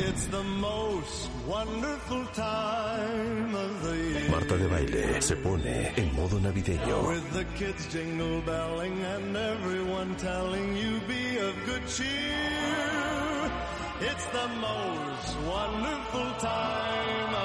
It's 0.00 0.26
the 0.26 0.42
most 0.42 1.30
wonderful 1.46 2.26
time 2.34 3.54
of 3.54 3.82
the 3.82 3.96
year. 3.96 4.30
Marta 4.30 4.56
de 4.58 4.66
Baile 4.68 5.22
se 5.22 5.36
pone 5.36 5.92
en 5.96 6.14
modo 6.14 6.38
navideño. 6.38 7.08
With 7.08 7.32
the 7.32 7.44
kids 7.56 7.86
jingle 7.90 8.42
belling 8.42 9.02
and 9.04 9.36
everyone 9.36 10.14
telling 10.16 10.76
you 10.76 11.00
be 11.08 11.38
of 11.38 11.54
good 11.64 11.86
cheer. 11.88 13.50
It's 14.00 14.26
the 14.26 14.48
most 14.60 15.36
wonderful 15.46 16.30
time 16.40 17.37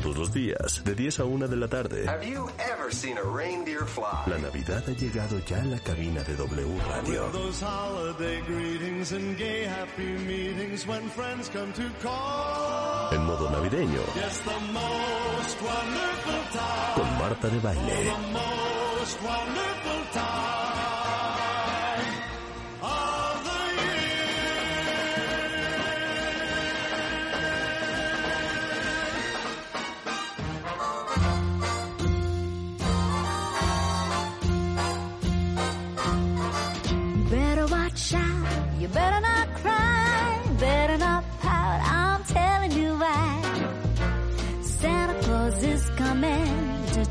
Todos 0.00 0.16
los 0.16 0.32
días, 0.32 0.84
de 0.84 0.94
10 0.94 1.18
a 1.18 1.24
1 1.24 1.48
de 1.48 1.56
la 1.56 1.66
tarde. 1.66 2.06
Have 2.08 2.24
you 2.24 2.48
ever 2.72 2.92
seen 2.94 3.18
a 3.18 3.22
reindeer 3.22 3.84
fly? 3.84 4.04
La 4.30 4.38
Navidad 4.38 4.84
ha 4.86 4.92
llegado 4.92 5.40
ya 5.44 5.60
a 5.60 5.64
la 5.64 5.78
cabina 5.80 6.22
de 6.22 6.36
W 6.36 6.78
Radio. 6.88 7.28
Those 7.32 7.60
holiday 7.64 8.40
greetings 8.46 9.10
and 9.12 9.36
gay 9.36 9.64
happy 9.64 10.04
meetings 10.24 10.86
when 10.86 11.02
friends 11.10 11.48
come 11.50 11.72
to 11.72 11.82
call. 12.00 13.12
En 13.12 13.24
modo 13.26 13.50
navideño, 13.50 13.98
Yes, 14.14 14.38
the 14.44 14.72
most 14.72 15.62
wonderful 15.62 16.42
time. 16.52 16.94
con 16.94 17.18
Marta 17.18 17.48
de 17.48 17.58
baile. 17.58 18.12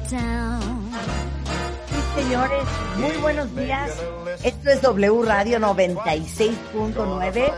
Sí, 0.08 0.16
señores, 2.16 2.63
muy 2.95 3.17
buenos 3.17 3.53
días. 3.53 3.91
Esto 4.41 4.69
es 4.69 4.81
W 4.81 5.23
Radio 5.23 5.59
96.9 5.59 7.53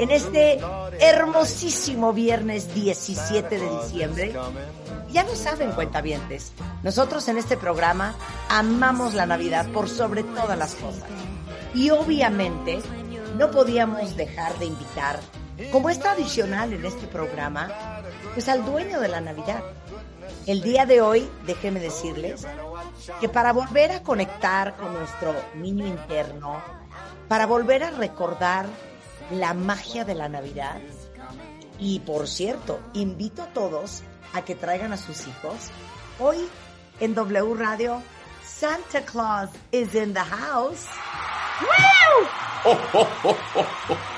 en 0.00 0.10
este 0.10 0.60
hermosísimo 1.00 2.12
viernes 2.12 2.74
17 2.74 3.58
de 3.58 3.70
diciembre. 3.80 4.34
Ya 5.12 5.24
lo 5.24 5.34
saben, 5.34 5.72
cuentavientes, 5.72 6.52
nosotros 6.82 7.26
en 7.28 7.38
este 7.38 7.56
programa 7.56 8.14
amamos 8.50 9.14
la 9.14 9.24
Navidad 9.24 9.66
por 9.72 9.88
sobre 9.88 10.24
todas 10.24 10.58
las 10.58 10.74
cosas. 10.74 11.08
Y 11.74 11.88
obviamente 11.88 12.80
no 13.38 13.50
podíamos 13.50 14.14
dejar 14.14 14.58
de 14.58 14.66
invitar, 14.66 15.20
como 15.72 15.88
es 15.88 15.98
tradicional 16.00 16.74
en 16.74 16.84
este 16.84 17.06
programa, 17.06 18.02
pues 18.34 18.46
al 18.50 18.62
dueño 18.66 19.00
de 19.00 19.08
la 19.08 19.22
Navidad. 19.22 19.62
El 20.46 20.62
día 20.62 20.86
de 20.86 21.00
hoy, 21.00 21.28
déjenme 21.46 21.80
decirles 21.80 22.46
que 23.20 23.28
para 23.28 23.52
volver 23.52 23.92
a 23.92 24.02
conectar 24.02 24.76
con 24.76 24.92
nuestro 24.92 25.34
niño 25.54 25.86
interno, 25.86 26.62
para 27.28 27.46
volver 27.46 27.84
a 27.84 27.90
recordar 27.90 28.66
la 29.30 29.54
magia 29.54 30.04
de 30.04 30.14
la 30.14 30.28
Navidad, 30.28 30.80
y 31.78 32.00
por 32.00 32.28
cierto, 32.28 32.80
invito 32.92 33.42
a 33.42 33.46
todos 33.46 34.02
a 34.32 34.42
que 34.42 34.54
traigan 34.54 34.92
a 34.92 34.96
sus 34.96 35.26
hijos. 35.26 35.70
Hoy 36.18 36.48
en 37.00 37.14
W 37.14 37.54
Radio, 37.54 38.02
Santa 38.44 39.00
Claus 39.02 39.50
is 39.72 39.94
in 39.94 40.12
the 40.14 40.20
house. 40.20 40.86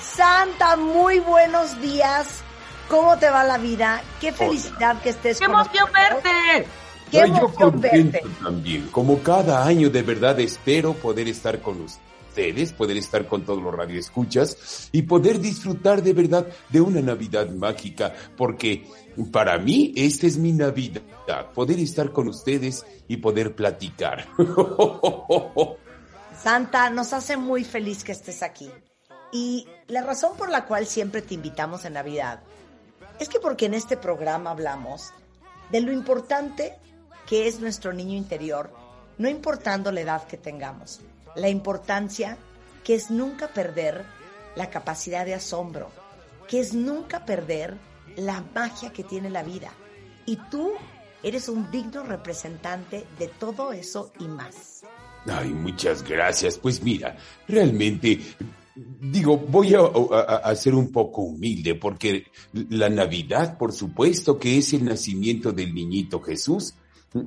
Santa, 0.00 0.76
muy 0.76 1.18
buenos 1.20 1.80
días. 1.80 2.42
¿Cómo 2.88 3.18
te 3.18 3.28
va 3.28 3.44
la 3.44 3.58
vida? 3.58 4.02
Qué 4.20 4.32
felicidad 4.32 5.00
que 5.02 5.10
estés 5.10 5.38
¡Qué 5.40 5.46
con 5.46 5.54
emoción 5.54 5.88
nosotros. 5.92 6.22
verte! 6.22 6.68
Qué 7.10 7.18
yo 7.18 7.24
emoción 7.24 7.80
verte. 7.80 8.22
también. 8.42 8.88
Como 8.90 9.18
cada 9.22 9.64
año, 9.64 9.90
de 9.90 10.02
verdad 10.02 10.38
espero 10.40 10.92
poder 10.94 11.28
estar 11.28 11.60
con 11.60 11.80
ustedes, 11.80 12.72
poder 12.72 12.96
estar 12.96 13.26
con 13.26 13.44
todos 13.44 13.62
los 13.62 13.74
radioescuchas 13.74 14.88
y 14.92 15.02
poder 15.02 15.40
disfrutar 15.40 16.02
de 16.02 16.12
verdad 16.12 16.46
de 16.68 16.80
una 16.80 17.00
Navidad 17.00 17.48
mágica, 17.50 18.12
porque 18.36 18.86
para 19.32 19.58
mí 19.58 19.92
esta 19.96 20.26
es 20.26 20.36
mi 20.36 20.52
Navidad, 20.52 21.02
poder 21.54 21.78
estar 21.78 22.12
con 22.12 22.28
ustedes 22.28 22.84
y 23.08 23.16
poder 23.16 23.54
platicar. 23.54 24.26
Santa, 26.42 26.90
nos 26.90 27.12
hace 27.12 27.36
muy 27.36 27.64
feliz 27.64 28.04
que 28.04 28.12
estés 28.12 28.42
aquí. 28.42 28.70
Y 29.32 29.66
la 29.88 30.02
razón 30.02 30.36
por 30.36 30.50
la 30.50 30.66
cual 30.66 30.86
siempre 30.86 31.22
te 31.22 31.34
invitamos 31.34 31.84
en 31.84 31.94
Navidad 31.94 32.40
es 33.18 33.28
que 33.28 33.40
porque 33.40 33.66
en 33.66 33.74
este 33.74 33.96
programa 33.96 34.50
hablamos 34.50 35.12
de 35.70 35.80
lo 35.80 35.92
importante 35.92 36.76
que 37.26 37.48
es 37.48 37.60
nuestro 37.60 37.92
niño 37.92 38.16
interior, 38.16 38.70
no 39.18 39.28
importando 39.28 39.90
la 39.90 40.00
edad 40.00 40.26
que 40.26 40.36
tengamos, 40.36 41.00
la 41.34 41.48
importancia 41.48 42.36
que 42.84 42.94
es 42.94 43.10
nunca 43.10 43.48
perder 43.48 44.04
la 44.54 44.70
capacidad 44.70 45.24
de 45.24 45.34
asombro, 45.34 45.90
que 46.48 46.60
es 46.60 46.72
nunca 46.72 47.24
perder 47.24 47.76
la 48.16 48.42
magia 48.54 48.92
que 48.92 49.04
tiene 49.04 49.30
la 49.30 49.42
vida. 49.42 49.72
Y 50.24 50.36
tú 50.50 50.72
eres 51.22 51.48
un 51.48 51.70
digno 51.70 52.04
representante 52.04 53.04
de 53.18 53.28
todo 53.28 53.72
eso 53.72 54.12
y 54.18 54.28
más. 54.28 54.82
Ay, 55.26 55.48
muchas 55.48 56.02
gracias. 56.02 56.58
Pues 56.58 56.82
mira, 56.82 57.16
realmente, 57.48 58.20
digo, 58.76 59.38
voy 59.38 59.74
a, 59.74 60.54
ser 60.54 60.74
un 60.74 60.92
poco 60.92 61.22
humilde 61.22 61.74
porque 61.74 62.24
la 62.52 62.88
Navidad, 62.88 63.56
por 63.56 63.72
supuesto, 63.72 64.38
que 64.38 64.58
es 64.58 64.72
el 64.74 64.84
nacimiento 64.84 65.52
del 65.52 65.74
niñito 65.74 66.20
Jesús, 66.20 66.74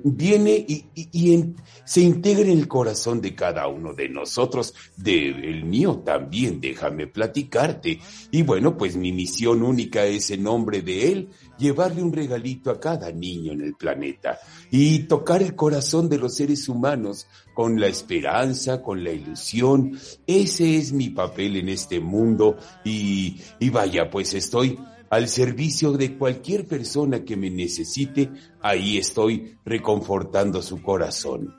viene 0.04 0.66
y, 0.68 1.54
se 1.84 2.02
integra 2.02 2.44
en 2.44 2.60
el 2.60 2.68
corazón 2.68 3.20
de 3.22 3.34
cada 3.34 3.68
uno 3.68 3.94
de 3.94 4.10
nosotros, 4.10 4.76
de 4.96 5.30
el 5.30 5.66
mío 5.66 6.04
también, 6.06 6.62
déjame 6.62 7.08
platicarte. 7.08 8.00
Y 8.30 8.44
bueno, 8.44 8.78
pues 8.78 8.96
mi 8.96 9.12
misión 9.12 9.64
única 9.64 10.06
es 10.06 10.30
en 10.30 10.44
nombre 10.44 10.84
de 10.84 11.12
él 11.12 11.30
llevarle 11.58 12.04
un 12.04 12.14
regalito 12.14 12.70
a 12.70 12.80
cada 12.80 13.12
niño 13.12 13.54
en 13.54 13.62
el 13.62 13.74
planeta 13.74 14.40
y 14.70 15.00
tocar 15.00 15.42
el 15.42 15.56
corazón 15.56 16.08
de 16.08 16.20
los 16.20 16.36
seres 16.36 16.70
humanos 16.70 17.28
con 17.60 17.78
la 17.78 17.88
esperanza, 17.88 18.82
con 18.82 19.04
la 19.04 19.12
ilusión. 19.12 20.00
Ese 20.26 20.78
es 20.78 20.94
mi 20.94 21.10
papel 21.10 21.58
en 21.58 21.68
este 21.68 22.00
mundo 22.00 22.56
y, 22.86 23.42
vaya, 23.70 24.10
pues 24.10 24.34
estoy 24.34 24.80
al 25.10 25.28
servicio 25.28 25.92
de 25.92 26.18
cualquier 26.18 26.66
persona 26.66 27.26
que 27.26 27.36
me 27.36 27.50
necesite, 27.50 28.30
ahí 28.62 28.98
estoy 28.98 29.58
reconfortando 29.66 30.62
su 30.62 30.82
corazón. 30.82 31.54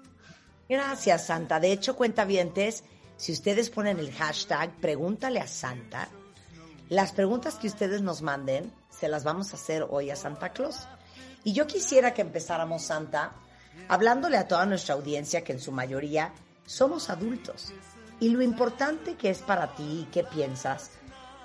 Gracias, 0.66 1.27
Santa. 1.27 1.60
De 1.60 1.71
hecho, 1.71 1.94
cuentavientes, 1.97 2.83
si 3.19 3.33
ustedes 3.33 3.69
ponen 3.69 3.99
el 3.99 4.10
hashtag 4.10 4.81
Pregúntale 4.81 5.39
a 5.39 5.47
Santa, 5.47 6.09
las 6.89 7.12
preguntas 7.12 7.56
que 7.56 7.66
ustedes 7.66 8.00
nos 8.00 8.22
manden 8.22 8.72
se 8.89 9.09
las 9.09 9.22
vamos 9.22 9.53
a 9.53 9.56
hacer 9.56 9.87
hoy 9.91 10.09
a 10.09 10.16
Santa 10.16 10.55
Claus. 10.55 10.78
Y 11.44 11.53
yo 11.53 11.66
quisiera 11.66 12.15
que 12.15 12.22
empezáramos, 12.22 12.84
Santa, 12.84 13.34
hablándole 13.89 14.37
a 14.37 14.49
toda 14.49 14.67
nuestra 14.67 14.95
audiencia, 14.95 15.43
que 15.43 15.53
en 15.53 15.61
su 15.61 15.73
mayoría 15.73 16.33
somos 16.67 17.11
adultos, 17.11 17.73
y 18.21 18.29
lo 18.31 18.43
importante 18.43 19.15
que 19.15 19.31
es 19.31 19.39
para 19.39 19.75
ti 19.75 20.03
y 20.03 20.09
qué 20.13 20.25
piensas, 20.25 20.93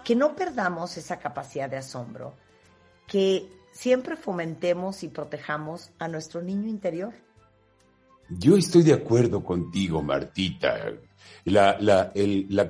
que 0.04 0.16
no 0.16 0.36
perdamos 0.36 0.98
esa 0.98 1.18
capacidad 1.18 1.70
de 1.70 1.78
asombro, 1.78 2.36
que 3.08 3.50
siempre 3.72 4.16
fomentemos 4.16 5.04
y 5.04 5.08
protejamos 5.08 5.92
a 6.00 6.08
nuestro 6.08 6.42
niño 6.42 6.68
interior. 6.68 7.14
Yo 8.30 8.56
estoy 8.58 8.84
de 8.84 8.94
acuerdo 8.94 9.44
contigo, 9.44 10.02
Martita. 10.02 10.78
La, 11.46 11.78
la, 11.80 12.12
la 12.16 12.70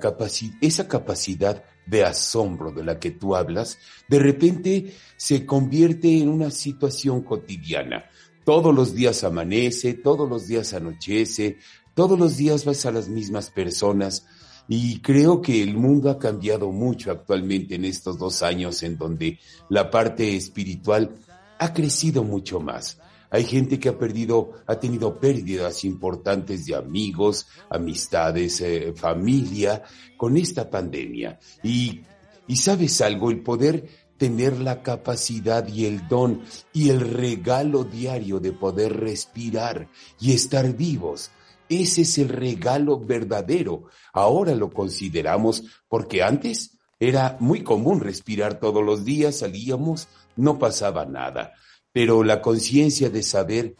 esa 0.61 0.87
capacidad 0.87 1.63
de 1.85 2.03
asombro 2.03 2.71
de 2.71 2.83
la 2.83 2.99
que 2.99 3.11
tú 3.11 3.35
hablas, 3.35 3.77
de 4.07 4.19
repente 4.19 4.93
se 5.15 5.45
convierte 5.45 6.17
en 6.17 6.29
una 6.29 6.51
situación 6.51 7.21
cotidiana. 7.21 8.09
Todos 8.45 8.75
los 8.75 8.93
días 8.93 9.23
amanece, 9.23 9.95
todos 9.95 10.29
los 10.29 10.47
días 10.47 10.73
anochece, 10.75 11.57
todos 11.95 12.17
los 12.17 12.37
días 12.37 12.63
vas 12.63 12.85
a 12.85 12.91
las 12.91 13.09
mismas 13.09 13.49
personas. 13.49 14.27
Y 14.67 14.99
creo 15.01 15.41
que 15.41 15.63
el 15.63 15.75
mundo 15.75 16.11
ha 16.11 16.19
cambiado 16.19 16.71
mucho 16.71 17.11
actualmente 17.11 17.75
en 17.75 17.85
estos 17.85 18.19
dos 18.19 18.43
años 18.43 18.83
en 18.83 18.97
donde 18.97 19.39
la 19.69 19.89
parte 19.89 20.35
espiritual 20.35 21.15
ha 21.57 21.73
crecido 21.73 22.23
mucho 22.23 22.59
más. 22.59 22.99
Hay 23.31 23.45
gente 23.45 23.79
que 23.79 23.89
ha 23.89 23.97
perdido, 23.97 24.51
ha 24.67 24.79
tenido 24.79 25.19
pérdidas 25.19 25.83
importantes 25.83 26.67
de 26.67 26.75
amigos, 26.75 27.47
amistades, 27.69 28.61
eh, 28.61 28.93
familia 28.95 29.83
con 30.17 30.37
esta 30.37 30.69
pandemia. 30.69 31.39
Y, 31.63 32.01
y 32.47 32.55
sabes 32.57 33.01
algo, 33.01 33.31
el 33.31 33.41
poder 33.41 34.04
tener 34.17 34.59
la 34.59 34.81
capacidad 34.81 35.67
y 35.67 35.85
el 35.85 36.07
don 36.07 36.41
y 36.73 36.89
el 36.89 37.01
regalo 37.01 37.83
diario 37.83 38.39
de 38.39 38.51
poder 38.51 38.97
respirar 38.97 39.89
y 40.19 40.33
estar 40.33 40.75
vivos. 40.75 41.31
Ese 41.67 42.01
es 42.01 42.17
el 42.17 42.29
regalo 42.29 42.99
verdadero. 42.99 43.85
Ahora 44.13 44.53
lo 44.55 44.69
consideramos 44.69 45.63
porque 45.87 46.23
antes 46.23 46.77
era 46.99 47.37
muy 47.39 47.63
común 47.63 47.99
respirar 47.99 48.59
todos 48.59 48.83
los 48.83 49.03
días, 49.03 49.39
salíamos, 49.39 50.07
no 50.35 50.57
pasaba 50.59 51.05
nada. 51.05 51.53
Pero 51.91 52.23
la 52.23 52.41
conciencia 52.41 53.09
de 53.09 53.23
saber 53.23 53.75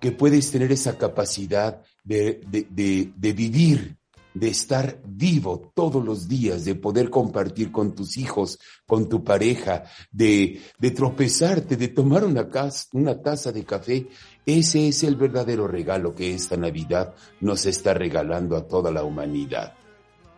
que 0.00 0.12
puedes 0.12 0.50
tener 0.50 0.72
esa 0.72 0.98
capacidad 0.98 1.82
de, 2.04 2.40
de, 2.50 3.12
de 3.14 3.32
vivir 3.32 3.96
de 4.34 4.48
estar 4.48 5.00
vivo 5.04 5.72
todos 5.74 6.04
los 6.04 6.28
días, 6.28 6.64
de 6.64 6.74
poder 6.74 7.10
compartir 7.10 7.70
con 7.70 7.94
tus 7.94 8.16
hijos, 8.16 8.58
con 8.86 9.08
tu 9.08 9.22
pareja, 9.22 9.84
de, 10.10 10.60
de 10.78 10.90
tropezarte, 10.90 11.76
de 11.76 11.88
tomar 11.88 12.24
una, 12.24 12.48
una 12.92 13.22
taza 13.22 13.52
de 13.52 13.64
café. 13.64 14.08
Ese 14.44 14.88
es 14.88 15.02
el 15.02 15.16
verdadero 15.16 15.68
regalo 15.68 16.14
que 16.14 16.34
esta 16.34 16.56
Navidad 16.56 17.14
nos 17.40 17.66
está 17.66 17.94
regalando 17.94 18.56
a 18.56 18.66
toda 18.66 18.90
la 18.90 19.04
humanidad. 19.04 19.74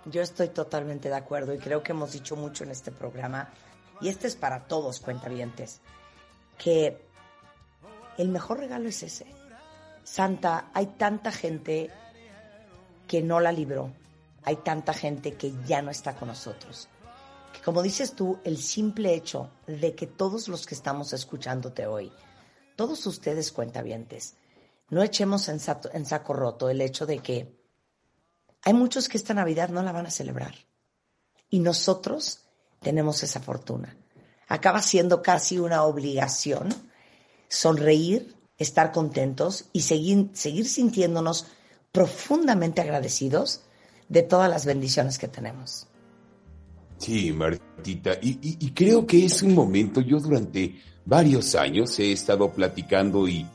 Yo 0.07 0.21
estoy 0.21 0.49
totalmente 0.49 1.09
de 1.09 1.17
acuerdo 1.17 1.55
y 1.55 1.59
creo 1.59 1.83
que 1.83 1.93
hemos 1.93 2.13
dicho 2.13 2.37
mucho 2.37 2.65
en 2.65 2.71
este 2.71 2.91
programa, 2.91 3.51
y 4.01 4.09
este 4.09 4.27
es 4.27 4.37
para 4.37 4.67
todos 4.67 5.01
cuentavientes, 5.01 5.81
que 6.59 6.99
el 8.19 8.29
mejor 8.29 8.59
regalo 8.59 8.89
es 8.89 9.03
ese. 9.03 9.27
Santa, 10.03 10.71
hay 10.75 10.89
tanta 10.99 11.33
gente 11.33 11.91
que 13.07 13.23
no 13.23 13.41
la 13.41 13.53
libró. 13.53 13.93
Hay 14.43 14.57
tanta 14.57 14.93
gente 14.93 15.35
que 15.35 15.53
ya 15.67 15.83
no 15.83 15.91
está 15.91 16.15
con 16.17 16.29
nosotros. 16.29 16.89
Que 17.53 17.61
como 17.61 17.83
dices 17.83 18.15
tú, 18.15 18.39
el 18.45 18.59
simple 18.59 19.15
hecho 19.15 19.51
de 19.67 19.95
que 19.95 20.07
todos 20.07 20.49
los 20.49 20.67
que 20.67 20.75
estamos 20.75 21.13
escuchándote 21.13 21.87
hoy, 21.87 22.13
todos 22.77 23.07
ustedes 23.07 23.53
cuentavientes, 23.53 24.35
no 24.91 25.03
echemos 25.03 25.49
en, 25.49 25.61
saco 25.61 26.33
roto 26.35 26.69
el 26.69 26.81
hecho 26.81 27.07
de 27.07 27.19
que 27.19 27.59
hay 28.63 28.75
muchos 28.75 29.09
que 29.09 29.17
esta 29.17 29.35
Navidad 29.35 29.69
no 29.69 29.83
la 29.83 29.93
van 29.93 30.07
a 30.07 30.11
celebrar. 30.11 30.55
Y 31.49 31.61
nosotros 31.61 32.41
tenemos 32.81 33.23
esa 33.23 33.41
fortuna. 33.41 33.97
Acaba 34.49 34.83
siendo 34.83 35.23
casi 35.23 35.59
una 35.59 35.85
obligación 35.85 36.69
sonreír, 37.49 38.35
estar 38.59 38.93
contentos 38.93 39.67
y 39.73 39.83
seguir, 39.83 40.31
seguir 40.35 40.69
sintiéndonos 40.69 41.47
profundamente 41.95 42.81
agradecidos 42.81 43.61
de 44.09 44.23
todas 44.23 44.51
las 44.51 44.67
bendiciones 44.67 45.17
que 45.17 45.29
tenemos. 45.29 45.87
Sí, 46.99 47.33
Martita, 47.33 48.19
y, 48.21 48.71
creo 48.73 49.07
que 49.07 49.25
es 49.25 49.43
un 49.43 49.55
momento, 49.55 50.01
yo 50.01 50.19
durante 50.19 50.81
varios 51.05 51.55
años 51.55 51.97
he 52.01 52.11
estado 52.11 52.51
platicando 52.51 53.29
y, 53.29 53.47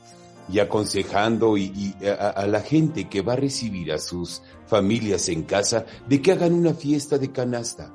aconsejando 0.58 1.58
y, 1.58 1.94
a, 2.18 2.46
la 2.46 2.60
gente 2.62 3.10
que 3.10 3.20
va 3.20 3.34
a 3.34 3.36
recibir 3.36 3.92
a 3.92 3.98
sus 3.98 4.40
familias 4.66 5.28
en 5.28 5.42
casa 5.42 5.84
de 6.08 6.22
que 6.22 6.32
hagan 6.32 6.54
una 6.54 6.72
fiesta 6.72 7.18
de 7.18 7.30
canasta. 7.30 7.92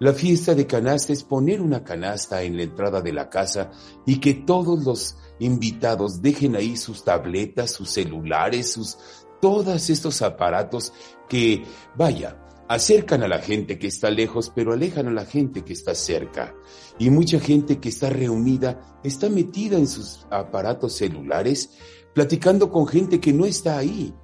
La 0.00 0.14
fiesta 0.14 0.54
de 0.54 0.66
canasta 0.66 1.12
es 1.12 1.22
poner 1.22 1.60
una 1.60 1.84
canasta 1.84 2.42
en 2.42 2.56
la 2.56 2.62
entrada 2.62 3.02
de 3.02 3.12
la 3.12 3.28
casa 3.28 3.70
y 4.06 4.18
que 4.18 4.34
todos 4.34 4.82
los 4.82 5.16
invitados 5.38 6.22
dejen 6.22 6.56
ahí 6.56 6.76
sus 6.76 7.04
tabletas, 7.04 7.70
sus 7.70 7.90
celulares, 7.90 8.72
sus 8.72 8.96
todos 9.44 9.90
estos 9.90 10.22
aparatos 10.22 10.94
que, 11.28 11.64
vaya, 11.94 12.38
acercan 12.66 13.24
a 13.24 13.28
la 13.28 13.40
gente 13.40 13.78
que 13.78 13.88
está 13.88 14.08
lejos, 14.08 14.50
pero 14.54 14.72
alejan 14.72 15.08
a 15.08 15.10
la 15.10 15.26
gente 15.26 15.66
que 15.66 15.74
está 15.74 15.94
cerca. 15.94 16.54
Y 16.98 17.10
mucha 17.10 17.38
gente 17.38 17.78
que 17.78 17.90
está 17.90 18.08
reunida 18.08 18.98
está 19.04 19.28
metida 19.28 19.76
en 19.76 19.86
sus 19.86 20.26
aparatos 20.30 20.94
celulares, 20.94 21.72
platicando 22.14 22.70
con 22.70 22.86
gente 22.86 23.20
que 23.20 23.34
no 23.34 23.44
está 23.44 23.76
ahí. 23.76 24.14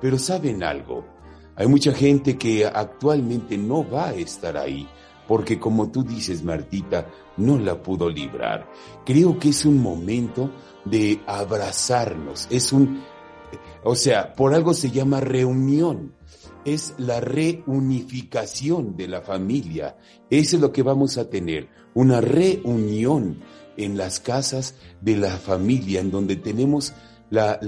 Pero 0.00 0.18
saben 0.18 0.64
algo, 0.64 1.04
hay 1.54 1.66
mucha 1.66 1.92
gente 1.92 2.38
que 2.38 2.64
actualmente 2.64 3.58
no 3.58 3.86
va 3.86 4.08
a 4.08 4.14
estar 4.14 4.56
ahí, 4.56 4.88
porque 5.28 5.58
como 5.58 5.90
tú 5.90 6.02
dices, 6.02 6.42
Martita, 6.42 7.08
no 7.36 7.58
la 7.58 7.82
pudo 7.82 8.08
librar. 8.08 8.70
Creo 9.04 9.38
que 9.38 9.50
es 9.50 9.66
un 9.66 9.82
momento 9.82 10.50
de 10.86 11.20
abrazarnos, 11.26 12.48
es 12.50 12.72
un 12.72 13.11
o 13.84 13.94
sea, 13.94 14.34
por 14.34 14.54
algo 14.54 14.74
se 14.74 14.90
llama 14.90 15.20
reunión. 15.20 16.14
Es 16.64 16.94
la 16.98 17.20
reunificación 17.20 18.96
de 18.96 19.08
la 19.08 19.22
familia. 19.22 19.96
Eso 20.30 20.56
es 20.56 20.62
lo 20.62 20.72
que 20.72 20.82
vamos 20.82 21.18
a 21.18 21.28
tener. 21.28 21.68
Una 21.94 22.20
reunión 22.20 23.42
en 23.76 23.96
las 23.96 24.20
casas 24.20 24.76
de 25.00 25.16
la 25.16 25.36
familia, 25.36 26.00
en 26.00 26.10
donde 26.10 26.36
tenemos 26.36 26.92
la, 27.30 27.58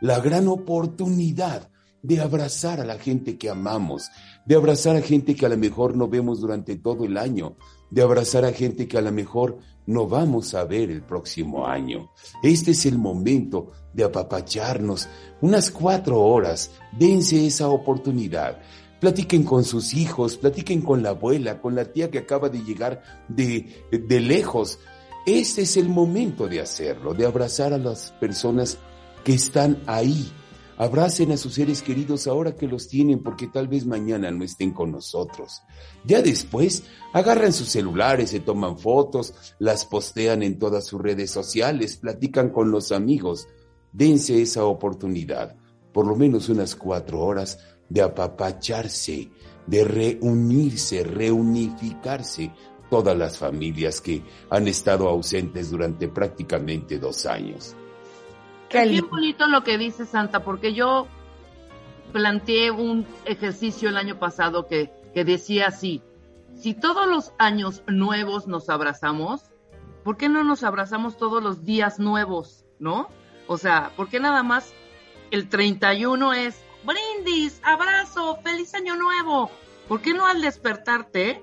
la, 0.00 0.20
gran 0.20 0.48
oportunidad 0.48 1.70
de 2.02 2.20
abrazar 2.20 2.80
a 2.80 2.84
la 2.84 2.98
gente 2.98 3.36
que 3.36 3.50
amamos, 3.50 4.08
de 4.46 4.54
abrazar 4.54 4.96
a 4.96 5.02
gente 5.02 5.34
que 5.34 5.46
a 5.46 5.48
lo 5.48 5.56
mejor 5.56 5.96
no 5.96 6.08
vemos 6.08 6.40
durante 6.40 6.76
todo 6.76 7.04
el 7.04 7.16
año, 7.16 7.56
de 7.90 8.02
abrazar 8.02 8.44
a 8.44 8.52
gente 8.52 8.86
que 8.86 8.96
a 8.96 9.02
lo 9.02 9.10
mejor 9.10 9.58
no 9.88 10.06
vamos 10.06 10.54
a 10.54 10.64
ver 10.64 10.90
el 10.90 11.00
próximo 11.00 11.66
año. 11.66 12.10
Este 12.42 12.72
es 12.72 12.84
el 12.84 12.98
momento 12.98 13.72
de 13.94 14.04
apapacharnos 14.04 15.08
unas 15.40 15.70
cuatro 15.70 16.20
horas. 16.20 16.70
Dense 16.92 17.46
esa 17.46 17.70
oportunidad. 17.70 18.58
Platiquen 19.00 19.44
con 19.44 19.64
sus 19.64 19.94
hijos, 19.94 20.36
platiquen 20.36 20.82
con 20.82 21.02
la 21.02 21.10
abuela, 21.10 21.62
con 21.62 21.74
la 21.74 21.86
tía 21.86 22.10
que 22.10 22.18
acaba 22.18 22.50
de 22.50 22.62
llegar 22.62 23.02
de, 23.28 23.86
de 23.90 24.20
lejos. 24.20 24.78
Este 25.24 25.62
es 25.62 25.78
el 25.78 25.88
momento 25.88 26.48
de 26.48 26.60
hacerlo, 26.60 27.14
de 27.14 27.24
abrazar 27.24 27.72
a 27.72 27.78
las 27.78 28.10
personas 28.20 28.76
que 29.24 29.32
están 29.32 29.82
ahí, 29.86 30.30
Abracen 30.78 31.32
a 31.32 31.36
sus 31.36 31.54
seres 31.54 31.82
queridos 31.82 32.28
ahora 32.28 32.54
que 32.54 32.68
los 32.68 32.86
tienen 32.86 33.20
porque 33.20 33.48
tal 33.48 33.66
vez 33.66 33.84
mañana 33.84 34.30
no 34.30 34.44
estén 34.44 34.70
con 34.70 34.92
nosotros. 34.92 35.62
Ya 36.04 36.22
después, 36.22 36.84
agarran 37.12 37.52
sus 37.52 37.68
celulares, 37.68 38.30
se 38.30 38.38
toman 38.38 38.78
fotos, 38.78 39.34
las 39.58 39.84
postean 39.84 40.44
en 40.44 40.56
todas 40.56 40.86
sus 40.86 41.00
redes 41.00 41.32
sociales, 41.32 41.96
platican 41.96 42.50
con 42.50 42.70
los 42.70 42.92
amigos. 42.92 43.48
Dense 43.92 44.40
esa 44.40 44.66
oportunidad, 44.66 45.56
por 45.92 46.06
lo 46.06 46.14
menos 46.14 46.48
unas 46.48 46.76
cuatro 46.76 47.22
horas, 47.22 47.58
de 47.88 48.02
apapacharse, 48.02 49.30
de 49.66 49.82
reunirse, 49.82 51.02
reunificarse 51.02 52.52
todas 52.88 53.18
las 53.18 53.36
familias 53.36 54.00
que 54.00 54.22
han 54.48 54.68
estado 54.68 55.08
ausentes 55.08 55.70
durante 55.70 56.06
prácticamente 56.06 57.00
dos 57.00 57.26
años. 57.26 57.74
Qué 58.68 58.86
bien 58.86 59.08
bonito 59.08 59.46
lo 59.46 59.64
que 59.64 59.78
dice 59.78 60.04
Santa, 60.04 60.44
porque 60.44 60.74
yo 60.74 61.06
planteé 62.12 62.70
un 62.70 63.06
ejercicio 63.24 63.88
el 63.88 63.96
año 63.96 64.18
pasado 64.18 64.66
que, 64.66 64.90
que 65.14 65.24
decía 65.24 65.68
así, 65.68 66.02
si 66.54 66.74
todos 66.74 67.06
los 67.06 67.32
años 67.38 67.82
nuevos 67.86 68.46
nos 68.46 68.68
abrazamos, 68.68 69.42
¿por 70.04 70.16
qué 70.16 70.28
no 70.28 70.44
nos 70.44 70.64
abrazamos 70.64 71.16
todos 71.16 71.42
los 71.42 71.64
días 71.64 71.98
nuevos, 71.98 72.64
no? 72.78 73.08
O 73.46 73.58
sea, 73.58 73.92
¿por 73.96 74.08
qué 74.08 74.20
nada 74.20 74.42
más 74.42 74.72
el 75.30 75.48
31 75.48 76.32
es 76.34 76.60
brindis, 76.84 77.60
abrazo, 77.62 78.38
feliz 78.42 78.74
año 78.74 78.96
nuevo? 78.96 79.50
¿Por 79.86 80.02
qué 80.02 80.12
no 80.12 80.26
al 80.26 80.42
despertarte 80.42 81.42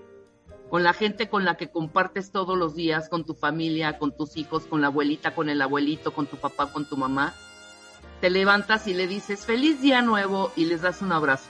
con 0.69 0.84
la 0.84 0.93
gente 0.93 1.29
con 1.29 1.45
la 1.45 1.57
que 1.57 1.69
compartes 1.69 2.31
todos 2.31 2.57
los 2.57 2.75
días, 2.75 3.10
con 3.10 3.24
tu 3.24 3.34
familia, 3.34 3.98
con 3.98 4.15
tus 4.15 4.38
hijos, 4.38 4.65
con 4.65 4.81
la 4.81 4.88
abuelita, 4.88 5.36
con 5.36 5.50
el 5.50 5.62
abuelito, 5.62 6.13
con 6.13 6.27
tu 6.27 6.38
papá, 6.38 6.72
con 6.72 6.88
tu 6.88 6.98
mamá, 6.98 7.34
te 8.22 8.29
levantas 8.29 8.88
y 8.88 8.93
le 8.93 9.07
dices 9.07 9.45
feliz 9.45 9.81
día 9.81 10.01
nuevo 10.01 10.51
y 10.55 10.65
les 10.65 10.81
das 10.81 11.01
un 11.01 11.12
abrazo. 11.12 11.45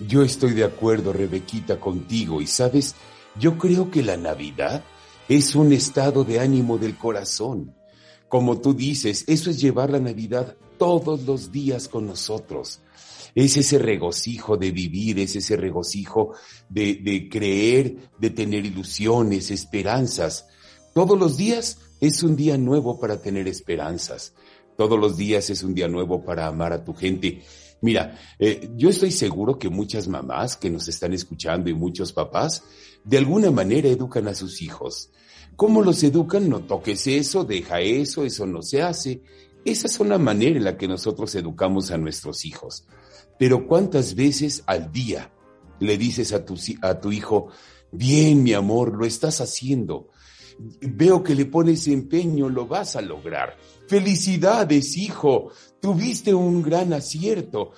Yo 0.00 0.22
estoy 0.22 0.52
de 0.52 0.64
acuerdo, 0.64 1.12
Rebequita, 1.12 1.80
contigo 1.80 2.40
y 2.40 2.46
sabes, 2.46 2.94
yo 3.38 3.56
creo 3.56 3.90
que 3.90 4.02
la 4.02 4.16
Navidad 4.16 4.82
es 5.28 5.54
un 5.54 5.72
estado 5.72 6.24
de 6.24 6.40
ánimo 6.40 6.78
del 6.78 6.96
corazón. 6.96 7.74
Como 8.28 8.60
tú 8.60 8.74
dices, 8.74 9.24
eso 9.28 9.50
es 9.50 9.60
llevar 9.60 9.90
la 9.90 10.00
Navidad 10.00 10.56
todos 10.78 11.22
los 11.22 11.52
días 11.52 11.88
con 11.88 12.06
nosotros 12.06 12.80
es 13.36 13.58
ese 13.58 13.78
regocijo 13.78 14.56
de 14.56 14.72
vivir, 14.72 15.18
es 15.20 15.36
ese 15.36 15.56
regocijo 15.58 16.32
de, 16.70 16.94
de 16.94 17.28
creer, 17.28 18.10
de 18.18 18.30
tener 18.30 18.64
ilusiones, 18.64 19.50
esperanzas. 19.50 20.46
Todos 20.94 21.18
los 21.18 21.36
días 21.36 21.78
es 22.00 22.22
un 22.22 22.34
día 22.34 22.56
nuevo 22.56 22.98
para 22.98 23.20
tener 23.20 23.46
esperanzas. 23.46 24.32
Todos 24.74 24.98
los 24.98 25.18
días 25.18 25.50
es 25.50 25.62
un 25.62 25.74
día 25.74 25.86
nuevo 25.86 26.24
para 26.24 26.46
amar 26.46 26.72
a 26.72 26.82
tu 26.82 26.94
gente. 26.94 27.42
Mira, 27.82 28.18
eh, 28.38 28.70
yo 28.74 28.88
estoy 28.88 29.10
seguro 29.10 29.58
que 29.58 29.68
muchas 29.68 30.08
mamás 30.08 30.56
que 30.56 30.70
nos 30.70 30.88
están 30.88 31.12
escuchando 31.12 31.68
y 31.68 31.74
muchos 31.74 32.14
papás 32.14 32.64
de 33.04 33.18
alguna 33.18 33.50
manera 33.50 33.90
educan 33.90 34.28
a 34.28 34.34
sus 34.34 34.62
hijos. 34.62 35.10
¿Cómo 35.56 35.82
los 35.82 36.02
educan? 36.02 36.48
No 36.48 36.60
toques 36.60 37.06
eso, 37.06 37.44
deja 37.44 37.80
eso, 37.82 38.24
eso 38.24 38.46
no 38.46 38.62
se 38.62 38.80
hace. 38.80 39.20
Esa 39.62 39.88
es 39.88 40.00
una 40.00 40.16
manera 40.16 40.56
en 40.56 40.64
la 40.64 40.78
que 40.78 40.88
nosotros 40.88 41.34
educamos 41.34 41.90
a 41.90 41.98
nuestros 41.98 42.46
hijos. 42.46 42.86
Pero 43.38 43.66
¿cuántas 43.66 44.14
veces 44.14 44.62
al 44.66 44.92
día 44.92 45.32
le 45.80 45.98
dices 45.98 46.32
a 46.32 46.44
tu, 46.44 46.56
a 46.82 47.00
tu 47.00 47.12
hijo, 47.12 47.48
Bien, 47.92 48.42
mi 48.42 48.52
amor, 48.52 48.94
lo 48.96 49.06
estás 49.06 49.40
haciendo. 49.40 50.10
Veo 50.58 51.22
que 51.22 51.34
le 51.34 51.46
pones 51.46 51.86
empeño, 51.86 52.48
lo 52.48 52.66
vas 52.66 52.96
a 52.96 53.00
lograr. 53.00 53.56
Felicidades, 53.88 54.96
hijo, 54.96 55.50
tuviste 55.80 56.34
un 56.34 56.62
gran 56.62 56.92
acierto. 56.92 57.72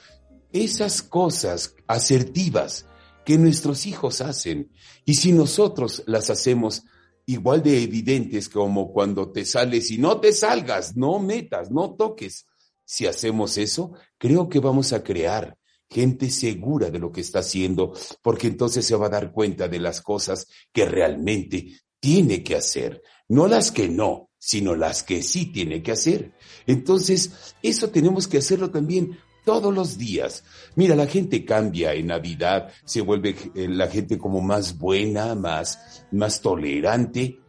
Esas 0.53 1.03
cosas 1.03 1.75
asertivas 1.87 2.87
que 3.25 3.37
nuestros 3.37 3.87
hijos 3.87 4.23
hacen, 4.23 4.73
y 5.05 5.15
si 5.15 5.33
nosotros 5.33 6.03
las 6.07 6.31
hacemos 6.31 6.85
igual 7.27 7.63
de 7.63 7.83
evidentes 7.83 8.49
como 8.49 8.91
cuando 8.91 9.31
te 9.31 9.45
sales 9.45 9.91
y 9.91 9.99
no 9.99 10.19
te 10.19 10.33
salgas, 10.33 10.97
no 10.97 11.19
metas, 11.19 11.71
no 11.71 11.95
toques. 11.95 12.47
Si 12.85 13.07
hacemos 13.07 13.59
eso, 13.59 13.93
creo 14.19 14.49
que 14.49 14.61
vamos 14.61 14.93
a 14.93 15.03
crear 15.03 15.57
gente 15.89 16.31
segura 16.31 16.91
de 16.91 16.99
lo 16.99 17.11
que 17.11 17.23
está 17.23 17.39
haciendo, 17.39 17.95
porque 18.23 18.47
entonces 18.47 18.85
se 18.85 18.95
va 18.95 19.07
a 19.07 19.11
dar 19.11 19.33
cuenta 19.33 19.69
de 19.69 19.79
las 19.79 20.03
cosas 20.03 20.47
que 20.73 20.85
realmente 20.85 21.81
tiene 22.01 22.43
que 22.43 22.57
hacer, 22.57 23.03
no 23.29 23.47
las 23.47 23.73
que 23.73 23.89
no, 23.89 24.31
sino 24.39 24.75
las 24.75 25.03
que 25.03 25.23
sí 25.23 25.47
tiene 25.47 25.83
que 25.83 25.93
hacer. 25.93 26.33
Entonces, 26.67 27.55
eso 27.63 27.89
tenemos 27.91 28.29
que 28.29 28.39
hacerlo 28.39 28.71
también 28.71 29.19
todos 29.45 29.75
los 29.75 29.97
días. 29.97 30.45
Mira, 30.77 30.95
la 30.95 31.07
gente 31.07 31.45
cambia 31.45 31.95
en 31.95 32.09
Navidad, 32.09 32.71
se 32.85 33.01
vuelve 33.01 33.35
eh, 33.55 33.67
la 33.69 33.89
gente 33.89 34.19
como 34.19 34.41
más 34.41 34.77
buena, 34.79 35.35
más, 35.35 36.05
más 36.13 36.41
tolerante. 36.41 37.41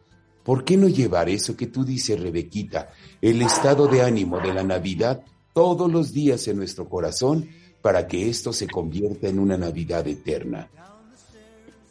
¿Por 0.42 0.64
qué 0.64 0.76
no 0.78 0.88
llevar 0.88 1.28
eso 1.28 1.56
que 1.56 1.66
tú 1.66 1.84
dices, 1.84 2.18
Rebequita, 2.18 2.88
el 3.20 3.42
estado 3.42 3.86
de 3.86 4.02
ánimo 4.02 4.40
de 4.40 4.54
la 4.54 4.62
Navidad 4.62 5.22
todos 5.52 5.90
los 5.90 6.12
días 6.12 6.46
en 6.48 6.56
nuestro 6.56 6.88
corazón 6.88 7.48
para 7.82 8.06
que 8.06 8.28
esto 8.28 8.52
se 8.52 8.66
convierta 8.66 9.28
en 9.28 9.38
una 9.38 9.56
Navidad 9.56 10.06
eterna. 10.06 10.68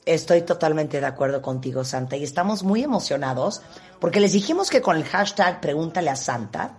Estoy 0.05 0.41
totalmente 0.41 0.99
de 0.99 1.05
acuerdo 1.05 1.41
contigo, 1.41 1.83
Santa, 1.83 2.17
y 2.17 2.23
estamos 2.23 2.63
muy 2.63 2.83
emocionados 2.83 3.61
porque 3.99 4.19
les 4.19 4.33
dijimos 4.33 4.69
que 4.69 4.81
con 4.81 4.97
el 4.97 5.03
hashtag 5.03 5.61
Pregúntale 5.61 6.09
a 6.09 6.15
Santa 6.15 6.77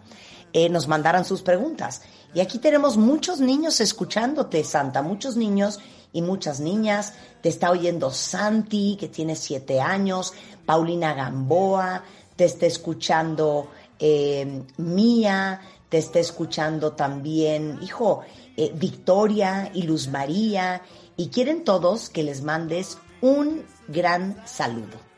eh, 0.52 0.68
nos 0.68 0.88
mandaran 0.88 1.24
sus 1.24 1.42
preguntas. 1.42 2.02
Y 2.34 2.40
aquí 2.40 2.58
tenemos 2.58 2.96
muchos 2.96 3.40
niños 3.40 3.80
escuchándote, 3.80 4.64
Santa, 4.64 5.02
muchos 5.02 5.36
niños 5.36 5.80
y 6.12 6.22
muchas 6.22 6.60
niñas. 6.60 7.14
Te 7.40 7.48
está 7.48 7.70
oyendo 7.70 8.10
Santi, 8.10 8.96
que 8.98 9.08
tiene 9.08 9.36
siete 9.36 9.80
años, 9.80 10.32
Paulina 10.66 11.14
Gamboa, 11.14 12.02
te 12.36 12.46
está 12.46 12.66
escuchando 12.66 13.68
eh, 13.98 14.62
Mía, 14.78 15.60
te 15.90 15.98
está 15.98 16.20
escuchando 16.20 16.92
también, 16.92 17.78
hijo, 17.82 18.22
eh, 18.56 18.72
Victoria 18.74 19.70
y 19.74 19.82
Luz 19.82 20.08
María, 20.08 20.82
y 21.16 21.28
quieren 21.28 21.64
todos 21.64 22.08
que 22.08 22.22
les 22.22 22.42
mandes 22.42 22.96
un 23.20 23.64
gran 23.88 24.40
saludo. 24.46 25.10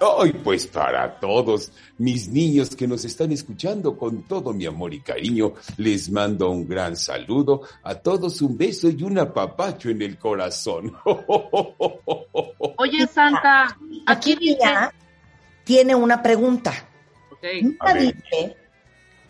Ay, 0.00 0.32
pues 0.44 0.66
para 0.66 1.18
todos 1.18 1.72
mis 1.98 2.28
niños 2.28 2.76
que 2.76 2.86
nos 2.86 3.04
están 3.04 3.32
escuchando 3.32 3.96
con 3.96 4.22
todo 4.22 4.52
mi 4.52 4.66
amor 4.66 4.94
y 4.94 5.00
cariño, 5.00 5.54
les 5.76 6.10
mando 6.10 6.50
un 6.50 6.68
gran 6.68 6.96
saludo, 6.96 7.62
a 7.82 7.94
todos 7.94 8.40
un 8.42 8.56
beso 8.56 8.88
y 8.90 9.02
un 9.02 9.18
apapacho 9.18 9.90
en 9.90 10.02
el 10.02 10.18
corazón. 10.18 10.94
Oye, 12.76 13.06
Santa, 13.06 13.76
aquí, 14.06 14.36
tiene 15.64 15.94
una 15.94 16.22
pregunta. 16.22 16.72
Okay. 17.32 17.62
dice 17.62 18.56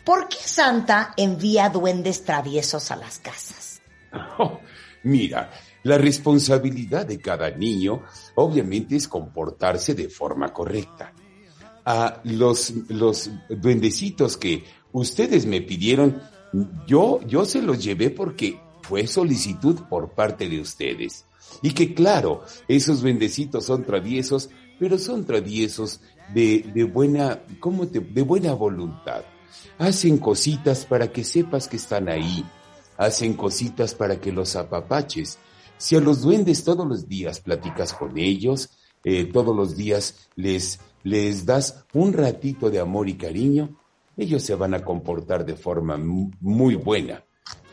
¿Por 0.08 0.26
qué 0.26 0.38
Santa 0.42 1.12
envía 1.18 1.68
duendes 1.68 2.24
traviesos 2.24 2.90
a 2.90 2.96
las 2.96 3.18
casas? 3.18 3.82
mira, 5.02 5.50
la 5.82 5.98
responsabilidad 5.98 7.04
de 7.04 7.18
cada 7.18 7.50
niño 7.50 8.04
obviamente 8.36 8.96
es 8.96 9.06
comportarse 9.06 9.92
de 9.94 10.08
forma 10.08 10.50
correcta. 10.50 11.12
A 11.84 12.22
los, 12.24 12.72
los 12.88 13.30
duendecitos 13.50 14.38
que 14.38 14.64
ustedes 14.92 15.44
me 15.44 15.60
pidieron, 15.60 16.22
yo, 16.86 17.20
yo 17.26 17.44
se 17.44 17.60
los 17.60 17.84
llevé 17.84 18.08
porque 18.08 18.58
fue 18.80 19.06
solicitud 19.06 19.78
por 19.90 20.14
parte 20.14 20.48
de 20.48 20.58
ustedes. 20.58 21.26
Y 21.60 21.72
que 21.72 21.92
claro, 21.92 22.44
esos 22.66 23.02
duendecitos 23.02 23.66
son 23.66 23.84
traviesos, 23.84 24.48
pero 24.80 24.96
son 24.96 25.26
traviesos 25.26 26.00
de, 26.32 26.64
de 26.74 26.84
buena, 26.84 27.42
¿cómo 27.60 27.88
te, 27.88 28.00
de 28.00 28.22
buena 28.22 28.54
voluntad 28.54 29.22
Hacen 29.78 30.18
cositas 30.18 30.84
para 30.84 31.12
que 31.12 31.24
sepas 31.24 31.68
que 31.68 31.76
están 31.76 32.08
ahí. 32.08 32.44
Hacen 32.96 33.34
cositas 33.34 33.94
para 33.94 34.20
que 34.20 34.32
los 34.32 34.56
apapaches. 34.56 35.38
Si 35.76 35.96
a 35.96 36.00
los 36.00 36.22
duendes 36.22 36.64
todos 36.64 36.86
los 36.86 37.08
días 37.08 37.40
platicas 37.40 37.92
con 37.92 38.18
ellos, 38.18 38.70
eh, 39.04 39.26
todos 39.26 39.54
los 39.54 39.76
días 39.76 40.28
les, 40.34 40.80
les 41.04 41.46
das 41.46 41.84
un 41.94 42.12
ratito 42.12 42.70
de 42.70 42.80
amor 42.80 43.08
y 43.08 43.16
cariño, 43.16 43.78
ellos 44.16 44.42
se 44.42 44.56
van 44.56 44.74
a 44.74 44.84
comportar 44.84 45.46
de 45.46 45.54
forma 45.54 45.96
muy 45.96 46.74
buena. 46.74 47.24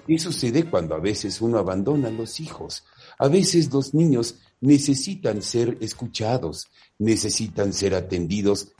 Y 0.07 0.19
sucede 0.19 0.69
cuando 0.69 0.93
a 0.93 0.99
veces 0.99 1.41
uno 1.41 1.57
abandona 1.57 2.09
a 2.09 2.11
los 2.11 2.39
hijos. 2.39 2.83
A 3.17 3.27
veces 3.27 3.73
los 3.73 3.95
niños 3.95 4.35
necesitan 4.61 5.41
ser 5.41 5.77
escuchados, 5.81 6.67
necesitan 6.99 7.73
ser 7.73 7.95
atendidos 7.95 8.73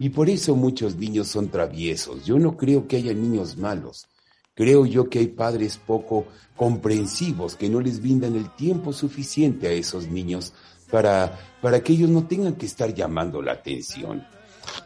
y 0.00 0.08
por 0.08 0.30
eso 0.30 0.56
muchos 0.56 0.96
niños 0.96 1.28
son 1.28 1.50
traviesos. 1.50 2.24
Yo 2.24 2.38
no 2.38 2.56
creo 2.56 2.88
que 2.88 2.96
haya 2.96 3.12
niños 3.12 3.58
malos. 3.58 4.06
Creo 4.54 4.86
yo 4.86 5.10
que 5.10 5.18
hay 5.18 5.28
padres 5.28 5.76
poco 5.76 6.24
comprensivos 6.56 7.54
que 7.54 7.68
no 7.68 7.82
les 7.82 8.00
brindan 8.00 8.34
el 8.34 8.48
tiempo 8.56 8.94
suficiente 8.94 9.68
a 9.68 9.72
esos 9.72 10.08
niños 10.08 10.54
para, 10.90 11.38
para 11.60 11.82
que 11.82 11.92
ellos 11.92 12.08
no 12.08 12.26
tengan 12.26 12.54
que 12.54 12.64
estar 12.64 12.94
llamando 12.94 13.42
la 13.42 13.52
atención. 13.52 14.26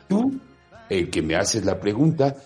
Tú, 0.08 0.32
el 0.90 1.08
que 1.10 1.22
me 1.22 1.36
haces 1.36 1.64
la 1.64 1.78
pregunta, 1.78 2.36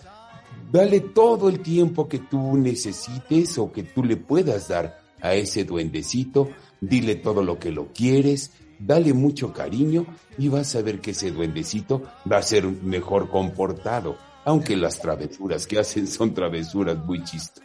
dale 0.71 0.99
todo 0.99 1.49
el 1.49 1.61
tiempo 1.61 2.07
que 2.07 2.19
tú 2.19 2.55
necesites 2.55 3.57
o 3.57 3.71
que 3.71 3.81
tú 3.81 4.03
le 4.03 4.15
puedas 4.15 4.67
dar 4.67 5.01
a 5.21 5.33
ese 5.33 5.63
duendecito, 5.63 6.51
dile 6.79 7.15
todo 7.15 7.43
lo 7.43 7.57
que 7.57 7.71
lo 7.71 7.87
quieres, 7.91 8.51
dale 8.79 9.13
mucho 9.13 9.53
cariño 9.53 10.05
y 10.37 10.47
vas 10.47 10.75
a 10.75 10.81
ver 10.81 10.99
que 10.99 11.11
ese 11.11 11.31
duendecito 11.31 12.01
va 12.29 12.37
a 12.37 12.41
ser 12.41 12.65
mejor 12.65 13.29
comportado, 13.29 14.17
aunque 14.45 14.75
las 14.75 14.99
travesuras 14.99 15.67
que 15.67 15.79
hacen 15.79 16.07
son 16.07 16.33
travesuras 16.33 16.97
muy 16.97 17.23
chistas. 17.23 17.63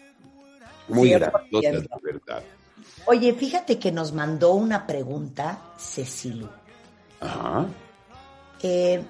Muy 0.89 1.11
graciosas, 1.11 1.87
la 1.89 1.99
verdad. 2.03 2.43
Oye, 3.07 3.33
fíjate 3.35 3.79
que 3.79 3.93
nos 3.93 4.13
mandó 4.13 4.55
una 4.55 4.87
pregunta 4.87 5.73
Cecilú. 5.79 6.49
Ajá. 7.21 7.67
Eh, 8.63 9.03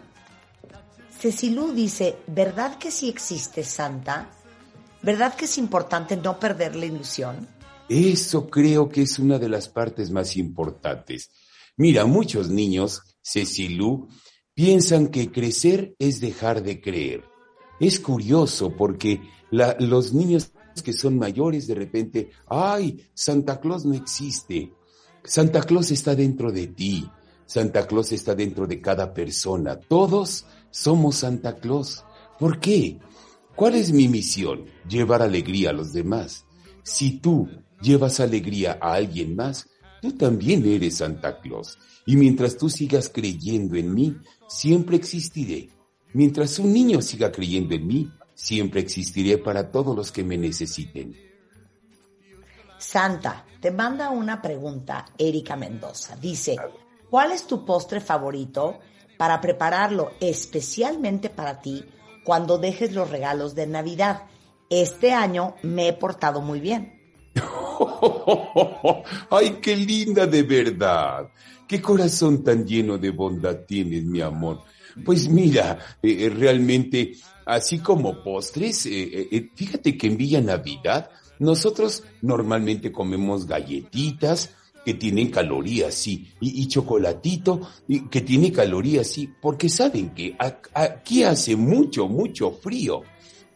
Cecilú 1.19 1.73
dice, 1.73 2.17
¿verdad 2.27 2.77
que 2.77 2.91
sí 2.91 3.09
existe 3.09 3.65
Santa? 3.65 4.29
¿Verdad 5.03 5.35
que 5.35 5.47
es 5.47 5.59
importante 5.59 6.17
no 6.17 6.39
perder 6.39 6.77
la 6.77 6.87
ilusión? 6.87 7.49
Eso 7.89 8.49
creo 8.49 8.89
que 8.89 9.03
es 9.03 9.19
una 9.19 9.39
de 9.39 9.49
las 9.49 9.69
partes 9.69 10.11
más 10.11 10.37
importantes. 10.37 11.31
Mira, 11.77 12.07
muchos 12.07 12.51
niños, 12.51 13.03
Cecilú, 13.23 14.09
piensan 14.55 15.09
que 15.09 15.33
crecer 15.33 15.95
es 15.99 16.21
dejar 16.21 16.63
de 16.63 16.81
creer. 16.81 17.25
Es 17.81 17.99
curioso 17.99 18.77
porque 18.77 19.21
los 19.51 20.13
niños 20.15 20.53
que 20.85 20.93
son 20.93 21.19
mayores 21.19 21.67
de 21.67 21.75
repente, 21.75 22.31
ay, 22.47 23.09
Santa 23.15 23.61
Claus 23.61 23.85
no 23.85 23.95
existe. 23.95 24.73
Santa 25.23 25.63
Claus 25.63 25.91
está 25.91 26.15
dentro 26.15 26.53
de 26.53 26.69
ti. 26.69 27.09
Santa 27.47 27.87
Claus 27.87 28.13
está 28.13 28.35
dentro 28.35 28.67
de 28.67 28.81
cada 28.81 29.13
persona. 29.13 29.79
Todos 29.79 30.47
somos 30.71 31.17
Santa 31.17 31.57
Claus. 31.57 32.05
¿Por 32.39 32.59
qué? 32.59 32.99
¿Cuál 33.55 33.77
es 33.77 33.93
mi 33.93 34.09
misión? 34.09 34.65
Llevar 34.89 35.23
alegría 35.23 35.71
a 35.71 35.75
los 35.75 35.93
demás. 35.93 36.47
Si 36.83 37.19
tú 37.21 37.49
llevas 37.81 38.21
alegría 38.21 38.79
a 38.81 38.95
alguien 38.95 39.37
más, 39.37 39.69
tú 40.05 40.13
también 40.13 40.67
eres 40.67 40.99
Santa 40.99 41.41
Claus. 41.41 41.79
Y 42.05 42.17
mientras 42.17 42.59
tú 42.59 42.69
sigas 42.69 43.09
creyendo 43.09 43.75
en 43.77 43.95
mí, 43.95 44.15
siempre 44.47 44.97
existiré. 44.97 45.71
Mientras 46.13 46.59
un 46.59 46.75
niño 46.75 47.01
siga 47.01 47.33
creyendo 47.33 47.75
en 47.75 47.87
mí, 47.87 48.13
siempre 48.35 48.83
existiré 48.83 49.39
para 49.39 49.71
todos 49.71 49.97
los 49.97 50.13
que 50.13 50.23
me 50.23 50.37
necesiten. 50.37 51.17
Santa, 52.79 53.47
te 53.61 53.71
manda 53.71 54.11
una 54.11 54.43
pregunta 54.43 55.07
Erika 55.17 55.57
Mendoza. 55.57 56.17
Dice, 56.17 56.57
¿cuál 57.09 57.33
es 57.33 57.47
tu 57.47 57.65
postre 57.65 58.03
favorito 58.03 58.81
para 59.17 59.41
prepararlo 59.41 60.11
especialmente 60.21 61.31
para 61.31 61.63
ti 61.63 61.83
cuando 62.27 62.59
dejes 62.59 62.93
los 62.93 63.09
regalos 63.09 63.55
de 63.55 63.67
Navidad? 63.67 64.25
Este 64.69 65.15
año 65.15 65.55
me 65.63 65.89
he 65.89 65.95
portado 65.95 66.43
muy 66.43 66.61
bien. 66.61 66.94
¡Ay, 69.31 69.59
qué 69.61 69.77
linda 69.77 70.27
de 70.27 70.43
verdad! 70.43 71.29
¡Qué 71.67 71.81
corazón 71.81 72.45
tan 72.45 72.67
lleno 72.67 72.99
de 72.99 73.11
bondad 73.11 73.61
tienes, 73.67 74.05
mi 74.05 74.21
amor! 74.21 74.63
Pues 75.05 75.29
mira, 75.29 75.79
eh, 76.03 76.17
eh, 76.21 76.31
realmente, 76.31 77.15
así 77.47 77.79
como 77.79 78.23
postres, 78.23 78.87
eh, 78.87 79.51
fíjate 79.55 79.97
que 79.97 80.07
en 80.07 80.17
Villa 80.17 80.41
Navidad 80.41 81.11
nosotros 81.41 82.05
normalmente 82.23 82.93
comemos 82.93 83.47
galletitas 83.47 84.55
que 84.85 84.95
tienen 84.95 85.31
calorías, 85.31 85.95
sí, 85.95 86.29
y, 86.41 86.69
chocolatito 86.69 87.61
que 88.11 88.21
tiene 88.21 88.53
calorías, 88.53 89.09
sí, 89.09 89.31
porque 89.41 89.69
saben 89.71 90.11
que 90.11 90.37
aquí 90.75 91.25
hace 91.25 91.57
mucho, 91.57 92.07
mucho 92.07 92.53
frío. 92.53 93.03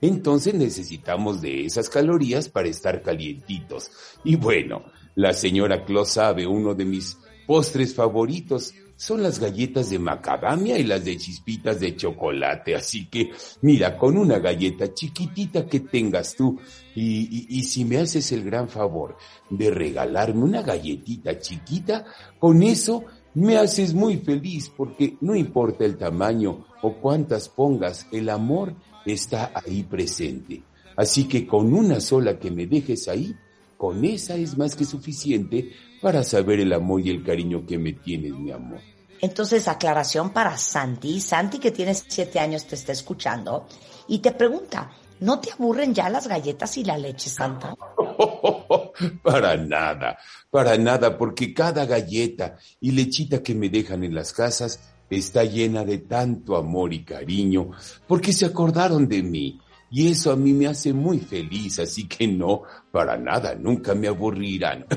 Entonces 0.00 0.54
necesitamos 0.54 1.40
de 1.40 1.64
esas 1.64 1.88
calorías 1.88 2.48
para 2.48 2.68
estar 2.68 3.02
calientitos. 3.02 3.90
Y 4.24 4.36
bueno, 4.36 4.84
la 5.14 5.32
señora 5.32 5.84
Claus 5.84 6.10
sabe 6.10 6.46
uno 6.46 6.74
de 6.74 6.84
mis 6.84 7.18
postres 7.46 7.94
favoritos 7.94 8.74
son 8.98 9.22
las 9.22 9.38
galletas 9.38 9.90
de 9.90 9.98
macadamia 10.00 10.76
y 10.76 10.82
las 10.82 11.04
de 11.04 11.16
chispitas 11.16 11.78
de 11.78 11.94
chocolate. 11.94 12.74
Así 12.74 13.06
que, 13.06 13.30
mira, 13.62 13.96
con 13.96 14.18
una 14.18 14.40
galleta 14.40 14.92
chiquitita 14.92 15.66
que 15.66 15.80
tengas 15.80 16.34
tú, 16.34 16.58
y, 16.96 17.46
y, 17.48 17.62
si 17.62 17.84
me 17.84 17.98
haces 17.98 18.32
el 18.32 18.42
gran 18.42 18.68
favor 18.68 19.16
de 19.50 19.70
regalarme 19.70 20.42
una 20.42 20.62
galletita 20.62 21.38
chiquita, 21.38 22.04
con 22.40 22.60
eso 22.64 23.04
me 23.34 23.56
haces 23.56 23.94
muy 23.94 24.16
feliz 24.16 24.68
porque 24.76 25.16
no 25.20 25.36
importa 25.36 25.84
el 25.84 25.96
tamaño 25.96 26.66
o 26.82 26.94
cuántas 26.94 27.48
pongas, 27.48 28.08
el 28.10 28.28
amor 28.28 28.74
está 29.10 29.52
ahí 29.54 29.82
presente. 29.82 30.62
Así 30.96 31.28
que 31.28 31.46
con 31.46 31.72
una 31.72 32.00
sola 32.00 32.38
que 32.38 32.50
me 32.50 32.66
dejes 32.66 33.08
ahí, 33.08 33.34
con 33.76 34.04
esa 34.04 34.34
es 34.34 34.58
más 34.58 34.74
que 34.74 34.84
suficiente 34.84 35.70
para 36.02 36.24
saber 36.24 36.60
el 36.60 36.72
amor 36.72 37.00
y 37.00 37.10
el 37.10 37.24
cariño 37.24 37.64
que 37.64 37.78
me 37.78 37.92
tienes, 37.92 38.32
mi 38.32 38.50
amor. 38.50 38.80
Entonces, 39.20 39.68
aclaración 39.68 40.30
para 40.30 40.56
Santi. 40.56 41.20
Santi, 41.20 41.58
que 41.58 41.70
tiene 41.70 41.94
siete 41.94 42.38
años, 42.38 42.66
te 42.66 42.74
está 42.74 42.92
escuchando 42.92 43.66
y 44.06 44.18
te 44.18 44.32
pregunta, 44.32 44.90
¿no 45.20 45.40
te 45.40 45.52
aburren 45.52 45.94
ya 45.94 46.08
las 46.08 46.28
galletas 46.28 46.76
y 46.76 46.84
la 46.84 46.98
leche 46.98 47.30
santa? 47.30 47.74
para 49.22 49.56
nada, 49.56 50.18
para 50.50 50.76
nada, 50.78 51.18
porque 51.18 51.52
cada 51.52 51.84
galleta 51.84 52.56
y 52.80 52.92
lechita 52.92 53.42
que 53.42 53.54
me 53.54 53.68
dejan 53.68 54.04
en 54.04 54.14
las 54.14 54.32
casas 54.32 54.80
está 55.16 55.44
llena 55.44 55.84
de 55.84 55.98
tanto 55.98 56.56
amor 56.56 56.92
y 56.92 57.04
cariño, 57.04 57.70
porque 58.06 58.32
se 58.32 58.46
acordaron 58.46 59.08
de 59.08 59.22
mí. 59.22 59.60
Y 59.90 60.08
eso 60.08 60.30
a 60.30 60.36
mí 60.36 60.52
me 60.52 60.66
hace 60.66 60.92
muy 60.92 61.18
feliz, 61.18 61.78
así 61.78 62.06
que 62.06 62.28
no, 62.28 62.62
para 62.90 63.16
nada, 63.16 63.54
nunca 63.54 63.94
me 63.94 64.08
aburrirán. 64.08 64.84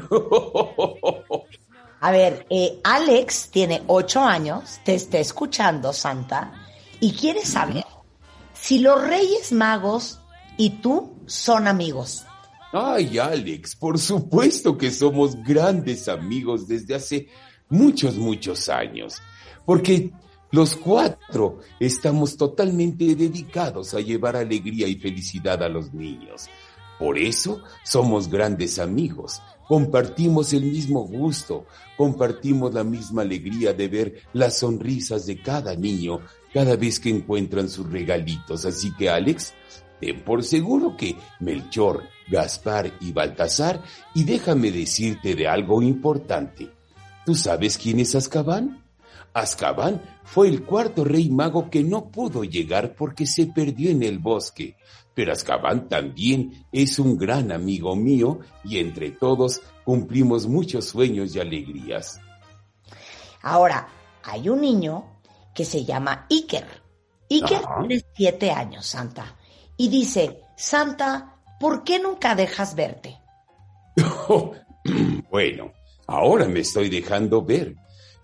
A 2.04 2.12
ver, 2.12 2.48
eh, 2.50 2.80
Alex 2.84 3.50
tiene 3.52 3.84
ocho 3.86 4.22
años, 4.22 4.80
te 4.84 4.96
está 4.96 5.20
escuchando, 5.20 5.94
Santa, 5.94 6.52
y 7.00 7.14
quiere 7.14 7.46
saber 7.46 7.86
si 8.54 8.80
los 8.80 9.00
Reyes 9.08 9.52
Magos 9.52 10.20
y 10.58 10.72
tú 10.82 11.16
son 11.28 11.68
amigos. 11.68 12.26
Ay, 12.74 13.20
Alex, 13.20 13.76
por 13.76 14.00
supuesto 14.00 14.78
que 14.78 14.90
somos 14.90 15.36
grandes 15.44 16.08
amigos 16.08 16.68
desde 16.68 16.96
hace 16.96 17.28
muchos, 17.70 18.18
muchos 18.18 18.68
años, 18.68 19.16
porque 19.72 20.12
los 20.52 20.76
cuatro 20.76 21.60
estamos 21.80 22.36
totalmente 22.36 23.16
dedicados 23.16 23.94
a 23.94 24.02
llevar 24.02 24.36
alegría 24.36 24.86
y 24.86 24.96
felicidad 24.96 25.64
a 25.64 25.70
los 25.70 25.94
niños. 25.94 26.50
Por 27.00 27.18
eso 27.18 27.62
somos 27.86 28.28
grandes 28.30 28.80
amigos, 28.80 29.42
compartimos 29.70 30.52
el 30.52 30.64
mismo 30.64 31.08
gusto, 31.08 31.68
compartimos 31.96 32.74
la 32.74 32.84
misma 32.84 33.22
alegría 33.22 33.72
de 33.72 33.88
ver 33.88 34.24
las 34.34 34.60
sonrisas 34.60 35.26
de 35.26 35.42
cada 35.42 35.74
niño 35.74 36.20
cada 36.54 36.76
vez 36.76 37.00
que 37.00 37.10
encuentran 37.10 37.70
sus 37.70 37.90
regalitos. 37.90 38.66
Así 38.66 38.94
que 38.98 39.10
Alex, 39.10 39.54
ten 40.02 40.22
por 40.26 40.44
seguro 40.44 40.98
que 40.98 41.16
Melchor, 41.40 42.04
Gaspar 42.30 42.92
y 43.00 43.14
Baltasar, 43.14 43.82
y 44.14 44.26
déjame 44.26 44.70
decirte 44.70 45.34
de 45.34 45.48
algo 45.48 45.82
importante. 45.82 46.70
¿Tú 47.26 47.36
sabes 47.36 47.78
quién 47.78 48.02
es 48.02 48.16
Azkaban? 48.16 48.81
Azkaban 49.34 50.02
fue 50.24 50.48
el 50.48 50.64
cuarto 50.64 51.04
rey 51.04 51.30
mago 51.30 51.70
que 51.70 51.84
no 51.84 52.10
pudo 52.10 52.44
llegar 52.44 52.96
porque 52.96 53.26
se 53.26 53.48
perdió 53.48 53.90
en 53.90 54.04
el 54.04 54.20
bosque. 54.20 54.76
Pero 55.14 55.34
Azkaban 55.34 55.88
también 55.90 56.66
es 56.72 57.00
un 57.00 57.18
gran 57.18 57.52
amigo 57.52 57.96
mío 57.96 58.40
y 58.64 58.80
entre 58.80 59.12
todos 59.12 59.62
cumplimos 59.84 60.48
muchos 60.48 60.86
sueños 60.86 61.36
y 61.36 61.40
alegrías. 61.40 62.20
Ahora, 63.42 63.88
hay 64.24 64.50
un 64.50 64.62
niño 64.62 65.22
que 65.54 65.66
se 65.66 65.84
llama 65.84 66.28
Iker. 66.30 66.68
Iker 67.30 67.62
tiene 67.80 68.06
siete 68.14 68.52
años, 68.52 68.86
Santa. 68.86 69.36
Y 69.78 69.90
dice, 69.90 70.42
Santa, 70.56 71.38
¿por 71.60 71.84
qué 71.84 72.00
nunca 72.00 72.36
dejas 72.36 72.76
verte? 72.76 73.20
bueno, 75.30 75.72
ahora 76.08 76.46
me 76.48 76.60
estoy 76.60 76.90
dejando 76.90 77.44
ver, 77.44 77.76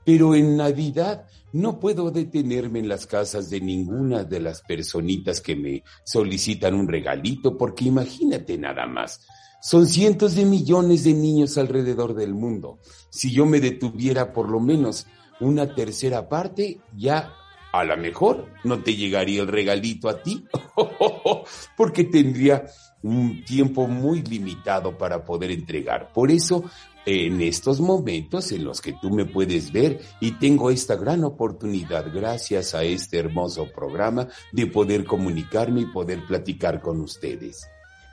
pero 0.08 0.36
en 0.36 0.56
Navidad 0.56 1.26
no 1.52 1.82
puedo 1.82 2.12
detenerme 2.12 2.80
en 2.80 2.88
las 2.88 3.06
casas 3.06 3.50
de 3.50 3.60
ninguna 3.60 4.24
de 4.24 4.40
las 4.40 4.62
personitas 4.62 5.42
que 5.42 5.54
me 5.54 5.84
solicitan 6.06 6.76
un 6.76 6.88
regalito, 6.88 7.58
porque 7.58 7.84
imagínate 7.84 8.58
nada 8.58 8.88
más. 8.88 9.28
Son 9.62 9.86
cientos 9.86 10.36
de 10.36 10.46
millones 10.46 11.04
de 11.04 11.14
niños 11.14 11.58
alrededor 11.58 12.14
del 12.14 12.34
mundo. 12.34 12.80
Si 13.10 13.34
yo 13.34 13.46
me 13.46 13.60
detuviera 13.60 14.32
por 14.32 14.48
lo 14.48 14.62
menos 14.62 15.08
una 15.42 15.76
tercera 15.76 16.30
parte, 16.30 16.80
ya 16.96 17.34
a 17.74 17.84
lo 17.84 17.98
mejor 17.98 18.48
no 18.64 18.82
te 18.82 18.96
llegaría 18.96 19.42
el 19.42 19.50
regalito 19.50 20.08
a 20.08 20.24
ti, 20.24 20.46
porque 21.76 22.06
tendría 22.06 22.64
un 23.04 23.44
tiempo 23.44 23.88
muy 23.88 24.22
limitado 24.22 24.98
para 24.98 25.26
poder 25.26 25.52
entregar. 25.52 26.14
Por 26.14 26.32
eso 26.32 26.64
en 27.10 27.40
estos 27.40 27.80
momentos 27.80 28.52
en 28.52 28.66
los 28.66 28.82
que 28.82 28.92
tú 28.92 29.10
me 29.10 29.24
puedes 29.24 29.72
ver 29.72 30.02
y 30.20 30.34
tengo 30.34 30.70
esta 30.70 30.98
gran 30.98 31.24
oportunidad 31.24 32.14
gracias 32.14 32.76
a 32.76 32.84
este 32.84 33.18
hermoso 33.18 33.72
programa 33.72 34.28
de 34.52 34.68
poder 34.68 35.06
comunicarme 35.06 35.82
y 35.82 35.86
poder 35.86 36.26
platicar 36.28 36.82
con 36.82 37.00
ustedes. 37.00 37.66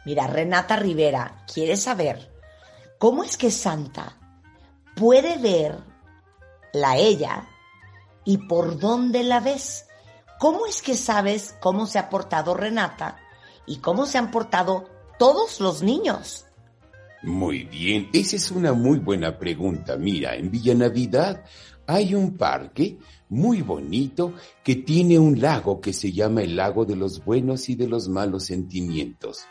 Mira, 0.06 0.28
Renata 0.28 0.76
Rivera 0.76 1.44
quiere 1.52 1.76
saber 1.76 2.32
cómo 2.96 3.24
es 3.24 3.36
que 3.36 3.50
Santa 3.50 4.16
puede 4.94 5.38
ver 5.38 5.76
la 6.72 6.96
ella 6.96 7.48
y 8.24 8.38
por 8.46 8.78
dónde 8.78 9.24
la 9.24 9.40
ves. 9.40 9.86
¿Cómo 10.38 10.66
es 10.66 10.82
que 10.82 10.96
sabes 10.96 11.56
cómo 11.60 11.88
se 11.88 11.98
ha 11.98 12.08
portado 12.08 12.54
Renata 12.54 13.16
y 13.66 13.78
cómo 13.78 14.06
se 14.06 14.18
han 14.18 14.30
portado 14.30 14.88
todos 15.18 15.58
los 15.58 15.82
niños? 15.82 16.46
Muy 17.24 17.64
bien, 17.64 18.10
esa 18.12 18.36
es 18.36 18.50
una 18.50 18.74
muy 18.74 18.98
buena 18.98 19.38
pregunta. 19.38 19.96
Mira, 19.96 20.36
en 20.36 20.50
Villa 20.50 20.74
Navidad 20.74 21.42
hay 21.86 22.14
un 22.14 22.36
parque 22.36 22.98
muy 23.30 23.62
bonito 23.62 24.34
que 24.62 24.76
tiene 24.76 25.18
un 25.18 25.40
lago 25.40 25.80
que 25.80 25.94
se 25.94 26.12
llama 26.12 26.42
el 26.42 26.54
lago 26.54 26.84
de 26.84 26.96
los 26.96 27.24
buenos 27.24 27.70
y 27.70 27.76
de 27.76 27.88
los 27.88 28.10
malos 28.10 28.44
sentimientos. 28.44 29.46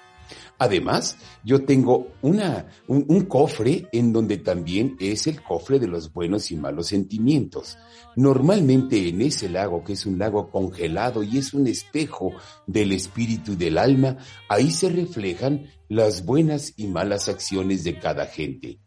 Además, 0.63 1.17
yo 1.43 1.65
tengo 1.65 2.13
una, 2.21 2.67
un, 2.87 3.25
cofre 3.25 3.89
en 3.91 4.13
donde 4.13 4.37
también 4.37 4.95
es 4.97 5.27
el 5.27 5.43
cofre 5.43 5.77
de 5.77 5.89
los 5.89 6.13
buenos 6.13 6.51
y 6.51 6.55
malos 6.55 6.87
sentimientos. 6.87 7.77
Normalmente 8.15 9.09
en 9.09 9.21
ese 9.21 9.49
lago, 9.49 9.83
que 9.83 9.91
es 9.91 10.05
un 10.05 10.17
lago 10.17 10.49
congelado 10.49 11.21
y 11.21 11.37
es 11.37 11.53
un 11.53 11.67
espejo 11.67 12.31
del 12.65 12.93
espíritu 12.93 13.51
y 13.51 13.55
del 13.57 13.77
alma, 13.77 14.15
ahí 14.47 14.71
se 14.71 14.87
reflejan 14.87 15.65
las 15.89 16.23
buenas 16.23 16.75
y 16.77 16.87
malas 16.87 17.27
acciones 17.27 17.83
de 17.83 17.99
cada 17.99 18.25
gente. 18.25 18.79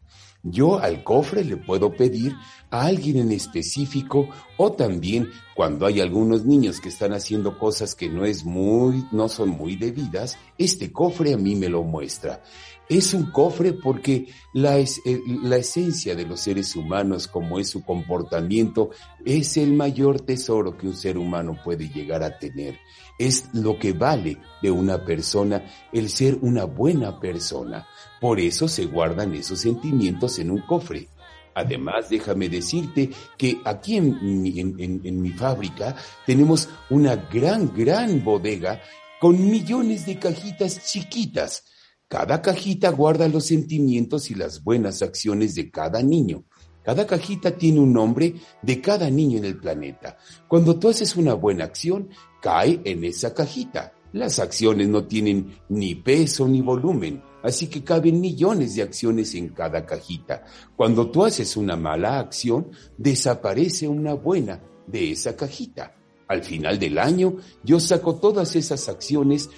Yo 0.49 0.79
al 0.79 1.03
cofre 1.03 1.45
le 1.45 1.57
puedo 1.57 1.93
pedir 1.93 2.37
a 2.71 2.87
alguien 2.87 3.19
en 3.19 3.33
específico 3.33 4.29
o 4.57 4.73
también 4.73 5.29
cuando 5.57 5.87
hay 5.87 6.01
algunos 6.01 6.45
niños 6.45 6.81
que 6.81 6.89
están 6.89 7.13
haciendo 7.15 7.59
cosas 7.59 7.97
que 7.97 8.09
no 8.09 8.25
es 8.25 8.45
muy, 8.45 9.05
no 9.11 9.29
son 9.29 9.49
muy 9.49 9.75
debidas, 9.75 10.39
este 10.57 10.93
cofre 10.93 11.35
a 11.35 11.37
mí 11.37 11.57
me 11.57 11.69
lo 11.69 11.83
muestra. 11.83 12.43
Es 12.89 13.13
un 13.15 13.33
cofre 13.33 13.73
porque 13.73 14.29
la, 14.53 14.79
es, 14.79 15.03
eh, 15.05 15.21
la 15.43 15.57
esencia 15.57 16.15
de 16.15 16.25
los 16.25 16.39
seres 16.39 16.77
humanos, 16.77 17.27
como 17.27 17.59
es 17.59 17.71
su 17.71 17.83
comportamiento, 17.83 18.91
es 19.25 19.57
el 19.57 19.73
mayor 19.73 20.21
tesoro 20.21 20.77
que 20.77 20.87
un 20.87 20.97
ser 20.97 21.19
humano 21.19 21.59
puede 21.65 21.89
llegar 21.89 22.23
a 22.23 22.39
tener. 22.39 22.79
Es 23.19 23.49
lo 23.53 23.79
que 23.81 23.93
vale 23.93 24.39
de 24.63 24.71
una 24.71 25.05
persona 25.05 25.65
el 25.93 26.09
ser 26.11 26.39
una 26.43 26.65
buena 26.65 27.19
persona. 27.19 27.89
Por 28.21 28.41
eso 28.41 28.69
se 28.69 28.87
guardan 28.87 29.35
esos 29.35 29.61
sentimientos 29.61 30.39
en 30.39 30.51
un 30.51 30.61
cofre. 30.63 31.09
Además, 31.55 32.11
déjame 32.11 32.49
decirte 32.49 33.11
que 33.39 33.61
aquí 33.65 33.97
en 33.97 34.43
mi, 34.43 34.61
en 34.61 35.23
mi 35.23 35.31
fábrica 35.31 35.97
tenemos 36.27 36.69
una 36.91 37.17
gran, 37.17 37.73
gran 37.75 38.23
bodega 38.23 38.81
con 39.21 39.51
millones 39.51 40.05
de 40.07 40.19
cajitas 40.19 40.85
chiquitas. 40.87 41.65
Cada 42.09 42.41
cajita 42.41 42.91
guarda 42.91 43.27
los 43.29 43.47
sentimientos 43.47 44.31
y 44.31 44.35
las 44.35 44.63
buenas 44.63 45.03
acciones 45.03 45.55
de 45.55 45.71
cada 45.71 46.03
niño. 46.03 46.45
Cada 46.85 47.05
cajita 47.05 47.51
tiene 47.51 47.81
un 47.81 47.93
nombre 47.93 48.35
de 48.63 48.81
cada 48.81 49.11
niño 49.11 49.39
en 49.39 49.45
el 49.45 49.59
planeta. 49.59 50.17
Cuando 50.47 50.79
tú 50.79 50.89
haces 50.89 51.17
una 51.17 51.35
buena 51.35 51.65
acción, 51.65 52.11
cae 52.41 52.81
en 52.85 53.03
esa 53.03 53.35
cajita. 53.35 53.93
Las 54.13 54.39
acciones 54.39 54.87
no 54.87 55.05
tienen 55.05 55.59
ni 55.69 55.97
peso 55.97 56.47
ni 56.47 56.61
volumen, 56.61 57.21
así 57.43 57.69
que 57.69 57.85
caben 57.85 58.21
millones 58.21 58.75
de 58.75 58.83
acciones 58.83 59.35
en 59.35 59.51
cada 59.51 59.85
cajita. 59.85 60.45
Cuando 60.77 61.11
tú 61.11 61.25
haces 61.25 61.57
una 61.57 61.77
mala 61.77 62.19
acción, 62.19 62.71
desaparece 62.97 63.89
una 63.89 64.15
buena 64.15 64.61
de 64.87 65.13
esa 65.13 65.37
cajita. 65.37 65.95
Al 66.29 66.43
final 66.43 66.79
del 66.79 66.99
año, 66.99 67.37
yo 67.63 67.79
saco 67.79 68.17
todas 68.17 68.57
esas 68.57 68.89
acciones, 68.89 69.49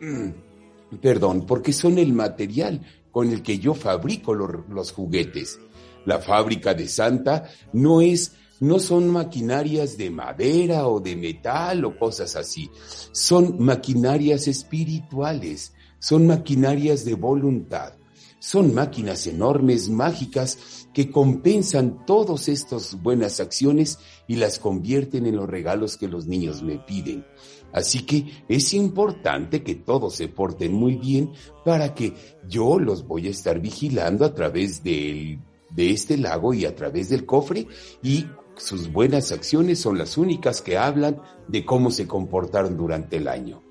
mm, 0.00 0.98
perdón, 1.00 1.46
porque 1.46 1.72
son 1.72 1.98
el 1.98 2.12
material 2.12 2.80
con 3.10 3.30
el 3.30 3.42
que 3.42 3.58
yo 3.58 3.74
fabrico 3.74 4.34
los 4.34 4.92
juguetes. 4.92 5.58
La 6.04 6.20
fábrica 6.20 6.74
de 6.74 6.86
Santa 6.86 7.50
no 7.72 8.00
es 8.00 8.32
no 8.60 8.78
son 8.78 9.08
maquinarias 9.08 9.98
de 9.98 10.10
madera 10.10 10.86
o 10.88 11.00
de 11.00 11.16
metal 11.16 11.84
o 11.84 11.98
cosas 11.98 12.36
así. 12.36 12.70
Son 13.12 13.56
maquinarias 13.58 14.48
espirituales, 14.48 15.74
son 15.98 16.26
maquinarias 16.26 17.04
de 17.04 17.14
voluntad. 17.14 17.94
Son 18.38 18.74
máquinas 18.74 19.26
enormes, 19.26 19.88
mágicas, 19.88 20.88
que 20.92 21.10
compensan 21.10 22.04
todas 22.06 22.48
estas 22.48 23.02
buenas 23.02 23.40
acciones 23.40 23.98
y 24.28 24.36
las 24.36 24.58
convierten 24.58 25.26
en 25.26 25.36
los 25.36 25.48
regalos 25.48 25.96
que 25.96 26.06
los 26.06 26.26
niños 26.26 26.62
me 26.62 26.78
piden. 26.78 27.24
Así 27.72 28.06
que 28.06 28.44
es 28.48 28.72
importante 28.72 29.62
que 29.62 29.74
todos 29.74 30.14
se 30.14 30.28
porten 30.28 30.72
muy 30.72 30.96
bien 30.96 31.32
para 31.64 31.94
que 31.94 32.14
yo 32.48 32.78
los 32.78 33.06
voy 33.06 33.26
a 33.26 33.30
estar 33.30 33.60
vigilando 33.60 34.24
a 34.24 34.34
través 34.34 34.82
de 34.82 35.40
este 35.76 36.16
lago 36.16 36.54
y 36.54 36.66
a 36.66 36.74
través 36.74 37.08
del 37.08 37.26
cofre 37.26 37.66
y 38.02 38.26
sus 38.56 38.90
buenas 38.90 39.32
acciones 39.32 39.80
son 39.80 39.98
las 39.98 40.16
únicas 40.16 40.62
que 40.62 40.78
hablan 40.78 41.20
de 41.48 41.64
cómo 41.64 41.90
se 41.90 42.06
comportaron 42.06 42.76
durante 42.76 43.16
el 43.16 43.28
año. 43.28 43.65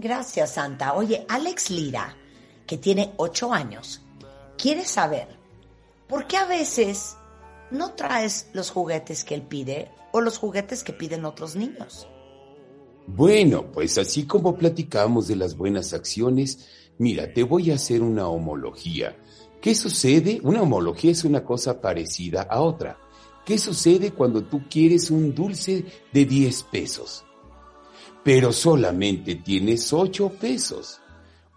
Gracias, 0.00 0.54
Santa. 0.54 0.94
Oye, 0.94 1.26
Alex 1.28 1.68
Lira, 1.68 2.16
que 2.66 2.78
tiene 2.78 3.12
ocho 3.18 3.52
años, 3.52 4.00
quiere 4.56 4.86
saber 4.86 5.28
por 6.08 6.26
qué 6.26 6.38
a 6.38 6.46
veces 6.46 7.16
no 7.70 7.92
traes 7.92 8.48
los 8.54 8.70
juguetes 8.70 9.24
que 9.24 9.34
él 9.34 9.42
pide 9.42 9.90
o 10.12 10.22
los 10.22 10.38
juguetes 10.38 10.82
que 10.82 10.94
piden 10.94 11.26
otros 11.26 11.54
niños. 11.54 12.08
Bueno, 13.06 13.70
pues 13.70 13.98
así 13.98 14.24
como 14.24 14.56
platicamos 14.56 15.28
de 15.28 15.36
las 15.36 15.54
buenas 15.54 15.92
acciones, 15.92 16.66
mira, 16.96 17.34
te 17.34 17.42
voy 17.42 17.70
a 17.70 17.74
hacer 17.74 18.00
una 18.00 18.26
homología. 18.26 19.18
¿Qué 19.60 19.74
sucede? 19.74 20.40
Una 20.42 20.62
homología 20.62 21.10
es 21.10 21.24
una 21.24 21.44
cosa 21.44 21.78
parecida 21.78 22.46
a 22.48 22.62
otra. 22.62 22.98
¿Qué 23.44 23.58
sucede 23.58 24.12
cuando 24.12 24.44
tú 24.44 24.62
quieres 24.66 25.10
un 25.10 25.34
dulce 25.34 25.84
de 26.10 26.24
10 26.24 26.62
pesos? 26.64 27.26
Pero 28.22 28.52
solamente 28.52 29.36
tienes 29.36 29.92
8 29.92 30.32
pesos. 30.40 31.00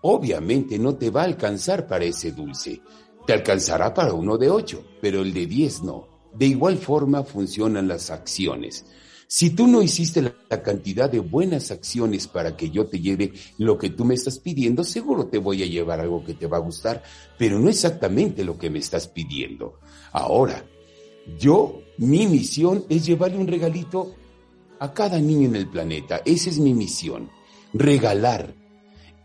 Obviamente 0.01 0.79
no 0.79 0.95
te 0.95 1.09
va 1.09 1.21
a 1.21 1.25
alcanzar 1.25 1.87
para 1.87 2.05
ese 2.05 2.31
dulce. 2.31 2.81
Te 3.25 3.33
alcanzará 3.33 3.93
para 3.93 4.13
uno 4.13 4.37
de 4.37 4.49
8, 4.49 4.83
pero 5.01 5.21
el 5.21 5.33
de 5.33 5.45
10 5.45 5.83
no. 5.83 6.07
De 6.33 6.45
igual 6.45 6.77
forma 6.77 7.23
funcionan 7.23 7.87
las 7.87 8.11
acciones. 8.11 8.85
Si 9.27 9.49
tú 9.49 9.65
no 9.65 9.81
hiciste 9.81 10.21
la 10.21 10.61
cantidad 10.61 11.09
de 11.09 11.19
buenas 11.19 11.71
acciones 11.71 12.27
para 12.27 12.55
que 12.55 12.69
yo 12.69 12.85
te 12.85 12.99
lleve 12.99 13.33
lo 13.57 13.77
que 13.77 13.89
tú 13.89 14.05
me 14.05 14.13
estás 14.13 14.37
pidiendo, 14.37 14.83
seguro 14.83 15.25
te 15.25 15.39
voy 15.39 15.63
a 15.63 15.65
llevar 15.65 15.99
algo 15.99 16.23
que 16.23 16.35
te 16.35 16.45
va 16.45 16.57
a 16.57 16.61
gustar, 16.61 17.01
pero 17.37 17.57
no 17.57 17.69
exactamente 17.69 18.43
lo 18.43 18.57
que 18.57 18.69
me 18.69 18.79
estás 18.79 19.07
pidiendo. 19.07 19.79
Ahora, 20.11 20.63
yo, 21.39 21.81
mi 21.97 22.27
misión 22.27 22.85
es 22.89 23.05
llevarle 23.05 23.37
un 23.37 23.47
regalito 23.47 24.13
a 24.83 24.93
cada 24.93 25.17
niño 25.17 25.47
en 25.47 25.55
el 25.55 25.69
planeta. 25.69 26.21
Esa 26.25 26.49
es 26.49 26.59
mi 26.59 26.73
misión, 26.73 27.29
regalar, 27.71 28.53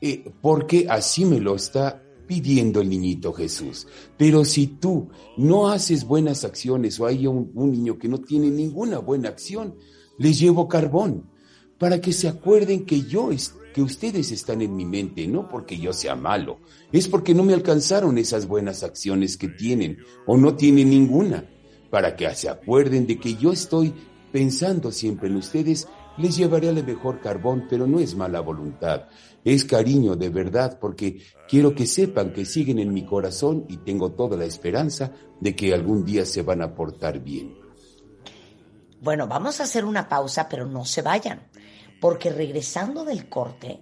eh, 0.00 0.30
porque 0.40 0.86
así 0.88 1.24
me 1.24 1.40
lo 1.40 1.56
está 1.56 2.00
pidiendo 2.28 2.80
el 2.80 2.88
niñito 2.88 3.32
Jesús. 3.32 3.88
Pero 4.16 4.44
si 4.44 4.68
tú 4.68 5.08
no 5.36 5.68
haces 5.68 6.04
buenas 6.04 6.44
acciones 6.44 7.00
o 7.00 7.06
hay 7.06 7.26
un, 7.26 7.50
un 7.56 7.72
niño 7.72 7.98
que 7.98 8.06
no 8.06 8.18
tiene 8.18 8.52
ninguna 8.52 8.98
buena 9.00 9.30
acción, 9.30 9.74
les 10.16 10.38
llevo 10.38 10.68
carbón 10.68 11.28
para 11.76 12.00
que 12.00 12.12
se 12.12 12.28
acuerden 12.28 12.86
que 12.86 13.02
yo 13.02 13.30
que 13.74 13.82
ustedes 13.82 14.30
están 14.30 14.62
en 14.62 14.76
mi 14.76 14.84
mente, 14.84 15.26
no 15.26 15.48
porque 15.48 15.76
yo 15.76 15.92
sea 15.92 16.14
malo, 16.14 16.60
es 16.92 17.08
porque 17.08 17.34
no 17.34 17.42
me 17.42 17.54
alcanzaron 17.54 18.16
esas 18.16 18.46
buenas 18.46 18.84
acciones 18.84 19.36
que 19.36 19.48
tienen 19.48 19.98
o 20.24 20.36
no 20.36 20.54
tienen 20.54 20.90
ninguna 20.90 21.48
para 21.90 22.14
que 22.14 22.32
se 22.34 22.48
acuerden 22.48 23.06
de 23.06 23.18
que 23.18 23.34
yo 23.34 23.52
estoy 23.52 23.92
pensando 24.32 24.92
siempre 24.92 25.28
en 25.28 25.36
ustedes, 25.36 25.88
les 26.16 26.36
llevaré 26.36 26.68
al 26.68 26.84
mejor 26.84 27.20
carbón, 27.20 27.66
pero 27.68 27.86
no 27.86 28.00
es 28.00 28.14
mala 28.14 28.40
voluntad, 28.40 29.06
es 29.44 29.64
cariño 29.64 30.16
de 30.16 30.28
verdad, 30.30 30.78
porque 30.80 31.22
quiero 31.48 31.74
que 31.74 31.86
sepan 31.86 32.32
que 32.32 32.44
siguen 32.44 32.78
en 32.78 32.92
mi 32.92 33.06
corazón 33.06 33.64
y 33.68 33.78
tengo 33.78 34.12
toda 34.12 34.36
la 34.36 34.44
esperanza 34.44 35.12
de 35.40 35.54
que 35.54 35.72
algún 35.72 36.04
día 36.04 36.26
se 36.26 36.42
van 36.42 36.62
a 36.62 36.74
portar 36.74 37.20
bien. 37.20 37.56
Bueno, 39.00 39.28
vamos 39.28 39.60
a 39.60 39.64
hacer 39.64 39.84
una 39.84 40.08
pausa, 40.08 40.48
pero 40.48 40.66
no 40.66 40.84
se 40.84 41.02
vayan, 41.02 41.48
porque 42.00 42.30
regresando 42.30 43.04
del 43.04 43.28
corte, 43.28 43.80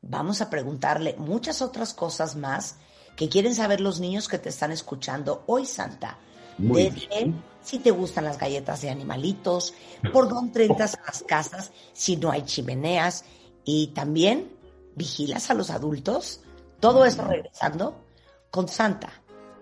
vamos 0.00 0.40
a 0.40 0.48
preguntarle 0.48 1.16
muchas 1.18 1.60
otras 1.60 1.92
cosas 1.92 2.34
más 2.34 2.76
que 3.14 3.28
quieren 3.28 3.54
saber 3.54 3.80
los 3.80 4.00
niños 4.00 4.26
que 4.26 4.38
te 4.38 4.48
están 4.48 4.72
escuchando 4.72 5.44
hoy, 5.46 5.66
Santa. 5.66 6.18
Muy 6.58 6.90
bien. 6.90 7.42
si 7.62 7.78
te 7.78 7.90
gustan 7.90 8.24
las 8.24 8.38
galletas 8.38 8.82
de 8.82 8.90
animalitos, 8.90 9.74
por 10.12 10.28
dónde 10.28 10.66
entras 10.66 10.94
a 10.94 11.02
las 11.06 11.22
casas 11.22 11.72
si 11.92 12.16
no 12.16 12.30
hay 12.30 12.42
chimeneas 12.42 13.24
y 13.64 13.88
también 13.88 14.50
vigilas 14.94 15.50
a 15.50 15.54
los 15.54 15.70
adultos. 15.70 16.40
Todo 16.80 17.04
eso 17.04 17.24
regresando 17.24 18.04
con 18.50 18.68
Santa, 18.68 19.10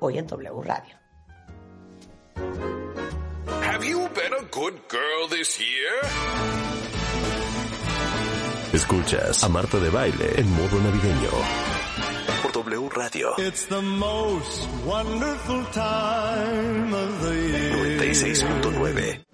hoy 0.01 0.19
en 0.19 0.27
W 0.27 0.63
Radio. 0.63 0.97
Have 3.47 3.85
you 3.89 3.99
been 4.15 4.33
a 4.35 4.45
good 4.51 4.75
girl 4.89 5.29
this 5.31 5.59
year? 5.59 6.53
Escuchas 8.73 9.45
a 9.45 9.49
Marta 9.49 9.79
de 9.79 9.91
Baile 9.91 10.33
en 10.37 10.51
modo 10.51 10.81
navideño. 10.81 11.82
W 12.53 12.89
Radio. 12.91 13.35
It's 13.39 13.67
the 13.67 13.81
most 13.81 14.69
wonderful 14.87 15.65
time 15.73 16.95
of 16.95 17.23
the 17.23 17.35
year. 17.35 17.99
96.9. 17.99 19.25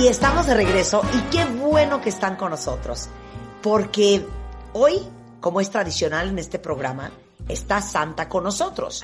Y 0.00 0.08
estamos 0.08 0.46
de 0.46 0.54
regreso 0.54 1.02
y 1.14 1.20
qué 1.30 1.44
bueno 1.44 2.00
que 2.00 2.08
están 2.08 2.36
con 2.36 2.50
nosotros, 2.50 3.08
porque 3.62 4.24
hoy, 4.72 5.00
como 5.40 5.60
es 5.60 5.70
tradicional 5.70 6.28
en 6.28 6.38
este 6.38 6.58
programa, 6.58 7.12
está 7.52 7.80
Santa 7.80 8.28
con 8.28 8.44
nosotros. 8.44 9.02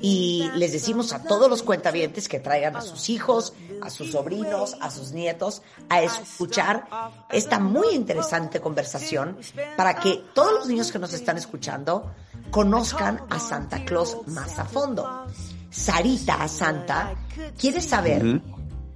Y 0.00 0.48
les 0.54 0.72
decimos 0.72 1.12
a 1.12 1.22
todos 1.22 1.48
los 1.48 1.62
cuentavientes 1.62 2.28
que 2.28 2.40
traigan 2.40 2.76
a 2.76 2.82
sus 2.82 3.08
hijos, 3.08 3.52
a 3.80 3.90
sus 3.90 4.12
sobrinos, 4.12 4.76
a 4.80 4.90
sus 4.90 5.12
nietos, 5.12 5.62
a 5.88 6.02
escuchar 6.02 6.86
esta 7.30 7.58
muy 7.58 7.94
interesante 7.94 8.60
conversación 8.60 9.38
para 9.76 9.96
que 9.96 10.22
todos 10.34 10.52
los 10.52 10.66
niños 10.66 10.92
que 10.92 10.98
nos 10.98 11.12
están 11.12 11.36
escuchando 11.36 12.12
conozcan 12.50 13.22
a 13.30 13.38
Santa 13.38 13.84
Claus 13.84 14.18
más 14.26 14.58
a 14.58 14.64
fondo. 14.64 15.26
Sarita 15.70 16.46
Santa 16.48 17.14
quiere 17.58 17.80
saber, 17.80 18.40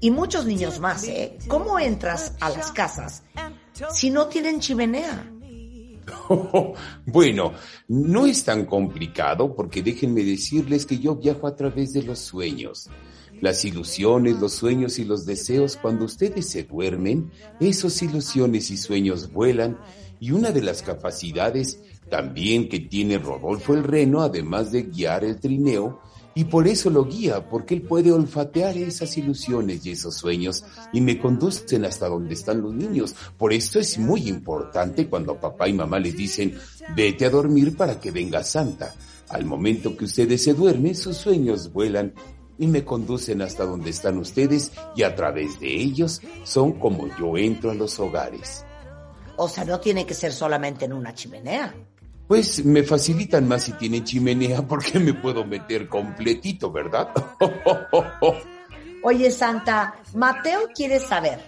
y 0.00 0.10
muchos 0.10 0.46
niños 0.46 0.80
más, 0.80 1.04
¿eh? 1.04 1.38
¿Cómo 1.46 1.78
entras 1.78 2.32
a 2.40 2.48
las 2.48 2.72
casas 2.72 3.22
si 3.92 4.10
no 4.10 4.26
tienen 4.28 4.60
chimenea? 4.60 5.30
bueno, 7.06 7.52
no 7.88 8.26
es 8.26 8.44
tan 8.44 8.66
complicado 8.66 9.54
porque 9.54 9.82
déjenme 9.82 10.24
decirles 10.24 10.86
que 10.86 10.98
yo 10.98 11.16
viajo 11.16 11.46
a 11.46 11.56
través 11.56 11.92
de 11.92 12.02
los 12.02 12.18
sueños. 12.18 12.88
Las 13.40 13.64
ilusiones, 13.64 14.38
los 14.38 14.52
sueños 14.52 14.98
y 14.98 15.04
los 15.04 15.24
deseos, 15.24 15.76
cuando 15.76 16.04
ustedes 16.04 16.46
se 16.46 16.64
duermen, 16.64 17.30
esos 17.58 18.02
ilusiones 18.02 18.70
y 18.70 18.76
sueños 18.76 19.32
vuelan 19.32 19.78
y 20.20 20.32
una 20.32 20.50
de 20.50 20.62
las 20.62 20.82
capacidades 20.82 21.80
también 22.10 22.68
que 22.68 22.80
tiene 22.80 23.18
Rodolfo 23.18 23.72
el 23.72 23.84
Reno, 23.84 24.20
además 24.20 24.70
de 24.72 24.82
guiar 24.82 25.24
el 25.24 25.40
trineo, 25.40 26.02
y 26.34 26.44
por 26.44 26.68
eso 26.68 26.90
lo 26.90 27.04
guía, 27.04 27.48
porque 27.48 27.74
él 27.74 27.82
puede 27.82 28.12
olfatear 28.12 28.76
esas 28.76 29.16
ilusiones 29.16 29.84
y 29.84 29.92
esos 29.92 30.16
sueños 30.16 30.64
y 30.92 31.00
me 31.00 31.18
conducen 31.18 31.84
hasta 31.84 32.08
donde 32.08 32.34
están 32.34 32.62
los 32.62 32.72
niños. 32.72 33.14
Por 33.36 33.52
esto 33.52 33.80
es 33.80 33.98
muy 33.98 34.28
importante 34.28 35.08
cuando 35.08 35.40
papá 35.40 35.68
y 35.68 35.72
mamá 35.72 35.98
les 35.98 36.16
dicen, 36.16 36.56
vete 36.94 37.26
a 37.26 37.30
dormir 37.30 37.76
para 37.76 38.00
que 38.00 38.10
venga 38.10 38.44
Santa. 38.44 38.94
Al 39.28 39.44
momento 39.44 39.96
que 39.96 40.04
ustedes 40.04 40.44
se 40.44 40.54
duermen, 40.54 40.94
sus 40.94 41.16
sueños 41.16 41.72
vuelan 41.72 42.14
y 42.58 42.66
me 42.66 42.84
conducen 42.84 43.42
hasta 43.42 43.64
donde 43.64 43.90
están 43.90 44.18
ustedes 44.18 44.72
y 44.94 45.02
a 45.02 45.14
través 45.16 45.58
de 45.58 45.74
ellos 45.74 46.20
son 46.44 46.72
como 46.78 47.08
yo 47.18 47.36
entro 47.36 47.70
a 47.70 47.74
los 47.74 47.98
hogares. 47.98 48.64
O 49.36 49.48
sea, 49.48 49.64
no 49.64 49.80
tiene 49.80 50.04
que 50.04 50.14
ser 50.14 50.32
solamente 50.32 50.84
en 50.84 50.92
una 50.92 51.14
chimenea 51.14 51.74
pues 52.30 52.64
me 52.64 52.84
facilitan 52.84 53.48
más 53.48 53.64
si 53.64 53.72
tienen 53.72 54.04
chimenea 54.04 54.62
porque 54.68 55.00
me 55.00 55.14
puedo 55.14 55.44
meter 55.44 55.88
completito, 55.88 56.70
¿verdad? 56.70 57.08
Oye, 59.02 59.32
Santa, 59.32 59.96
Mateo 60.14 60.68
quiere 60.72 61.00
saber, 61.00 61.40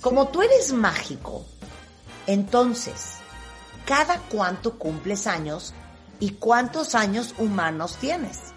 como 0.00 0.28
tú 0.28 0.40
eres 0.40 0.72
mágico, 0.72 1.44
entonces, 2.26 3.18
¿cada 3.84 4.18
cuánto 4.30 4.78
cumples 4.78 5.26
años 5.26 5.74
y 6.20 6.30
cuántos 6.30 6.94
años 6.94 7.34
humanos 7.36 7.98
tienes? 8.00 8.54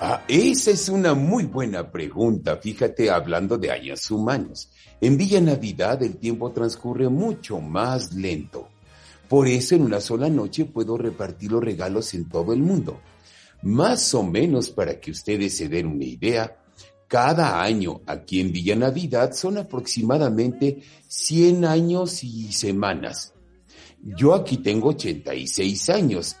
Ah, 0.00 0.22
esa 0.28 0.70
es 0.70 0.88
una 0.88 1.14
muy 1.14 1.46
buena 1.46 1.90
pregunta, 1.90 2.56
fíjate, 2.58 3.10
hablando 3.10 3.58
de 3.58 3.72
años 3.72 4.08
humanos. 4.12 4.70
En 5.00 5.16
Villa 5.16 5.40
Navidad 5.40 6.00
el 6.04 6.18
tiempo 6.18 6.52
transcurre 6.52 7.08
mucho 7.08 7.58
más 7.58 8.12
lento. 8.12 8.68
Por 9.32 9.48
eso 9.48 9.74
en 9.74 9.80
una 9.80 9.98
sola 9.98 10.28
noche 10.28 10.66
puedo 10.66 10.98
repartir 10.98 11.52
los 11.52 11.64
regalos 11.64 12.12
en 12.12 12.28
todo 12.28 12.52
el 12.52 12.60
mundo. 12.60 13.00
Más 13.62 14.12
o 14.12 14.22
menos 14.22 14.68
para 14.68 15.00
que 15.00 15.10
ustedes 15.10 15.56
se 15.56 15.70
den 15.70 15.86
una 15.86 16.04
idea, 16.04 16.58
cada 17.08 17.62
año 17.62 18.02
aquí 18.04 18.42
en 18.42 18.52
Villa 18.52 18.76
Navidad 18.76 19.32
son 19.32 19.56
aproximadamente 19.56 20.82
100 21.08 21.64
años 21.64 22.22
y 22.22 22.52
semanas. 22.52 23.32
Yo 24.02 24.34
aquí 24.34 24.58
tengo 24.58 24.90
86 24.90 25.88
años. 25.88 26.36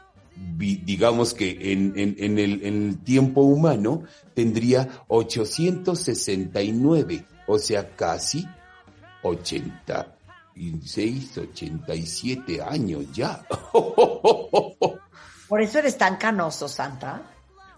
Digamos 0.58 1.32
que 1.32 1.72
en, 1.72 1.94
el, 2.38 2.98
tiempo 2.98 3.40
humano 3.40 4.02
tendría 4.34 5.02
869, 5.08 7.24
o 7.46 7.58
sea, 7.58 7.96
casi 7.96 8.46
86, 10.54 11.38
87 11.38 12.62
años 12.62 13.06
ya. 13.12 13.44
Por 15.48 15.60
eso 15.60 15.78
eres 15.78 15.98
tan 15.98 16.16
canoso, 16.16 16.68
Santa. 16.68 17.22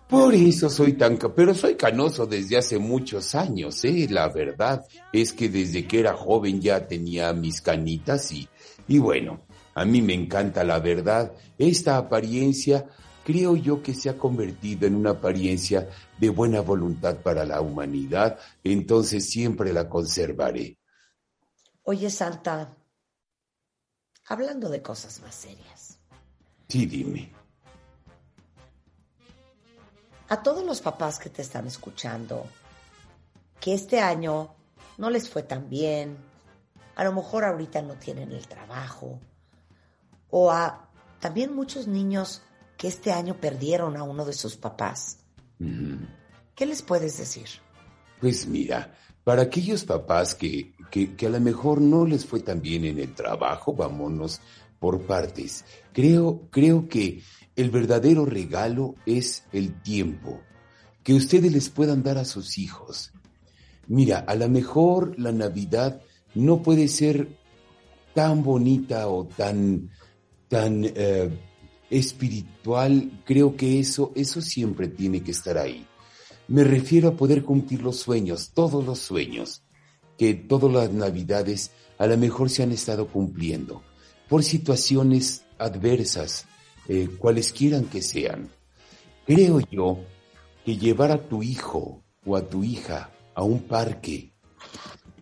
Por 0.08 0.34
eso 0.34 0.68
soy 0.68 0.92
tan, 0.92 1.18
pero 1.34 1.54
soy 1.54 1.76
canoso 1.76 2.26
desde 2.26 2.58
hace 2.58 2.78
muchos 2.78 3.34
años, 3.34 3.84
¿eh? 3.84 4.06
La 4.10 4.28
verdad 4.28 4.84
es 5.12 5.32
que 5.32 5.48
desde 5.48 5.86
que 5.86 6.00
era 6.00 6.14
joven 6.14 6.60
ya 6.60 6.86
tenía 6.86 7.32
mis 7.32 7.60
canitas 7.62 8.30
y, 8.30 8.46
y 8.86 8.98
bueno, 8.98 9.40
a 9.74 9.84
mí 9.84 10.02
me 10.02 10.14
encanta 10.14 10.62
la 10.62 10.78
verdad. 10.78 11.32
Esta 11.58 11.96
apariencia 11.96 12.86
creo 13.24 13.56
yo 13.56 13.82
que 13.82 13.94
se 13.94 14.10
ha 14.10 14.18
convertido 14.18 14.86
en 14.86 14.94
una 14.94 15.10
apariencia 15.10 15.88
de 16.18 16.28
buena 16.28 16.60
voluntad 16.60 17.16
para 17.22 17.44
la 17.44 17.60
humanidad, 17.60 18.38
entonces 18.62 19.28
siempre 19.28 19.72
la 19.72 19.88
conservaré. 19.88 20.76
Oye, 21.84 22.10
Santa, 22.10 22.76
hablando 24.26 24.68
de 24.68 24.82
cosas 24.82 25.20
más 25.20 25.34
serias. 25.34 25.98
Sí, 26.68 26.86
dime 26.86 27.32
a 30.28 30.42
todos 30.42 30.64
los 30.64 30.80
papás 30.80 31.18
que 31.18 31.30
te 31.30 31.42
están 31.42 31.66
escuchando, 31.66 32.46
que 33.60 33.74
este 33.74 34.00
año 34.00 34.54
no 34.98 35.10
les 35.10 35.28
fue 35.28 35.42
tan 35.42 35.68
bien, 35.68 36.16
a 36.96 37.04
lo 37.04 37.12
mejor 37.12 37.44
ahorita 37.44 37.82
no 37.82 37.94
tienen 37.94 38.32
el 38.32 38.46
trabajo, 38.46 39.20
o 40.30 40.50
a 40.50 40.90
también 41.20 41.54
muchos 41.54 41.86
niños 41.86 42.42
que 42.76 42.88
este 42.88 43.12
año 43.12 43.40
perdieron 43.40 43.96
a 43.96 44.02
uno 44.02 44.24
de 44.24 44.32
sus 44.32 44.56
papás. 44.56 45.18
¿Qué 46.54 46.66
les 46.66 46.82
puedes 46.82 47.16
decir? 47.18 47.48
Pues 48.20 48.46
mira, 48.46 48.94
para 49.24 49.42
aquellos 49.42 49.84
papás 49.84 50.34
que, 50.34 50.74
que, 50.90 51.16
que, 51.16 51.26
a 51.26 51.30
lo 51.30 51.40
mejor 51.40 51.80
no 51.80 52.06
les 52.06 52.26
fue 52.26 52.40
tan 52.40 52.60
bien 52.60 52.84
en 52.84 52.98
el 52.98 53.14
trabajo, 53.14 53.74
vámonos 53.74 54.40
por 54.78 55.02
partes. 55.06 55.64
Creo, 55.92 56.42
creo 56.50 56.88
que 56.88 57.22
el 57.56 57.70
verdadero 57.70 58.26
regalo 58.26 58.94
es 59.06 59.44
el 59.52 59.80
tiempo 59.82 60.40
que 61.02 61.14
ustedes 61.14 61.52
les 61.52 61.68
puedan 61.68 62.02
dar 62.02 62.18
a 62.18 62.24
sus 62.24 62.58
hijos. 62.58 63.12
Mira, 63.86 64.20
a 64.20 64.34
lo 64.34 64.48
mejor 64.48 65.18
la 65.18 65.32
Navidad 65.32 66.00
no 66.34 66.62
puede 66.62 66.88
ser 66.88 67.28
tan 68.14 68.42
bonita 68.42 69.08
o 69.08 69.26
tan, 69.26 69.90
tan 70.48 70.84
eh, 70.84 71.30
espiritual. 71.90 73.22
Creo 73.24 73.54
que 73.56 73.78
eso, 73.80 74.12
eso 74.14 74.40
siempre 74.40 74.88
tiene 74.88 75.22
que 75.22 75.32
estar 75.32 75.58
ahí. 75.58 75.86
Me 76.48 76.64
refiero 76.64 77.08
a 77.08 77.16
poder 77.16 77.42
cumplir 77.44 77.82
los 77.82 77.96
sueños, 77.96 78.50
todos 78.54 78.84
los 78.84 78.98
sueños, 78.98 79.62
que 80.18 80.34
todas 80.34 80.72
las 80.72 80.92
Navidades 80.92 81.70
a 81.98 82.06
lo 82.06 82.16
mejor 82.16 82.50
se 82.50 82.62
han 82.62 82.72
estado 82.72 83.08
cumpliendo 83.08 83.82
por 84.28 84.42
situaciones 84.42 85.44
adversas, 85.58 86.46
eh, 86.88 87.08
quieran 87.54 87.84
que 87.84 88.02
sean. 88.02 88.50
Creo 89.26 89.60
yo 89.70 89.98
que 90.64 90.76
llevar 90.76 91.12
a 91.12 91.28
tu 91.28 91.42
hijo 91.42 92.02
o 92.24 92.36
a 92.36 92.48
tu 92.48 92.64
hija 92.64 93.10
a 93.34 93.42
un 93.42 93.60
parque 93.62 94.32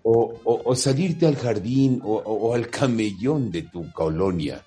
o, 0.02 0.74
salirte 0.74 1.26
al 1.26 1.36
jardín 1.36 2.00
o, 2.04 2.54
al 2.54 2.68
camellón 2.68 3.50
de 3.50 3.62
tu 3.62 3.92
colonia 3.92 4.64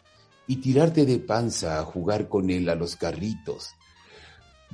y 0.47 0.57
tirarte 0.57 1.05
de 1.05 1.19
panza 1.19 1.79
a 1.79 1.83
jugar 1.83 2.29
con 2.29 2.49
él 2.49 2.69
a 2.69 2.75
los 2.75 2.95
carritos, 2.95 3.71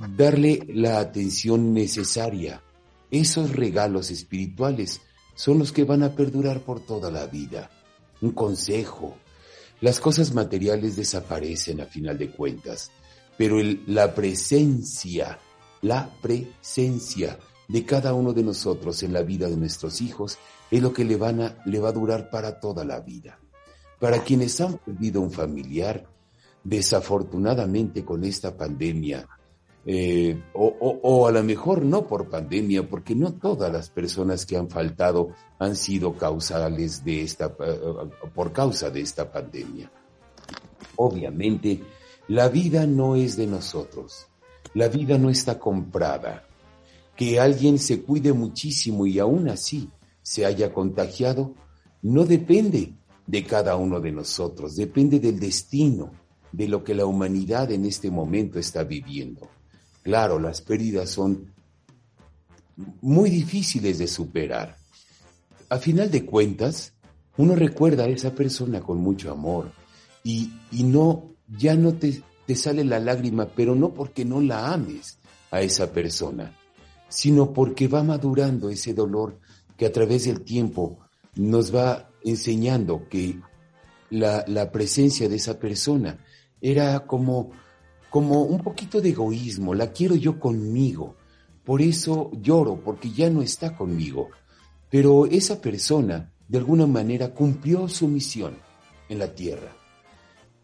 darle 0.08 0.66
la 0.68 0.98
atención 0.98 1.72
necesaria, 1.72 2.62
esos 3.10 3.50
regalos 3.50 4.10
espirituales 4.10 5.00
son 5.34 5.58
los 5.58 5.72
que 5.72 5.84
van 5.84 6.02
a 6.02 6.14
perdurar 6.14 6.60
por 6.60 6.80
toda 6.80 7.10
la 7.10 7.26
vida. 7.26 7.70
Un 8.20 8.32
consejo, 8.32 9.16
las 9.80 10.00
cosas 10.00 10.32
materiales 10.32 10.96
desaparecen 10.96 11.80
a 11.80 11.86
final 11.86 12.18
de 12.18 12.30
cuentas, 12.30 12.90
pero 13.36 13.56
la 13.86 14.14
presencia, 14.14 15.38
la 15.80 16.10
presencia 16.20 17.38
de 17.68 17.84
cada 17.84 18.14
uno 18.14 18.32
de 18.32 18.42
nosotros 18.42 19.02
en 19.02 19.12
la 19.12 19.22
vida 19.22 19.48
de 19.48 19.56
nuestros 19.56 20.00
hijos 20.00 20.38
es 20.70 20.82
lo 20.82 20.92
que 20.92 21.04
le, 21.04 21.16
van 21.16 21.40
a, 21.40 21.56
le 21.64 21.80
va 21.80 21.88
a 21.90 21.92
durar 21.92 22.30
para 22.30 22.60
toda 22.60 22.84
la 22.84 23.00
vida. 23.00 23.38
Para 23.98 24.22
quienes 24.22 24.60
han 24.60 24.78
perdido 24.78 25.20
un 25.20 25.30
familiar, 25.30 26.06
desafortunadamente 26.64 28.04
con 28.04 28.24
esta 28.24 28.56
pandemia, 28.56 29.28
eh, 29.84 30.40
o, 30.54 31.26
a 31.26 31.32
lo 31.32 31.42
mejor 31.42 31.84
no 31.84 32.06
por 32.06 32.28
pandemia, 32.28 32.88
porque 32.88 33.14
no 33.14 33.34
todas 33.34 33.72
las 33.72 33.90
personas 33.90 34.46
que 34.46 34.56
han 34.56 34.68
faltado 34.68 35.30
han 35.58 35.74
sido 35.74 36.16
causales 36.16 37.04
de 37.04 37.22
esta, 37.22 37.46
eh, 37.46 37.80
por 38.34 38.52
causa 38.52 38.90
de 38.90 39.00
esta 39.00 39.30
pandemia. 39.30 39.90
Obviamente, 40.96 41.82
la 42.28 42.48
vida 42.48 42.86
no 42.86 43.16
es 43.16 43.36
de 43.36 43.46
nosotros, 43.46 44.26
la 44.74 44.88
vida 44.88 45.18
no 45.18 45.30
está 45.30 45.58
comprada. 45.58 46.46
Que 47.16 47.38
alguien 47.38 47.78
se 47.78 48.02
cuide 48.02 48.32
muchísimo 48.32 49.06
y 49.06 49.18
aún 49.18 49.48
así 49.48 49.90
se 50.22 50.46
haya 50.46 50.72
contagiado, 50.72 51.54
no 52.00 52.24
depende 52.24 52.94
de 53.26 53.44
cada 53.44 53.76
uno 53.76 54.00
de 54.00 54.12
nosotros, 54.12 54.76
depende 54.76 55.20
del 55.20 55.38
destino, 55.38 56.12
de 56.52 56.68
lo 56.68 56.82
que 56.82 56.94
la 56.94 57.06
humanidad 57.06 57.70
en 57.70 57.84
este 57.84 58.10
momento 58.10 58.58
está 58.58 58.84
viviendo. 58.84 59.51
Claro, 60.02 60.38
las 60.38 60.60
pérdidas 60.60 61.10
son 61.10 61.52
muy 63.00 63.30
difíciles 63.30 63.98
de 63.98 64.08
superar. 64.08 64.76
A 65.68 65.78
final 65.78 66.10
de 66.10 66.26
cuentas, 66.26 66.92
uno 67.36 67.54
recuerda 67.54 68.04
a 68.04 68.08
esa 68.08 68.34
persona 68.34 68.80
con 68.80 68.98
mucho 68.98 69.30
amor 69.30 69.72
y, 70.24 70.50
no, 70.72 71.34
ya 71.48 71.74
no 71.74 71.94
te, 71.94 72.22
te 72.46 72.56
sale 72.56 72.84
la 72.84 73.00
lágrima, 73.00 73.46
pero 73.46 73.74
no 73.74 73.94
porque 73.94 74.24
no 74.24 74.40
la 74.40 74.72
ames 74.72 75.18
a 75.50 75.62
esa 75.62 75.92
persona, 75.92 76.56
sino 77.08 77.52
porque 77.52 77.88
va 77.88 78.02
madurando 78.02 78.70
ese 78.70 78.94
dolor 78.94 79.38
que 79.76 79.86
a 79.86 79.92
través 79.92 80.24
del 80.24 80.42
tiempo 80.42 80.98
nos 81.36 81.74
va 81.74 82.10
enseñando 82.24 83.08
que 83.08 83.40
la, 84.10 84.44
la 84.46 84.70
presencia 84.70 85.28
de 85.28 85.36
esa 85.36 85.58
persona 85.58 86.18
era 86.60 87.06
como 87.06 87.50
como 88.12 88.42
un 88.42 88.58
poquito 88.58 89.00
de 89.00 89.08
egoísmo, 89.08 89.72
la 89.72 89.90
quiero 89.90 90.14
yo 90.14 90.38
conmigo, 90.38 91.16
por 91.64 91.80
eso 91.80 92.30
lloro, 92.42 92.78
porque 92.84 93.10
ya 93.10 93.30
no 93.30 93.40
está 93.40 93.74
conmigo. 93.74 94.28
Pero 94.90 95.24
esa 95.24 95.62
persona, 95.62 96.30
de 96.46 96.58
alguna 96.58 96.86
manera, 96.86 97.32
cumplió 97.32 97.88
su 97.88 98.08
misión 98.08 98.58
en 99.08 99.18
la 99.18 99.34
tierra. 99.34 99.74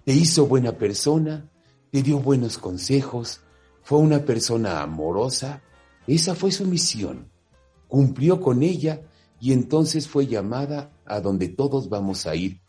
Te 0.04 0.12
hizo 0.12 0.46
buena 0.46 0.72
persona, 0.72 1.48
te 1.90 2.02
dio 2.02 2.18
buenos 2.18 2.58
consejos, 2.58 3.40
fue 3.82 3.98
una 3.98 4.26
persona 4.26 4.82
amorosa, 4.82 5.62
esa 6.06 6.34
fue 6.34 6.52
su 6.52 6.66
misión. 6.66 7.30
Cumplió 7.88 8.42
con 8.42 8.62
ella 8.62 9.00
y 9.40 9.54
entonces 9.54 10.06
fue 10.06 10.26
llamada 10.26 10.92
a 11.06 11.22
donde 11.22 11.48
todos 11.48 11.88
vamos 11.88 12.26
a 12.26 12.36
ir 12.36 12.60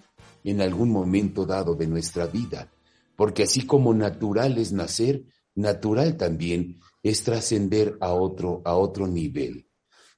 en 0.46 0.62
algún 0.62 0.90
momento 0.90 1.46
dado 1.46 1.76
de 1.76 1.86
nuestra 1.86 2.28
vida 2.28 2.72
porque 3.20 3.44
así 3.44 3.66
como 3.66 3.94
natural 3.94 4.58
es 4.58 4.72
nacer, 4.72 5.26
natural 5.54 6.16
también 6.16 6.80
es 7.04 7.22
trascender 7.22 7.98
a 8.00 8.14
otro, 8.14 8.62
a 8.64 8.78
otro 8.78 9.08
nivel. 9.08 9.68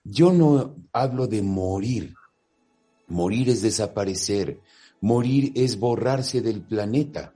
Yo 0.04 0.32
no 0.32 0.76
hablo 0.94 1.26
de 1.26 1.42
morir. 1.42 2.14
Morir 3.08 3.50
es 3.50 3.64
desaparecer. 3.64 4.60
Morir 5.02 5.52
es 5.56 5.80
borrarse 5.80 6.42
del 6.42 6.62
planeta. 6.62 7.34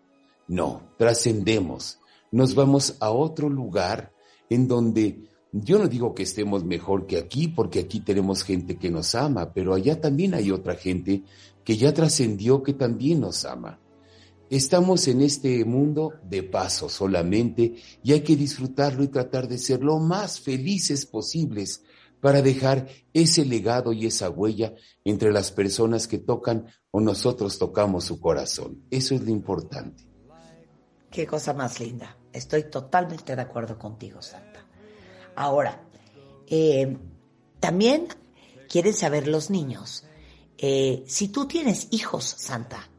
No, 0.47 0.83
trascendemos. 0.99 1.97
Nos 2.31 2.53
vamos 2.53 2.97
a 2.99 3.09
otro 3.09 3.49
lugar 3.49 4.13
en 4.51 4.67
donde 4.67 5.27
yo 5.51 5.79
no 5.79 5.87
digo 5.87 6.13
que 6.13 6.21
estemos 6.21 6.63
mejor 6.63 7.07
que 7.07 7.17
aquí, 7.17 7.47
porque 7.47 7.79
aquí 7.79 8.01
tenemos 8.01 8.43
gente 8.43 8.77
que 8.77 8.91
nos 8.91 9.15
ama, 9.15 9.51
pero 9.51 9.73
allá 9.73 9.99
también 9.99 10.35
hay 10.35 10.51
otra 10.51 10.75
gente 10.75 11.23
que 11.63 11.75
ya 11.75 11.91
trascendió 11.91 12.61
que 12.61 12.73
también 12.73 13.19
nos 13.19 13.45
ama. 13.45 13.79
Estamos 14.49 15.07
en 15.07 15.21
este 15.21 15.65
mundo 15.65 16.13
de 16.23 16.43
paso 16.43 16.87
solamente 16.87 17.75
y 18.03 18.13
hay 18.13 18.21
que 18.21 18.35
disfrutarlo 18.35 19.03
y 19.03 19.07
tratar 19.07 19.47
de 19.47 19.57
ser 19.57 19.81
lo 19.81 19.97
más 19.97 20.39
felices 20.39 21.05
posibles 21.05 21.83
para 22.21 22.41
dejar 22.41 22.87
ese 23.13 23.43
legado 23.43 23.91
y 23.91 24.05
esa 24.05 24.29
huella 24.29 24.73
entre 25.03 25.31
las 25.31 25.51
personas 25.51 26.07
que 26.07 26.19
tocan 26.19 26.67
o 26.91 26.99
nosotros 26.99 27.57
tocamos 27.57 28.05
su 28.05 28.19
corazón. 28.19 28.83
Eso 28.91 29.15
es 29.15 29.21
lo 29.21 29.31
importante. 29.31 30.07
Qué 31.09 31.25
cosa 31.25 31.53
más 31.53 31.79
linda. 31.79 32.17
Estoy 32.31 32.69
totalmente 32.69 33.35
de 33.35 33.41
acuerdo 33.41 33.79
contigo, 33.79 34.21
Santa. 34.21 34.65
Ahora, 35.35 35.83
eh, 36.47 36.97
también 37.59 38.07
quieren 38.69 38.93
saber 38.93 39.27
los 39.27 39.49
niños, 39.49 40.05
eh, 40.57 41.03
si 41.07 41.29
tú 41.29 41.47
tienes 41.47 41.87
hijos, 41.91 42.23
Santa. 42.23 42.89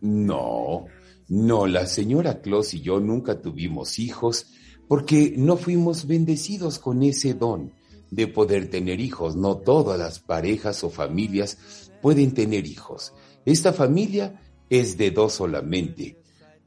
No, 0.00 0.86
no, 1.28 1.66
la 1.66 1.86
señora 1.86 2.40
Claus 2.40 2.74
y 2.74 2.80
yo 2.80 3.00
nunca 3.00 3.40
tuvimos 3.40 3.98
hijos 3.98 4.48
porque 4.88 5.34
no 5.36 5.56
fuimos 5.56 6.06
bendecidos 6.06 6.78
con 6.78 7.02
ese 7.02 7.34
don 7.34 7.72
de 8.10 8.26
poder 8.26 8.68
tener 8.68 9.00
hijos. 9.00 9.36
No 9.36 9.58
todas 9.58 9.98
las 9.98 10.18
parejas 10.18 10.82
o 10.82 10.90
familias 10.90 11.90
pueden 12.02 12.34
tener 12.34 12.66
hijos. 12.66 13.12
Esta 13.44 13.72
familia 13.72 14.40
es 14.68 14.96
de 14.96 15.10
dos 15.12 15.34
solamente. 15.34 16.16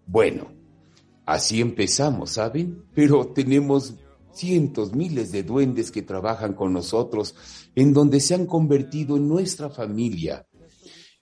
Bueno, 0.06 0.54
así 1.26 1.60
empezamos, 1.60 2.32
¿saben? 2.32 2.86
Pero 2.94 3.28
tenemos 3.28 3.96
cientos, 4.32 4.94
miles 4.94 5.32
de 5.32 5.44
duendes 5.44 5.92
que 5.92 6.02
trabajan 6.02 6.54
con 6.54 6.74
nosotros, 6.74 7.36
en 7.76 7.94
donde 7.94 8.20
se 8.20 8.36
han 8.36 8.46
convertido 8.46 9.18
en 9.18 9.28
nuestra 9.28 9.70
familia. 9.70 10.48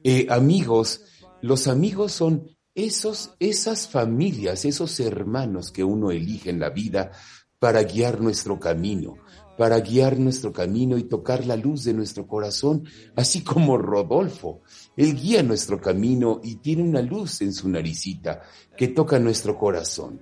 Eh, 0.03 0.27
amigos, 0.29 1.01
los 1.41 1.67
amigos 1.67 2.11
son 2.11 2.47
esos, 2.75 3.31
esas 3.39 3.87
familias, 3.87 4.65
esos 4.65 4.99
hermanos 4.99 5.71
que 5.71 5.83
uno 5.83 6.11
elige 6.11 6.49
en 6.49 6.59
la 6.59 6.69
vida 6.69 7.11
para 7.59 7.83
guiar 7.83 8.21
nuestro 8.21 8.59
camino, 8.59 9.15
para 9.57 9.79
guiar 9.79 10.17
nuestro 10.17 10.51
camino 10.51 10.97
y 10.97 11.03
tocar 11.03 11.45
la 11.45 11.55
luz 11.55 11.83
de 11.83 11.93
nuestro 11.93 12.25
corazón, 12.25 12.85
así 13.15 13.43
como 13.43 13.77
Rodolfo. 13.77 14.61
Él 14.97 15.15
guía 15.15 15.43
nuestro 15.43 15.79
camino 15.79 16.39
y 16.43 16.55
tiene 16.55 16.83
una 16.83 17.01
luz 17.01 17.41
en 17.41 17.53
su 17.53 17.69
naricita 17.69 18.41
que 18.75 18.87
toca 18.87 19.19
nuestro 19.19 19.57
corazón. 19.57 20.21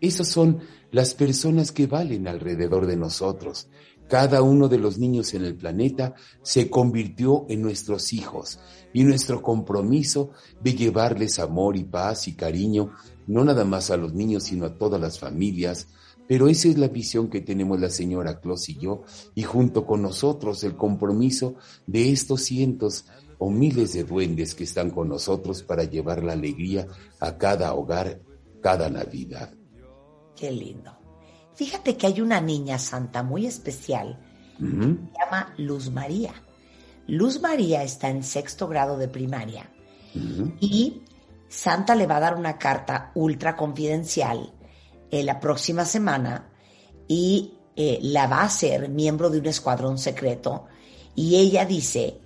Esas 0.00 0.28
son 0.28 0.60
las 0.90 1.14
personas 1.14 1.72
que 1.72 1.86
valen 1.86 2.28
alrededor 2.28 2.86
de 2.86 2.96
nosotros. 2.96 3.68
Cada 4.08 4.40
uno 4.40 4.68
de 4.68 4.78
los 4.78 4.98
niños 4.98 5.34
en 5.34 5.44
el 5.44 5.54
planeta 5.54 6.14
se 6.42 6.70
convirtió 6.70 7.44
en 7.48 7.60
nuestros 7.60 8.12
hijos 8.14 8.58
y 8.94 9.04
nuestro 9.04 9.42
compromiso 9.42 10.30
de 10.62 10.74
llevarles 10.74 11.38
amor 11.38 11.76
y 11.76 11.84
paz 11.84 12.26
y 12.26 12.34
cariño, 12.34 12.92
no 13.26 13.44
nada 13.44 13.64
más 13.64 13.90
a 13.90 13.98
los 13.98 14.14
niños, 14.14 14.44
sino 14.44 14.64
a 14.64 14.78
todas 14.78 14.98
las 14.98 15.18
familias, 15.18 15.88
pero 16.26 16.48
esa 16.48 16.68
es 16.68 16.78
la 16.78 16.88
visión 16.88 17.28
que 17.28 17.40
tenemos 17.40 17.80
la 17.80 17.90
señora 17.90 18.40
Claus 18.40 18.68
y 18.68 18.78
yo, 18.78 19.02
y 19.34 19.42
junto 19.42 19.86
con 19.86 20.02
nosotros 20.02 20.64
el 20.64 20.76
compromiso 20.76 21.56
de 21.86 22.10
estos 22.10 22.42
cientos 22.42 23.06
o 23.38 23.50
miles 23.50 23.92
de 23.92 24.04
duendes 24.04 24.54
que 24.54 24.64
están 24.64 24.90
con 24.90 25.08
nosotros 25.08 25.62
para 25.62 25.84
llevar 25.84 26.22
la 26.24 26.32
alegría 26.32 26.86
a 27.20 27.36
cada 27.38 27.74
hogar, 27.74 28.20
cada 28.60 28.90
Navidad. 28.90 29.54
Qué 30.34 30.50
lindo. 30.50 30.97
Fíjate 31.58 31.96
que 31.96 32.06
hay 32.06 32.20
una 32.20 32.40
niña 32.40 32.78
santa 32.78 33.24
muy 33.24 33.44
especial, 33.44 34.16
se 34.60 34.64
llama 34.64 35.52
Luz 35.56 35.90
María. 35.90 36.32
Luz 37.08 37.40
María 37.40 37.82
está 37.82 38.10
en 38.10 38.22
sexto 38.22 38.68
grado 38.68 38.96
de 38.96 39.08
primaria 39.08 39.68
y 40.60 41.02
Santa 41.48 41.96
le 41.96 42.06
va 42.06 42.18
a 42.18 42.20
dar 42.20 42.36
una 42.36 42.58
carta 42.58 43.10
ultra 43.16 43.56
confidencial 43.56 44.52
eh, 45.10 45.24
la 45.24 45.40
próxima 45.40 45.84
semana 45.84 46.48
y 47.08 47.54
eh, 47.74 47.98
la 48.02 48.28
va 48.28 48.42
a 48.42 48.50
ser 48.50 48.88
miembro 48.88 49.28
de 49.28 49.40
un 49.40 49.46
escuadrón 49.46 49.98
secreto 49.98 50.66
y 51.16 51.34
ella 51.34 51.64
dice 51.64 52.20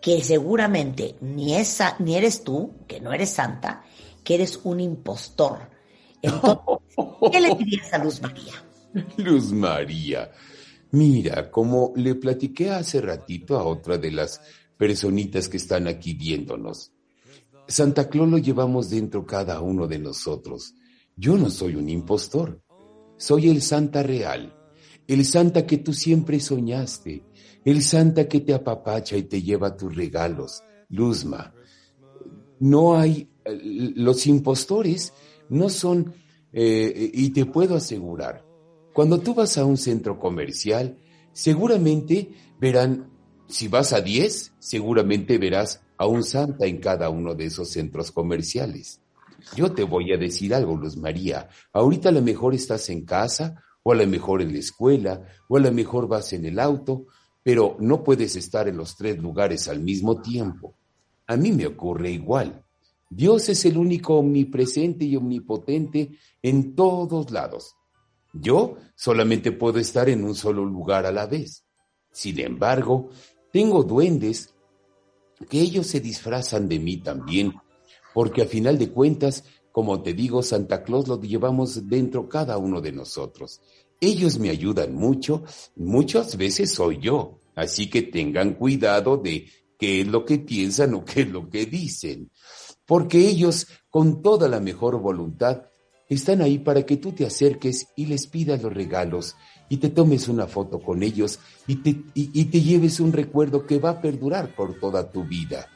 que 0.00 0.22
seguramente 0.22 1.16
ni, 1.22 1.56
esa, 1.56 1.96
ni 1.98 2.14
eres 2.14 2.44
tú, 2.44 2.74
que 2.86 3.00
no 3.00 3.12
eres 3.12 3.30
santa, 3.30 3.82
que 4.22 4.36
eres 4.36 4.60
un 4.62 4.78
impostor. 4.78 5.70
Entonces, 6.22 6.60
¿qué 7.32 7.40
le 7.40 7.52
dirías 7.56 7.92
a 7.92 7.98
Luz 7.98 8.22
María? 8.22 8.52
Luz 9.18 9.52
María, 9.52 10.30
mira, 10.92 11.50
como 11.50 11.92
le 11.96 12.14
platiqué 12.14 12.70
hace 12.70 13.00
ratito 13.00 13.58
a 13.58 13.64
otra 13.64 13.98
de 13.98 14.10
las 14.10 14.40
personitas 14.76 15.48
que 15.48 15.56
están 15.56 15.86
aquí 15.86 16.14
viéndonos, 16.14 16.92
Santa 17.68 18.08
Claus 18.08 18.28
lo 18.28 18.38
llevamos 18.38 18.90
dentro 18.90 19.26
cada 19.26 19.60
uno 19.60 19.86
de 19.86 19.98
nosotros. 19.98 20.74
Yo 21.16 21.36
no 21.36 21.50
soy 21.50 21.74
un 21.74 21.88
impostor, 21.88 22.60
soy 23.16 23.48
el 23.48 23.62
Santa 23.62 24.02
real, 24.02 24.54
el 25.06 25.24
Santa 25.24 25.66
que 25.66 25.78
tú 25.78 25.92
siempre 25.92 26.38
soñaste, 26.38 27.24
el 27.64 27.82
Santa 27.82 28.28
que 28.28 28.40
te 28.40 28.54
apapacha 28.54 29.16
y 29.16 29.24
te 29.24 29.42
lleva 29.42 29.76
tus 29.76 29.96
regalos. 29.96 30.62
Luzma, 30.90 31.52
no 32.60 32.96
hay, 32.96 33.28
los 33.44 34.26
impostores 34.26 35.12
no 35.48 35.68
son, 35.68 36.14
eh, 36.52 37.10
y 37.12 37.30
te 37.30 37.46
puedo 37.46 37.74
asegurar, 37.74 38.45
cuando 38.96 39.20
tú 39.20 39.34
vas 39.34 39.58
a 39.58 39.66
un 39.66 39.76
centro 39.76 40.18
comercial, 40.18 40.96
seguramente 41.34 42.30
verán, 42.58 43.10
si 43.46 43.68
vas 43.68 43.92
a 43.92 44.00
10, 44.00 44.54
seguramente 44.58 45.36
verás 45.36 45.82
a 45.98 46.06
un 46.06 46.24
Santa 46.24 46.64
en 46.64 46.78
cada 46.78 47.10
uno 47.10 47.34
de 47.34 47.44
esos 47.44 47.70
centros 47.70 48.10
comerciales. 48.10 49.02
Yo 49.54 49.70
te 49.72 49.84
voy 49.84 50.14
a 50.14 50.16
decir 50.16 50.54
algo, 50.54 50.78
Luz 50.78 50.96
María. 50.96 51.50
Ahorita 51.74 52.08
a 52.08 52.12
lo 52.12 52.22
mejor 52.22 52.54
estás 52.54 52.88
en 52.88 53.04
casa, 53.04 53.62
o 53.82 53.92
a 53.92 53.96
lo 53.96 54.06
mejor 54.06 54.40
en 54.40 54.54
la 54.54 54.60
escuela, 54.60 55.26
o 55.46 55.58
a 55.58 55.60
lo 55.60 55.72
mejor 55.72 56.08
vas 56.08 56.32
en 56.32 56.46
el 56.46 56.58
auto, 56.58 57.04
pero 57.42 57.76
no 57.78 58.02
puedes 58.02 58.34
estar 58.34 58.66
en 58.66 58.78
los 58.78 58.96
tres 58.96 59.18
lugares 59.18 59.68
al 59.68 59.80
mismo 59.80 60.22
tiempo. 60.22 60.74
A 61.26 61.36
mí 61.36 61.52
me 61.52 61.66
ocurre 61.66 62.12
igual. 62.12 62.64
Dios 63.10 63.50
es 63.50 63.62
el 63.66 63.76
único 63.76 64.16
omnipresente 64.16 65.04
y 65.04 65.16
omnipotente 65.16 66.12
en 66.40 66.74
todos 66.74 67.30
lados. 67.30 67.76
Yo 68.40 68.76
solamente 68.94 69.52
puedo 69.52 69.78
estar 69.78 70.08
en 70.08 70.24
un 70.24 70.34
solo 70.34 70.64
lugar 70.64 71.06
a 71.06 71.12
la 71.12 71.26
vez. 71.26 71.64
Sin 72.12 72.38
embargo, 72.40 73.10
tengo 73.52 73.82
duendes 73.82 74.54
que 75.48 75.60
ellos 75.60 75.86
se 75.86 76.00
disfrazan 76.00 76.68
de 76.68 76.78
mí 76.78 76.96
también 76.98 77.52
porque 78.16 78.40
a 78.40 78.46
final 78.46 78.78
de 78.78 78.88
cuentas, 78.88 79.44
como 79.70 80.00
te 80.00 80.14
digo, 80.14 80.42
Santa 80.42 80.82
Claus 80.82 81.06
lo 81.06 81.20
llevamos 81.20 81.86
dentro 81.86 82.30
cada 82.30 82.56
uno 82.56 82.80
de 82.80 82.92
nosotros. 82.92 83.60
Ellos 84.00 84.38
me 84.38 84.48
ayudan 84.48 84.94
mucho, 84.94 85.44
muchas 85.74 86.38
veces 86.38 86.72
soy 86.72 86.98
yo, 86.98 87.40
así 87.54 87.90
que 87.90 88.00
tengan 88.00 88.54
cuidado 88.54 89.18
de 89.18 89.50
qué 89.78 90.00
es 90.00 90.06
lo 90.06 90.24
que 90.24 90.38
piensan 90.38 90.94
o 90.94 91.04
qué 91.04 91.20
es 91.20 91.28
lo 91.28 91.50
que 91.50 91.66
dicen, 91.66 92.30
porque 92.86 93.18
ellos, 93.18 93.66
con 93.90 94.22
toda 94.22 94.48
la 94.48 94.60
mejor 94.60 94.98
voluntad, 94.98 95.64
están 96.08 96.42
ahí 96.42 96.58
para 96.58 96.84
que 96.84 96.96
tú 96.96 97.12
te 97.12 97.26
acerques 97.26 97.88
y 97.96 98.06
les 98.06 98.26
pidas 98.26 98.62
los 98.62 98.72
regalos 98.72 99.36
y 99.68 99.78
te 99.78 99.88
tomes 99.88 100.28
una 100.28 100.46
foto 100.46 100.78
con 100.80 101.02
ellos 101.02 101.38
y 101.66 101.76
te, 101.76 102.02
y 102.14 102.44
te 102.44 102.60
lleves 102.60 103.00
un 103.00 103.12
recuerdo 103.12 103.66
que 103.66 103.78
va 103.78 103.90
a 103.90 104.00
perdurar 104.00 104.54
por 104.54 104.78
toda 104.78 105.10
tu 105.10 105.24
vida 105.24 105.68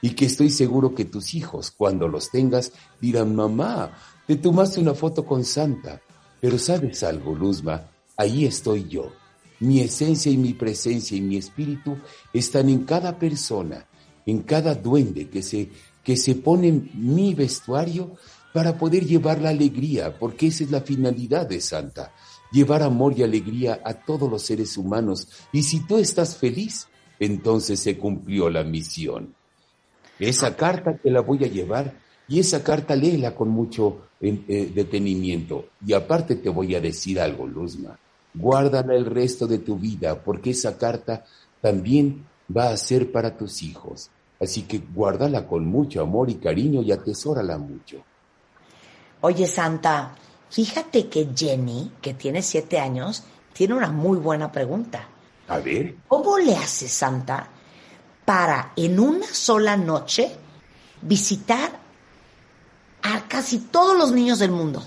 y 0.00 0.10
que 0.10 0.26
estoy 0.26 0.50
seguro 0.50 0.94
que 0.94 1.04
tus 1.04 1.34
hijos, 1.34 1.70
cuando 1.70 2.08
los 2.08 2.30
tengas, 2.30 2.72
dirán, 3.00 3.34
mamá, 3.34 3.92
te 4.26 4.36
tomaste 4.36 4.80
una 4.80 4.94
foto 4.94 5.24
con 5.24 5.44
Santa. 5.44 6.00
Pero 6.40 6.58
sabes 6.58 7.02
algo, 7.02 7.34
Luzma, 7.34 7.88
ahí 8.16 8.44
estoy 8.44 8.88
yo. 8.88 9.12
Mi 9.60 9.80
esencia 9.80 10.30
y 10.30 10.36
mi 10.36 10.54
presencia 10.54 11.16
y 11.16 11.20
mi 11.20 11.36
espíritu 11.36 11.96
están 12.32 12.68
en 12.68 12.84
cada 12.84 13.18
persona, 13.18 13.86
en 14.24 14.42
cada 14.42 14.74
duende 14.74 15.28
que 15.28 15.42
se, 15.42 15.70
que 16.04 16.16
se 16.16 16.36
pone 16.36 16.90
mi 16.94 17.34
vestuario 17.34 18.16
para 18.58 18.76
poder 18.76 19.06
llevar 19.06 19.40
la 19.40 19.50
alegría, 19.50 20.18
porque 20.18 20.48
esa 20.48 20.64
es 20.64 20.72
la 20.72 20.80
finalidad 20.80 21.46
de 21.46 21.60
Santa, 21.60 22.12
llevar 22.50 22.82
amor 22.82 23.16
y 23.16 23.22
alegría 23.22 23.80
a 23.84 23.94
todos 23.94 24.28
los 24.28 24.42
seres 24.42 24.76
humanos. 24.76 25.28
Y 25.52 25.62
si 25.62 25.86
tú 25.86 25.96
estás 25.96 26.36
feliz, 26.36 26.88
entonces 27.20 27.78
se 27.78 27.96
cumplió 27.96 28.50
la 28.50 28.64
misión. 28.64 29.32
Esa 30.18 30.56
carta 30.56 30.96
te 31.00 31.08
la 31.08 31.20
voy 31.20 31.44
a 31.44 31.46
llevar 31.46 32.00
y 32.26 32.40
esa 32.40 32.64
carta 32.64 32.96
léela 32.96 33.36
con 33.36 33.48
mucho 33.48 34.08
eh, 34.20 34.72
detenimiento. 34.74 35.66
Y 35.86 35.92
aparte 35.92 36.34
te 36.34 36.48
voy 36.48 36.74
a 36.74 36.80
decir 36.80 37.20
algo, 37.20 37.46
Luzma. 37.46 37.96
Guárdala 38.34 38.96
el 38.96 39.06
resto 39.06 39.46
de 39.46 39.58
tu 39.58 39.76
vida 39.76 40.20
porque 40.20 40.50
esa 40.50 40.76
carta 40.76 41.24
también 41.60 42.26
va 42.50 42.70
a 42.70 42.76
ser 42.76 43.12
para 43.12 43.36
tus 43.36 43.62
hijos. 43.62 44.10
Así 44.40 44.62
que 44.62 44.80
guárdala 44.92 45.46
con 45.46 45.64
mucho 45.64 46.02
amor 46.02 46.28
y 46.28 46.34
cariño 46.34 46.82
y 46.82 46.90
atesórala 46.90 47.56
mucho. 47.56 48.02
Oye, 49.20 49.46
Santa, 49.46 50.14
fíjate 50.48 51.08
que 51.08 51.28
Jenny, 51.34 51.92
que 52.00 52.14
tiene 52.14 52.42
siete 52.42 52.78
años, 52.78 53.24
tiene 53.52 53.74
una 53.74 53.90
muy 53.90 54.18
buena 54.18 54.52
pregunta. 54.52 55.08
A 55.48 55.58
ver. 55.58 55.96
¿Cómo 56.06 56.38
le 56.38 56.54
hace 56.54 56.88
Santa 56.88 57.48
para 58.24 58.72
en 58.76 59.00
una 59.00 59.26
sola 59.26 59.76
noche 59.76 60.30
visitar 61.02 61.70
a 63.02 63.26
casi 63.26 63.58
todos 63.58 63.96
los 63.98 64.12
niños 64.12 64.38
del 64.38 64.52
mundo? 64.52 64.82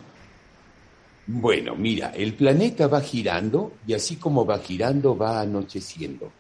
Bueno, 1.28 1.76
mira, 1.76 2.12
el 2.16 2.34
planeta 2.34 2.88
va 2.88 3.02
girando 3.02 3.74
y 3.86 3.94
así 3.94 4.16
como 4.16 4.46
va 4.46 4.60
girando 4.60 5.18
va 5.18 5.42
anocheciendo. 5.42 6.32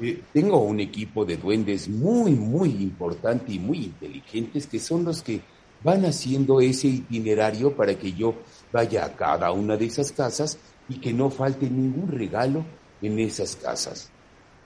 Eh, 0.00 0.22
tengo 0.32 0.58
un 0.58 0.80
equipo 0.80 1.24
de 1.24 1.36
duendes 1.36 1.88
muy, 1.88 2.32
muy 2.32 2.70
importante 2.70 3.52
y 3.52 3.58
muy 3.58 3.84
inteligentes 3.84 4.66
que 4.66 4.78
son 4.78 5.04
los 5.04 5.22
que 5.22 5.40
van 5.82 6.04
haciendo 6.04 6.60
ese 6.60 6.88
itinerario 6.88 7.74
para 7.74 7.94
que 7.98 8.12
yo 8.12 8.34
vaya 8.72 9.04
a 9.04 9.16
cada 9.16 9.52
una 9.52 9.76
de 9.76 9.86
esas 9.86 10.12
casas 10.12 10.58
y 10.88 10.98
que 10.98 11.12
no 11.12 11.30
falte 11.30 11.68
ningún 11.68 12.08
regalo 12.08 12.64
en 13.00 13.18
esas 13.18 13.56
casas. 13.56 14.10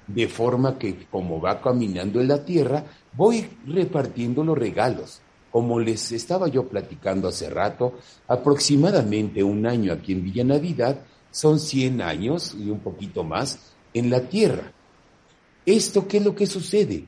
De 0.07 0.29
forma 0.29 0.79
que 0.79 1.07
como 1.07 1.41
va 1.41 1.61
caminando 1.61 2.21
en 2.21 2.29
la 2.29 2.45
tierra, 2.45 2.85
voy 3.13 3.49
repartiendo 3.67 4.45
los 4.45 4.57
regalos. 4.57 5.21
Como 5.51 5.81
les 5.81 6.13
estaba 6.13 6.49
yo 6.49 6.69
platicando 6.69 7.29
hace 7.29 7.49
rato, 7.51 7.95
aproximadamente 8.29 9.43
un 9.43 9.67
año 9.67 9.93
aquí 9.93 10.13
en 10.13 10.23
Villa 10.23 10.45
Navidad 10.45 11.01
son 11.31 11.59
100 11.59 12.03
años 12.03 12.55
y 12.59 12.71
un 12.71 12.81
poquito 12.81 13.25
más 13.25 13.75
en 13.95 14.11
la 14.11 14.21
tierra. 14.29 14.73
¿Esto 15.65 16.07
qué 16.07 16.19
es 16.19 16.25
lo 16.25 16.35
que 16.35 16.47
sucede? 16.47 17.07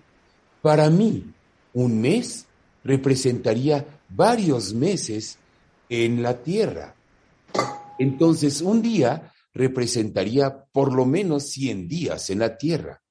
Para 0.62 0.90
mí, 0.90 1.32
un 1.74 2.00
mes 2.00 2.47
representaría 2.85 3.85
varios 4.09 4.74
meses 4.74 5.39
en 5.89 6.22
la 6.22 6.43
tierra. 6.43 6.95
Entonces, 7.99 8.61
un 8.61 8.83
día 8.83 9.33
representaría 9.53 10.64
por 10.72 10.93
lo 10.93 11.05
menos 11.05 11.45
100 11.51 11.89
días 11.89 12.31
en 12.31 12.41
la 12.41 12.57
tierra. 12.57 13.03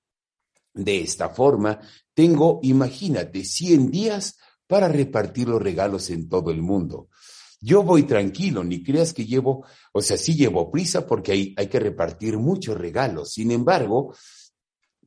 De 0.74 1.01
esta 1.01 1.30
forma, 1.30 1.80
tengo, 2.13 2.59
imagínate, 2.63 3.43
100 3.43 3.91
días 3.91 4.38
para 4.68 4.88
repartir 4.88 5.47
los 5.47 5.61
regalos 5.61 6.09
en 6.09 6.30
todo 6.30 6.51
el 6.51 6.61
mundo. 6.61 7.09
Yo 7.59 7.82
voy 7.84 8.03
tranquilo, 8.03 8.63
ni 8.63 8.84
creas 8.84 9.13
que 9.13 9.26
llevo, 9.26 9.65
o 9.91 10.01
sea, 10.01 10.18
sí 10.18 10.36
llevo 10.36 10.70
prisa 10.70 11.07
porque 11.07 11.32
hay, 11.32 11.55
hay 11.57 11.68
que 11.68 11.80
repartir 11.80 12.38
muchos 12.38 12.78
regalos. 12.78 13.34
Sin 13.34 13.51
embargo, 13.51 14.13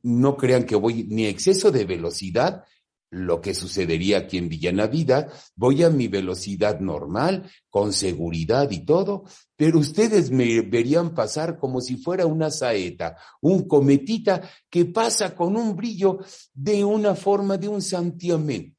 no 0.03 0.35
crean 0.35 0.65
que 0.65 0.75
voy 0.75 1.05
ni 1.05 1.25
exceso 1.25 1.71
de 1.71 1.85
velocidad 1.85 2.65
lo 3.11 3.41
que 3.41 3.53
sucedería 3.53 4.19
aquí 4.19 4.37
en 4.37 4.47
Villa 4.47 4.71
Navidad, 4.71 5.31
voy 5.55 5.83
a 5.83 5.89
mi 5.89 6.07
velocidad 6.07 6.79
normal, 6.79 7.51
con 7.69 7.91
seguridad 7.91 8.71
y 8.71 8.85
todo, 8.85 9.25
pero 9.57 9.79
ustedes 9.79 10.31
me 10.31 10.61
verían 10.61 11.13
pasar 11.13 11.59
como 11.59 11.81
si 11.81 11.97
fuera 11.97 12.25
una 12.25 12.49
saeta, 12.49 13.17
un 13.41 13.67
cometita 13.67 14.49
que 14.69 14.85
pasa 14.85 15.35
con 15.35 15.57
un 15.57 15.75
brillo 15.75 16.19
de 16.53 16.85
una 16.85 17.13
forma 17.13 17.57
de 17.57 17.67
un 17.67 17.81
santiamén. 17.81 18.75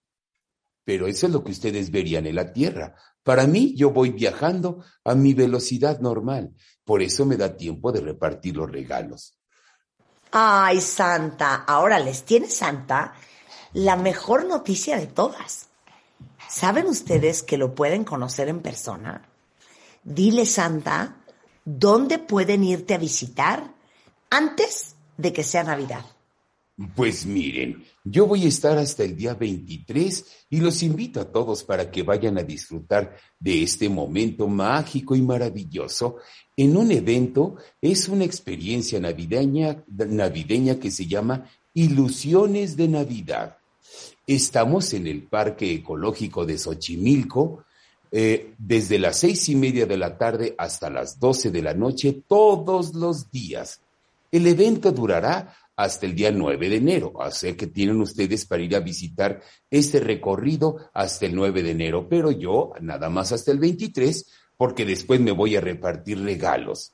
Pero 0.82 1.06
eso 1.06 1.26
es 1.26 1.32
lo 1.32 1.44
que 1.44 1.52
ustedes 1.52 1.90
verían 1.90 2.26
en 2.26 2.34
la 2.34 2.52
Tierra. 2.52 2.96
Para 3.22 3.46
mí, 3.46 3.74
yo 3.76 3.90
voy 3.90 4.10
viajando 4.10 4.82
a 5.04 5.14
mi 5.14 5.34
velocidad 5.34 6.00
normal. 6.00 6.54
Por 6.84 7.02
eso 7.02 7.24
me 7.26 7.36
da 7.36 7.56
tiempo 7.56 7.92
de 7.92 8.00
repartir 8.00 8.56
los 8.56 8.68
regalos. 8.68 9.38
Ay, 10.32 10.80
Santa, 10.80 11.64
ahora 11.66 12.00
les 12.00 12.24
tiene 12.24 12.48
Santa 12.48 13.14
la 13.74 13.96
mejor 13.96 14.46
noticia 14.46 14.98
de 14.98 15.06
todas. 15.06 15.68
¿Saben 16.48 16.86
ustedes 16.86 17.42
que 17.42 17.56
lo 17.56 17.74
pueden 17.74 18.04
conocer 18.04 18.48
en 18.48 18.60
persona? 18.60 19.28
Dile, 20.04 20.44
Santa, 20.46 21.16
¿dónde 21.64 22.18
pueden 22.18 22.64
irte 22.64 22.94
a 22.94 22.98
visitar 22.98 23.72
antes 24.30 24.96
de 25.16 25.32
que 25.32 25.42
sea 25.42 25.64
Navidad? 25.64 26.04
Pues 26.96 27.26
miren, 27.26 27.84
yo 28.02 28.26
voy 28.26 28.44
a 28.44 28.48
estar 28.48 28.76
hasta 28.78 29.04
el 29.04 29.16
día 29.16 29.34
23 29.34 30.46
y 30.50 30.60
los 30.60 30.82
invito 30.82 31.20
a 31.20 31.30
todos 31.30 31.62
para 31.62 31.90
que 31.90 32.02
vayan 32.02 32.38
a 32.38 32.42
disfrutar 32.42 33.16
de 33.38 33.62
este 33.62 33.88
momento 33.88 34.48
mágico 34.48 35.14
y 35.14 35.22
maravilloso 35.22 36.16
en 36.56 36.76
un 36.76 36.90
evento, 36.90 37.56
es 37.80 38.08
una 38.08 38.24
experiencia 38.24 39.00
navideña, 39.00 39.84
navideña 39.86 40.78
que 40.78 40.90
se 40.90 41.06
llama 41.06 41.48
Ilusiones 41.72 42.76
de 42.76 42.88
Navidad. 42.88 43.58
Estamos 44.26 44.92
en 44.94 45.06
el 45.06 45.22
Parque 45.24 45.72
Ecológico 45.74 46.46
de 46.46 46.58
Xochimilco, 46.58 47.64
eh, 48.10 48.54
desde 48.58 48.98
las 48.98 49.18
seis 49.18 49.48
y 49.48 49.56
media 49.56 49.86
de 49.86 49.96
la 49.96 50.16
tarde 50.16 50.54
hasta 50.58 50.90
las 50.90 51.18
doce 51.18 51.50
de 51.50 51.62
la 51.62 51.74
noche, 51.74 52.22
todos 52.28 52.94
los 52.94 53.30
días. 53.30 53.80
El 54.30 54.46
evento 54.46 54.92
durará 54.92 55.56
hasta 55.76 56.06
el 56.06 56.14
día 56.14 56.30
9 56.30 56.68
de 56.68 56.76
enero, 56.76 57.22
así 57.22 57.54
que 57.54 57.66
tienen 57.66 58.00
ustedes 58.00 58.44
para 58.44 58.62
ir 58.62 58.76
a 58.76 58.80
visitar 58.80 59.42
este 59.70 59.98
recorrido 59.98 60.76
hasta 60.92 61.26
el 61.26 61.34
9 61.34 61.62
de 61.62 61.70
enero, 61.70 62.06
pero 62.08 62.30
yo 62.30 62.72
nada 62.80 63.08
más 63.08 63.32
hasta 63.32 63.50
el 63.50 63.58
23, 63.58 64.26
porque 64.56 64.84
después 64.84 65.20
me 65.20 65.32
voy 65.32 65.56
a 65.56 65.60
repartir 65.60 66.22
regalos. 66.22 66.92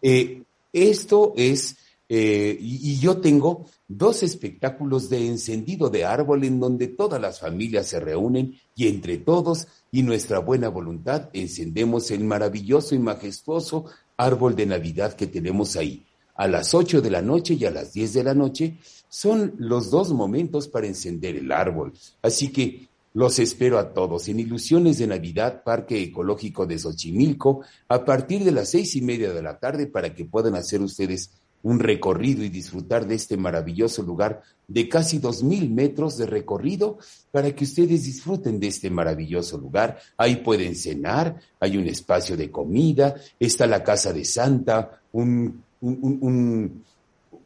Eh, 0.00 0.42
esto 0.72 1.32
es 1.36 1.76
eh, 2.08 2.56
y, 2.60 2.98
yo 3.00 3.18
tengo 3.18 3.66
dos 3.88 4.22
espectáculos 4.22 5.10
de 5.10 5.26
encendido 5.26 5.90
de 5.90 6.04
árbol 6.04 6.44
en 6.44 6.60
donde 6.60 6.86
todas 6.86 7.20
las 7.20 7.40
familias 7.40 7.88
se 7.88 7.98
reúnen 7.98 8.54
y 8.76 8.86
entre 8.86 9.18
todos 9.18 9.66
y 9.90 10.02
nuestra 10.02 10.38
buena 10.38 10.68
voluntad 10.68 11.30
encendemos 11.32 12.10
el 12.12 12.22
maravilloso 12.22 12.94
y 12.94 13.00
majestuoso 13.00 13.86
árbol 14.16 14.54
de 14.54 14.66
Navidad 14.66 15.14
que 15.14 15.26
tenemos 15.26 15.76
ahí. 15.76 16.06
A 16.36 16.46
las 16.46 16.74
8 16.74 17.00
de 17.00 17.10
la 17.10 17.22
noche 17.22 17.54
y 17.54 17.64
a 17.64 17.70
las 17.70 17.92
10 17.92 18.12
de 18.12 18.24
la 18.24 18.34
noche 18.34 18.78
son 19.08 19.54
los 19.58 19.90
dos 19.90 20.12
momentos 20.12 20.68
para 20.68 20.86
encender 20.86 21.36
el 21.36 21.50
árbol. 21.50 21.92
Así 22.22 22.52
que 22.52 22.88
los 23.14 23.38
espero 23.38 23.78
a 23.78 23.94
todos 23.94 24.28
en 24.28 24.40
Ilusiones 24.40 24.98
de 24.98 25.06
Navidad, 25.06 25.62
Parque 25.64 26.02
Ecológico 26.02 26.66
de 26.66 26.78
Xochimilco, 26.78 27.62
a 27.88 28.04
partir 28.04 28.44
de 28.44 28.52
las 28.52 28.70
seis 28.70 28.94
y 28.94 29.00
media 29.00 29.32
de 29.32 29.42
la 29.42 29.58
tarde 29.58 29.86
para 29.86 30.14
que 30.14 30.26
puedan 30.26 30.54
hacer 30.54 30.82
ustedes 30.82 31.30
un 31.62 31.80
recorrido 31.80 32.44
y 32.44 32.48
disfrutar 32.48 33.06
de 33.06 33.16
este 33.16 33.36
maravilloso 33.36 34.02
lugar 34.02 34.42
de 34.68 34.88
casi 34.88 35.18
dos 35.18 35.42
mil 35.42 35.70
metros 35.70 36.16
de 36.16 36.26
recorrido 36.26 36.98
para 37.30 37.54
que 37.54 37.64
ustedes 37.64 38.04
disfruten 38.04 38.60
de 38.60 38.68
este 38.68 38.90
maravilloso 38.90 39.58
lugar. 39.58 39.98
Ahí 40.16 40.36
pueden 40.36 40.74
cenar, 40.74 41.40
hay 41.60 41.76
un 41.76 41.86
espacio 41.86 42.36
de 42.36 42.50
comida, 42.50 43.14
está 43.38 43.66
la 43.66 43.82
casa 43.82 44.12
de 44.12 44.24
Santa, 44.24 45.00
un, 45.12 45.62
un, 45.80 46.84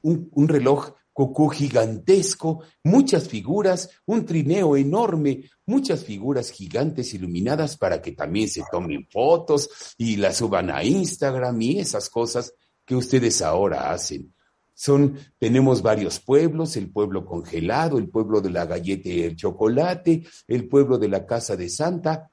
un, 0.02 0.48
reloj 0.48 0.92
cucú 1.12 1.48
gigantesco, 1.48 2.60
muchas 2.84 3.28
figuras, 3.28 3.90
un 4.06 4.24
trineo 4.24 4.76
enorme, 4.76 5.50
muchas 5.66 6.04
figuras 6.04 6.50
gigantes 6.50 7.12
iluminadas 7.12 7.76
para 7.76 8.00
que 8.00 8.12
también 8.12 8.48
se 8.48 8.62
tomen 8.70 9.06
fotos 9.10 9.68
y 9.98 10.16
las 10.16 10.38
suban 10.38 10.70
a 10.70 10.82
Instagram 10.82 11.60
y 11.60 11.80
esas 11.80 12.08
cosas 12.08 12.54
que 12.90 12.96
ustedes 12.96 13.40
ahora 13.40 13.92
hacen. 13.92 14.34
Son, 14.74 15.16
tenemos 15.38 15.80
varios 15.80 16.18
pueblos, 16.18 16.76
el 16.76 16.90
pueblo 16.90 17.24
congelado, 17.24 17.98
el 17.98 18.08
pueblo 18.08 18.40
de 18.40 18.50
la 18.50 18.66
galleta 18.66 19.08
y 19.08 19.20
el 19.20 19.36
chocolate, 19.36 20.26
el 20.48 20.66
pueblo 20.66 20.98
de 20.98 21.06
la 21.06 21.24
casa 21.24 21.54
de 21.54 21.68
Santa. 21.68 22.28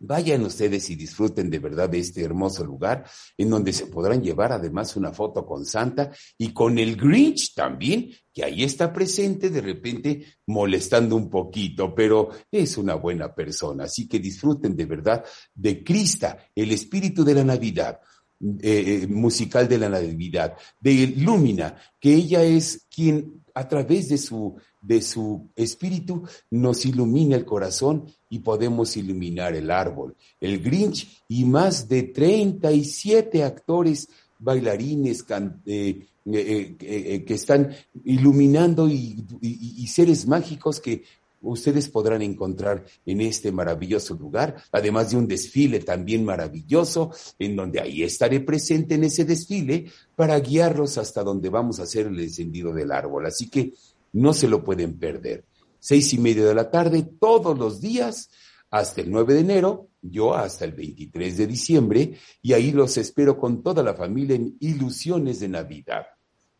Vayan 0.00 0.42
ustedes 0.42 0.90
y 0.90 0.96
disfruten 0.96 1.48
de 1.48 1.60
verdad 1.60 1.88
de 1.88 1.98
este 1.98 2.22
hermoso 2.22 2.62
lugar 2.62 3.06
en 3.38 3.48
donde 3.48 3.72
se 3.72 3.86
podrán 3.86 4.22
llevar 4.22 4.52
además 4.52 4.96
una 4.96 5.14
foto 5.14 5.46
con 5.46 5.64
Santa 5.64 6.10
y 6.36 6.52
con 6.52 6.78
el 6.78 6.94
Grinch 6.96 7.54
también, 7.54 8.10
que 8.34 8.44
ahí 8.44 8.64
está 8.64 8.92
presente 8.92 9.48
de 9.48 9.62
repente 9.62 10.26
molestando 10.44 11.16
un 11.16 11.30
poquito, 11.30 11.94
pero 11.94 12.28
es 12.52 12.76
una 12.76 12.96
buena 12.96 13.34
persona. 13.34 13.84
Así 13.84 14.06
que 14.06 14.18
disfruten 14.18 14.76
de 14.76 14.84
verdad 14.84 15.24
de 15.54 15.82
Crista, 15.82 16.36
el 16.54 16.70
espíritu 16.70 17.24
de 17.24 17.34
la 17.36 17.44
Navidad 17.44 17.98
eh, 18.42 19.02
eh, 19.02 19.06
musical 19.06 19.68
de 19.68 19.76
la 19.76 19.90
Navidad, 19.90 20.56
de 20.80 21.08
Lumina, 21.18 21.76
que 22.00 22.14
ella 22.14 22.42
es 22.42 22.86
quien 22.88 23.42
a 23.54 23.68
través 23.68 24.08
de 24.08 24.16
su, 24.16 24.56
de 24.80 25.02
su 25.02 25.50
espíritu 25.54 26.22
nos 26.50 26.86
ilumina 26.86 27.36
el 27.36 27.44
corazón 27.44 28.06
y 28.30 28.38
podemos 28.38 28.96
iluminar 28.96 29.54
el 29.54 29.70
árbol. 29.70 30.16
El 30.40 30.62
Grinch 30.62 31.22
y 31.28 31.44
más 31.44 31.86
de 31.86 32.04
37 32.04 33.44
actores, 33.44 34.08
bailarines, 34.38 35.22
eh, 35.66 36.06
que 36.24 37.34
están 37.34 37.74
iluminando 38.04 38.88
y 38.88 39.86
seres 39.86 40.26
mágicos 40.26 40.80
que 40.80 41.02
ustedes 41.40 41.88
podrán 41.88 42.22
encontrar 42.22 42.84
en 43.06 43.20
este 43.20 43.52
maravilloso 43.52 44.14
lugar, 44.14 44.56
además 44.72 45.10
de 45.10 45.16
un 45.16 45.26
desfile 45.26 45.80
también 45.80 46.24
maravilloso, 46.24 47.10
en 47.38 47.56
donde 47.56 47.80
ahí 47.80 48.02
estaré 48.02 48.40
presente 48.40 48.94
en 48.94 49.04
ese 49.04 49.24
desfile 49.24 49.86
para 50.16 50.38
guiarlos 50.38 50.98
hasta 50.98 51.22
donde 51.22 51.48
vamos 51.48 51.80
a 51.80 51.84
hacer 51.84 52.06
el 52.06 52.20
encendido 52.20 52.72
del 52.72 52.92
árbol. 52.92 53.26
Así 53.26 53.48
que 53.48 53.72
no 54.12 54.32
se 54.32 54.48
lo 54.48 54.62
pueden 54.64 54.98
perder. 54.98 55.44
Seis 55.78 56.12
y 56.12 56.18
media 56.18 56.44
de 56.44 56.54
la 56.54 56.70
tarde, 56.70 57.02
todos 57.18 57.58
los 57.58 57.80
días, 57.80 58.30
hasta 58.70 59.00
el 59.00 59.10
9 59.10 59.34
de 59.34 59.40
enero, 59.40 59.88
yo 60.02 60.34
hasta 60.34 60.64
el 60.64 60.72
23 60.72 61.36
de 61.36 61.46
diciembre, 61.46 62.18
y 62.42 62.52
ahí 62.52 62.70
los 62.70 62.96
espero 62.96 63.38
con 63.38 63.62
toda 63.62 63.82
la 63.82 63.94
familia 63.94 64.36
en 64.36 64.56
Ilusiones 64.60 65.40
de 65.40 65.48
Navidad. 65.48 66.06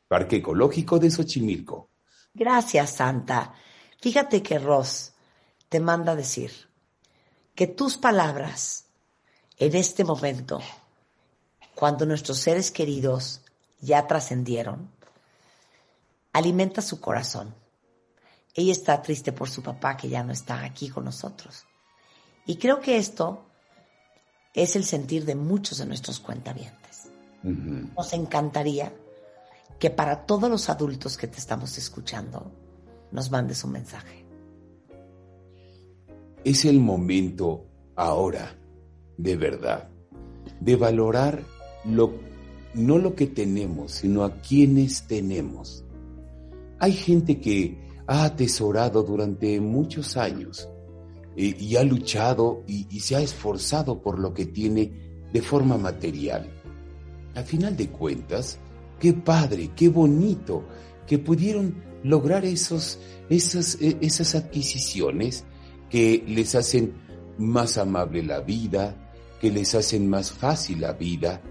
Parque 0.08 0.36
Ecológico 0.36 0.98
de 0.98 1.10
Xochimilco. 1.10 1.90
Gracias, 2.34 2.96
Santa. 2.96 3.54
Fíjate 4.00 4.42
que 4.42 4.58
Ross 4.58 5.12
te 5.68 5.78
manda 5.78 6.16
decir 6.16 6.52
que 7.54 7.66
tus 7.66 7.98
palabras 7.98 8.86
en 9.58 9.76
este 9.76 10.04
momento, 10.04 10.60
cuando 11.74 12.06
nuestros 12.06 12.38
seres 12.38 12.70
queridos 12.70 13.42
ya 13.80 14.06
trascendieron, 14.06 14.90
alimenta 16.32 16.80
su 16.80 16.98
corazón. 17.00 17.54
Ella 18.54 18.72
está 18.72 19.02
triste 19.02 19.32
por 19.32 19.50
su 19.50 19.62
papá 19.62 19.96
que 19.96 20.08
ya 20.08 20.24
no 20.24 20.32
está 20.32 20.64
aquí 20.64 20.88
con 20.88 21.04
nosotros. 21.04 21.64
Y 22.46 22.56
creo 22.56 22.80
que 22.80 22.96
esto 22.96 23.44
es 24.54 24.76
el 24.76 24.84
sentir 24.84 25.26
de 25.26 25.34
muchos 25.34 25.78
de 25.78 25.86
nuestros 25.86 26.20
cuentavientes. 26.20 27.10
Nos 27.42 28.12
encantaría 28.14 28.92
que 29.78 29.90
para 29.90 30.26
todos 30.26 30.50
los 30.50 30.68
adultos 30.68 31.16
que 31.16 31.26
te 31.26 31.38
estamos 31.38 31.78
escuchando, 31.78 32.50
nos 33.12 33.30
mandes 33.30 33.64
un 33.64 33.72
mensaje. 33.72 34.24
Es 36.44 36.64
el 36.64 36.80
momento 36.80 37.66
ahora, 37.96 38.56
de 39.16 39.36
verdad, 39.36 39.90
de 40.60 40.76
valorar 40.76 41.42
lo, 41.84 42.14
no 42.74 42.98
lo 42.98 43.14
que 43.14 43.26
tenemos, 43.26 43.92
sino 43.92 44.24
a 44.24 44.40
quienes 44.40 45.06
tenemos. 45.06 45.84
Hay 46.78 46.92
gente 46.92 47.40
que 47.40 47.78
ha 48.06 48.24
atesorado 48.24 49.02
durante 49.02 49.60
muchos 49.60 50.16
años 50.16 50.68
eh, 51.36 51.54
y 51.58 51.76
ha 51.76 51.84
luchado 51.84 52.62
y, 52.66 52.86
y 52.90 53.00
se 53.00 53.16
ha 53.16 53.20
esforzado 53.20 54.00
por 54.00 54.18
lo 54.18 54.32
que 54.32 54.46
tiene 54.46 54.92
de 55.32 55.42
forma 55.42 55.76
material. 55.76 56.50
A 57.34 57.42
final 57.42 57.76
de 57.76 57.88
cuentas, 57.88 58.58
qué 58.98 59.12
padre, 59.12 59.70
qué 59.76 59.88
bonito 59.88 60.64
que 61.06 61.18
pudieron 61.18 61.89
lograr 62.02 62.44
esos, 62.44 62.98
esas, 63.28 63.78
e, 63.80 63.96
esas 64.00 64.34
adquisiciones 64.34 65.44
que 65.88 66.24
les 66.26 66.54
hacen 66.54 66.94
más 67.38 67.78
amable 67.78 68.22
la 68.22 68.40
vida, 68.40 68.96
que 69.40 69.50
les 69.50 69.74
hacen 69.74 70.08
más 70.08 70.32
fácil 70.32 70.80
la 70.80 70.92
vida, 70.92 71.42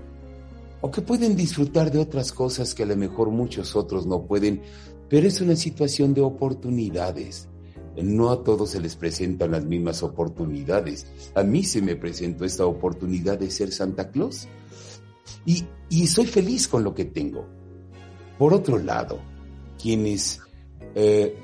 o 0.81 0.91
que 0.91 1.01
pueden 1.01 1.35
disfrutar 1.35 1.91
de 1.91 1.99
otras 1.99 2.31
cosas 2.31 2.73
que 2.73 2.83
a 2.83 2.85
lo 2.85 2.95
mejor 2.95 3.31
muchos 3.31 3.75
otros 3.75 4.05
no 4.05 4.25
pueden, 4.25 4.61
pero 5.09 5.27
es 5.27 5.41
una 5.41 5.55
situación 5.55 6.13
de 6.13 6.21
oportunidades. 6.21 7.47
No 8.01 8.29
a 8.29 8.43
todos 8.43 8.69
se 8.69 8.79
les 8.79 8.95
presentan 8.95 9.51
las 9.51 9.65
mismas 9.65 10.03
oportunidades. 10.03 11.07
A 11.35 11.43
mí 11.43 11.63
se 11.63 11.81
me 11.81 11.97
presentó 11.97 12.45
esta 12.45 12.65
oportunidad 12.65 13.37
de 13.37 13.51
ser 13.51 13.73
Santa 13.73 14.09
Claus 14.09 14.47
y, 15.45 15.65
y 15.89 16.07
soy 16.07 16.27
feliz 16.27 16.67
con 16.67 16.83
lo 16.83 16.93
que 16.93 17.05
tengo. 17.05 17.45
Por 18.37 18.53
otro 18.53 18.77
lado, 18.77 19.19
quienes 19.81 20.41
eh, 20.95 21.35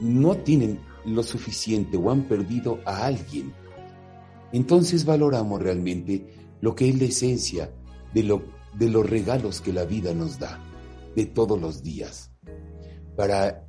no 0.00 0.36
tienen 0.36 0.80
lo 1.04 1.22
suficiente 1.22 1.96
o 1.96 2.10
han 2.10 2.24
perdido 2.24 2.80
a 2.84 3.06
alguien, 3.06 3.52
entonces 4.52 5.04
valoramos 5.04 5.62
realmente 5.62 6.26
lo 6.60 6.74
que 6.74 6.88
es 6.88 6.98
la 6.98 7.04
esencia 7.04 7.72
de, 8.12 8.22
lo, 8.22 8.42
de 8.74 8.88
los 8.88 9.08
regalos 9.08 9.60
que 9.60 9.72
la 9.72 9.84
vida 9.84 10.14
nos 10.14 10.38
da, 10.38 10.58
de 11.14 11.26
todos 11.26 11.60
los 11.60 11.82
días. 11.82 12.30
Para 13.16 13.66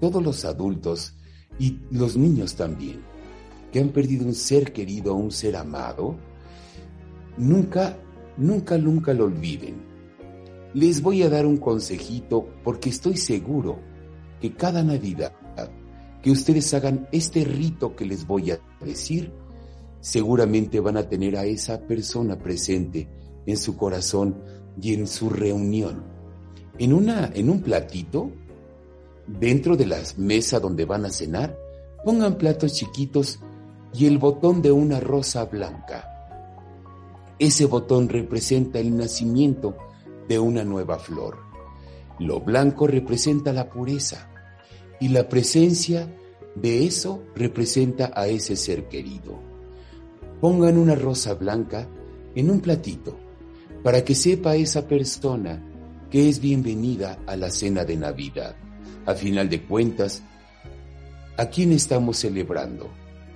todos 0.00 0.22
los 0.22 0.44
adultos 0.44 1.16
y 1.58 1.80
los 1.90 2.16
niños 2.16 2.54
también, 2.54 3.02
que 3.72 3.80
han 3.80 3.88
perdido 3.88 4.26
un 4.26 4.34
ser 4.34 4.72
querido, 4.72 5.14
un 5.14 5.30
ser 5.30 5.56
amado, 5.56 6.16
nunca 7.36 7.96
nunca, 8.36 8.78
nunca 8.78 9.12
lo 9.12 9.24
olviden. 9.24 9.91
Les 10.74 11.02
voy 11.02 11.22
a 11.22 11.28
dar 11.28 11.46
un 11.46 11.58
consejito 11.58 12.48
porque 12.64 12.90
estoy 12.90 13.16
seguro 13.16 13.78
que 14.40 14.54
cada 14.54 14.82
Navidad 14.82 15.32
que 16.22 16.30
ustedes 16.30 16.72
hagan 16.72 17.08
este 17.10 17.44
rito 17.44 17.96
que 17.96 18.06
les 18.06 18.26
voy 18.26 18.52
a 18.52 18.60
decir, 18.80 19.32
seguramente 20.00 20.78
van 20.78 20.96
a 20.96 21.08
tener 21.08 21.36
a 21.36 21.44
esa 21.44 21.80
persona 21.80 22.38
presente 22.38 23.08
en 23.44 23.56
su 23.56 23.76
corazón 23.76 24.40
y 24.80 24.94
en 24.94 25.08
su 25.08 25.30
reunión. 25.30 26.04
En, 26.78 26.92
una, 26.92 27.32
en 27.34 27.50
un 27.50 27.60
platito, 27.60 28.30
dentro 29.26 29.76
de 29.76 29.86
la 29.86 29.98
mesa 30.16 30.60
donde 30.60 30.84
van 30.84 31.04
a 31.06 31.10
cenar, 31.10 31.58
pongan 32.04 32.38
platos 32.38 32.74
chiquitos 32.74 33.40
y 33.92 34.06
el 34.06 34.18
botón 34.18 34.62
de 34.62 34.70
una 34.70 35.00
rosa 35.00 35.44
blanca 35.46 36.12
ese 37.42 37.66
botón 37.66 38.08
representa 38.08 38.78
el 38.78 38.96
nacimiento 38.96 39.76
de 40.32 40.38
una 40.38 40.64
nueva 40.64 40.98
flor. 40.98 41.40
Lo 42.18 42.40
blanco 42.40 42.86
representa 42.86 43.52
la 43.52 43.68
pureza 43.68 44.30
y 44.98 45.08
la 45.08 45.28
presencia 45.28 46.08
de 46.54 46.86
eso 46.86 47.22
representa 47.34 48.12
a 48.14 48.28
ese 48.28 48.56
ser 48.56 48.88
querido. 48.88 49.38
Pongan 50.40 50.78
una 50.78 50.94
rosa 50.94 51.34
blanca 51.34 51.86
en 52.34 52.50
un 52.50 52.60
platito 52.60 53.18
para 53.82 54.02
que 54.04 54.14
sepa 54.14 54.56
esa 54.56 54.88
persona 54.88 55.62
que 56.10 56.30
es 56.30 56.40
bienvenida 56.40 57.18
a 57.26 57.36
la 57.36 57.50
cena 57.50 57.84
de 57.84 57.96
Navidad. 57.96 58.56
A 59.04 59.12
final 59.12 59.50
de 59.50 59.62
cuentas, 59.64 60.22
¿a 61.36 61.44
quién 61.44 61.72
estamos 61.72 62.16
celebrando? 62.16 62.88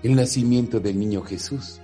El 0.02 0.16
nacimiento 0.16 0.80
del 0.80 0.98
niño 0.98 1.20
Jesús 1.20 1.78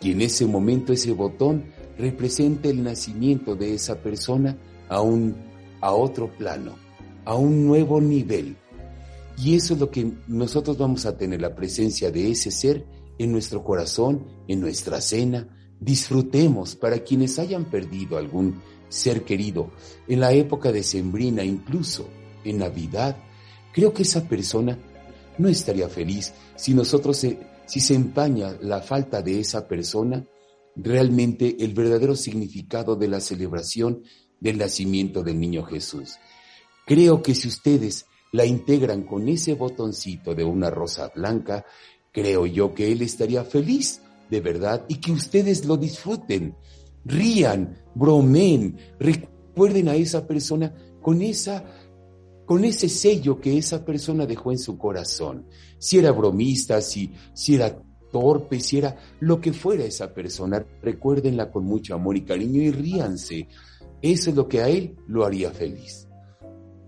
y 0.00 0.12
en 0.12 0.22
ese 0.22 0.46
momento 0.46 0.94
ese 0.94 1.12
botón 1.12 1.64
representa 1.98 2.68
el 2.68 2.82
nacimiento 2.82 3.56
de 3.56 3.74
esa 3.74 4.00
persona 4.00 4.56
a 4.88 5.00
un 5.00 5.48
a 5.80 5.92
otro 5.92 6.30
plano, 6.36 6.76
a 7.24 7.34
un 7.34 7.66
nuevo 7.66 8.00
nivel. 8.00 8.56
Y 9.36 9.54
eso 9.54 9.74
es 9.74 9.80
lo 9.80 9.90
que 9.90 10.10
nosotros 10.26 10.76
vamos 10.76 11.06
a 11.06 11.16
tener, 11.16 11.40
la 11.40 11.54
presencia 11.54 12.10
de 12.10 12.30
ese 12.30 12.50
ser 12.50 12.84
en 13.18 13.32
nuestro 13.32 13.62
corazón, 13.62 14.26
en 14.48 14.60
nuestra 14.60 15.00
cena. 15.00 15.48
Disfrutemos 15.80 16.74
para 16.74 16.98
quienes 16.98 17.38
hayan 17.38 17.66
perdido 17.66 18.18
algún 18.18 18.60
ser 18.88 19.22
querido 19.22 19.70
en 20.08 20.20
la 20.20 20.32
época 20.32 20.72
de 20.72 20.82
Sembrina, 20.82 21.44
incluso 21.44 22.08
en 22.44 22.58
Navidad. 22.58 23.16
Creo 23.72 23.92
que 23.92 24.02
esa 24.02 24.28
persona 24.28 24.76
no 25.36 25.48
estaría 25.48 25.88
feliz 25.88 26.32
si 26.56 26.74
nosotros 26.74 27.24
si 27.66 27.80
se 27.80 27.94
empaña 27.94 28.56
la 28.60 28.80
falta 28.80 29.22
de 29.22 29.38
esa 29.38 29.68
persona, 29.68 30.26
realmente 30.78 31.56
el 31.60 31.74
verdadero 31.74 32.14
significado 32.14 32.96
de 32.96 33.08
la 33.08 33.20
celebración 33.20 34.02
del 34.40 34.58
nacimiento 34.58 35.22
del 35.22 35.40
niño 35.40 35.64
Jesús. 35.64 36.16
Creo 36.86 37.22
que 37.22 37.34
si 37.34 37.48
ustedes 37.48 38.06
la 38.32 38.46
integran 38.46 39.02
con 39.02 39.28
ese 39.28 39.54
botoncito 39.54 40.34
de 40.34 40.44
una 40.44 40.70
rosa 40.70 41.10
blanca, 41.14 41.64
creo 42.12 42.46
yo 42.46 42.74
que 42.74 42.92
él 42.92 43.02
estaría 43.02 43.44
feliz 43.44 44.00
de 44.30 44.40
verdad 44.40 44.84
y 44.88 44.96
que 44.96 45.12
ustedes 45.12 45.64
lo 45.64 45.76
disfruten, 45.76 46.54
rían, 47.04 47.82
bromen, 47.94 48.76
recuerden 48.98 49.88
a 49.88 49.96
esa 49.96 50.26
persona 50.26 50.74
con 51.02 51.22
esa 51.22 51.64
con 52.44 52.64
ese 52.64 52.88
sello 52.88 53.38
que 53.38 53.58
esa 53.58 53.84
persona 53.84 54.24
dejó 54.24 54.52
en 54.52 54.58
su 54.58 54.78
corazón. 54.78 55.46
Si 55.78 55.98
era 55.98 56.12
bromista, 56.12 56.80
si, 56.80 57.12
si 57.34 57.56
era 57.56 57.78
torpe, 58.10 58.60
si 58.60 58.78
era 58.78 58.96
lo 59.20 59.40
que 59.40 59.52
fuera 59.52 59.84
esa 59.84 60.12
persona, 60.12 60.64
recuérdenla 60.82 61.50
con 61.50 61.64
mucho 61.64 61.94
amor 61.94 62.16
y 62.16 62.24
cariño 62.24 62.62
y 62.62 62.70
ríanse. 62.70 63.48
Eso 64.00 64.30
es 64.30 64.36
lo 64.36 64.48
que 64.48 64.62
a 64.62 64.68
él 64.68 64.96
lo 65.06 65.24
haría 65.24 65.50
feliz. 65.50 66.06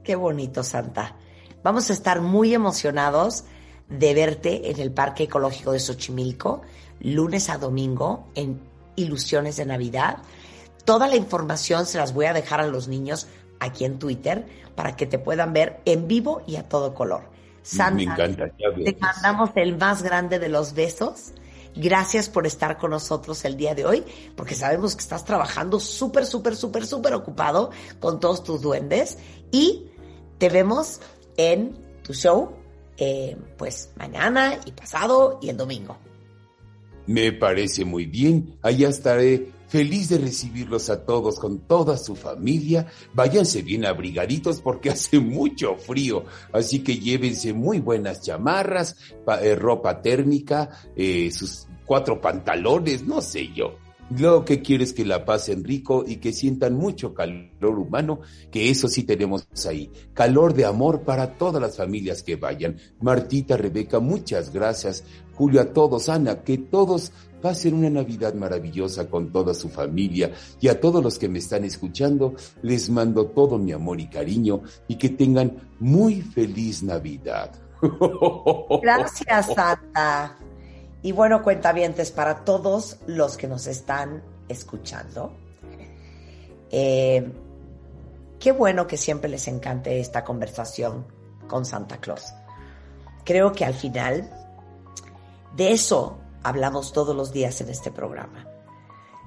Qué 0.03 0.16
bonito, 0.16 0.62
Santa. 0.62 1.16
Vamos 1.62 1.91
a 1.91 1.93
estar 1.93 2.21
muy 2.21 2.55
emocionados 2.55 3.45
de 3.89 4.14
verte 4.14 4.71
en 4.71 4.81
el 4.81 4.93
Parque 4.93 5.25
Ecológico 5.25 5.73
de 5.73 5.81
Xochimilco, 5.81 6.62
lunes 7.01 7.51
a 7.51 7.59
domingo, 7.59 8.29
en 8.35 8.61
Ilusiones 8.97 9.57
de 9.57 9.66
Navidad. 9.66 10.18
Toda 10.85 11.09
la 11.09 11.16
información 11.16 11.87
se 11.87 11.99
las 11.99 12.14
voy 12.14 12.27
a 12.27 12.33
dejar 12.33 12.61
a 12.61 12.66
los 12.66 12.89
niños 12.89 13.27
aquí 13.59 13.85
en 13.85 13.99
Twitter 13.99 14.47
para 14.75 14.97
que 14.97 15.07
te 15.07 15.18
puedan 15.18 15.53
ver 15.53 15.81
en 15.85 16.09
vivo 16.09 16.43
y 16.47 16.57
a 16.57 16.68
todo 16.68 16.95
color. 16.95 17.30
Santa, 17.63 17.95
Me 17.95 18.03
encanta. 18.05 18.49
Te 18.49 18.97
mandamos 19.01 19.51
el 19.57 19.77
más 19.77 20.03
grande 20.03 20.39
de 20.39 20.49
los 20.49 20.75
besos. 20.75 21.33
Gracias 21.75 22.29
por 22.29 22.47
estar 22.47 22.79
con 22.79 22.91
nosotros 22.91 23.45
el 23.45 23.57
día 23.57 23.75
de 23.75 23.85
hoy, 23.87 24.05
porque 24.37 24.55
sabemos 24.55 24.97
que 24.97 25.03
estás 25.03 25.25
trabajando 25.25 25.79
súper, 25.79 26.27
súper, 26.27 26.57
súper, 26.57 26.85
súper 26.85 27.15
ocupado 27.15 27.71
con 28.01 28.19
todos 28.19 28.43
tus 28.43 28.61
duendes 28.61 29.19
y 29.53 29.87
te 30.39 30.49
vemos 30.49 31.01
en 31.37 31.77
tu 32.03 32.13
show, 32.13 32.57
eh, 32.97 33.37
pues 33.57 33.93
mañana 33.97 34.59
y 34.65 34.73
pasado 34.73 35.39
y 35.41 35.49
el 35.49 35.57
domingo. 35.57 35.97
Me 37.07 37.33
parece 37.33 37.85
muy 37.85 38.07
bien. 38.07 38.59
Allá 38.63 38.89
estaré 38.89 39.53
feliz 39.71 40.09
de 40.09 40.18
recibirlos 40.18 40.91
a 40.91 41.05
todos 41.05 41.39
con 41.39 41.61
toda 41.61 41.97
su 41.97 42.16
familia. 42.16 42.89
Váyanse 43.14 43.62
bien 43.62 43.87
abrigaditos 43.87 44.61
porque 44.61 44.91
hace 44.91 45.21
mucho 45.21 45.77
frío, 45.77 46.25
así 46.53 46.81
que 46.81 46.99
llévense 46.99 47.53
muy 47.53 47.79
buenas 47.79 48.21
chamarras, 48.21 48.97
eh, 49.41 49.55
ropa 49.55 50.03
térmica, 50.03 50.68
eh, 50.97 51.31
sus 51.31 51.68
cuatro 51.87 52.21
pantalones, 52.21 53.07
no 53.07 53.23
sé 53.23 53.53
yo. 53.55 53.77
Lo 54.18 54.45
que 54.45 54.61
quiero 54.61 54.83
es 54.83 54.93
que 54.93 55.05
la 55.05 55.25
pasen 55.25 55.62
rico 55.62 56.05
y 56.05 56.16
que 56.16 56.33
sientan 56.33 56.75
mucho 56.75 57.14
calor 57.14 57.79
humano, 57.79 58.21
que 58.51 58.68
eso 58.68 58.89
sí 58.89 59.05
tenemos 59.05 59.47
ahí. 59.68 59.89
Calor 60.14 60.53
de 60.53 60.64
amor 60.64 61.03
para 61.03 61.39
todas 61.39 61.62
las 61.62 61.77
familias 61.77 62.25
que 62.25 62.35
vayan. 62.35 62.77
Martita, 63.01 63.57
Rebeca, 63.57 64.01
muchas 64.01 64.53
gracias. 64.53 65.05
Julio, 65.35 65.61
a 65.61 65.73
todos, 65.73 66.09
Ana, 66.09 66.43
que 66.43 66.59
todos 66.59 67.12
pasen 67.41 67.74
una 67.74 67.91
Navidad 67.91 68.34
maravillosa 68.34 69.09
con 69.09 69.30
toda 69.32 69.55
su 69.55 69.68
familia 69.68 70.30
y 70.61 70.68
a 70.68 70.80
todos 70.80 71.03
los 71.03 71.18
que 71.18 71.28
me 71.28 71.38
están 71.38 71.64
escuchando 71.64 72.34
les 72.62 72.91
mando 72.91 73.26
todo 73.26 73.59
mi 73.59 73.72
amor 73.72 74.01
y 74.01 74.09
cariño 74.09 74.62
y 74.88 74.97
que 74.97 75.11
tengan 75.11 75.57
muy 75.78 76.22
feliz 76.22 76.82
Navidad. 76.82 77.51
Gracias, 78.82 79.47
Santa. 79.55 80.36
Y 81.03 81.12
bueno, 81.12 81.43
cuentavientes, 81.43 82.11
para 82.11 82.45
todos 82.45 82.99
los 83.07 83.36
que 83.36 83.49
nos 83.49 83.66
están 83.66 84.22
escuchando, 84.49 85.32
eh, 86.70 87.32
qué 88.38 88.53
bueno 88.53 88.86
que 88.86 88.97
siempre 88.97 89.30
les 89.30 89.49
encante 89.49 89.99
esta 89.99 90.24
conversación 90.24 91.07
con 91.47 91.64
Santa 91.64 91.97
Claus. 91.99 92.34
Creo 93.24 93.53
que 93.53 93.64
al 93.64 93.74
final 93.74 94.30
de 95.57 95.72
eso 95.72 96.18
hablamos 96.43 96.93
todos 96.93 97.14
los 97.14 97.32
días 97.32 97.61
en 97.61 97.68
este 97.68 97.91
programa, 97.91 98.47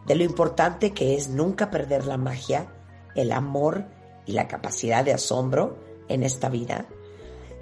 de 0.05 0.15
lo 0.15 0.23
importante 0.23 0.91
que 0.91 1.15
es 1.15 1.29
nunca 1.29 1.71
perder 1.71 2.05
la 2.05 2.17
magia, 2.17 2.67
el 3.15 3.31
amor 3.31 3.85
y 4.25 4.33
la 4.33 4.47
capacidad 4.47 5.05
de 5.05 5.13
asombro 5.13 5.77
en 6.07 6.23
esta 6.23 6.49
vida, 6.49 6.85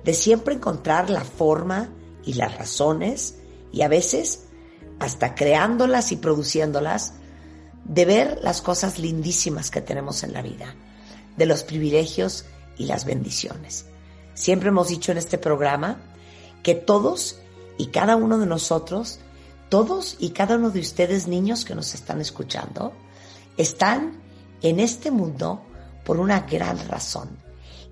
de 0.03 0.13
siempre 0.13 0.55
encontrar 0.55 1.09
la 1.09 1.23
forma 1.23 1.89
y 2.23 2.33
las 2.33 2.57
razones, 2.57 3.35
y 3.71 3.81
a 3.81 3.87
veces 3.87 4.45
hasta 4.99 5.35
creándolas 5.35 6.11
y 6.11 6.17
produciéndolas, 6.17 7.13
de 7.85 8.05
ver 8.05 8.39
las 8.41 8.61
cosas 8.61 8.99
lindísimas 8.99 9.71
que 9.71 9.81
tenemos 9.81 10.23
en 10.23 10.33
la 10.33 10.41
vida, 10.41 10.75
de 11.37 11.45
los 11.45 11.63
privilegios 11.63 12.45
y 12.77 12.85
las 12.85 13.05
bendiciones. 13.05 13.85
Siempre 14.33 14.69
hemos 14.69 14.89
dicho 14.89 15.11
en 15.11 15.17
este 15.17 15.37
programa 15.37 15.97
que 16.63 16.75
todos 16.75 17.39
y 17.77 17.87
cada 17.87 18.15
uno 18.15 18.37
de 18.37 18.45
nosotros, 18.45 19.19
todos 19.71 20.17
y 20.19 20.31
cada 20.31 20.57
uno 20.57 20.69
de 20.69 20.81
ustedes 20.81 21.29
niños 21.29 21.63
que 21.63 21.75
nos 21.75 21.95
están 21.95 22.19
escuchando, 22.19 22.91
están 23.55 24.21
en 24.61 24.81
este 24.81 25.11
mundo 25.11 25.63
por 26.03 26.19
una 26.19 26.41
gran 26.41 26.77
razón 26.89 27.37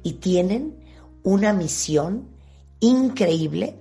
y 0.03 0.13
tienen 0.13 0.83
una 1.23 1.53
misión 1.53 2.27
increíble 2.81 3.77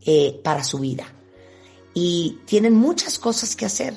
eh, 0.00 0.40
para 0.42 0.64
su 0.64 0.78
vida 0.78 1.04
y 1.92 2.40
tienen 2.46 2.72
muchas 2.72 3.18
cosas 3.18 3.56
que 3.56 3.66
hacer 3.66 3.92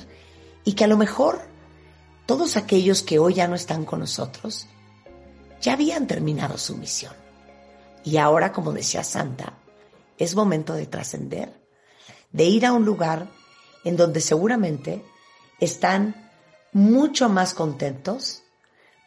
y 0.65 0.73
que 0.73 0.83
a 0.83 0.87
lo 0.87 0.97
mejor 0.97 1.39
todos 2.25 2.57
aquellos 2.57 3.01
que 3.01 3.17
hoy 3.17 3.35
ya 3.35 3.47
no 3.47 3.55
están 3.55 3.85
con 3.85 4.01
nosotros 4.01 4.67
ya 5.61 5.71
habían 5.73 6.05
terminado 6.05 6.57
su 6.57 6.75
misión. 6.75 7.13
Y 8.03 8.17
ahora, 8.17 8.51
como 8.51 8.73
decía 8.73 9.05
Santa, 9.05 9.53
es 10.17 10.35
momento 10.35 10.73
de 10.73 10.87
trascender, 10.87 11.60
de 12.31 12.45
ir 12.45 12.65
a 12.65 12.73
un 12.73 12.85
lugar 12.85 13.27
en 13.83 13.97
donde 13.97 14.21
seguramente 14.21 15.03
están 15.59 16.29
mucho 16.73 17.29
más 17.29 17.53
contentos, 17.53 18.43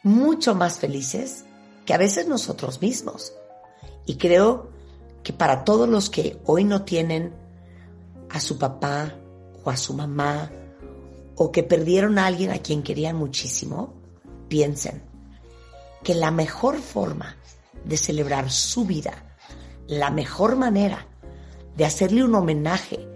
mucho 0.03 0.55
más 0.55 0.79
felices 0.79 1.45
que 1.85 1.93
a 1.93 1.97
veces 1.97 2.27
nosotros 2.27 2.81
mismos. 2.81 3.33
Y 4.05 4.17
creo 4.17 4.69
que 5.23 5.33
para 5.33 5.63
todos 5.63 5.89
los 5.89 6.09
que 6.09 6.39
hoy 6.45 6.63
no 6.63 6.83
tienen 6.83 7.33
a 8.29 8.39
su 8.39 8.57
papá 8.57 9.15
o 9.63 9.69
a 9.69 9.77
su 9.77 9.93
mamá 9.93 10.51
o 11.35 11.51
que 11.51 11.63
perdieron 11.63 12.19
a 12.19 12.27
alguien 12.27 12.51
a 12.51 12.59
quien 12.59 12.83
querían 12.83 13.15
muchísimo, 13.15 13.93
piensen 14.47 15.01
que 16.03 16.13
la 16.13 16.31
mejor 16.31 16.77
forma 16.77 17.35
de 17.83 17.97
celebrar 17.97 18.51
su 18.51 18.85
vida, 18.85 19.37
la 19.87 20.11
mejor 20.11 20.55
manera 20.55 21.07
de 21.75 21.85
hacerle 21.85 22.23
un 22.23 22.35
homenaje 22.35 23.14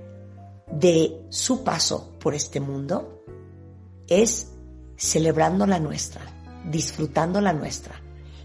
de 0.72 1.22
su 1.30 1.64
paso 1.64 2.18
por 2.20 2.36
este 2.36 2.60
mundo 2.60 3.24
es 4.08 4.52
celebrando 4.98 5.66
la 5.66 5.80
nuestra, 5.80 6.22
disfrutando 6.66 7.42
la 7.42 7.54
nuestra 7.54 8.02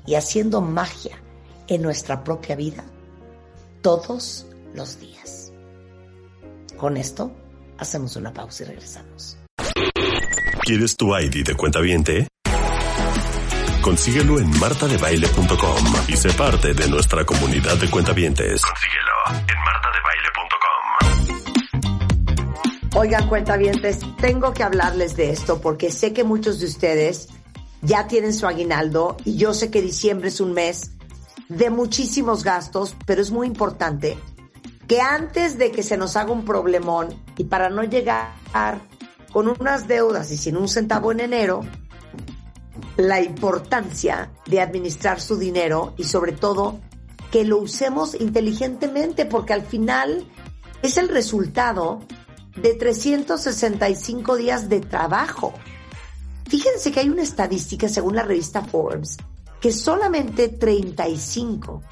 y 0.06 0.14
haciendo 0.14 0.60
magia 0.60 1.18
en 1.66 1.82
nuestra 1.82 2.22
propia 2.22 2.56
vida 2.56 2.84
todos 3.82 4.46
los 4.74 5.00
días. 5.00 5.52
Con 6.76 6.96
esto, 6.96 7.32
hacemos 7.78 8.16
una 8.16 8.32
pausa 8.32 8.64
y 8.64 8.66
regresamos. 8.66 9.38
¿Quieres 10.62 10.96
tu 10.96 11.16
ID 11.16 11.44
de 11.44 11.54
cuenta 11.54 11.80
viente? 11.80 12.28
Consíguelo 13.82 14.38
en 14.38 14.48
martadebaile.com 14.58 15.84
y 16.08 16.16
sé 16.16 16.32
parte 16.32 16.72
de 16.72 16.88
nuestra 16.88 17.26
comunidad 17.26 17.76
de 17.76 17.90
cuentavientes. 17.90 18.62
Consíguelo 18.62 19.12
en 19.46 19.58
martadebaile.com. 19.62 21.33
Oigan, 22.96 23.28
cuentavientes, 23.28 23.98
tengo 24.20 24.52
que 24.52 24.62
hablarles 24.62 25.16
de 25.16 25.30
esto 25.30 25.60
porque 25.60 25.90
sé 25.90 26.12
que 26.12 26.22
muchos 26.22 26.60
de 26.60 26.66
ustedes 26.66 27.26
ya 27.82 28.06
tienen 28.06 28.32
su 28.32 28.46
aguinaldo 28.46 29.16
y 29.24 29.34
yo 29.34 29.52
sé 29.52 29.68
que 29.72 29.82
diciembre 29.82 30.28
es 30.28 30.40
un 30.40 30.52
mes 30.52 30.92
de 31.48 31.70
muchísimos 31.70 32.44
gastos, 32.44 32.94
pero 33.04 33.20
es 33.20 33.32
muy 33.32 33.48
importante 33.48 34.16
que 34.86 35.00
antes 35.00 35.58
de 35.58 35.72
que 35.72 35.82
se 35.82 35.96
nos 35.96 36.14
haga 36.14 36.30
un 36.30 36.44
problemón 36.44 37.08
y 37.36 37.44
para 37.44 37.68
no 37.68 37.82
llegar 37.82 38.30
con 39.32 39.48
unas 39.48 39.88
deudas 39.88 40.30
y 40.30 40.36
sin 40.36 40.56
un 40.56 40.68
centavo 40.68 41.10
en 41.10 41.18
enero, 41.18 41.62
la 42.96 43.20
importancia 43.20 44.30
de 44.46 44.60
administrar 44.60 45.20
su 45.20 45.36
dinero 45.36 45.94
y 45.96 46.04
sobre 46.04 46.30
todo 46.30 46.78
que 47.32 47.42
lo 47.44 47.58
usemos 47.58 48.14
inteligentemente 48.14 49.26
porque 49.26 49.52
al 49.52 49.62
final 49.62 50.24
es 50.82 50.96
el 50.96 51.08
resultado 51.08 52.00
de 52.56 52.74
365 52.74 54.36
días 54.36 54.68
de 54.68 54.80
trabajo. 54.80 55.54
Fíjense 56.48 56.92
que 56.92 57.00
hay 57.00 57.08
una 57.08 57.22
estadística 57.22 57.88
según 57.88 58.16
la 58.16 58.22
revista 58.22 58.62
Forbes 58.62 59.16
que 59.60 59.72
solamente 59.72 60.48
35 60.48 61.82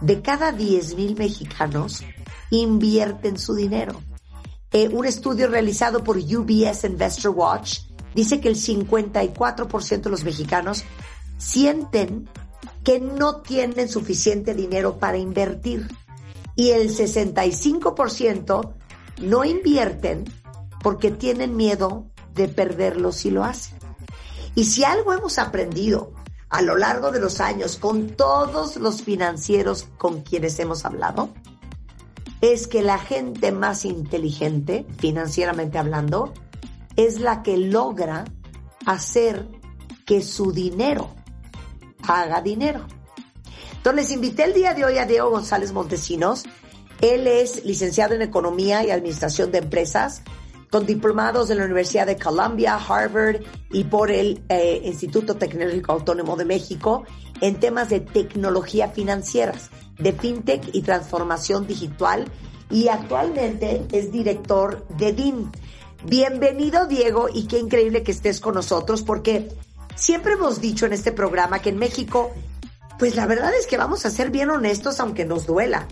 de 0.00 0.22
cada 0.22 0.52
10 0.52 0.96
mil 0.96 1.16
mexicanos 1.16 2.04
invierten 2.50 3.38
su 3.38 3.54
dinero. 3.54 4.00
Eh, 4.72 4.88
un 4.88 5.06
estudio 5.06 5.48
realizado 5.48 6.04
por 6.04 6.18
UBS 6.18 6.84
Investor 6.84 7.32
Watch 7.34 7.80
dice 8.14 8.40
que 8.40 8.48
el 8.48 8.56
54% 8.56 10.00
de 10.02 10.10
los 10.10 10.24
mexicanos 10.24 10.84
sienten 11.38 12.28
que 12.84 13.00
no 13.00 13.36
tienen 13.40 13.88
suficiente 13.88 14.54
dinero 14.54 14.98
para 14.98 15.18
invertir 15.18 15.88
y 16.54 16.70
el 16.70 16.88
65% 16.88 18.72
no 19.20 19.44
invierten 19.44 20.24
porque 20.82 21.10
tienen 21.10 21.56
miedo 21.56 22.06
de 22.34 22.48
perderlo 22.48 23.12
si 23.12 23.30
lo 23.30 23.44
hacen. 23.44 23.78
Y 24.54 24.64
si 24.64 24.84
algo 24.84 25.12
hemos 25.12 25.38
aprendido 25.38 26.12
a 26.48 26.62
lo 26.62 26.76
largo 26.76 27.10
de 27.10 27.20
los 27.20 27.40
años 27.40 27.76
con 27.76 28.10
todos 28.10 28.76
los 28.76 29.02
financieros 29.02 29.86
con 29.98 30.22
quienes 30.22 30.58
hemos 30.58 30.84
hablado, 30.84 31.30
es 32.40 32.66
que 32.66 32.82
la 32.82 32.98
gente 32.98 33.52
más 33.52 33.84
inteligente, 33.84 34.86
financieramente 34.98 35.78
hablando, 35.78 36.32
es 36.96 37.20
la 37.20 37.42
que 37.42 37.56
logra 37.56 38.24
hacer 38.86 39.46
que 40.06 40.22
su 40.22 40.52
dinero 40.52 41.10
haga 42.06 42.40
dinero. 42.40 42.86
Entonces 43.76 44.04
les 44.04 44.12
invité 44.12 44.44
el 44.44 44.54
día 44.54 44.74
de 44.74 44.84
hoy 44.84 44.98
a 44.98 45.04
Diego 45.04 45.30
González 45.30 45.72
Montesinos. 45.72 46.44
Él 47.00 47.26
es 47.26 47.64
licenciado 47.64 48.14
en 48.14 48.22
Economía 48.22 48.84
y 48.84 48.90
Administración 48.90 49.52
de 49.52 49.58
Empresas, 49.58 50.22
con 50.70 50.86
diplomados 50.86 51.48
de 51.48 51.54
la 51.54 51.64
Universidad 51.64 52.06
de 52.06 52.16
Columbia, 52.16 52.76
Harvard 52.76 53.40
y 53.70 53.84
por 53.84 54.10
el 54.10 54.42
eh, 54.48 54.82
Instituto 54.84 55.36
Tecnológico 55.36 55.92
Autónomo 55.92 56.36
de 56.36 56.44
México 56.44 57.04
en 57.40 57.60
temas 57.60 57.88
de 57.88 58.00
tecnología 58.00 58.88
financieras 58.88 59.70
de 59.98 60.12
FinTech 60.12 60.74
y 60.74 60.82
transformación 60.82 61.66
digital 61.66 62.26
y 62.70 62.88
actualmente 62.88 63.86
es 63.92 64.10
director 64.10 64.86
de 64.88 65.12
DIN. 65.12 65.50
Bienvenido 66.04 66.86
Diego 66.86 67.28
y 67.32 67.46
qué 67.46 67.58
increíble 67.58 68.02
que 68.02 68.12
estés 68.12 68.40
con 68.40 68.54
nosotros 68.54 69.02
porque 69.02 69.48
siempre 69.94 70.32
hemos 70.32 70.60
dicho 70.60 70.86
en 70.86 70.92
este 70.92 71.12
programa 71.12 71.60
que 71.60 71.70
en 71.70 71.78
México, 71.78 72.32
pues 72.98 73.16
la 73.16 73.26
verdad 73.26 73.52
es 73.54 73.66
que 73.66 73.76
vamos 73.76 74.04
a 74.04 74.10
ser 74.10 74.30
bien 74.30 74.50
honestos 74.50 75.00
aunque 75.00 75.24
nos 75.24 75.46
duela. 75.46 75.86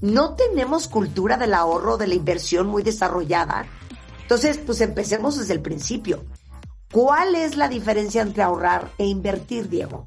No 0.00 0.34
tenemos 0.34 0.88
cultura 0.88 1.36
del 1.36 1.54
ahorro, 1.54 1.96
de 1.96 2.06
la 2.06 2.14
inversión 2.14 2.66
muy 2.66 2.82
desarrollada. 2.82 3.66
Entonces, 4.22 4.58
pues 4.58 4.80
empecemos 4.80 5.38
desde 5.38 5.54
el 5.54 5.60
principio. 5.60 6.24
¿Cuál 6.92 7.34
es 7.34 7.56
la 7.56 7.68
diferencia 7.68 8.22
entre 8.22 8.42
ahorrar 8.42 8.88
e 8.98 9.06
invertir, 9.06 9.68
Diego? 9.68 10.06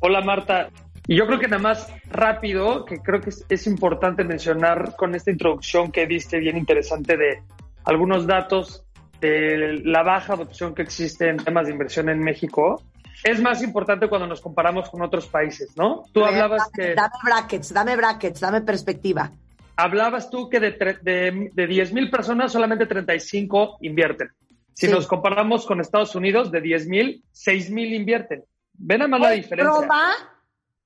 Hola 0.00 0.20
Marta, 0.20 0.68
y 1.06 1.16
yo 1.16 1.26
creo 1.26 1.38
que 1.38 1.46
nada 1.46 1.62
más 1.62 1.92
rápido, 2.10 2.84
que 2.84 2.98
creo 2.98 3.20
que 3.20 3.30
es, 3.48 3.66
importante 3.66 4.24
mencionar 4.24 4.96
con 4.96 5.14
esta 5.14 5.30
introducción 5.30 5.92
que 5.92 6.06
diste 6.06 6.38
bien 6.38 6.56
interesante 6.56 7.16
de 7.16 7.42
algunos 7.84 8.26
datos 8.26 8.84
de 9.20 9.80
la 9.84 10.02
baja 10.02 10.34
adopción 10.34 10.74
que 10.74 10.82
existe 10.82 11.28
en 11.28 11.36
temas 11.36 11.66
de 11.66 11.72
inversión 11.72 12.08
en 12.08 12.18
México, 12.18 12.82
es 13.24 13.40
más 13.40 13.62
importante 13.62 14.08
cuando 14.08 14.26
nos 14.26 14.40
comparamos 14.40 14.90
con 14.90 15.02
otros 15.02 15.26
países, 15.26 15.76
¿no? 15.76 16.04
Tú 16.12 16.24
hablabas 16.24 16.70
dame, 16.72 16.72
que... 16.74 16.94
Dame 16.94 17.14
brackets, 17.24 17.72
dame 17.72 17.96
brackets, 17.96 18.40
dame 18.40 18.60
perspectiva. 18.60 19.30
Hablabas 19.76 20.30
tú 20.30 20.48
que 20.48 20.60
de, 20.60 20.72
de, 21.02 21.50
de 21.52 21.66
10 21.66 21.92
mil 21.92 22.10
personas 22.10 22.52
solamente 22.52 22.86
35 22.86 23.78
invierten. 23.82 24.30
Si 24.74 24.88
nos 24.88 25.06
comparamos 25.06 25.64
con 25.64 25.80
Estados 25.80 26.14
Unidos, 26.14 26.50
de 26.50 26.60
10 26.60 26.88
mil, 26.88 27.24
6 27.32 27.70
mil 27.70 27.94
invierten. 27.94 28.44
Ven 28.74 29.02
a 29.02 29.08
más 29.08 29.20
la 29.20 29.30
diferencia. 29.30 29.78
¿Broma? 29.78 30.12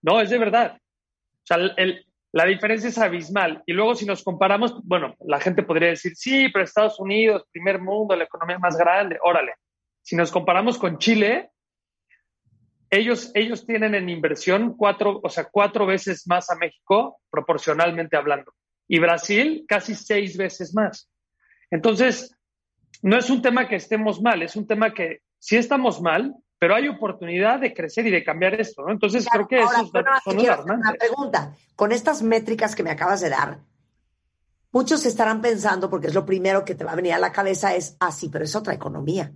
No, 0.03 0.21
es 0.21 0.31
de 0.31 0.39
verdad. 0.39 0.77
O 0.77 1.47
sea, 1.47 1.57
el, 1.77 2.05
la 2.33 2.45
diferencia 2.45 2.89
es 2.89 2.99
abismal. 2.99 3.63
Y 3.67 3.73
luego 3.73 3.95
si 3.95 4.07
nos 4.07 4.23
comparamos, 4.23 4.81
bueno, 4.85 5.17
la 5.27 5.41
gente 5.41 5.65
podría 5.65 5.89
decir, 5.89 6.15
sí, 6.15 6.49
pero 6.53 6.65
Estados 6.65 7.01
Unidos, 7.01 7.45
primer 7.51 7.81
mundo, 7.81 8.15
la 8.15 8.25
economía 8.25 8.59
más 8.59 8.77
grande, 8.77 9.19
órale. 9.23 9.55
Si 10.03 10.15
nos 10.17 10.31
comparamos 10.31 10.79
con 10.79 10.99
Chile, 10.99 11.50
ellos, 12.91 13.31
ellos 13.35 13.65
tienen 13.65 13.95
en 13.95 14.09
inversión 14.09 14.75
cuatro, 14.77 15.21
o 15.23 15.29
sea, 15.29 15.45
cuatro 15.45 15.87
veces 15.87 16.27
más 16.27 16.51
a 16.51 16.57
México, 16.57 17.21
proporcionalmente 17.31 18.17
hablando. 18.17 18.53
Y 18.89 18.99
Brasil, 18.99 19.65
casi 19.69 19.95
seis 19.95 20.37
veces 20.37 20.75
más. 20.75 21.09
Entonces, 21.71 22.37
no 23.03 23.17
es 23.17 23.31
un 23.31 23.41
tema 23.41 23.69
que 23.69 23.77
estemos 23.77 24.21
mal, 24.21 24.43
es 24.43 24.57
un 24.57 24.67
tema 24.67 24.93
que 24.93 25.21
sí 25.39 25.57
estamos 25.57 26.03
mal, 26.03 26.35
pero 26.59 26.75
hay 26.75 26.89
oportunidad 26.89 27.61
de 27.61 27.73
crecer 27.73 28.07
y 28.09 28.11
de 28.11 28.25
cambiar 28.25 28.61
esto, 28.61 28.83
¿no? 28.83 28.93
Entonces, 28.93 29.27
creo 29.31 29.47
que 29.47 29.61
eso 29.61 29.83
es 29.83 29.91
son 30.25 30.39
Una 30.39 30.93
pregunta, 30.93 31.55
con 31.77 31.93
estas 31.93 32.23
métricas 32.23 32.75
que 32.75 32.83
me 32.83 32.91
acabas 32.91 33.21
de 33.21 33.31
dar, 33.31 33.61
muchos 34.73 35.07
estarán 35.07 35.41
pensando, 35.41 35.89
porque 35.89 36.09
es 36.09 36.15
lo 36.15 36.27
primero 36.27 36.65
que 36.65 36.75
te 36.75 36.85
va 36.85 36.93
a 36.93 36.97
venir 36.97 37.13
a 37.13 37.19
la 37.19 37.33
cabeza, 37.33 37.75
es, 37.75 37.97
ah, 38.01 38.11
sí, 38.11 38.29
pero 38.29 38.45
es 38.45 38.55
otra 38.57 38.75
economía. 38.75 39.33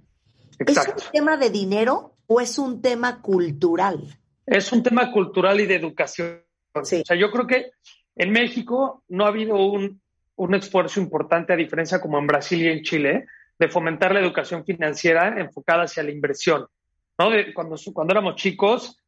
¿Es 0.58 0.76
un 0.76 0.94
tema 1.12 1.36
de 1.36 1.50
dinero 1.50 2.13
o 2.26 2.40
es 2.40 2.58
un 2.58 2.80
tema 2.80 3.20
cultural? 3.20 4.00
Es 4.46 4.72
un 4.72 4.82
tema 4.82 5.10
cultural 5.10 5.60
y 5.60 5.66
de 5.66 5.76
educación. 5.76 6.42
O 6.74 6.84
sea, 6.84 7.16
yo 7.16 7.30
creo 7.30 7.46
que 7.46 7.70
en 8.16 8.30
México 8.30 9.04
no 9.08 9.24
ha 9.24 9.28
habido 9.28 9.56
un, 9.56 10.00
esfuerzo 10.54 11.00
importante, 11.00 11.52
a 11.52 11.56
diferencia 11.56 12.00
como 12.00 12.18
en 12.18 12.26
Brasil 12.26 12.62
y 12.62 12.68
en 12.68 12.82
Chile, 12.82 13.26
de 13.58 13.68
fomentar 13.68 14.12
la 14.12 14.20
educación 14.20 14.64
financiera 14.64 15.40
enfocada 15.40 15.84
hacia 15.84 16.02
la 16.02 16.10
inversión. 16.10 16.66
¿no? 17.18 17.28
cuando, 17.54 17.76
cuando 17.92 18.12
éramos 18.12 18.34
chicos, 18.36 18.98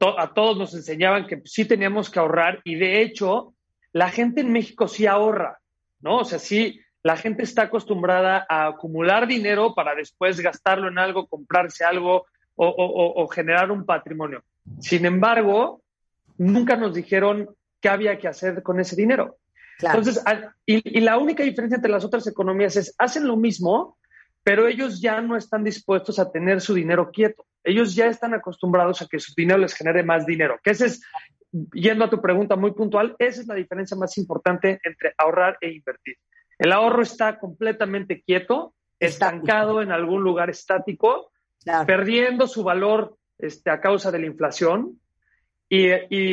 a 0.00 0.34
todos 0.34 0.56
nos 0.56 0.74
enseñaban 0.74 1.26
que 1.26 1.40
sí 1.44 1.64
teníamos 1.64 2.10
que 2.10 2.18
ahorrar 2.18 2.60
y 2.64 2.74
de 2.74 3.00
hecho 3.00 3.54
la 3.92 4.10
gente 4.10 4.40
en 4.40 4.52
México 4.52 4.88
sí 4.88 5.06
ahorra, 5.06 5.60
¿no? 6.00 6.18
O 6.18 6.24
sea, 6.24 6.38
sí, 6.38 6.80
la 7.02 7.16
gente 7.16 7.42
está 7.42 7.62
acostumbrada 7.62 8.44
a 8.48 8.66
acumular 8.66 9.26
dinero 9.26 9.74
para 9.74 9.94
después 9.94 10.40
gastarlo 10.40 10.88
en 10.88 10.98
algo, 10.98 11.28
comprarse 11.28 11.84
algo, 11.84 12.26
o, 12.56 13.28
generar 13.28 13.70
un 13.70 13.84
patrimonio. 13.84 14.42
Sin 14.80 15.04
embargo, 15.06 15.82
nunca 16.38 16.76
nos 16.76 16.94
dijeron 16.94 17.50
qué 17.80 17.88
había 17.88 18.18
que 18.18 18.28
hacer 18.28 18.62
con 18.62 18.80
ese 18.80 18.96
dinero. 18.96 19.36
Entonces, 19.80 20.22
y, 20.66 21.00
la 21.00 21.18
única 21.18 21.42
diferencia 21.42 21.76
entre 21.76 21.90
las 21.90 22.04
otras 22.04 22.26
economías 22.26 22.76
es, 22.76 22.94
hacen 22.98 23.26
lo 23.26 23.36
mismo, 23.36 23.98
pero 24.42 24.68
ellos 24.68 25.00
ya 25.00 25.20
no 25.20 25.36
están 25.36 25.64
dispuestos 25.64 26.18
a 26.18 26.30
tener 26.30 26.60
su 26.60 26.74
dinero 26.74 27.10
quieto. 27.10 27.46
Ellos 27.62 27.94
ya 27.94 28.06
están 28.06 28.34
acostumbrados 28.34 29.02
a 29.02 29.06
que 29.06 29.18
su 29.18 29.32
dinero 29.34 29.58
les 29.58 29.74
genere 29.74 30.02
más 30.02 30.26
dinero. 30.26 30.60
Que 30.62 30.70
ese 30.70 30.86
es, 30.86 31.02
yendo 31.72 32.04
a 32.04 32.10
tu 32.10 32.20
pregunta 32.20 32.56
muy 32.56 32.72
puntual, 32.72 33.16
esa 33.18 33.40
es 33.40 33.46
la 33.46 33.54
diferencia 33.54 33.96
más 33.96 34.16
importante 34.18 34.80
entre 34.84 35.14
ahorrar 35.18 35.56
e 35.60 35.72
invertir. 35.72 36.16
El 36.58 36.72
ahorro 36.72 37.02
está 37.02 37.38
completamente 37.38 38.22
quieto, 38.22 38.74
estancado 39.00 39.82
en 39.82 39.92
algún 39.92 40.22
lugar 40.22 40.50
estático, 40.50 41.32
perdiendo 41.86 42.46
su 42.46 42.62
valor 42.62 43.16
este, 43.38 43.70
a 43.70 43.80
causa 43.80 44.10
de 44.10 44.18
la 44.18 44.26
inflación 44.26 45.00
y, 45.68 45.88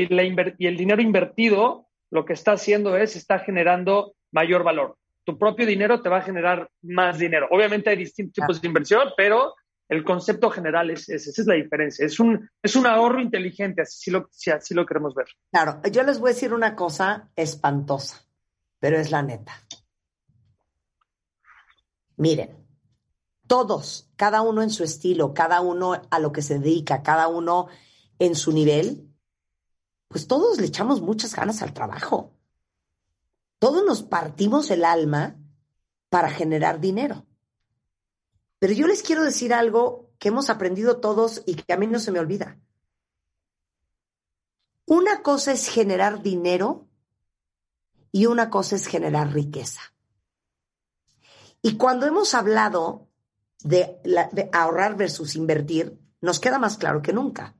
la 0.08 0.24
y 0.58 0.68
el 0.68 0.78
dinero 0.78 1.02
invertido 1.02 1.88
lo 2.10 2.26
que 2.26 2.34
está 2.34 2.54
haciendo 2.54 2.98
es, 2.98 3.16
está 3.16 3.40
generando 3.40 4.16
mayor 4.32 4.64
valor. 4.64 4.98
Tu 5.24 5.38
propio 5.38 5.66
dinero 5.66 6.02
te 6.02 6.10
va 6.10 6.18
a 6.18 6.24
generar 6.24 6.70
más 6.82 7.18
dinero. 7.18 7.48
Obviamente 7.52 7.90
hay 7.90 7.98
distintos 7.98 8.34
tipos 8.34 8.62
de 8.62 8.68
inversión, 8.68 9.10
pero 9.16 9.56
el 9.88 10.04
concepto 10.04 10.50
general 10.50 10.90
es 10.90 11.10
ese, 11.10 11.30
esa 11.30 11.42
es 11.42 11.48
la 11.48 11.56
diferencia. 11.56 12.06
Es 12.06 12.20
un, 12.20 12.50
es 12.62 12.76
un 12.76 12.86
ahorro 12.86 13.22
inteligente, 13.22 13.82
así 13.82 14.12
lo, 14.12 14.28
si 14.32 14.52
así 14.52 14.74
lo 14.74 14.86
queremos 14.86 15.14
ver. 15.16 15.28
Claro, 15.52 15.82
yo 15.92 16.04
les 16.04 16.20
voy 16.20 16.32
a 16.32 16.34
decir 16.34 16.54
una 16.54 16.76
cosa 16.76 17.30
espantosa, 17.36 18.26
pero 18.80 18.98
es 18.98 19.12
la 19.12 19.22
neta. 19.22 19.54
Miren, 22.18 22.61
todos, 23.52 24.10
cada 24.16 24.43
uno 24.43 24.62
en 24.62 24.70
su 24.70 24.86
estilo, 24.86 25.34
cada 25.34 25.60
uno 25.60 26.02
a 26.10 26.20
lo 26.20 26.32
que 26.32 26.41
se 26.41 26.58
dedica, 26.58 27.04
cada 27.04 27.28
uno 27.28 27.68
en 28.18 28.34
su 28.34 28.54
nivel, 28.54 29.14
pues 30.08 30.26
todos 30.26 30.58
le 30.58 30.68
echamos 30.68 31.02
muchas 31.02 31.36
ganas 31.36 31.62
al 31.62 31.74
trabajo. 31.74 32.32
Todos 33.60 33.84
nos 33.84 34.04
partimos 34.04 34.72
el 34.72 34.86
alma 34.86 35.36
para 36.08 36.30
generar 36.30 36.80
dinero. 36.80 37.26
Pero 38.58 38.72
yo 38.72 38.88
les 38.88 39.04
quiero 39.04 39.22
decir 39.22 39.54
algo 39.54 40.14
que 40.18 40.30
hemos 40.30 40.49
aprendido 40.49 41.02
todos 41.02 41.43
y 41.45 41.56
que 41.56 41.74
a 41.74 41.78
mí 41.78 41.88
no 41.88 41.99
se 41.99 42.14
me 42.14 42.20
olvida. 42.20 42.58
Una 44.86 45.24
cosa 45.24 45.52
es 45.52 45.68
generar 45.68 46.22
dinero 46.22 46.88
y 48.14 48.28
una 48.28 48.49
cosa 48.49 48.78
es 48.78 48.88
generar 48.88 49.34
riqueza. 49.34 49.82
Y 51.62 51.76
cuando 51.76 52.06
hemos 52.06 52.34
hablado 52.34 53.11
de, 53.64 54.49
ahorrar 54.51 54.95
versus 54.95 55.36
invertir, 55.36 55.99
nos 56.22 56.39
queda 56.39 56.59
más 56.59 56.78
claro 56.78 57.01
que 57.01 57.14
nunca. 57.14 57.55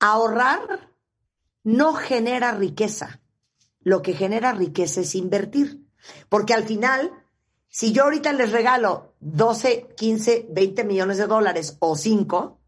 Ahorrar 0.00 0.92
no 1.64 1.94
genera 1.94 2.52
riqueza. 2.52 3.20
Lo 3.80 4.02
que 4.02 4.14
genera 4.14 4.52
riqueza 4.52 5.00
es 5.00 5.14
invertir. 5.14 5.86
Porque 6.28 6.54
al 6.54 6.64
final, 6.64 7.12
si 7.68 7.92
yo 7.92 8.04
ahorita 8.04 8.32
les 8.32 8.52
regalo 8.52 9.14
12, 9.20 9.94
15, 9.96 10.48
20 10.50 10.84
millones 10.84 11.18
de 11.18 11.26
dólares 11.26 11.76
o 11.80 11.96
5, 11.96 12.58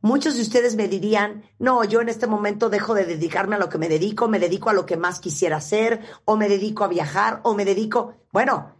muchos 0.00 0.34
de 0.34 0.42
ustedes 0.42 0.76
me 0.76 0.88
dirían, 0.88 1.44
no, 1.58 1.84
yo 1.84 2.00
en 2.00 2.08
este 2.08 2.26
momento 2.26 2.68
dejo 2.68 2.94
de 2.94 3.06
dedicarme 3.06 3.56
a 3.56 3.58
lo 3.58 3.68
que 3.68 3.78
me 3.78 3.88
dedico, 3.88 4.28
me 4.28 4.40
dedico 4.40 4.70
a 4.70 4.74
lo 4.74 4.86
que 4.86 4.96
más 4.96 5.20
quisiera 5.20 5.56
hacer, 5.56 6.00
o 6.24 6.36
me 6.36 6.48
dedico 6.48 6.84
a 6.84 6.88
viajar, 6.88 7.40
o 7.44 7.54
me 7.54 7.64
dedico, 7.64 8.14
bueno, 8.32 8.74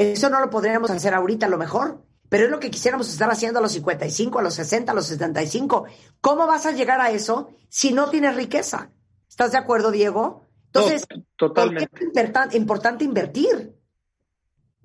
eso 0.00 0.30
no 0.30 0.40
lo 0.40 0.50
podríamos 0.50 0.90
hacer 0.90 1.14
ahorita 1.14 1.46
a 1.46 1.48
lo 1.48 1.58
mejor, 1.58 2.02
pero 2.28 2.44
es 2.44 2.50
lo 2.50 2.60
que 2.60 2.70
quisiéramos 2.70 3.10
estar 3.10 3.30
haciendo 3.30 3.58
a 3.58 3.62
los 3.62 3.72
55, 3.72 4.38
a 4.38 4.42
los 4.42 4.54
60, 4.54 4.92
a 4.92 4.94
los 4.94 5.06
75. 5.06 5.86
¿Cómo 6.20 6.46
vas 6.46 6.66
a 6.66 6.72
llegar 6.72 7.00
a 7.00 7.10
eso 7.10 7.50
si 7.68 7.92
no 7.92 8.08
tienes 8.08 8.36
riqueza? 8.36 8.90
¿Estás 9.28 9.52
de 9.52 9.58
acuerdo, 9.58 9.90
Diego? 9.90 10.46
Entonces, 10.66 11.06
totalmente. 11.36 11.88
¿por 11.88 11.98
qué 11.98 12.48
es 12.48 12.54
importante 12.54 13.04
invertir? 13.04 13.74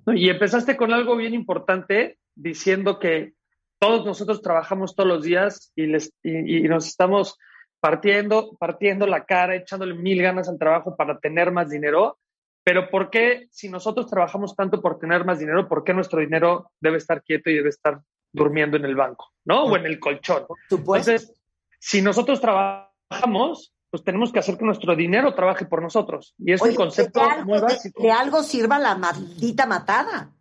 Y 0.06 0.28
empezaste 0.28 0.76
con 0.76 0.92
algo 0.92 1.16
bien 1.16 1.34
importante 1.34 2.18
diciendo 2.34 2.98
que 2.98 3.34
todos 3.78 4.04
nosotros 4.04 4.42
trabajamos 4.42 4.94
todos 4.94 5.08
los 5.08 5.22
días 5.22 5.72
y, 5.76 5.86
les, 5.86 6.12
y 6.22 6.62
nos 6.62 6.86
estamos 6.86 7.38
partiendo, 7.80 8.56
partiendo 8.58 9.06
la 9.06 9.24
cara, 9.24 9.54
echándole 9.54 9.94
mil 9.94 10.20
ganas 10.20 10.48
al 10.48 10.58
trabajo 10.58 10.96
para 10.96 11.18
tener 11.18 11.52
más 11.52 11.70
dinero. 11.70 12.18
Pero 12.66 12.90
¿por 12.90 13.10
qué 13.10 13.46
si 13.52 13.68
nosotros 13.68 14.08
trabajamos 14.08 14.56
tanto 14.56 14.82
por 14.82 14.98
tener 14.98 15.24
más 15.24 15.38
dinero, 15.38 15.68
por 15.68 15.84
qué 15.84 15.94
nuestro 15.94 16.18
dinero 16.18 16.72
debe 16.80 16.96
estar 16.96 17.22
quieto 17.22 17.48
y 17.48 17.54
debe 17.54 17.68
estar 17.68 18.00
durmiendo 18.32 18.76
en 18.76 18.84
el 18.84 18.96
banco, 18.96 19.32
¿no? 19.44 19.66
O 19.66 19.76
en 19.76 19.86
el 19.86 20.00
colchón. 20.00 20.46
Entonces, 20.68 21.32
si 21.78 22.02
nosotros 22.02 22.40
trabajamos, 22.40 23.72
pues 23.88 24.02
tenemos 24.02 24.32
que 24.32 24.40
hacer 24.40 24.58
que 24.58 24.64
nuestro 24.64 24.96
dinero 24.96 25.32
trabaje 25.32 25.64
por 25.64 25.80
nosotros. 25.80 26.34
Y 26.40 26.54
es 26.54 26.60
un 26.60 26.74
concepto 26.74 27.20
muy 27.44 27.60
básico. 27.60 28.02
De, 28.02 28.10
algo 28.10 28.42
sirva 28.42 28.80
la 28.80 28.96
maldita 28.96 29.64
matada. 29.66 30.32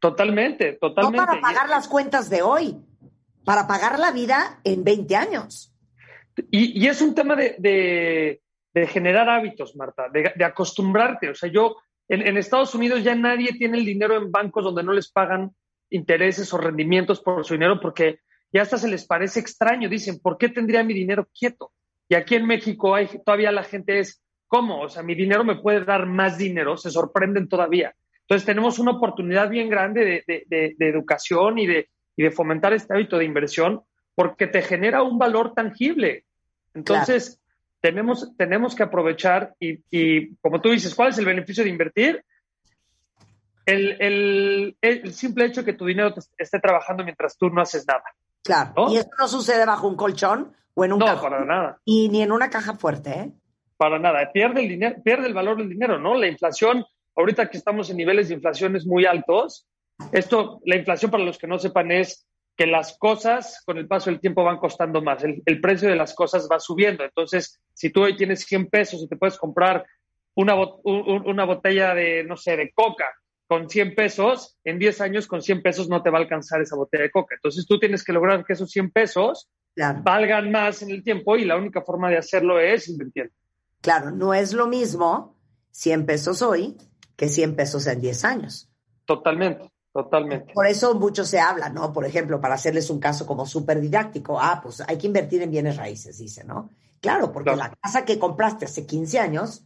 Totalmente, 0.00 0.72
totalmente. 0.80 1.16
No 1.16 1.26
para 1.26 1.40
pagar 1.40 1.68
las 1.68 1.86
cuentas 1.86 2.28
de 2.28 2.42
hoy, 2.42 2.76
para 3.44 3.68
pagar 3.68 4.00
la 4.00 4.10
vida 4.10 4.58
en 4.64 4.82
20 4.82 5.14
años. 5.14 5.72
Y, 6.50 6.84
y 6.84 6.88
es 6.88 7.00
un 7.00 7.14
tema 7.14 7.36
de, 7.36 7.54
de 7.60 8.42
generar 8.86 9.28
hábitos, 9.28 9.76
Marta, 9.76 10.08
de, 10.08 10.44
acostumbrarte. 10.44 11.30
O 11.30 11.34
sea, 11.34 11.50
yo, 11.50 11.76
en, 12.08 12.36
Estados 12.36 12.74
Unidos 12.74 13.02
ya 13.02 13.14
nadie 13.14 13.52
tiene 13.52 13.78
el 13.78 13.84
dinero 13.84 14.16
en 14.16 14.30
bancos 14.30 14.64
donde 14.64 14.82
no 14.82 14.92
les 14.92 15.10
pagan 15.10 15.52
intereses 15.90 16.52
o 16.52 16.58
rendimientos 16.58 17.20
por 17.20 17.44
su 17.44 17.54
dinero 17.54 17.80
porque 17.80 18.20
ya 18.52 18.62
hasta 18.62 18.78
se 18.78 18.88
les 18.88 19.06
parece 19.06 19.40
extraño. 19.40 19.88
Dicen, 19.88 20.20
¿por 20.20 20.38
qué 20.38 20.48
tendría 20.48 20.84
mi 20.84 20.94
dinero 20.94 21.28
quieto? 21.38 21.72
Y 22.08 22.14
aquí 22.14 22.34
en 22.34 22.46
México 22.46 22.94
hay, 22.94 23.08
todavía 23.24 23.52
la 23.52 23.64
gente 23.64 23.98
es, 23.98 24.22
¿cómo? 24.46 24.80
O 24.80 24.88
sea, 24.88 25.02
mi 25.02 25.14
dinero 25.14 25.44
me 25.44 25.56
puede 25.56 25.84
dar 25.84 26.06
más 26.06 26.38
dinero, 26.38 26.76
se 26.76 26.90
sorprenden 26.90 27.48
todavía. 27.48 27.94
Entonces 28.20 28.46
tenemos 28.46 28.78
una 28.78 28.92
oportunidad 28.92 29.48
bien 29.48 29.68
grande 29.70 30.24
de, 30.26 30.76
educación 30.78 31.58
y 31.58 31.66
de, 31.66 31.88
y 32.16 32.22
de 32.22 32.30
fomentar 32.30 32.72
este 32.72 32.94
hábito 32.94 33.18
de 33.18 33.24
inversión 33.24 33.82
porque 34.14 34.46
te 34.46 34.62
genera 34.62 35.02
un 35.02 35.18
valor 35.18 35.54
tangible. 35.54 36.24
Entonces, 36.74 37.40
tenemos, 37.80 38.36
tenemos 38.36 38.74
que 38.74 38.82
aprovechar 38.82 39.54
y, 39.60 39.80
y, 39.90 40.34
como 40.36 40.60
tú 40.60 40.70
dices, 40.70 40.94
¿cuál 40.94 41.10
es 41.10 41.18
el 41.18 41.24
beneficio 41.24 41.64
de 41.64 41.70
invertir? 41.70 42.24
El, 43.64 44.76
el, 44.80 45.12
simple 45.12 45.44
hecho 45.44 45.60
de 45.60 45.66
que 45.66 45.78
tu 45.78 45.84
dinero 45.84 46.14
esté 46.38 46.58
trabajando 46.58 47.04
mientras 47.04 47.36
tú 47.36 47.50
no 47.50 47.60
haces 47.60 47.86
nada. 47.86 48.04
Claro. 48.42 48.86
Y 48.90 48.96
eso 48.96 49.10
no 49.18 49.28
sucede 49.28 49.66
bajo 49.66 49.86
un 49.86 49.96
colchón 49.96 50.56
o 50.72 50.84
en 50.84 50.92
un 50.94 51.00
No, 51.00 51.20
para 51.20 51.44
nada. 51.44 51.78
Y 51.84 52.08
ni 52.08 52.22
en 52.22 52.32
una 52.32 52.48
caja 52.48 52.74
fuerte, 52.74 53.10
¿eh? 53.10 53.32
Para 53.76 53.98
nada. 53.98 54.32
Pierde 54.32 54.62
el, 54.62 54.68
dinero, 54.70 54.96
pierde 55.04 55.26
el 55.26 55.34
valor 55.34 55.58
del 55.58 55.68
dinero, 55.68 55.98
¿no? 55.98 56.14
La 56.14 56.26
inflación, 56.26 56.84
ahorita 57.14 57.50
que 57.50 57.58
estamos 57.58 57.90
en 57.90 57.98
niveles 57.98 58.28
de 58.28 58.34
inflaciones 58.34 58.86
muy 58.86 59.04
altos, 59.04 59.66
esto, 60.12 60.60
la 60.64 60.76
inflación, 60.76 61.10
para 61.10 61.24
los 61.24 61.36
que 61.36 61.46
no 61.46 61.58
sepan, 61.58 61.90
es 61.90 62.26
que 62.58 62.66
las 62.66 62.98
cosas 62.98 63.62
con 63.64 63.78
el 63.78 63.86
paso 63.86 64.10
del 64.10 64.20
tiempo 64.20 64.42
van 64.42 64.58
costando 64.58 65.00
más. 65.00 65.22
El, 65.22 65.40
el, 65.46 65.60
precio 65.60 65.88
de 65.88 65.94
las 65.94 66.12
cosas 66.12 66.48
va 66.50 66.58
subiendo. 66.58 67.04
Entonces, 67.04 67.60
si 67.72 67.90
tú 67.90 68.02
hoy 68.02 68.16
tienes 68.16 68.40
100 68.40 68.66
pesos 68.66 69.00
y 69.00 69.08
te 69.08 69.16
puedes 69.16 69.38
comprar 69.38 69.86
una, 70.34 70.56
una 70.82 71.44
botella 71.44 71.94
de, 71.94 72.24
no 72.24 72.36
sé, 72.36 72.56
de 72.56 72.72
coca 72.72 73.06
con 73.46 73.70
100 73.70 73.94
pesos, 73.94 74.58
en 74.64 74.80
10 74.80 75.00
años 75.00 75.28
con 75.28 75.40
100 75.40 75.62
pesos 75.62 75.88
no 75.88 76.02
te 76.02 76.10
va 76.10 76.18
a 76.18 76.22
alcanzar 76.22 76.60
esa 76.60 76.74
botella 76.74 77.04
de 77.04 77.12
coca. 77.12 77.36
Entonces 77.36 77.64
tú 77.64 77.78
tienes 77.78 78.02
que 78.02 78.12
lograr 78.12 78.44
que 78.44 78.54
esos 78.54 78.70
100 78.72 78.90
pesos 78.90 79.48
valgan 80.02 80.50
más 80.50 80.82
en 80.82 80.90
el 80.90 81.04
tiempo 81.04 81.36
y 81.36 81.44
la 81.44 81.56
única 81.56 81.82
forma 81.82 82.10
de 82.10 82.18
hacerlo 82.18 82.58
es 82.58 82.88
invirtiendo. 82.88 83.32
Claro, 83.80 84.10
no 84.10 84.34
es 84.34 84.52
lo 84.52 84.66
mismo 84.66 85.36
100 85.70 86.06
pesos 86.06 86.42
hoy 86.42 86.76
que 87.16 87.28
100 87.28 87.54
pesos 87.54 87.86
en 87.86 88.00
10 88.00 88.24
años. 88.24 88.68
Totalmente, 89.06 89.70
totalmente. 90.02 90.52
Por 90.52 90.66
eso 90.66 90.94
mucho 90.94 91.24
se 91.24 91.40
habla, 91.40 91.68
¿no? 91.68 91.92
Por 91.92 92.04
ejemplo, 92.04 92.40
para 92.40 92.54
hacerles 92.54 92.90
un 92.90 93.00
caso 93.00 93.26
como 93.26 93.46
súper 93.46 93.80
didáctico, 93.80 94.38
ah, 94.40 94.60
pues 94.62 94.82
hay 94.86 94.98
que 94.98 95.06
invertir 95.06 95.42
en 95.42 95.50
bienes 95.50 95.76
raíces, 95.76 96.18
dice, 96.18 96.44
¿no? 96.44 96.70
Claro, 97.00 97.32
porque 97.32 97.54
la 97.54 97.70
casa 97.70 98.04
que 98.04 98.18
compraste 98.18 98.64
hace 98.64 98.86
15 98.86 99.18
años 99.18 99.62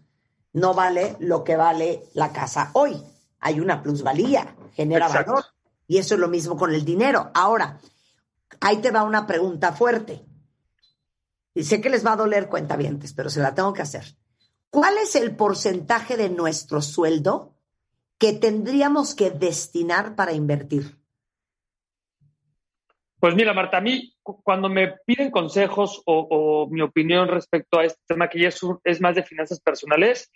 no 0.53 0.75
vale 0.75 1.17
lo 1.19 1.45
que 1.45 1.57
vale 1.57 2.05
la 2.15 2.33
casa 2.33 2.71
hoy 2.75 3.03
hay 3.43 3.61
una 3.61 3.83
plusvalía, 3.83 4.55
genera 4.73 5.09
valor. 5.09 5.45
Y 5.87 5.99
eso 5.99 6.15
es 6.15 6.21
lo 6.21 6.29
mismo 6.29 6.57
con 6.57 6.73
el 6.73 6.85
dinero. 6.85 7.31
Ahora, 7.35 7.81
ahí 8.61 8.79
te 8.79 8.93
va 8.93 9.03
una 9.03 9.27
pregunta 9.27 9.73
fuerte. 9.73 10.25
Y 11.53 11.65
sé 11.65 11.81
que 11.81 11.91
les 11.91 12.07
va 12.07 12.13
a 12.13 12.17
doler 12.17 12.49
cuentavientes, 12.49 13.13
pero 13.13 13.29
se 13.29 13.41
la 13.41 13.53
tengo 13.53 13.73
que 13.73 13.83
hacer. 13.83 14.17
¿Cuál 14.71 14.97
es 14.99 15.17
el 15.17 15.35
porcentaje 15.37 16.17
de 16.17 16.31
nuestro 16.31 16.81
sueldo 16.81 17.52
que 18.23 18.33
tendríamos 18.35 19.17
que 19.17 19.33
destinar 19.33 20.15
para 20.15 20.33
invertir? 20.33 20.97
Pues 23.19 23.35
mira, 23.35 23.53
Marta, 23.53 23.79
a 23.79 23.81
mí 23.81 24.15
cuando 24.23 24.69
me 24.69 24.95
piden 25.05 25.33
consejos 25.33 26.01
o, 26.07 26.69
mi 26.71 26.83
opinión 26.83 27.27
respecto 27.27 27.81
a 27.81 27.85
este 27.85 28.01
tema 28.07 28.29
que 28.29 28.39
ya 28.39 28.47
es, 28.47 28.61
es 28.85 29.01
más 29.01 29.17
de 29.17 29.25
finanzas 29.25 29.61
personales, 29.61 30.31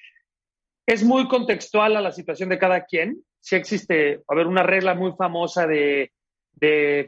es 0.84 1.04
muy 1.04 1.28
contextual 1.28 1.94
a 1.96 2.00
la 2.00 2.10
situación 2.10 2.48
de 2.48 2.58
cada 2.58 2.86
quien. 2.86 3.22
Si 3.38 3.54
existe, 3.54 4.20
a 4.26 4.34
ver, 4.34 4.48
una 4.48 4.64
regla 4.64 4.96
muy 4.96 5.12
famosa 5.12 5.68
de, 5.68 6.10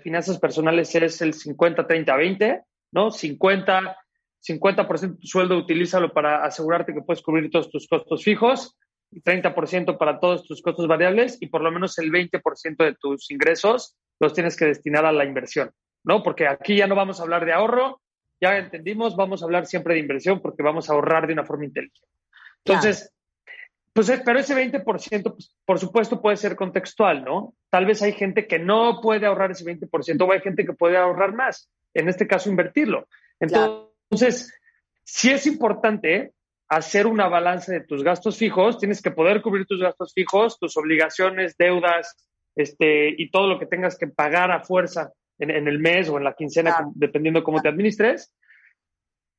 finanzas 0.04 0.38
personales 0.38 0.94
es 0.94 1.20
el 1.22 1.34
50-30-20, 1.34 2.62
¿no? 2.92 3.10
50, 3.10 3.96
50% 4.48 5.00
de 5.00 5.08
tu 5.08 5.26
sueldo 5.26 5.58
utilízalo 5.58 6.12
para 6.12 6.44
asegurarte 6.44 6.94
que 6.94 7.02
puedes 7.02 7.20
cubrir 7.20 7.50
todos 7.50 7.68
tus 7.68 7.88
costos 7.88 8.22
fijos, 8.22 8.76
30% 9.12 9.96
para 9.98 10.20
todos 10.20 10.46
tus 10.46 10.62
costos 10.62 10.86
variables 10.86 11.38
y 11.40 11.46
por 11.46 11.62
lo 11.62 11.70
menos 11.70 11.98
el 11.98 12.10
20% 12.10 12.76
de 12.84 12.94
tus 12.94 13.30
ingresos 13.30 13.96
los 14.20 14.34
tienes 14.34 14.56
que 14.56 14.66
destinar 14.66 15.06
a 15.06 15.12
la 15.12 15.24
inversión, 15.24 15.70
¿no? 16.04 16.22
Porque 16.22 16.46
aquí 16.46 16.76
ya 16.76 16.86
no 16.86 16.94
vamos 16.94 17.20
a 17.20 17.22
hablar 17.22 17.44
de 17.44 17.52
ahorro, 17.52 18.00
ya 18.40 18.56
entendimos, 18.58 19.16
vamos 19.16 19.42
a 19.42 19.46
hablar 19.46 19.66
siempre 19.66 19.94
de 19.94 20.00
inversión 20.00 20.40
porque 20.40 20.62
vamos 20.62 20.88
a 20.88 20.92
ahorrar 20.92 21.26
de 21.26 21.32
una 21.32 21.44
forma 21.44 21.64
inteligente. 21.64 22.08
Entonces, 22.64 23.12
pues, 23.92 24.08
eh, 24.10 24.22
pero 24.24 24.38
ese 24.38 24.54
20%, 24.54 25.32
pues, 25.32 25.56
por 25.64 25.78
supuesto, 25.78 26.20
puede 26.20 26.36
ser 26.36 26.54
contextual, 26.54 27.24
¿no? 27.24 27.54
Tal 27.70 27.86
vez 27.86 28.02
hay 28.02 28.12
gente 28.12 28.46
que 28.46 28.58
no 28.58 29.00
puede 29.00 29.26
ahorrar 29.26 29.50
ese 29.50 29.64
20% 29.64 30.24
o 30.24 30.32
hay 30.32 30.40
gente 30.40 30.64
que 30.64 30.72
puede 30.72 30.96
ahorrar 30.96 31.34
más. 31.34 31.70
En 31.94 32.08
este 32.08 32.26
caso, 32.26 32.50
invertirlo. 32.50 33.08
Entonces, 33.40 34.54
si 35.02 35.30
es 35.30 35.46
importante 35.46 36.32
hacer 36.68 37.06
una 37.06 37.28
balanza 37.28 37.72
de 37.72 37.80
tus 37.80 38.02
gastos 38.02 38.36
fijos, 38.36 38.78
tienes 38.78 39.00
que 39.00 39.10
poder 39.10 39.42
cubrir 39.42 39.66
tus 39.66 39.80
gastos 39.80 40.12
fijos, 40.12 40.58
tus 40.58 40.76
obligaciones, 40.76 41.56
deudas, 41.56 42.16
este, 42.54 43.14
y 43.16 43.30
todo 43.30 43.46
lo 43.46 43.58
que 43.58 43.66
tengas 43.66 43.96
que 43.96 44.08
pagar 44.08 44.50
a 44.50 44.64
fuerza 44.64 45.12
en, 45.38 45.50
el 45.68 45.78
mes 45.78 46.08
o 46.08 46.18
en 46.18 46.24
la 46.24 46.34
quincena, 46.34 46.90
dependiendo 46.94 47.44
cómo 47.44 47.62
te 47.62 47.68
administres. 47.68 48.34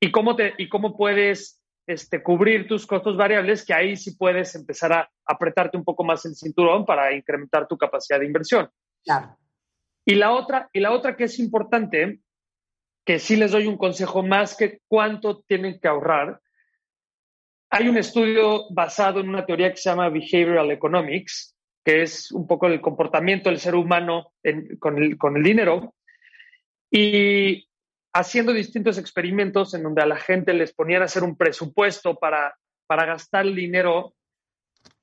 Y 0.02 0.12
cómo, 0.12 0.36
te, 0.38 0.54
y 0.58 0.70
cómo 0.70 0.96
puedes 0.96 1.62
este, 1.86 2.24
cubrir 2.24 2.68
tus 2.68 2.88
costos 2.88 3.18
variables, 3.18 3.66
que 3.66 3.74
ahí 3.74 3.98
sí 3.98 4.16
puedes 4.16 4.56
empezar 4.56 4.94
a 4.94 5.10
apretarte 5.26 5.76
un 5.76 5.84
poco 5.84 6.06
más 6.06 6.26
el 6.26 6.36
cinturón 6.36 6.86
para 6.86 7.14
incrementar 7.14 7.68
tu 7.68 7.78
capacidad 7.78 8.20
de 8.20 8.26
inversión. 8.26 8.70
Claro. 9.04 9.38
Y 10.06 10.16
la 10.16 10.32
otra, 10.32 10.70
y 10.72 10.80
la 10.80 10.92
otra 10.92 11.18
que 11.18 11.26
es 11.26 11.38
importante, 11.40 12.22
que 13.06 13.20
sí 13.20 13.36
les 13.36 13.52
doy 13.52 13.68
un 13.68 13.78
consejo 13.78 14.24
más 14.24 14.56
que 14.56 14.80
cuánto 14.88 15.42
tienen 15.42 15.80
que 15.80 15.88
ahorrar. 15.88 16.40
Hay 17.72 17.88
un 17.88 17.98
estudio 17.98 18.66
basado 18.72 19.20
en 19.20 19.30
una 19.30 19.46
teoría 19.46 19.70
que 19.70 19.78
se 19.78 19.90
llama 19.90 20.10
Behavioral 20.10 20.72
Economics, 20.72 21.56
que 21.86 22.02
es 22.02 22.32
un 22.32 22.48
poco 22.48 22.68
el 22.68 22.82
comportamiento 22.82 23.50
del 23.50 23.60
ser 23.60 23.76
humano 23.76 24.34
con, 24.80 24.98
el, 25.02 25.18
con 25.18 25.38
el 25.38 25.44
dinero. 25.44 25.94
Y 26.90 27.68
haciendo 28.14 28.54
distintos 28.54 28.98
experimentos 28.98 29.74
en 29.74 29.84
donde 29.84 30.02
a 30.02 30.08
la 30.08 30.18
gente 30.18 30.54
les 30.54 30.74
ponían 30.74 31.04
a 31.04 31.06
hacer 31.06 31.24
un 31.24 31.38
presupuesto 31.38 32.16
para, 32.16 32.56
para 32.88 33.06
gastar 33.06 33.46
el 33.46 33.56
dinero. 33.56 34.16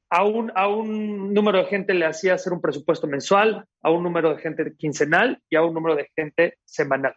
A 0.09 0.25
un, 0.25 0.53
a 0.55 0.69
un 0.69 1.35
número 1.35 1.59
de 1.59 1.65
gente 1.65 1.93
le 1.93 2.07
hacía 2.07 2.35
hacer 2.35 2.53
un 2.53 2.61
presupuesto 2.61 3.09
mensual, 3.09 3.65
a 3.83 3.91
un 3.91 4.05
número 4.05 4.35
de 4.35 4.41
gente 4.41 4.75
quincenal 4.77 5.41
y 5.51 5.57
a 5.57 5.63
un 5.63 5.75
número 5.75 5.97
de 5.97 6.09
gente 6.15 6.59
semanal. 6.65 7.15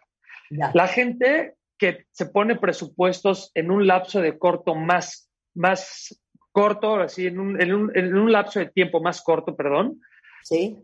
La 0.74 0.88
gente 0.88 1.54
que 1.78 2.06
se 2.10 2.26
pone 2.26 2.56
presupuestos 2.56 3.52
en 3.54 3.70
un 3.70 3.86
lapso 3.86 4.20
de 4.20 4.36
corto 4.38 4.74
más, 4.74 5.29
más 5.54 6.18
corto, 6.52 6.96
así, 6.96 7.26
en 7.26 7.38
un, 7.38 7.60
en 7.60 7.72
un, 7.72 7.96
en 7.96 8.16
un 8.16 8.32
lapso 8.32 8.58
de 8.58 8.66
tiempo 8.66 9.00
más 9.00 9.22
corto, 9.22 9.54
perdón, 9.56 10.00
¿Sí? 10.42 10.78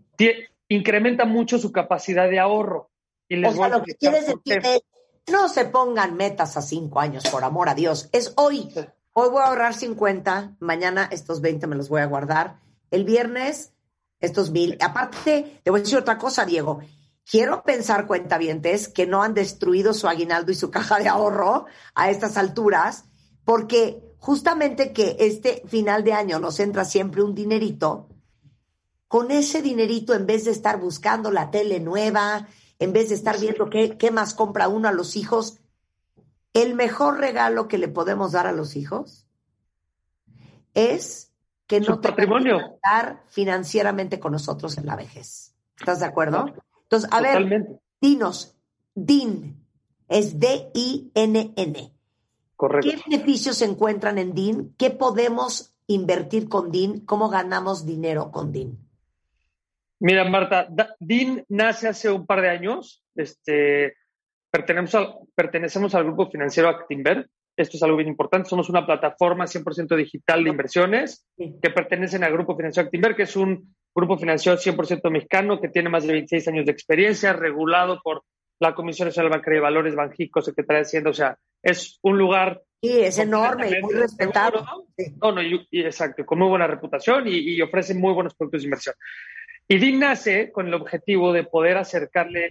incrementa 0.68 1.24
mucho 1.24 1.58
su 1.58 1.72
capacidad 1.72 2.28
de 2.28 2.38
ahorro. 2.38 2.90
Y 3.28 3.36
les 3.36 3.54
o 3.54 3.56
sea, 3.56 3.68
lo 3.68 3.82
que 3.82 3.94
quieres 3.94 4.26
decir 4.26 4.60
es 4.64 4.82
no 5.30 5.48
se 5.48 5.64
pongan 5.64 6.16
metas 6.16 6.56
a 6.56 6.62
cinco 6.62 7.00
años, 7.00 7.24
por 7.30 7.42
amor 7.42 7.68
a 7.68 7.74
Dios. 7.74 8.08
Es 8.12 8.32
hoy. 8.36 8.72
Hoy 9.12 9.28
voy 9.30 9.40
a 9.40 9.46
ahorrar 9.46 9.74
50, 9.74 10.56
mañana 10.60 11.08
estos 11.10 11.40
20 11.40 11.66
me 11.66 11.76
los 11.76 11.88
voy 11.88 12.00
a 12.00 12.06
guardar. 12.06 12.60
El 12.90 13.04
viernes, 13.04 13.72
estos 14.20 14.50
mil. 14.50 14.76
Aparte, 14.80 15.60
te 15.64 15.70
voy 15.70 15.80
a 15.80 15.82
decir 15.82 15.98
otra 15.98 16.18
cosa, 16.18 16.44
Diego. 16.44 16.80
Quiero 17.28 17.64
pensar, 17.64 18.06
cuentavientes, 18.06 18.88
que 18.88 19.06
no 19.06 19.22
han 19.22 19.34
destruido 19.34 19.94
su 19.94 20.06
aguinaldo 20.06 20.52
y 20.52 20.54
su 20.54 20.70
caja 20.70 20.98
de 20.98 21.08
ahorro 21.08 21.66
a 21.94 22.10
estas 22.10 22.36
alturas, 22.36 23.06
porque 23.44 24.00
justamente 24.18 24.92
que 24.92 25.16
este 25.20 25.62
final 25.66 26.04
de 26.04 26.12
año 26.12 26.38
nos 26.38 26.60
entra 26.60 26.84
siempre 26.84 27.22
un 27.22 27.34
dinerito, 27.34 28.08
con 29.08 29.30
ese 29.30 29.62
dinerito, 29.62 30.14
en 30.14 30.26
vez 30.26 30.44
de 30.44 30.50
estar 30.50 30.80
buscando 30.80 31.30
la 31.30 31.50
tele 31.50 31.80
nueva, 31.80 32.48
en 32.78 32.92
vez 32.92 33.08
de 33.08 33.14
estar 33.14 33.38
viendo 33.38 33.70
qué, 33.70 33.96
qué 33.96 34.10
más 34.10 34.34
compra 34.34 34.68
uno 34.68 34.88
a 34.88 34.92
los 34.92 35.16
hijos, 35.16 35.58
el 36.52 36.74
mejor 36.74 37.18
regalo 37.18 37.68
que 37.68 37.78
le 37.78 37.88
podemos 37.88 38.32
dar 38.32 38.46
a 38.46 38.52
los 38.52 38.76
hijos 38.76 39.26
es 40.74 41.32
que 41.66 41.80
no 41.80 42.00
tengan 42.00 42.44
que 42.44 42.74
estar 42.74 43.22
financieramente 43.28 44.20
con 44.20 44.32
nosotros 44.32 44.78
en 44.78 44.86
la 44.86 44.96
vejez. 44.96 45.54
¿Estás 45.78 46.00
de 46.00 46.06
acuerdo? 46.06 46.46
Entonces, 46.82 47.10
a 47.12 47.20
ver, 47.20 47.80
dinos, 48.00 48.56
DIN, 48.94 49.66
es 50.08 50.38
D-I-N-N. 50.38 51.95
Correcto. 52.56 52.90
¿Qué 52.90 53.02
beneficios 53.08 53.58
se 53.58 53.66
encuentran 53.66 54.18
en 54.18 54.34
DIN? 54.34 54.74
¿Qué 54.78 54.90
podemos 54.90 55.74
invertir 55.86 56.48
con 56.48 56.70
DIN? 56.70 57.04
¿Cómo 57.04 57.28
ganamos 57.28 57.84
dinero 57.84 58.30
con 58.30 58.50
DIN? 58.50 58.78
Mira, 60.00 60.24
Marta, 60.28 60.68
DIN 60.98 61.44
nace 61.48 61.88
hace 61.88 62.10
un 62.10 62.26
par 62.26 62.40
de 62.40 62.48
años. 62.50 63.04
Este, 63.14 63.94
pertenecemos, 64.50 64.94
al, 64.94 65.14
pertenecemos 65.34 65.94
al 65.94 66.04
grupo 66.04 66.30
financiero 66.30 66.68
Actinver. 66.68 67.28
Esto 67.56 67.76
es 67.76 67.82
algo 67.82 67.96
bien 67.96 68.08
importante. 68.08 68.48
Somos 68.48 68.68
una 68.68 68.84
plataforma 68.84 69.44
100% 69.44 69.96
digital 69.96 70.44
de 70.44 70.50
inversiones 70.50 71.26
que 71.36 71.70
pertenecen 71.70 72.24
al 72.24 72.32
grupo 72.32 72.56
financiero 72.56 72.86
Actinver, 72.86 73.16
que 73.16 73.22
es 73.22 73.36
un 73.36 73.74
grupo 73.94 74.18
financiero 74.18 74.58
100% 74.58 75.10
mexicano 75.10 75.60
que 75.60 75.68
tiene 75.68 75.88
más 75.88 76.06
de 76.06 76.12
26 76.12 76.48
años 76.48 76.66
de 76.66 76.72
experiencia, 76.72 77.32
regulado 77.32 78.00
por 78.02 78.22
la 78.58 78.74
Comisión 78.74 79.08
Nacional 79.08 79.30
Bancaria 79.30 79.58
de 79.58 79.64
Valores, 79.64 79.94
Banjico, 79.94 80.40
Secretaría 80.40 80.78
de 80.78 80.86
Hacienda. 80.86 81.10
O 81.10 81.14
sea, 81.14 81.38
es 81.62 81.98
un 82.02 82.18
lugar. 82.18 82.62
Sí, 82.82 83.00
es 83.00 83.18
enorme 83.18 83.70
y 83.70 83.82
muy 83.82 83.94
respetado. 83.94 84.64
No, 85.22 85.32
no, 85.32 85.42
y, 85.42 85.66
exacto, 85.72 86.24
con 86.24 86.38
muy 86.38 86.48
buena 86.48 86.66
reputación 86.66 87.26
y, 87.26 87.38
y 87.38 87.62
ofrece 87.62 87.94
muy 87.94 88.12
buenos 88.12 88.34
productos 88.34 88.62
de 88.62 88.66
inversión. 88.66 88.94
Y 89.68 89.78
DIN 89.78 89.98
nace 89.98 90.52
con 90.52 90.68
el 90.68 90.74
objetivo 90.74 91.32
de 91.32 91.42
poder 91.42 91.76
acercarle 91.76 92.48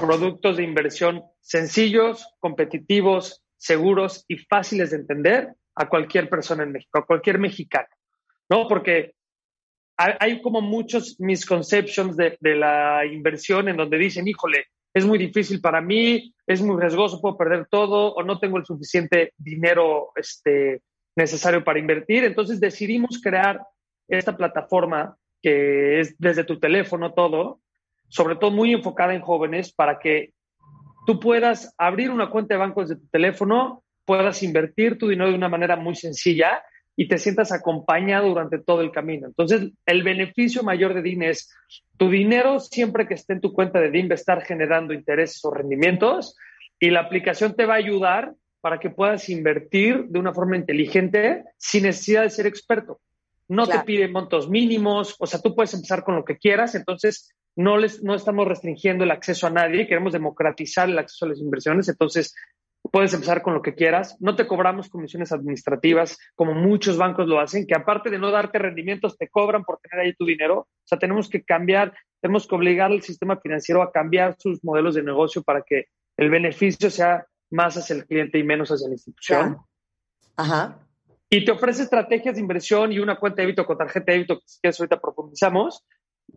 productos 0.00 0.56
de 0.56 0.62
inversión 0.62 1.24
sencillos, 1.40 2.24
competitivos, 2.38 3.44
seguros 3.56 4.24
y 4.28 4.38
fáciles 4.38 4.90
de 4.90 4.98
entender 4.98 5.54
a 5.74 5.88
cualquier 5.88 6.28
persona 6.28 6.62
en 6.62 6.72
México, 6.72 6.98
a 6.98 7.06
cualquier 7.06 7.38
mexicano, 7.38 7.88
¿no? 8.48 8.68
Porque 8.68 9.14
hay, 9.96 10.40
como 10.40 10.60
muchos 10.60 11.20
misconceptions 11.20 12.16
de, 12.16 12.36
de 12.40 12.54
la 12.56 13.04
inversión 13.06 13.68
en 13.68 13.76
donde 13.76 13.98
dicen, 13.98 14.26
híjole, 14.26 14.66
es 14.94 15.06
muy 15.06 15.18
difícil 15.18 15.60
para 15.60 15.80
mí, 15.80 16.34
es 16.46 16.60
muy 16.60 16.80
riesgoso, 16.80 17.20
puedo 17.20 17.36
perder 17.36 17.66
todo 17.70 18.14
o 18.14 18.22
no 18.22 18.38
tengo 18.38 18.58
el 18.58 18.66
suficiente 18.66 19.32
dinero 19.38 20.10
este, 20.16 20.82
necesario 21.16 21.64
para 21.64 21.78
invertir. 21.78 22.24
Entonces 22.24 22.60
decidimos 22.60 23.20
crear 23.22 23.62
esta 24.08 24.36
plataforma 24.36 25.16
que 25.40 26.00
es 26.00 26.14
desde 26.18 26.44
tu 26.44 26.58
teléfono 26.58 27.14
todo, 27.14 27.60
sobre 28.08 28.36
todo 28.36 28.50
muy 28.50 28.72
enfocada 28.72 29.14
en 29.14 29.22
jóvenes 29.22 29.72
para 29.72 29.98
que 29.98 30.34
tú 31.06 31.18
puedas 31.18 31.74
abrir 31.78 32.10
una 32.10 32.30
cuenta 32.30 32.54
de 32.54 32.60
banco 32.60 32.82
desde 32.82 32.96
tu 32.96 33.08
teléfono, 33.08 33.82
puedas 34.04 34.42
invertir 34.42 34.98
tu 34.98 35.08
dinero 35.08 35.30
de 35.30 35.36
una 35.36 35.48
manera 35.48 35.76
muy 35.76 35.94
sencilla 35.94 36.62
y 36.96 37.08
te 37.08 37.18
sientas 37.18 37.52
acompañado 37.52 38.28
durante 38.28 38.58
todo 38.58 38.82
el 38.82 38.90
camino. 38.90 39.26
Entonces, 39.26 39.70
el 39.86 40.02
beneficio 40.02 40.62
mayor 40.62 40.94
de 40.94 41.02
DIN 41.02 41.22
es 41.22 41.50
tu 41.96 42.10
dinero, 42.10 42.60
siempre 42.60 43.06
que 43.06 43.14
esté 43.14 43.32
en 43.32 43.40
tu 43.40 43.52
cuenta 43.52 43.80
de 43.80 43.90
DIN, 43.90 44.08
va 44.08 44.12
a 44.12 44.16
estar 44.16 44.42
generando 44.42 44.92
intereses 44.92 45.42
o 45.44 45.50
rendimientos 45.50 46.36
y 46.78 46.90
la 46.90 47.00
aplicación 47.00 47.54
te 47.54 47.64
va 47.64 47.74
a 47.74 47.78
ayudar 47.78 48.34
para 48.60 48.78
que 48.78 48.90
puedas 48.90 49.28
invertir 49.28 50.06
de 50.08 50.18
una 50.18 50.32
forma 50.32 50.56
inteligente 50.56 51.44
sin 51.56 51.84
necesidad 51.84 52.22
de 52.22 52.30
ser 52.30 52.46
experto. 52.46 53.00
No 53.48 53.66
te 53.66 53.78
pide 53.80 54.08
montos 54.08 54.48
mínimos, 54.48 55.16
o 55.18 55.26
sea, 55.26 55.40
tú 55.40 55.54
puedes 55.54 55.74
empezar 55.74 56.04
con 56.04 56.14
lo 56.14 56.24
que 56.24 56.38
quieras, 56.38 56.74
entonces 56.74 57.34
no, 57.56 57.76
les, 57.76 58.02
no 58.02 58.14
estamos 58.14 58.46
restringiendo 58.46 59.04
el 59.04 59.10
acceso 59.10 59.46
a 59.46 59.50
nadie, 59.50 59.86
queremos 59.86 60.12
democratizar 60.12 60.88
el 60.88 60.98
acceso 60.98 61.26
a 61.26 61.28
las 61.28 61.40
inversiones, 61.40 61.88
entonces 61.88 62.34
puedes 62.90 63.14
empezar 63.14 63.42
con 63.42 63.54
lo 63.54 63.62
que 63.62 63.74
quieras, 63.74 64.16
no 64.20 64.34
te 64.34 64.46
cobramos 64.46 64.88
comisiones 64.88 65.32
administrativas 65.32 66.18
como 66.34 66.52
muchos 66.54 66.96
bancos 66.96 67.26
lo 67.26 67.40
hacen, 67.40 67.66
que 67.66 67.74
aparte 67.74 68.10
de 68.10 68.18
no 68.18 68.30
darte 68.30 68.58
rendimientos, 68.58 69.16
te 69.16 69.28
cobran 69.28 69.64
por 69.64 69.78
tener 69.78 70.04
ahí 70.04 70.14
tu 70.14 70.26
dinero. 70.26 70.58
O 70.58 70.68
sea, 70.84 70.98
tenemos 70.98 71.28
que 71.28 71.42
cambiar, 71.42 71.94
tenemos 72.20 72.46
que 72.46 72.54
obligar 72.54 72.90
al 72.90 73.02
sistema 73.02 73.36
financiero 73.36 73.82
a 73.82 73.92
cambiar 73.92 74.36
sus 74.38 74.62
modelos 74.64 74.94
de 74.94 75.02
negocio 75.02 75.42
para 75.42 75.62
que 75.62 75.86
el 76.16 76.30
beneficio 76.30 76.90
sea 76.90 77.26
más 77.50 77.76
hacia 77.76 77.96
el 77.96 78.06
cliente 78.06 78.38
y 78.38 78.44
menos 78.44 78.70
hacia 78.70 78.88
la 78.88 78.94
institución. 78.94 79.58
Ajá. 80.36 80.78
Y 81.30 81.44
te 81.44 81.52
ofrece 81.52 81.84
estrategias 81.84 82.34
de 82.34 82.40
inversión 82.40 82.92
y 82.92 82.98
una 82.98 83.18
cuenta 83.18 83.36
de 83.36 83.46
débito 83.46 83.64
con 83.64 83.78
tarjeta 83.78 84.12
de 84.12 84.18
débito, 84.18 84.38
que 84.38 84.44
si 84.46 84.60
quieres 84.60 84.80
ahorita 84.80 85.00
profundizamos, 85.00 85.84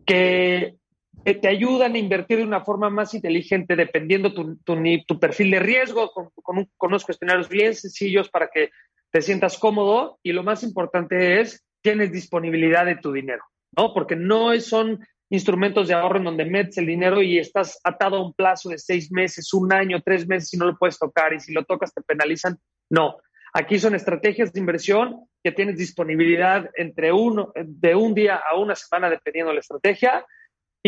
que 0.06 0.76
te 1.24 1.48
ayudan 1.48 1.94
a 1.94 1.98
invertir 1.98 2.38
de 2.38 2.44
una 2.44 2.64
forma 2.64 2.88
más 2.88 3.12
inteligente 3.14 3.74
dependiendo 3.74 4.32
tu, 4.32 4.56
tu, 4.58 5.18
perfil 5.18 5.50
de 5.50 5.58
riesgo, 5.58 6.12
con, 6.12 6.30
con, 6.42 6.68
unos 6.80 7.04
cuestionarios 7.04 7.48
bien 7.48 7.74
sencillos 7.74 8.28
para 8.28 8.48
que 8.48 8.70
te 9.10 9.22
sientas 9.22 9.58
cómodo 9.58 10.18
y 10.22 10.32
lo 10.32 10.42
más 10.42 10.62
importante 10.62 11.40
es, 11.40 11.64
tienes 11.80 12.12
disponibilidad 12.12 12.86
de 12.86 12.96
tu 12.96 13.12
dinero, 13.12 13.42
¿no? 13.76 13.92
Porque 13.92 14.14
no 14.14 14.58
son 14.60 15.00
instrumentos 15.30 15.88
de 15.88 15.94
ahorro 15.94 16.18
en 16.18 16.24
donde 16.24 16.44
metes 16.44 16.78
el 16.78 16.86
dinero 16.86 17.20
y 17.20 17.38
estás 17.38 17.80
atado 17.82 18.16
a 18.16 18.24
un 18.24 18.32
plazo 18.32 18.68
de 18.68 18.78
seis 18.78 19.10
meses, 19.10 19.52
un 19.52 19.72
año, 19.72 20.00
tres 20.04 20.26
meses 20.28 20.52
y 20.54 20.56
no 20.56 20.66
lo 20.66 20.76
puedes 20.76 20.98
tocar 20.98 21.32
y 21.32 21.40
si 21.40 21.52
lo 21.52 21.64
tocas 21.64 21.92
te 21.92 22.02
penalizan. 22.02 22.58
No, 22.88 23.16
aquí 23.52 23.78
son 23.78 23.94
estrategias 23.94 24.52
de 24.52 24.60
inversión 24.60 25.28
que 25.42 25.52
tienes 25.52 25.76
disponibilidad 25.76 26.70
entre 26.76 27.12
uno, 27.12 27.52
de 27.56 27.94
un 27.94 28.14
día 28.14 28.36
a 28.36 28.56
una 28.56 28.76
semana 28.76 29.10
dependiendo 29.10 29.50
de 29.50 29.54
la 29.54 29.60
estrategia 29.60 30.24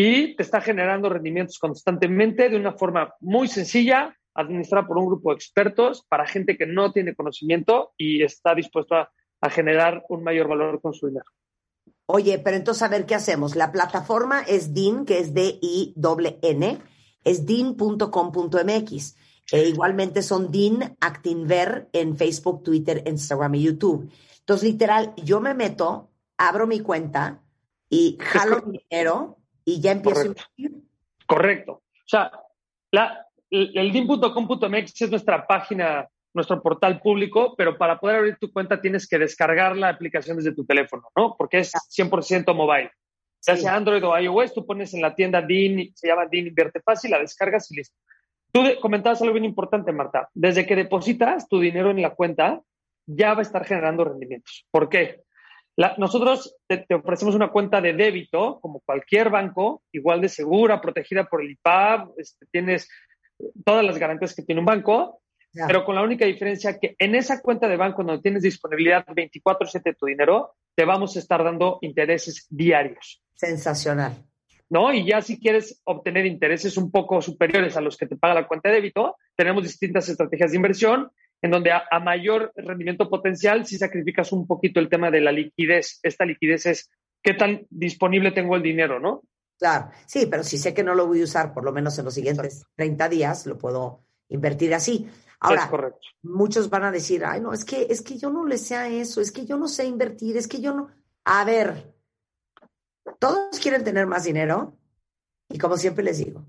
y 0.01 0.33
te 0.33 0.43
está 0.43 0.61
generando 0.61 1.09
rendimientos 1.09 1.59
constantemente 1.59 2.47
de 2.47 2.55
una 2.55 2.71
forma 2.71 3.13
muy 3.19 3.49
sencilla, 3.49 4.15
administrada 4.33 4.87
por 4.87 4.97
un 4.97 5.07
grupo 5.07 5.31
de 5.31 5.35
expertos 5.35 6.05
para 6.07 6.25
gente 6.25 6.57
que 6.57 6.65
no 6.65 6.93
tiene 6.93 7.13
conocimiento 7.15 7.91
y 7.97 8.23
está 8.23 8.55
dispuesto 8.55 8.95
a, 8.95 9.11
generar 9.49 10.03
un 10.07 10.23
mayor 10.23 10.47
valor 10.47 10.79
con 10.81 10.93
su 10.93 11.07
dinero. 11.07 11.25
Oye, 12.05 12.39
pero 12.39 12.55
entonces 12.55 12.81
a 12.83 12.87
ver 12.87 13.05
qué 13.05 13.15
hacemos. 13.15 13.57
La 13.57 13.73
plataforma 13.73 14.41
es 14.41 14.73
DIN, 14.73 15.05
que 15.05 15.19
es 15.19 15.33
D-I-N, 15.33 16.79
es 17.25 17.45
din.com.mx. 17.45 19.15
E 19.51 19.67
igualmente 19.67 20.21
son 20.21 20.49
DIN 20.49 20.95
Actinver 21.01 21.89
en 21.91 22.15
Facebook, 22.15 22.63
Twitter, 22.63 23.03
Instagram 23.05 23.55
y 23.55 23.63
YouTube. 23.63 24.09
Entonces, 24.39 24.69
literal, 24.69 25.13
yo 25.17 25.41
me 25.41 25.53
meto, 25.53 26.09
abro 26.37 26.67
mi 26.67 26.79
cuenta 26.79 27.41
y 27.89 28.17
jalo 28.19 28.61
mi 28.65 28.79
dinero 28.89 29.38
y 29.69 29.81
ya 29.81 29.91
empiezo 29.91 30.21
Correcto. 30.21 30.43
a. 30.43 31.25
Correcto. 31.25 31.71
O 31.73 32.07
sea, 32.07 32.31
la, 32.91 33.27
el 33.49 33.91
din.com.mx 33.91 35.01
es 35.01 35.09
nuestra 35.09 35.45
página, 35.45 36.07
nuestro 36.33 36.61
portal 36.61 36.99
público, 36.99 37.55
pero 37.55 37.77
para 37.77 37.99
poder 37.99 38.17
abrir 38.17 38.37
tu 38.37 38.51
cuenta 38.51 38.81
tienes 38.81 39.07
que 39.07 39.19
descargar 39.19 39.77
la 39.77 39.89
aplicación 39.89 40.37
desde 40.37 40.55
tu 40.55 40.65
teléfono, 40.65 41.03
¿no? 41.15 41.35
Porque 41.37 41.59
es 41.59 41.71
100% 41.73 42.53
mobile. 42.55 42.91
Ya 43.45 43.55
sea 43.55 43.75
Android 43.75 44.03
o 44.03 44.19
iOS, 44.19 44.53
tú 44.53 44.65
pones 44.65 44.93
en 44.93 45.01
la 45.01 45.15
tienda 45.15 45.41
DIN, 45.41 45.91
se 45.95 46.07
llama 46.07 46.25
DIN 46.25 46.47
Invierte 46.47 46.81
Fácil, 46.81 47.11
la 47.11 47.19
descargas 47.19 47.71
y 47.71 47.77
listo. 47.77 47.95
Tú 48.51 48.63
comentabas 48.81 49.21
algo 49.21 49.33
bien 49.33 49.45
importante, 49.45 49.91
Marta. 49.91 50.29
Desde 50.33 50.65
que 50.65 50.75
depositas 50.75 51.47
tu 51.47 51.59
dinero 51.59 51.91
en 51.91 52.01
la 52.01 52.15
cuenta, 52.15 52.61
ya 53.05 53.33
va 53.33 53.39
a 53.39 53.43
estar 53.43 53.63
generando 53.65 54.03
rendimientos. 54.03 54.65
¿Por 54.71 54.89
qué? 54.89 55.23
Nosotros 55.97 56.57
te, 56.67 56.85
ofrecemos 56.93 57.35
una 57.35 57.51
cuenta 57.51 57.79
de 57.79 57.93
débito, 57.93 58.59
como 58.59 58.81
cualquier 58.81 59.29
banco, 59.29 59.83
igual 59.91 60.19
de 60.19 60.29
segura, 60.29 60.81
protegida 60.81 61.25
por 61.25 61.41
el 61.41 61.51
IPAB, 61.51 62.11
este, 62.17 62.45
tienes 62.51 62.89
todas 63.63 63.85
las 63.85 63.97
garantías 63.97 64.35
que 64.35 64.43
tiene 64.43 64.59
un 64.59 64.65
banco, 64.65 65.21
pero 65.67 65.85
con 65.85 65.95
la 65.95 66.03
única 66.03 66.25
diferencia 66.25 66.77
que 66.77 66.95
en 66.99 67.15
esa 67.15 67.41
cuenta 67.41 67.67
de 67.67 67.77
banco 67.77 68.03
donde 68.03 68.21
tienes 68.21 68.43
disponibilidad 68.43 69.05
24/7 69.07 69.91
de 69.91 69.95
tu 69.95 70.05
dinero, 70.05 70.55
te 70.75 70.85
vamos 70.85 71.15
a 71.15 71.19
estar 71.19 71.43
dando 71.43 71.79
intereses 71.81 72.45
diarios. 72.49 73.23
Sensacional. 73.33 74.25
¿No? 74.69 74.93
Y 74.93 75.07
ya 75.07 75.21
si 75.21 75.39
quieres 75.39 75.81
obtener 75.85 76.27
intereses 76.27 76.77
un 76.77 76.91
poco 76.91 77.21
superiores 77.21 77.75
a 77.77 77.81
los 77.81 77.97
que 77.97 78.05
te 78.05 78.17
paga 78.17 78.35
la 78.35 78.47
cuenta 78.47 78.69
de 78.69 78.75
débito, 78.75 79.15
tenemos 79.35 79.63
distintas 79.63 80.07
estrategias 80.09 80.51
de 80.51 80.57
inversión 80.57 81.09
en 81.41 81.51
donde 81.51 81.71
a, 81.71 81.99
mayor 81.99 82.51
rendimiento 82.55 83.09
potencial 83.09 83.65
si 83.65 83.77
sacrificas 83.77 84.31
un 84.31 84.45
poquito 84.45 84.79
el 84.79 84.89
tema 84.89 85.09
de 85.09 85.21
la 85.21 85.31
liquidez. 85.31 85.99
Esta 86.03 86.25
liquidez 86.25 86.65
es 86.65 86.89
qué 87.21 87.33
tan 87.33 87.65
disponible 87.69 88.31
tengo 88.31 88.55
el 88.55 88.63
dinero, 88.63 88.99
¿no? 88.99 89.23
Claro, 89.57 89.89
sí, 90.05 90.25
pero 90.25 90.43
si 90.43 90.57
sé 90.57 90.73
que 90.73 90.83
no 90.83 90.95
lo 90.95 91.07
voy 91.07 91.21
a 91.21 91.25
usar 91.25 91.53
por 91.53 91.65
lo 91.65 91.73
menos 91.73 91.97
en 91.99 92.05
los 92.05 92.13
siguientes 92.13 92.63
30 92.75 93.09
días, 93.09 93.45
lo 93.45 93.57
puedo 93.57 94.03
invertir 94.29 94.73
así. 94.73 95.09
Ahora, 95.41 95.69
muchos 96.21 96.69
van 96.69 96.83
a 96.83 96.91
decir, 96.91 97.23
ay, 97.25 97.39
no, 97.39 97.53
es 97.53 97.63
que, 97.63 97.87
es 97.89 98.01
que 98.01 98.17
yo 98.17 98.29
no 98.29 98.45
le 98.45 98.57
sé 98.57 98.75
a 98.75 98.89
eso, 98.89 99.21
es 99.21 99.31
que 99.31 99.45
yo 99.45 99.57
no 99.57 99.67
sé 99.67 99.85
invertir, 99.85 100.35
es 100.37 100.47
que 100.47 100.59
yo 100.61 100.73
no. 100.73 100.89
A 101.23 101.45
ver, 101.45 101.93
todos 103.19 103.59
quieren 103.59 103.83
tener 103.83 104.05
más 104.05 104.25
dinero 104.25 104.77
y 105.49 105.57
como 105.57 105.77
siempre 105.77 106.03
les 106.03 106.17
digo, 106.17 106.45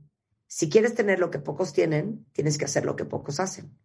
si 0.47 0.69
quieres 0.69 0.95
tener 0.95 1.21
lo 1.21 1.31
que 1.31 1.39
pocos 1.39 1.73
tienen, 1.73 2.27
tienes 2.33 2.59
que 2.59 2.65
hacer 2.65 2.85
lo 2.85 2.97
que 2.97 3.05
pocos 3.05 3.39
hacen. 3.39 3.77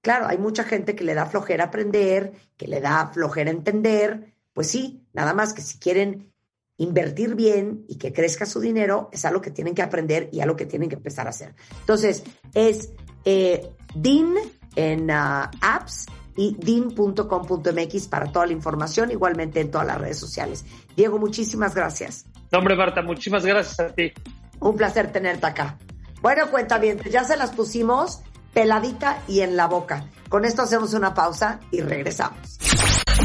Claro, 0.00 0.26
hay 0.26 0.38
mucha 0.38 0.64
gente 0.64 0.94
que 0.94 1.04
le 1.04 1.14
da 1.14 1.26
flojera 1.26 1.64
aprender, 1.64 2.32
que 2.56 2.68
le 2.68 2.80
da 2.80 3.10
flojera 3.12 3.50
entender. 3.50 4.34
Pues 4.52 4.68
sí, 4.68 5.06
nada 5.12 5.34
más 5.34 5.52
que 5.52 5.62
si 5.62 5.78
quieren 5.78 6.32
invertir 6.76 7.34
bien 7.34 7.84
y 7.88 7.96
que 7.98 8.12
crezca 8.12 8.46
su 8.46 8.60
dinero, 8.60 9.10
es 9.12 9.24
algo 9.24 9.40
que 9.40 9.50
tienen 9.50 9.74
que 9.74 9.82
aprender 9.82 10.30
y 10.32 10.40
algo 10.40 10.56
que 10.56 10.66
tienen 10.66 10.88
que 10.88 10.94
empezar 10.94 11.26
a 11.26 11.30
hacer. 11.30 11.54
Entonces, 11.80 12.22
es 12.54 12.90
eh, 13.24 13.68
DIN 13.94 14.34
en 14.76 15.10
uh, 15.10 15.50
apps 15.60 16.06
y 16.36 16.54
din.com.mx 16.54 18.06
para 18.06 18.30
toda 18.30 18.46
la 18.46 18.52
información, 18.52 19.10
igualmente 19.10 19.60
en 19.60 19.72
todas 19.72 19.88
las 19.88 20.00
redes 20.00 20.18
sociales. 20.18 20.64
Diego, 20.96 21.18
muchísimas 21.18 21.74
gracias. 21.74 22.26
No, 22.52 22.60
hombre, 22.60 22.76
Marta, 22.76 23.02
muchísimas 23.02 23.44
gracias 23.44 23.80
a 23.80 23.92
ti. 23.92 24.12
Un 24.60 24.76
placer 24.76 25.10
tenerte 25.10 25.46
acá. 25.46 25.76
Bueno, 26.22 26.48
cuenta 26.50 26.78
bien, 26.78 27.00
ya 27.10 27.24
se 27.24 27.36
las 27.36 27.50
pusimos 27.50 28.22
peladita 28.52 29.22
y 29.28 29.40
en 29.40 29.56
la 29.56 29.66
boca. 29.66 30.04
Con 30.28 30.44
esto 30.44 30.62
hacemos 30.62 30.92
una 30.94 31.14
pausa 31.14 31.60
y 31.70 31.80
regresamos. 31.80 32.58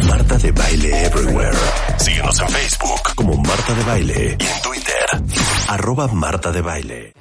Marta 0.08 0.38
de 0.38 0.52
Baile 0.52 1.06
Everywhere. 1.06 1.58
Síguenos 1.98 2.40
en 2.40 2.50
Facebook 2.50 3.16
como 3.16 3.36
Marta 3.38 3.74
de 3.74 3.84
Baile 3.84 4.38
y 4.40 4.46
en 4.46 4.62
Twitter, 4.62 5.06
arroba 5.68 6.08
Marta 6.08 6.52
de 6.52 6.62
Baile. 6.62 7.14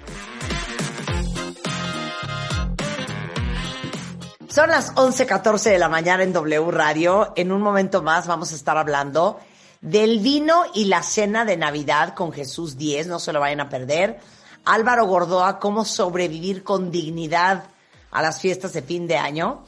Son 4.49 4.69
las 4.69 4.95
11:14 4.97 5.71
de 5.71 5.79
la 5.79 5.89
mañana 5.89 6.23
en 6.23 6.33
W 6.33 6.71
Radio. 6.71 7.33
En 7.37 7.53
un 7.53 7.63
momento 7.63 8.03
más 8.03 8.27
vamos 8.27 8.53
a 8.53 8.55
estar 8.55 8.77
hablando 8.77 9.41
del 9.81 10.21
vino 10.21 10.65
y 10.75 10.85
la 10.85 11.03
cena 11.03 11.45
de 11.45 11.57
Navidad 11.57 12.15
con 12.15 12.33
Jesús 12.33 12.77
10. 12.77 13.07
No 13.07 13.19
se 13.19 13.33
lo 13.33 13.41
vayan 13.41 13.61
a 13.61 13.69
perder. 13.69 14.21
Álvaro 14.65 15.07
Gordoa, 15.07 15.59
cómo 15.59 15.85
sobrevivir 15.85 16.63
con 16.63 16.91
dignidad 16.91 17.65
a 18.13 18.23
las 18.23 18.41
fiestas 18.41 18.73
de 18.73 18.83
fin 18.83 19.09
de 19.09 19.17
año. 19.17 19.65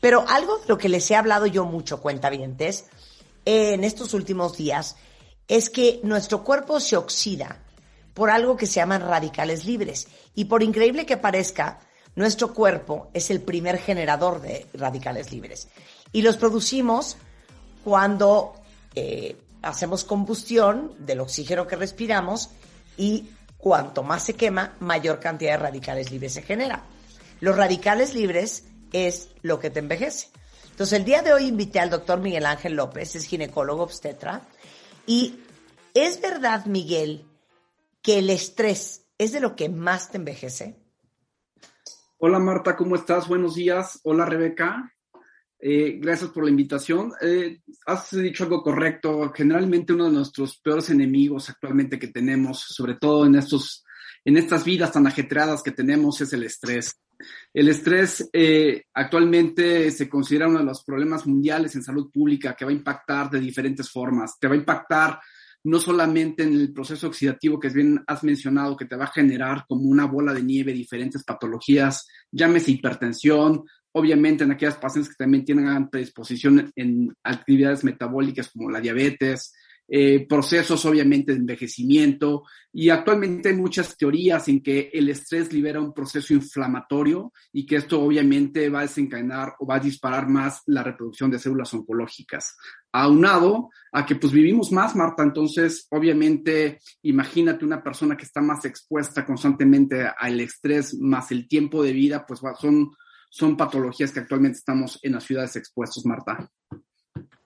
Pero 0.00 0.24
algo 0.28 0.58
de 0.58 0.68
lo 0.68 0.78
que 0.78 0.88
les 0.88 1.10
he 1.10 1.16
hablado 1.16 1.46
yo 1.46 1.64
mucho, 1.64 2.00
cuentavientes, 2.00 2.84
en 3.44 3.82
estos 3.82 4.14
últimos 4.14 4.56
días, 4.56 4.96
es 5.48 5.70
que 5.70 6.00
nuestro 6.02 6.44
cuerpo 6.44 6.78
se 6.78 6.96
oxida 6.96 7.58
por 8.14 8.30
algo 8.30 8.56
que 8.56 8.66
se 8.66 8.74
llaman 8.74 9.02
radicales 9.02 9.64
libres. 9.64 10.08
Y 10.34 10.44
por 10.46 10.62
increíble 10.62 11.06
que 11.06 11.16
parezca, 11.16 11.80
nuestro 12.14 12.54
cuerpo 12.54 13.10
es 13.12 13.30
el 13.30 13.40
primer 13.40 13.78
generador 13.78 14.40
de 14.40 14.66
radicales 14.74 15.32
libres. 15.32 15.68
Y 16.12 16.22
los 16.22 16.36
producimos 16.36 17.16
cuando 17.84 18.54
eh, 18.94 19.36
hacemos 19.62 20.04
combustión 20.04 20.94
del 20.98 21.20
oxígeno 21.20 21.66
que 21.66 21.76
respiramos 21.76 22.50
y 22.96 23.30
cuanto 23.58 24.02
más 24.02 24.22
se 24.22 24.34
quema, 24.34 24.76
mayor 24.80 25.20
cantidad 25.20 25.52
de 25.52 25.58
radicales 25.58 26.10
libres 26.10 26.34
se 26.34 26.42
genera. 26.42 26.82
Los 27.40 27.56
radicales 27.56 28.14
libres 28.14 28.66
es 28.92 29.30
lo 29.42 29.58
que 29.58 29.70
te 29.70 29.80
envejece. 29.80 30.28
Entonces, 30.70 30.98
el 30.98 31.04
día 31.04 31.22
de 31.22 31.32
hoy 31.32 31.46
invité 31.46 31.80
al 31.80 31.90
doctor 31.90 32.20
Miguel 32.20 32.46
Ángel 32.46 32.74
López, 32.74 33.16
es 33.16 33.24
ginecólogo 33.26 33.82
obstetra, 33.82 34.42
y 35.06 35.40
es 35.94 36.20
verdad, 36.20 36.66
Miguel, 36.66 37.24
que 38.02 38.18
el 38.18 38.30
estrés 38.30 39.06
es 39.18 39.32
de 39.32 39.40
lo 39.40 39.56
que 39.56 39.68
más 39.68 40.10
te 40.10 40.18
envejece. 40.18 40.76
Hola 42.18 42.38
Marta, 42.38 42.76
¿cómo 42.76 42.96
estás? 42.96 43.28
Buenos 43.28 43.54
días. 43.54 44.00
Hola 44.02 44.24
Rebeca. 44.24 44.92
Eh, 45.58 45.98
gracias 46.00 46.30
por 46.30 46.44
la 46.44 46.50
invitación. 46.50 47.12
Eh, 47.20 47.60
has 47.86 48.10
dicho 48.10 48.44
algo 48.44 48.62
correcto. 48.62 49.32
Generalmente 49.34 49.92
uno 49.92 50.06
de 50.06 50.12
nuestros 50.12 50.58
peores 50.58 50.90
enemigos 50.90 51.50
actualmente 51.50 51.98
que 51.98 52.08
tenemos, 52.08 52.60
sobre 52.60 52.94
todo 52.94 53.26
en 53.26 53.34
estos, 53.34 53.84
en 54.24 54.36
estas 54.36 54.64
vidas 54.64 54.92
tan 54.92 55.06
ajetreadas 55.06 55.62
que 55.62 55.72
tenemos, 55.72 56.20
es 56.20 56.32
el 56.32 56.44
estrés. 56.44 56.98
El 57.52 57.68
estrés 57.68 58.28
eh, 58.32 58.84
actualmente 58.94 59.90
se 59.90 60.08
considera 60.08 60.48
uno 60.48 60.58
de 60.58 60.64
los 60.64 60.84
problemas 60.84 61.26
mundiales 61.26 61.74
en 61.74 61.82
salud 61.82 62.10
pública 62.12 62.54
que 62.54 62.64
va 62.64 62.70
a 62.70 62.74
impactar 62.74 63.30
de 63.30 63.40
diferentes 63.40 63.90
formas. 63.90 64.38
Te 64.38 64.48
va 64.48 64.54
a 64.54 64.58
impactar 64.58 65.20
no 65.64 65.80
solamente 65.80 66.44
en 66.44 66.54
el 66.54 66.72
proceso 66.72 67.08
oxidativo 67.08 67.58
que 67.58 67.70
bien 67.70 68.02
has 68.06 68.22
mencionado, 68.22 68.76
que 68.76 68.84
te 68.84 68.94
va 68.94 69.04
a 69.04 69.12
generar 69.12 69.64
como 69.66 69.82
una 69.82 70.06
bola 70.06 70.32
de 70.32 70.42
nieve 70.42 70.72
diferentes 70.72 71.24
patologías, 71.24 72.06
llámese 72.30 72.70
hipertensión, 72.70 73.64
obviamente 73.92 74.44
en 74.44 74.52
aquellas 74.52 74.76
pacientes 74.76 75.10
que 75.12 75.24
también 75.24 75.44
tienen 75.44 75.88
predisposición 75.88 76.70
en 76.76 77.12
actividades 77.24 77.82
metabólicas 77.82 78.50
como 78.50 78.70
la 78.70 78.80
diabetes, 78.80 79.54
eh, 79.88 80.26
procesos 80.28 80.84
obviamente 80.84 81.32
de 81.32 81.38
envejecimiento 81.38 82.42
y 82.72 82.90
actualmente 82.90 83.50
hay 83.50 83.54
muchas 83.54 83.96
teorías 83.96 84.48
en 84.48 84.60
que 84.60 84.90
el 84.92 85.08
estrés 85.08 85.52
libera 85.52 85.80
un 85.80 85.94
proceso 85.94 86.34
inflamatorio 86.34 87.32
y 87.52 87.64
que 87.64 87.76
esto 87.76 88.02
obviamente 88.02 88.68
va 88.68 88.80
a 88.80 88.82
desencadenar 88.82 89.54
o 89.60 89.66
va 89.66 89.76
a 89.76 89.80
disparar 89.80 90.28
más 90.28 90.62
la 90.66 90.82
reproducción 90.82 91.30
de 91.30 91.38
células 91.38 91.72
oncológicas. 91.72 92.56
Aunado 92.90 93.70
a 93.92 94.04
que 94.04 94.16
pues 94.16 94.32
vivimos 94.32 94.72
más, 94.72 94.96
Marta, 94.96 95.22
entonces 95.22 95.86
obviamente 95.90 96.80
imagínate 97.02 97.64
una 97.64 97.80
persona 97.80 98.16
que 98.16 98.24
está 98.24 98.40
más 98.40 98.64
expuesta 98.64 99.24
constantemente 99.24 100.04
al 100.18 100.40
estrés 100.40 100.98
más 100.98 101.30
el 101.30 101.46
tiempo 101.46 101.84
de 101.84 101.92
vida, 101.92 102.26
pues 102.26 102.40
son, 102.58 102.90
son 103.30 103.56
patologías 103.56 104.10
que 104.10 104.18
actualmente 104.18 104.58
estamos 104.58 104.98
en 105.04 105.12
las 105.12 105.22
ciudades 105.22 105.54
expuestos, 105.54 106.04
Marta. 106.04 106.50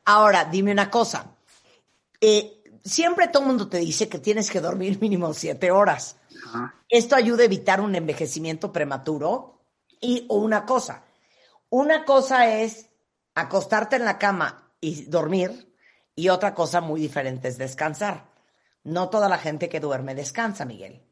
Ahora, 0.07 0.47
dime 0.47 0.73
una 0.73 0.89
cosa 0.89 1.37
eh, 2.21 2.63
siempre 2.85 3.29
todo 3.29 3.43
el 3.43 3.49
mundo 3.49 3.69
te 3.69 3.79
dice 3.79 4.09
que 4.09 4.19
tienes 4.19 4.51
que 4.51 4.61
dormir 4.61 4.99
mínimo 5.01 5.33
siete 5.35 5.71
horas. 5.71 6.17
Esto 6.89 7.15
ayuda 7.17 7.43
a 7.43 7.47
evitar 7.47 7.81
un 7.81 7.95
envejecimiento 7.95 8.73
prematuro. 8.73 9.59
Y 10.01 10.27
una 10.31 10.65
cosa, 10.65 11.05
una 11.69 12.05
cosa 12.07 12.51
es 12.61 12.89
acostarte 13.35 13.97
en 13.97 14.05
la 14.05 14.19
cama 14.19 14.73
y 14.81 15.05
dormir 15.05 15.75
y 16.15 16.31
otra 16.31 16.55
cosa 16.55 16.81
muy 16.81 17.01
diferente 17.01 17.49
es 17.49 17.59
descansar. 17.59 18.31
No 18.83 19.11
toda 19.11 19.29
la 19.29 19.39
gente 19.39 19.69
que 19.69 19.79
duerme 19.79 20.15
descansa, 20.15 20.65
Miguel. 20.65 21.03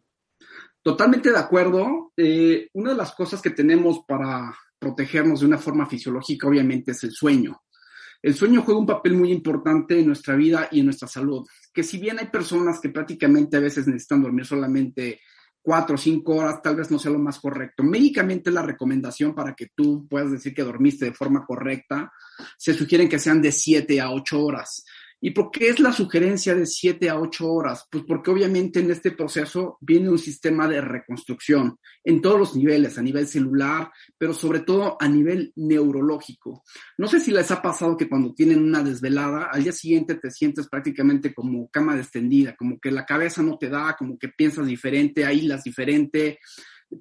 Totalmente 0.83 1.31
de 1.31 1.39
acuerdo. 1.39 2.13
Eh, 2.17 2.69
una 2.73 2.91
de 2.93 2.97
las 2.97 3.15
cosas 3.15 3.43
que 3.43 3.51
tenemos 3.51 4.01
para 4.07 4.57
protegernos 4.79 5.41
de 5.41 5.47
una 5.47 5.59
forma 5.59 5.87
fisiológica, 5.87 6.49
obviamente, 6.49 6.93
es 6.93 7.05
el 7.05 7.13
sueño. 7.13 7.61
El 8.21 8.35
sueño 8.35 8.63
juega 8.63 8.81
un 8.81 8.87
papel 8.87 9.15
muy 9.15 9.31
importante 9.31 9.99
en 9.99 10.07
nuestra 10.07 10.35
vida 10.35 10.69
y 10.71 10.81
en 10.81 10.87
nuestra 10.87 11.07
salud, 11.07 11.47
que 11.73 11.83
si 11.83 11.99
bien 11.99 12.19
hay 12.19 12.27
personas 12.27 12.81
que 12.81 12.89
prácticamente 12.89 13.57
a 13.57 13.61
veces 13.61 13.87
necesitan 13.87 14.23
dormir 14.23 14.45
solamente 14.45 15.21
cuatro 15.63 15.97
o 15.97 15.99
cinco 15.99 16.37
horas, 16.37 16.63
tal 16.63 16.77
vez 16.77 16.91
no 16.91 16.99
sea 16.99 17.13
lo 17.13 17.19
más 17.19 17.39
correcto. 17.39 17.83
Médicamente 17.83 18.51
la 18.51 18.63
recomendación 18.63 19.35
para 19.35 19.55
que 19.55 19.69
tú 19.75 20.07
puedas 20.09 20.31
decir 20.31 20.55
que 20.55 20.63
dormiste 20.63 21.05
de 21.05 21.15
forma 21.15 21.45
correcta, 21.45 22.13
se 22.57 22.75
sugieren 22.75 23.09
que 23.09 23.19
sean 23.19 23.43
de 23.43 23.53
siete 23.53 24.01
a 24.01 24.11
ocho 24.11 24.43
horas. 24.43 24.85
¿Y 25.21 25.31
por 25.31 25.51
qué 25.51 25.69
es 25.69 25.81
la 25.81 25.93
sugerencia 25.93 26.55
de 26.55 26.65
7 26.65 27.11
a 27.11 27.19
8 27.19 27.51
horas? 27.51 27.87
Pues 27.91 28.05
porque 28.07 28.31
obviamente 28.31 28.79
en 28.81 28.91
este 28.91 29.11
proceso 29.11 29.77
viene 29.81 30.11
un 30.11 30.19
sistema 30.19 30.69
de 30.69 30.81
reconstrucción 30.81 31.79
en 32.05 32.23
todos 32.23 32.39
los 32.39 32.57
niveles, 32.57 32.99
a 32.99 33.03
nivel 33.03 33.27
celular, 33.27 33.91
pero 34.17 34.33
sobre 34.33 34.61
todo 34.61 34.97
a 35.01 35.09
nivel 35.09 35.53
neurológico. 35.57 36.63
No 36.97 37.09
sé 37.09 37.19
si 37.19 37.33
les 37.33 37.51
ha 37.51 37.61
pasado 37.61 37.97
que 37.97 38.09
cuando 38.09 38.33
tienen 38.33 38.63
una 38.63 38.85
desvelada, 38.85 39.49
al 39.51 39.65
día 39.65 39.73
siguiente 39.73 40.15
te 40.15 40.31
sientes 40.31 40.69
prácticamente 40.69 41.35
como 41.35 41.69
cama 41.69 41.97
extendida, 41.97 42.55
como 42.55 42.79
que 42.79 42.93
la 42.93 43.05
cabeza 43.05 43.43
no 43.43 43.59
te 43.59 43.69
da, 43.69 43.97
como 43.99 44.17
que 44.19 44.29
piensas 44.29 44.67
diferente, 44.67 45.27
las 45.43 45.65
diferente, 45.65 46.39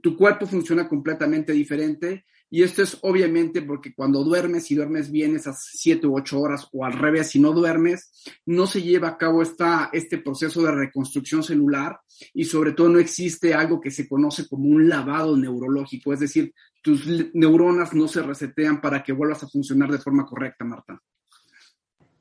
tu 0.01 0.15
cuerpo 0.15 0.45
funciona 0.45 0.88
completamente 0.88 1.53
diferente 1.53 2.26
y 2.50 2.64
esto 2.64 2.82
es 2.82 2.98
obviamente 3.02 3.62
porque 3.62 3.93
cuando 3.93 4.24
duermes, 4.24 4.66
si 4.66 4.76
duermes 4.76 5.12
bien 5.12 5.36
esas 5.36 5.66
siete 5.72 6.08
u 6.08 6.18
ocho 6.18 6.39
horas 6.39 6.68
o 6.72 6.86
al 6.86 6.93
revés, 6.93 7.30
si 7.30 7.39
no 7.39 7.52
duermes, 7.52 8.12
no 8.45 8.68
se 8.68 8.82
lleva 8.82 9.10
a 9.10 9.18
cabo 9.18 9.41
esta, 9.41 9.89
este 9.91 10.18
proceso 10.18 10.62
de 10.64 10.72
reconstrucción 10.72 11.43
celular 11.43 12.00
y 12.34 12.45
sobre 12.45 12.72
todo 12.72 12.89
no 12.89 13.00
existe 13.00 13.54
algo 13.54 13.82
que 13.82 13.91
se 13.91 14.08
conoce 14.08 14.48
como 14.48 14.70
un 14.70 14.88
lavado 14.88 15.36
neurológico, 15.36 16.14
es 16.14 16.22
decir, 16.22 16.54
tus 16.82 17.06
neuronas 17.34 17.93
no 17.93 18.08
se 18.08 18.22
resetean 18.22 18.80
para 18.80 19.04
que 19.04 19.12
vuelvas 19.12 19.43
a 19.43 19.50
funcionar 19.50 19.91
de 19.91 19.98
forma 19.98 20.26
correcta, 20.26 20.64
Marta. 20.64 21.02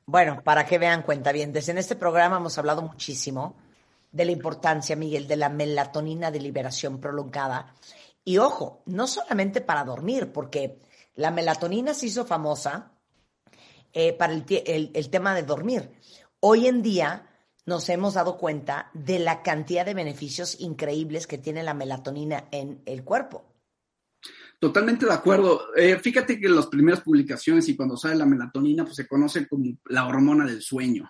Bueno, 0.05 0.41
para 0.43 0.65
que 0.65 0.77
vean 0.77 1.03
cuenta 1.03 1.31
bien, 1.31 1.53
desde 1.53 1.71
en 1.71 1.77
este 1.77 1.95
programa 1.95 2.37
hemos 2.37 2.57
hablado 2.57 2.81
muchísimo 2.81 3.55
de 4.11 4.25
la 4.25 4.31
importancia, 4.31 4.95
Miguel, 4.95 5.27
de 5.27 5.35
la 5.37 5.49
melatonina 5.49 6.31
de 6.31 6.39
liberación 6.39 6.99
prolongada 6.99 7.73
y 8.27 8.39
ojo, 8.39 8.83
no 8.87 9.07
solamente 9.07 9.61
para 9.61 9.85
dormir, 9.85 10.33
porque 10.33 10.79
la 11.15 11.31
melatonina 11.31 11.93
se 11.93 12.07
hizo 12.07 12.25
famosa 12.25 12.91
eh, 13.93 14.11
para 14.11 14.33
el, 14.33 15.09
tema 15.09 15.33
de 15.33 15.43
dormir. 15.43 15.89
Hoy 16.41 16.67
en 16.67 16.81
día 16.81 17.29
nos 17.65 17.87
hemos 17.87 18.15
dado 18.15 18.37
cuenta 18.37 18.91
de 18.93 19.19
la 19.19 19.43
cantidad 19.43 19.85
de 19.85 19.93
beneficios 19.93 20.59
increíbles 20.59 21.25
que 21.25 21.37
tiene 21.37 21.63
la 21.63 21.73
melatonina 21.73 22.49
en 22.51 22.81
el 22.85 23.05
cuerpo. 23.05 23.45
Totalmente 24.59 25.05
de 25.05 25.13
acuerdo. 25.13 25.73
Eh, 25.77 25.97
fíjate 25.97 26.37
que 26.37 26.47
en 26.47 26.55
las 26.57 26.67
primeras 26.67 26.99
publicaciones 26.99 27.69
y 27.69 27.77
cuando 27.77 27.95
sale 27.95 28.17
la 28.17 28.25
melatonina, 28.25 28.83
pues 28.83 28.97
se 28.97 29.07
conoce 29.07 29.47
como 29.47 29.77
la 29.85 30.05
hormona 30.05 30.45
del 30.45 30.61
sueño. 30.61 31.09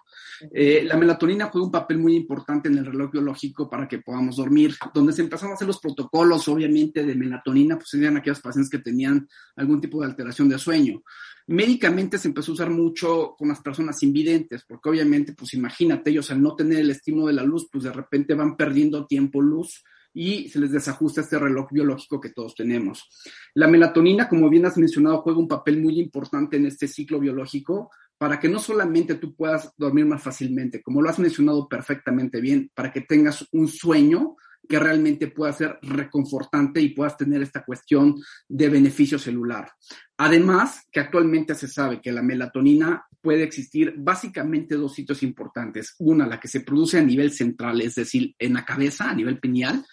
Eh, 0.52 0.84
la 0.86 0.98
melatonina 0.98 1.46
juega 1.46 1.66
un 1.66 1.72
papel 1.72 1.98
muy 1.98 2.16
importante 2.16 2.68
en 2.68 2.78
el 2.78 2.86
reloj 2.86 3.12
biológico 3.12 3.70
para 3.70 3.88
que 3.88 4.00
podamos 4.00 4.36
dormir. 4.36 4.76
Donde 4.94 5.14
se 5.14 5.22
empezaron 5.22 5.52
a 5.52 5.56
hacer 5.56 5.68
los 5.68 5.80
protocolos, 5.80 6.48
obviamente, 6.48 7.06
de 7.06 7.16
melatonina, 7.16 7.76
pues 7.76 7.94
eran 7.96 8.18
aquellos 8.18 8.42
pacientes 8.42 8.70
que 8.70 8.80
tenían 8.80 9.28
algún 9.56 9.82
tipo 9.82 10.00
de 10.02 10.08
alteración 10.08 10.50
de 10.50 10.58
sueño. 10.58 11.02
Médicamente 11.48 12.18
se 12.18 12.28
empezó 12.28 12.52
a 12.52 12.56
usar 12.56 12.70
mucho 12.70 13.36
con 13.38 13.48
las 13.48 13.62
personas 13.62 14.04
invidentes, 14.04 14.66
porque 14.68 14.90
obviamente, 14.90 15.34
pues 15.34 15.54
imagínate, 15.54 16.10
ellos 16.10 16.30
al 16.30 16.42
no 16.42 16.56
tener 16.56 16.80
el 16.80 16.90
estímulo 16.90 17.28
de 17.28 17.34
la 17.34 17.44
luz, 17.44 17.68
pues 17.72 17.86
de 17.86 17.94
repente 17.94 18.34
van 18.34 18.58
perdiendo 18.58 19.06
tiempo 19.06 19.42
luz 19.42 19.84
y 20.14 20.50
se 20.50 20.60
les 20.60 20.72
desajusta 20.72 21.22
este 21.22 21.38
reloj 21.38 21.68
biológico 21.72 22.20
que 22.20 22.32
todos 22.32 22.56
tenemos. 22.56 23.08
La 23.54 23.68
melatonina, 23.68 24.28
como 24.28 24.50
bien 24.50 24.66
has 24.66 24.78
mencionado, 24.78 25.22
juega 25.22 25.40
un 25.40 25.48
papel 25.48 25.82
muy 25.82 26.00
importante 26.00 26.58
en 26.58 26.66
este 26.66 26.88
ciclo 26.88 27.20
biológico 27.20 27.92
para 28.18 28.40
que 28.40 28.50
no 28.50 28.60
solamente 28.60 29.16
tú 29.16 29.36
puedas 29.36 29.72
dormir 29.78 30.06
más 30.06 30.24
fácilmente, 30.24 30.82
como 30.82 31.02
lo 31.02 31.10
has 31.10 31.20
mencionado 31.20 31.68
perfectamente 31.68 32.42
bien, 32.42 32.72
para 32.74 32.92
que 32.92 33.02
tengas 33.02 33.48
un 33.52 33.68
sueño 33.68 34.36
que 34.68 34.80
realmente 34.80 35.28
pueda 35.28 35.54
ser 35.54 35.80
reconfortante 35.82 36.82
y 36.82 36.90
puedas 36.90 37.16
tener 37.16 37.42
esta 37.42 37.64
cuestión 37.64 38.16
de 38.48 38.70
beneficio 38.70 39.18
celular. 39.18 39.72
Además, 40.18 40.86
que 40.92 41.00
actualmente 41.00 41.56
se 41.56 41.68
sabe 41.68 42.02
que 42.02 42.12
la 42.12 42.22
melatonina 42.22 43.06
puede 43.22 43.44
existir 43.44 43.94
básicamente 43.98 44.76
dos 44.76 44.94
sitios 44.94 45.24
importantes. 45.24 45.96
Una, 46.00 46.28
la 46.28 46.40
que 46.40 46.48
se 46.48 46.62
produce 46.62 46.98
a 46.98 47.04
nivel 47.04 47.32
central, 47.32 47.82
es 47.82 47.96
decir, 47.96 48.36
en 48.38 48.54
la 48.54 48.66
cabeza, 48.66 49.10
a 49.10 49.16
nivel 49.16 49.40
pineal, 49.40 49.86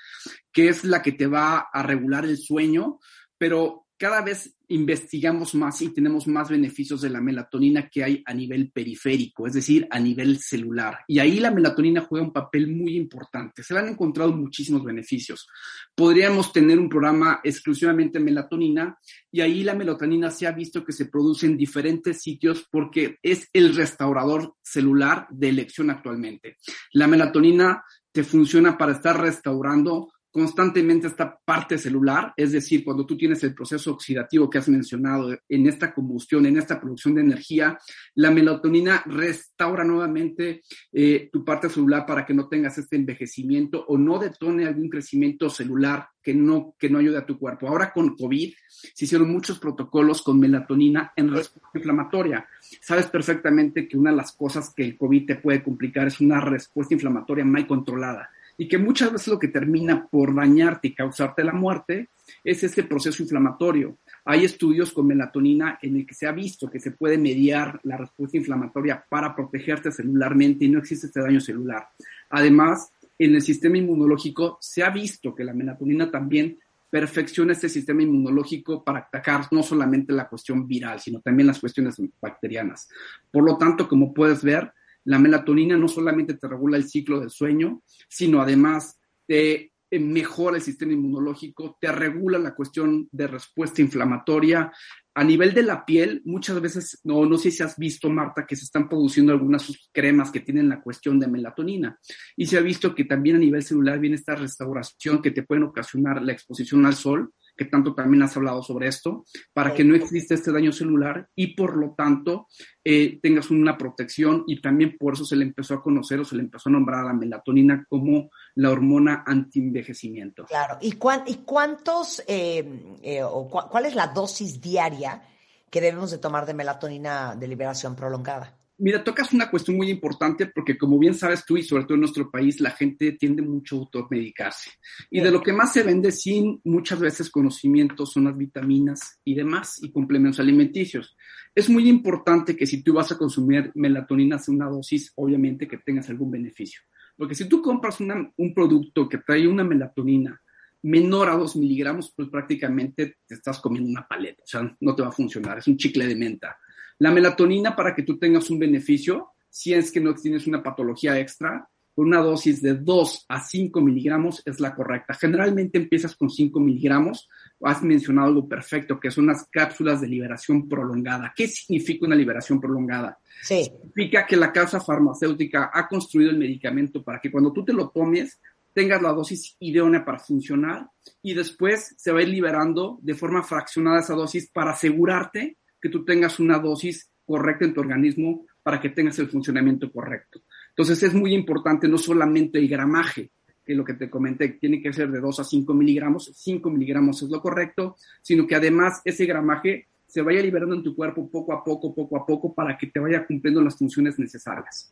que 0.52 0.68
es 0.68 0.84
la 0.84 1.02
que 1.02 1.12
te 1.12 1.26
va 1.26 1.68
a 1.72 1.82
regular 1.82 2.24
el 2.24 2.38
sueño, 2.38 2.98
pero 3.38 3.83
cada 4.04 4.20
vez 4.20 4.54
investigamos 4.68 5.54
más 5.54 5.80
y 5.80 5.88
tenemos 5.88 6.26
más 6.26 6.50
beneficios 6.50 7.00
de 7.00 7.08
la 7.08 7.22
melatonina 7.22 7.88
que 7.88 8.04
hay 8.04 8.22
a 8.26 8.34
nivel 8.34 8.70
periférico, 8.70 9.46
es 9.46 9.54
decir, 9.54 9.88
a 9.90 9.98
nivel 9.98 10.40
celular. 10.40 10.98
Y 11.08 11.20
ahí 11.20 11.40
la 11.40 11.50
melatonina 11.50 12.02
juega 12.02 12.26
un 12.26 12.32
papel 12.32 12.68
muy 12.68 12.98
importante. 12.98 13.62
Se 13.62 13.72
le 13.72 13.80
han 13.80 13.88
encontrado 13.88 14.30
muchísimos 14.32 14.84
beneficios. 14.84 15.48
Podríamos 15.94 16.52
tener 16.52 16.78
un 16.78 16.90
programa 16.90 17.40
exclusivamente 17.42 18.20
melatonina 18.20 18.98
y 19.32 19.40
ahí 19.40 19.64
la 19.64 19.74
melatonina 19.74 20.30
se 20.30 20.46
ha 20.46 20.52
visto 20.52 20.84
que 20.84 20.92
se 20.92 21.06
produce 21.06 21.46
en 21.46 21.56
diferentes 21.56 22.20
sitios 22.20 22.68
porque 22.70 23.16
es 23.22 23.48
el 23.54 23.74
restaurador 23.74 24.54
celular 24.60 25.26
de 25.30 25.48
elección 25.48 25.88
actualmente. 25.88 26.58
La 26.92 27.06
melatonina 27.06 27.82
te 28.12 28.22
funciona 28.22 28.76
para 28.76 28.92
estar 28.92 29.18
restaurando 29.18 30.12
constantemente 30.34 31.06
esta 31.06 31.38
parte 31.44 31.78
celular, 31.78 32.34
es 32.36 32.50
decir, 32.50 32.82
cuando 32.82 33.06
tú 33.06 33.16
tienes 33.16 33.44
el 33.44 33.54
proceso 33.54 33.92
oxidativo 33.92 34.50
que 34.50 34.58
has 34.58 34.68
mencionado 34.68 35.32
en 35.48 35.66
esta 35.68 35.94
combustión, 35.94 36.44
en 36.44 36.56
esta 36.56 36.80
producción 36.80 37.14
de 37.14 37.20
energía, 37.20 37.78
la 38.16 38.32
melatonina 38.32 39.04
restaura 39.06 39.84
nuevamente 39.84 40.62
eh, 40.92 41.30
tu 41.32 41.44
parte 41.44 41.68
celular 41.68 42.04
para 42.04 42.26
que 42.26 42.34
no 42.34 42.48
tengas 42.48 42.76
este 42.78 42.96
envejecimiento 42.96 43.84
o 43.86 43.96
no 43.96 44.18
detone 44.18 44.66
algún 44.66 44.88
crecimiento 44.88 45.48
celular 45.48 46.08
que 46.20 46.34
no, 46.34 46.74
que 46.80 46.90
no 46.90 46.98
ayude 46.98 47.18
a 47.18 47.26
tu 47.26 47.38
cuerpo. 47.38 47.68
Ahora 47.68 47.92
con 47.92 48.16
COVID 48.16 48.52
se 48.92 49.04
hicieron 49.04 49.30
muchos 49.30 49.60
protocolos 49.60 50.20
con 50.20 50.40
melatonina 50.40 51.12
en 51.14 51.30
respuesta 51.32 51.78
inflamatoria. 51.78 52.48
Sabes 52.80 53.06
perfectamente 53.06 53.86
que 53.86 53.96
una 53.96 54.10
de 54.10 54.16
las 54.16 54.32
cosas 54.32 54.74
que 54.74 54.84
el 54.84 54.98
COVID 54.98 55.26
te 55.26 55.36
puede 55.36 55.62
complicar 55.62 56.08
es 56.08 56.20
una 56.20 56.40
respuesta 56.40 56.94
inflamatoria 56.94 57.44
mal 57.44 57.68
controlada 57.68 58.30
y 58.56 58.68
que 58.68 58.78
muchas 58.78 59.12
veces 59.12 59.28
lo 59.28 59.38
que 59.38 59.48
termina 59.48 60.06
por 60.06 60.34
dañarte 60.34 60.88
y 60.88 60.94
causarte 60.94 61.44
la 61.44 61.52
muerte 61.52 62.08
es 62.42 62.62
este 62.64 62.84
proceso 62.84 63.22
inflamatorio. 63.22 63.98
Hay 64.24 64.44
estudios 64.44 64.92
con 64.92 65.06
melatonina 65.06 65.78
en 65.82 65.96
el 65.96 66.06
que 66.06 66.14
se 66.14 66.26
ha 66.26 66.32
visto 66.32 66.70
que 66.70 66.80
se 66.80 66.92
puede 66.92 67.18
mediar 67.18 67.80
la 67.82 67.96
respuesta 67.96 68.36
inflamatoria 68.36 69.04
para 69.08 69.34
protegerte 69.34 69.92
celularmente 69.92 70.64
y 70.64 70.68
no 70.68 70.78
existe 70.78 71.08
este 71.08 71.20
daño 71.20 71.40
celular. 71.40 71.88
Además, 72.30 72.90
en 73.18 73.34
el 73.34 73.42
sistema 73.42 73.78
inmunológico 73.78 74.58
se 74.60 74.82
ha 74.82 74.90
visto 74.90 75.34
que 75.34 75.44
la 75.44 75.52
melatonina 75.52 76.10
también 76.10 76.58
perfecciona 76.94 77.52
este 77.52 77.68
sistema 77.68 78.02
inmunológico 78.02 78.84
para 78.84 79.00
atacar 79.00 79.48
no 79.50 79.64
solamente 79.64 80.12
la 80.12 80.28
cuestión 80.28 80.66
viral, 80.66 81.00
sino 81.00 81.20
también 81.20 81.48
las 81.48 81.58
cuestiones 81.58 82.00
bacterianas. 82.20 82.88
Por 83.32 83.44
lo 83.44 83.58
tanto, 83.58 83.88
como 83.88 84.14
puedes 84.14 84.44
ver, 84.44 84.72
la 85.04 85.18
melatonina 85.18 85.76
no 85.76 85.88
solamente 85.88 86.34
te 86.34 86.48
regula 86.48 86.76
el 86.76 86.88
ciclo 86.88 87.20
del 87.20 87.30
sueño, 87.30 87.82
sino 88.08 88.40
además 88.40 88.98
te 89.26 89.72
mejora 89.98 90.56
el 90.56 90.62
sistema 90.62 90.92
inmunológico, 90.92 91.76
te 91.80 91.90
regula 91.92 92.38
la 92.38 92.54
cuestión 92.54 93.08
de 93.12 93.26
respuesta 93.26 93.80
inflamatoria. 93.80 94.72
A 95.14 95.22
nivel 95.22 95.54
de 95.54 95.62
la 95.62 95.84
piel, 95.84 96.22
muchas 96.24 96.60
veces, 96.60 97.00
no, 97.04 97.24
no 97.26 97.38
sé 97.38 97.50
si 97.50 97.62
has 97.62 97.76
visto, 97.76 98.10
Marta, 98.10 98.46
que 98.46 98.56
se 98.56 98.64
están 98.64 98.88
produciendo 98.88 99.32
algunas 99.32 99.72
cremas 99.92 100.32
que 100.32 100.40
tienen 100.40 100.68
la 100.68 100.82
cuestión 100.82 101.20
de 101.20 101.28
melatonina. 101.28 101.98
Y 102.36 102.46
se 102.46 102.58
ha 102.58 102.60
visto 102.60 102.94
que 102.94 103.04
también 103.04 103.36
a 103.36 103.40
nivel 103.40 103.62
celular 103.62 104.00
viene 104.00 104.16
esta 104.16 104.34
restauración 104.34 105.22
que 105.22 105.30
te 105.30 105.44
pueden 105.44 105.64
ocasionar 105.64 106.22
la 106.22 106.32
exposición 106.32 106.84
al 106.86 106.94
sol 106.94 107.32
que 107.56 107.66
tanto 107.66 107.94
también 107.94 108.22
has 108.22 108.36
hablado 108.36 108.62
sobre 108.62 108.88
esto, 108.88 109.24
para 109.52 109.74
que 109.74 109.84
no 109.84 109.94
exista 109.94 110.34
este 110.34 110.52
daño 110.52 110.72
celular 110.72 111.28
y 111.34 111.54
por 111.54 111.76
lo 111.76 111.94
tanto 111.96 112.48
eh, 112.82 113.18
tengas 113.22 113.50
una 113.50 113.76
protección 113.78 114.44
y 114.46 114.60
también 114.60 114.96
por 114.98 115.14
eso 115.14 115.24
se 115.24 115.36
le 115.36 115.44
empezó 115.44 115.74
a 115.74 115.82
conocer 115.82 116.20
o 116.20 116.24
se 116.24 116.36
le 116.36 116.42
empezó 116.42 116.68
a 116.68 116.72
nombrar 116.72 117.00
a 117.00 117.08
la 117.08 117.12
melatonina 117.12 117.84
como 117.88 118.30
la 118.56 118.70
hormona 118.70 119.24
antienvejecimiento. 119.26 120.44
Claro, 120.46 120.78
¿y, 120.80 120.96
y 121.26 121.34
cuántos, 121.44 122.22
eh, 122.26 122.98
eh, 123.02 123.22
o 123.22 123.48
cuál 123.48 123.86
es 123.86 123.94
la 123.94 124.08
dosis 124.08 124.60
diaria 124.60 125.22
que 125.70 125.80
debemos 125.80 126.10
de 126.10 126.18
tomar 126.18 126.46
de 126.46 126.54
melatonina 126.54 127.34
de 127.36 127.48
liberación 127.48 127.94
prolongada? 127.94 128.56
Mira, 128.76 129.04
tocas 129.04 129.32
una 129.32 129.48
cuestión 129.48 129.76
muy 129.76 129.88
importante 129.88 130.46
porque 130.46 130.76
como 130.76 130.98
bien 130.98 131.14
sabes 131.14 131.44
tú 131.44 131.56
y 131.56 131.62
sobre 131.62 131.84
todo 131.84 131.94
en 131.94 132.00
nuestro 132.00 132.28
país, 132.28 132.60
la 132.60 132.72
gente 132.72 133.12
tiende 133.12 133.40
mucho 133.40 133.76
a 133.76 133.78
automedicarse. 133.80 134.70
Y 135.10 135.20
de 135.20 135.30
lo 135.30 135.40
que 135.40 135.52
más 135.52 135.72
se 135.72 135.84
vende 135.84 136.10
sin 136.10 136.60
muchas 136.64 136.98
veces 136.98 137.30
conocimiento 137.30 138.04
son 138.04 138.24
las 138.24 138.36
vitaminas 138.36 139.20
y 139.24 139.36
demás 139.36 139.80
y 139.80 139.92
complementos 139.92 140.40
alimenticios. 140.40 141.16
Es 141.54 141.70
muy 141.70 141.88
importante 141.88 142.56
que 142.56 142.66
si 142.66 142.82
tú 142.82 142.94
vas 142.94 143.12
a 143.12 143.18
consumir 143.18 143.70
melatonina, 143.76 144.40
sea 144.40 144.54
una 144.54 144.68
dosis, 144.68 145.12
obviamente 145.14 145.68
que 145.68 145.78
tengas 145.78 146.10
algún 146.10 146.32
beneficio. 146.32 146.80
Porque 147.16 147.36
si 147.36 147.48
tú 147.48 147.62
compras 147.62 147.98
un 148.00 148.54
producto 148.54 149.08
que 149.08 149.18
trae 149.18 149.46
una 149.46 149.62
melatonina 149.62 150.42
menor 150.82 151.30
a 151.30 151.36
2 151.36 151.56
miligramos, 151.56 152.12
pues 152.14 152.28
prácticamente 152.28 153.18
te 153.24 153.36
estás 153.36 153.60
comiendo 153.60 153.88
una 153.88 154.06
paleta, 154.06 154.42
o 154.42 154.46
sea, 154.46 154.76
no 154.80 154.94
te 154.94 155.02
va 155.02 155.08
a 155.08 155.12
funcionar, 155.12 155.58
es 155.58 155.68
un 155.68 155.76
chicle 155.76 156.06
de 156.06 156.16
menta. 156.16 156.58
La 156.98 157.10
melatonina, 157.10 157.74
para 157.74 157.94
que 157.94 158.02
tú 158.02 158.18
tengas 158.18 158.50
un 158.50 158.58
beneficio, 158.58 159.30
si 159.50 159.72
es 159.74 159.90
que 159.92 160.00
no 160.00 160.14
tienes 160.14 160.46
una 160.46 160.62
patología 160.62 161.18
extra, 161.18 161.68
una 161.96 162.18
dosis 162.18 162.60
de 162.60 162.74
2 162.74 163.26
a 163.28 163.40
5 163.40 163.80
miligramos 163.80 164.42
es 164.44 164.58
la 164.58 164.74
correcta. 164.74 165.14
Generalmente 165.14 165.78
empiezas 165.78 166.16
con 166.16 166.28
5 166.28 166.58
miligramos. 166.58 167.28
Has 167.62 167.82
mencionado 167.82 168.28
algo 168.28 168.48
perfecto, 168.48 168.98
que 168.98 169.12
son 169.12 169.26
las 169.26 169.46
cápsulas 169.48 170.00
de 170.00 170.08
liberación 170.08 170.68
prolongada. 170.68 171.32
¿Qué 171.36 171.46
significa 171.46 172.06
una 172.06 172.16
liberación 172.16 172.60
prolongada? 172.60 173.18
Sí. 173.42 173.64
Significa 173.64 174.26
que 174.26 174.36
la 174.36 174.52
casa 174.52 174.80
farmacéutica 174.80 175.70
ha 175.72 175.86
construido 175.86 176.30
el 176.30 176.38
medicamento 176.38 177.02
para 177.04 177.20
que 177.20 177.30
cuando 177.30 177.52
tú 177.52 177.64
te 177.64 177.72
lo 177.72 177.90
tomes, 177.90 178.40
tengas 178.72 179.00
la 179.00 179.12
dosis 179.12 179.56
idónea 179.60 180.04
para 180.04 180.18
funcionar 180.18 180.90
y 181.22 181.32
después 181.34 181.94
se 181.96 182.10
va 182.10 182.18
a 182.18 182.22
ir 182.22 182.28
liberando 182.28 182.98
de 183.02 183.14
forma 183.14 183.44
fraccionada 183.44 184.00
esa 184.00 184.14
dosis 184.14 184.50
para 184.50 184.72
asegurarte 184.72 185.58
que 185.84 185.90
tú 185.90 186.02
tengas 186.02 186.40
una 186.40 186.58
dosis 186.58 187.10
correcta 187.26 187.66
en 187.66 187.74
tu 187.74 187.82
organismo 187.82 188.46
para 188.62 188.80
que 188.80 188.88
tengas 188.88 189.18
el 189.18 189.28
funcionamiento 189.28 189.92
correcto. 189.92 190.40
Entonces 190.70 191.02
es 191.02 191.12
muy 191.12 191.34
importante 191.34 191.86
no 191.86 191.98
solamente 191.98 192.58
el 192.58 192.70
gramaje, 192.70 193.32
que 193.62 193.74
lo 193.74 193.84
que 193.84 193.92
te 193.92 194.08
comenté 194.08 194.48
tiene 194.58 194.80
que 194.80 194.94
ser 194.94 195.10
de 195.10 195.20
2 195.20 195.40
a 195.40 195.44
5 195.44 195.74
miligramos, 195.74 196.32
5 196.34 196.70
miligramos 196.70 197.22
es 197.22 197.28
lo 197.28 197.42
correcto, 197.42 197.96
sino 198.22 198.46
que 198.46 198.54
además 198.54 199.02
ese 199.04 199.26
gramaje 199.26 199.88
se 200.06 200.22
vaya 200.22 200.40
liberando 200.40 200.74
en 200.74 200.82
tu 200.82 200.96
cuerpo 200.96 201.28
poco 201.28 201.52
a 201.52 201.62
poco, 201.62 201.94
poco 201.94 202.16
a 202.16 202.24
poco, 202.24 202.54
para 202.54 202.78
que 202.78 202.86
te 202.86 202.98
vaya 202.98 203.26
cumpliendo 203.26 203.60
las 203.60 203.76
funciones 203.76 204.18
necesarias. 204.18 204.90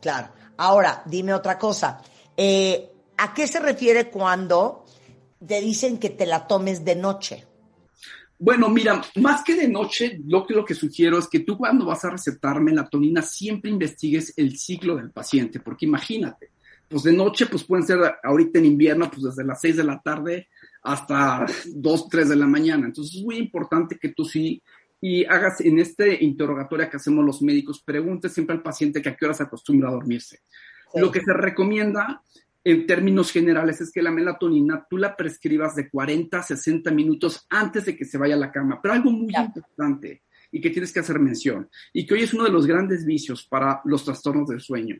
Claro. 0.00 0.28
Ahora, 0.58 1.02
dime 1.06 1.34
otra 1.34 1.58
cosa. 1.58 2.00
Eh, 2.36 2.88
¿A 3.16 3.34
qué 3.34 3.48
se 3.48 3.58
refiere 3.58 4.10
cuando 4.10 4.84
te 5.44 5.60
dicen 5.60 5.98
que 5.98 6.10
te 6.10 6.24
la 6.24 6.46
tomes 6.46 6.84
de 6.84 6.94
noche? 6.94 7.44
Bueno, 8.38 8.68
mira, 8.68 9.00
más 9.16 9.42
que 9.44 9.54
de 9.54 9.68
noche, 9.68 10.20
lo 10.26 10.46
que, 10.46 10.54
lo 10.54 10.64
que 10.64 10.74
sugiero 10.74 11.18
es 11.18 11.28
que 11.28 11.40
tú 11.40 11.56
cuando 11.56 11.86
vas 11.86 12.04
a 12.04 12.10
recetar 12.10 12.60
melatonina 12.60 13.22
siempre 13.22 13.70
investigues 13.70 14.34
el 14.36 14.58
ciclo 14.58 14.96
del 14.96 15.10
paciente, 15.10 15.60
porque 15.60 15.86
imagínate, 15.86 16.50
pues 16.88 17.04
de 17.04 17.12
noche, 17.12 17.46
pues 17.46 17.64
pueden 17.64 17.86
ser 17.86 17.98
ahorita 18.22 18.58
en 18.58 18.66
invierno, 18.66 19.10
pues 19.10 19.22
desde 19.22 19.44
las 19.44 19.60
6 19.60 19.76
de 19.76 19.84
la 19.84 20.00
tarde 20.00 20.48
hasta 20.82 21.46
2, 21.66 22.08
3 22.08 22.28
de 22.28 22.36
la 22.36 22.46
mañana. 22.46 22.86
Entonces 22.86 23.16
es 23.16 23.22
muy 23.24 23.36
importante 23.36 23.98
que 23.98 24.10
tú 24.10 24.24
sí 24.24 24.62
y 25.00 25.24
hagas 25.26 25.60
en 25.60 25.78
este 25.78 26.24
interrogatorio 26.24 26.88
que 26.88 26.96
hacemos 26.96 27.24
los 27.24 27.42
médicos, 27.42 27.82
preguntes 27.82 28.32
siempre 28.32 28.56
al 28.56 28.62
paciente 28.62 29.02
que 29.02 29.10
a 29.10 29.16
qué 29.16 29.26
hora 29.26 29.34
se 29.34 29.42
acostumbra 29.42 29.88
a 29.88 29.92
dormirse. 29.92 30.40
Lo 30.94 31.10
que 31.10 31.20
se 31.20 31.32
recomienda 31.32 32.22
en 32.64 32.86
términos 32.86 33.30
generales 33.30 33.80
es 33.82 33.92
que 33.92 34.02
la 34.02 34.10
melatonina 34.10 34.86
tú 34.88 34.96
la 34.96 35.14
prescribas 35.14 35.76
de 35.76 35.90
40 35.90 36.38
a 36.38 36.42
60 36.42 36.90
minutos 36.92 37.46
antes 37.50 37.84
de 37.84 37.96
que 37.96 38.06
se 38.06 38.16
vaya 38.16 38.34
a 38.34 38.38
la 38.38 38.50
cama. 38.50 38.80
Pero 38.82 38.94
algo 38.94 39.10
muy 39.10 39.34
importante 39.34 40.22
y 40.50 40.60
que 40.60 40.70
tienes 40.70 40.92
que 40.92 41.00
hacer 41.00 41.18
mención 41.18 41.68
y 41.92 42.06
que 42.06 42.14
hoy 42.14 42.22
es 42.22 42.32
uno 42.32 42.44
de 42.44 42.50
los 42.50 42.66
grandes 42.66 43.04
vicios 43.04 43.44
para 43.44 43.82
los 43.84 44.04
trastornos 44.04 44.48
del 44.48 44.60
sueño. 44.60 44.96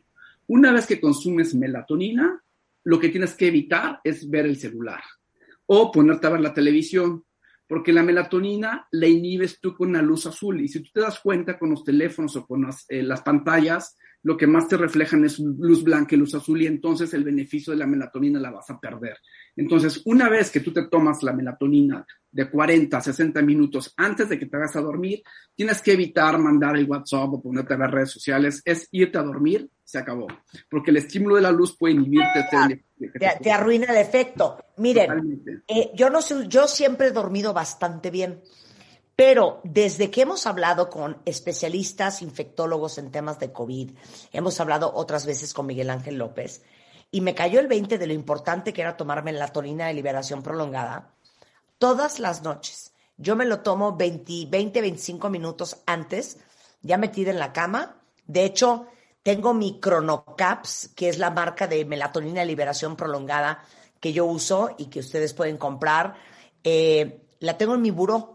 Una 0.47 0.71
vez 0.71 0.85
que 0.85 1.01
consumes 1.01 1.55
melatonina, 1.55 2.43
lo 2.83 2.99
que 2.99 3.09
tienes 3.09 3.33
que 3.33 3.47
evitar 3.47 3.99
es 4.03 4.29
ver 4.29 4.45
el 4.45 4.57
celular 4.57 5.01
o 5.65 5.91
ponerte 5.91 6.27
a 6.27 6.31
ver 6.31 6.41
la 6.41 6.53
televisión, 6.53 7.23
porque 7.67 7.91
la 7.91 8.03
melatonina 8.03 8.87
la 8.91 9.07
inhibes 9.07 9.59
tú 9.59 9.75
con 9.75 9.93
la 9.93 10.03
luz 10.03 10.27
azul. 10.27 10.61
Y 10.61 10.67
si 10.67 10.81
tú 10.81 10.91
te 10.93 11.01
das 11.01 11.19
cuenta 11.19 11.57
con 11.57 11.71
los 11.71 11.83
teléfonos 11.83 12.35
o 12.35 12.45
con 12.45 12.61
las, 12.61 12.85
eh, 12.89 13.01
las 13.01 13.23
pantallas, 13.23 13.97
lo 14.25 14.35
que 14.35 14.47
más 14.47 14.67
te 14.67 14.75
reflejan 14.75 15.23
es 15.23 15.37
luz 15.37 15.83
blanca 15.83 16.15
y 16.15 16.17
luz 16.17 16.33
azul 16.33 16.59
y 16.59 16.65
entonces 16.65 17.13
el 17.13 17.23
beneficio 17.23 17.71
de 17.71 17.77
la 17.77 17.85
melatonina 17.85 18.39
la 18.39 18.49
vas 18.49 18.67
a 18.71 18.79
perder. 18.79 19.17
Entonces, 19.55 20.01
una 20.05 20.29
vez 20.29 20.49
que 20.49 20.61
tú 20.61 20.73
te 20.73 20.87
tomas 20.87 21.21
la 21.21 21.31
melatonina 21.31 22.03
de 22.31 22.49
40 22.49 22.97
a 22.97 23.01
60 23.01 23.43
minutos 23.43 23.93
antes 23.95 24.27
de 24.27 24.39
que 24.39 24.47
te 24.47 24.57
vayas 24.57 24.75
a 24.77 24.81
dormir, 24.81 25.21
tienes 25.53 25.79
que 25.79 25.93
evitar 25.93 26.39
mandar 26.39 26.75
el 26.75 26.89
WhatsApp 26.89 27.33
o 27.33 27.41
ponerte 27.41 27.75
a 27.75 27.77
ver 27.77 27.91
redes 27.91 28.09
sociales, 28.09 28.63
es 28.65 28.87
irte 28.91 29.19
a 29.19 29.21
dormir, 29.21 29.69
se 29.83 29.99
acabó. 29.99 30.25
Porque 30.71 30.89
el 30.89 30.97
estímulo 30.97 31.35
de 31.35 31.43
la 31.43 31.51
luz 31.51 31.77
puede 31.77 31.93
inhibirte. 31.93 32.47
te, 33.43 33.51
arruina 33.51 33.85
el 33.91 33.97
efecto. 33.97 34.57
Miren, 34.77 35.43
eh, 35.67 35.91
yo 35.93 36.09
no 36.09 36.23
sé, 36.23 36.47
yo 36.47 36.67
siempre 36.67 37.09
he 37.09 37.11
dormido 37.11 37.53
bastante 37.53 38.09
bien. 38.09 38.41
Pero 39.15 39.61
desde 39.63 40.11
que 40.11 40.21
hemos 40.21 40.45
hablado 40.45 40.89
con 40.89 41.21
especialistas 41.25 42.21
infectólogos 42.21 42.97
en 42.97 43.11
temas 43.11 43.39
de 43.39 43.53
COVID, 43.53 43.91
hemos 44.33 44.59
hablado 44.59 44.91
otras 44.93 45.25
veces 45.25 45.53
con 45.53 45.67
Miguel 45.67 45.89
Ángel 45.89 46.17
López, 46.17 46.63
y 47.11 47.21
me 47.21 47.33
cayó 47.33 47.61
el 47.61 47.67
20 47.67 47.97
de 47.97 48.07
lo 48.07 48.13
importante 48.13 48.73
que 48.73 48.81
era 48.81 48.97
tomarme 48.97 49.31
la 49.31 49.47
tonina 49.47 49.87
de 49.87 49.93
liberación 49.93 50.43
prolongada, 50.43 51.13
todas 51.77 52.19
las 52.19 52.43
noches. 52.43 52.93
Yo 53.15 53.37
me 53.37 53.45
lo 53.45 53.61
tomo 53.61 53.95
20, 53.95 54.47
20 54.49 54.81
25 54.81 55.29
minutos 55.29 55.77
antes, 55.85 56.37
ya 56.81 56.97
metida 56.97 57.31
en 57.31 57.39
la 57.39 57.53
cama. 57.53 58.01
De 58.27 58.43
hecho, 58.43 58.87
tengo 59.23 59.53
mi 59.53 59.79
Chronocaps, 59.79 60.89
que 60.89 61.07
es 61.07 61.17
la 61.17 61.31
marca 61.31 61.67
de 61.67 61.85
melatonina 61.85 62.41
de 62.41 62.47
liberación 62.47 62.97
prolongada 62.97 63.63
que 64.01 64.11
yo 64.11 64.25
uso 64.25 64.75
y 64.77 64.87
que 64.87 64.99
ustedes 64.99 65.33
pueden 65.33 65.57
comprar. 65.57 66.15
Eh, 66.65 67.21
la 67.39 67.57
tengo 67.57 67.75
en 67.75 67.81
mi 67.81 67.91
buró 67.91 68.34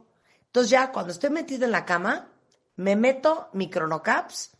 entonces 0.50 0.70
ya 0.70 0.90
cuando 0.90 1.12
estoy 1.12 1.30
metido 1.30 1.64
en 1.64 1.70
la 1.70 1.84
cama, 1.84 2.26
me 2.74 2.96
meto 2.96 3.50
mi 3.52 3.70
cronocaps 3.70 4.50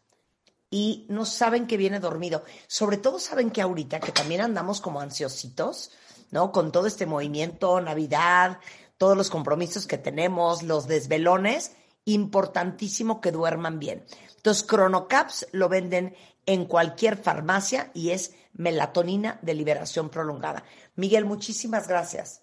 y 0.71 1.05
no 1.09 1.27
saben 1.27 1.67
que 1.67 1.77
viene 1.77 1.99
dormido. 1.99 2.45
Sobre 2.69 2.97
todo 2.97 3.19
saben 3.19 3.51
que 3.51 3.61
ahorita, 3.61 3.99
que 3.99 4.13
también 4.13 4.41
andamos 4.41 4.81
como 4.81 5.01
ansiositos, 5.01 5.91
¿no? 6.31 6.53
Con 6.53 6.71
todo 6.71 6.87
este 6.87 7.07
movimiento, 7.07 7.81
Navidad, 7.81 8.61
todos 8.99 9.17
los 9.17 9.31
compromisos 9.31 9.89
que 9.89 9.99
tenemos, 9.99 10.63
los 10.63 10.87
desvelones, 10.87 11.73
importantísimo 12.05 13.21
que 13.21 13.33
duerman 13.33 13.81
bien. 13.81 14.05
Entonces, 14.37 14.65
Chronocaps 14.69 15.49
lo 15.51 15.69
venden 15.69 16.15
en 16.47 16.67
cualquier 16.67 17.17
farmacia 17.17 17.91
y 17.95 18.11
es 18.11 18.33
melatonina 18.53 19.41
de 19.43 19.55
liberación 19.55 20.09
prolongada. 20.09 20.63
Miguel, 20.95 21.25
muchísimas 21.25 21.89
gracias. 21.89 22.43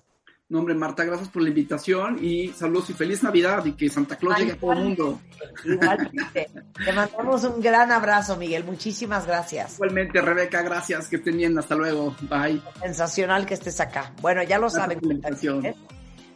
No, 0.49 0.59
hombre, 0.59 0.75
Marta, 0.75 1.03
gracias 1.03 1.27
por 1.27 1.41
la 1.41 1.49
invitación 1.49 2.23
y 2.23 2.47
saludos 2.53 2.89
y 2.89 2.93
feliz 2.93 3.21
Navidad 3.21 3.65
y 3.65 3.73
que 3.73 3.89
Santa 3.89 4.15
Claus 4.15 4.37
llegue 4.37 4.53
a 4.53 4.57
todo 4.57 4.71
el 4.71 4.79
mundo. 4.79 5.19
Igualmente. 5.65 6.49
Te 6.85 6.93
mandamos 6.93 7.43
un 7.43 7.61
gran 7.61 7.91
abrazo, 7.91 8.37
Miguel. 8.37 8.63
Muchísimas 8.63 9.27
gracias. 9.27 9.73
Igualmente, 9.73 10.21
Rebeca, 10.21 10.61
gracias. 10.61 11.09
Que 11.09 11.17
estén 11.17 11.35
bien. 11.35 11.59
Hasta 11.59 11.75
luego. 11.75 12.15
Bye. 12.21 12.61
Sensacional 12.81 13.45
que 13.45 13.55
estés 13.55 13.81
acá. 13.81 14.13
Bueno, 14.21 14.41
ya 14.41 14.57
lo 14.57 14.69
saben. 14.69 15.01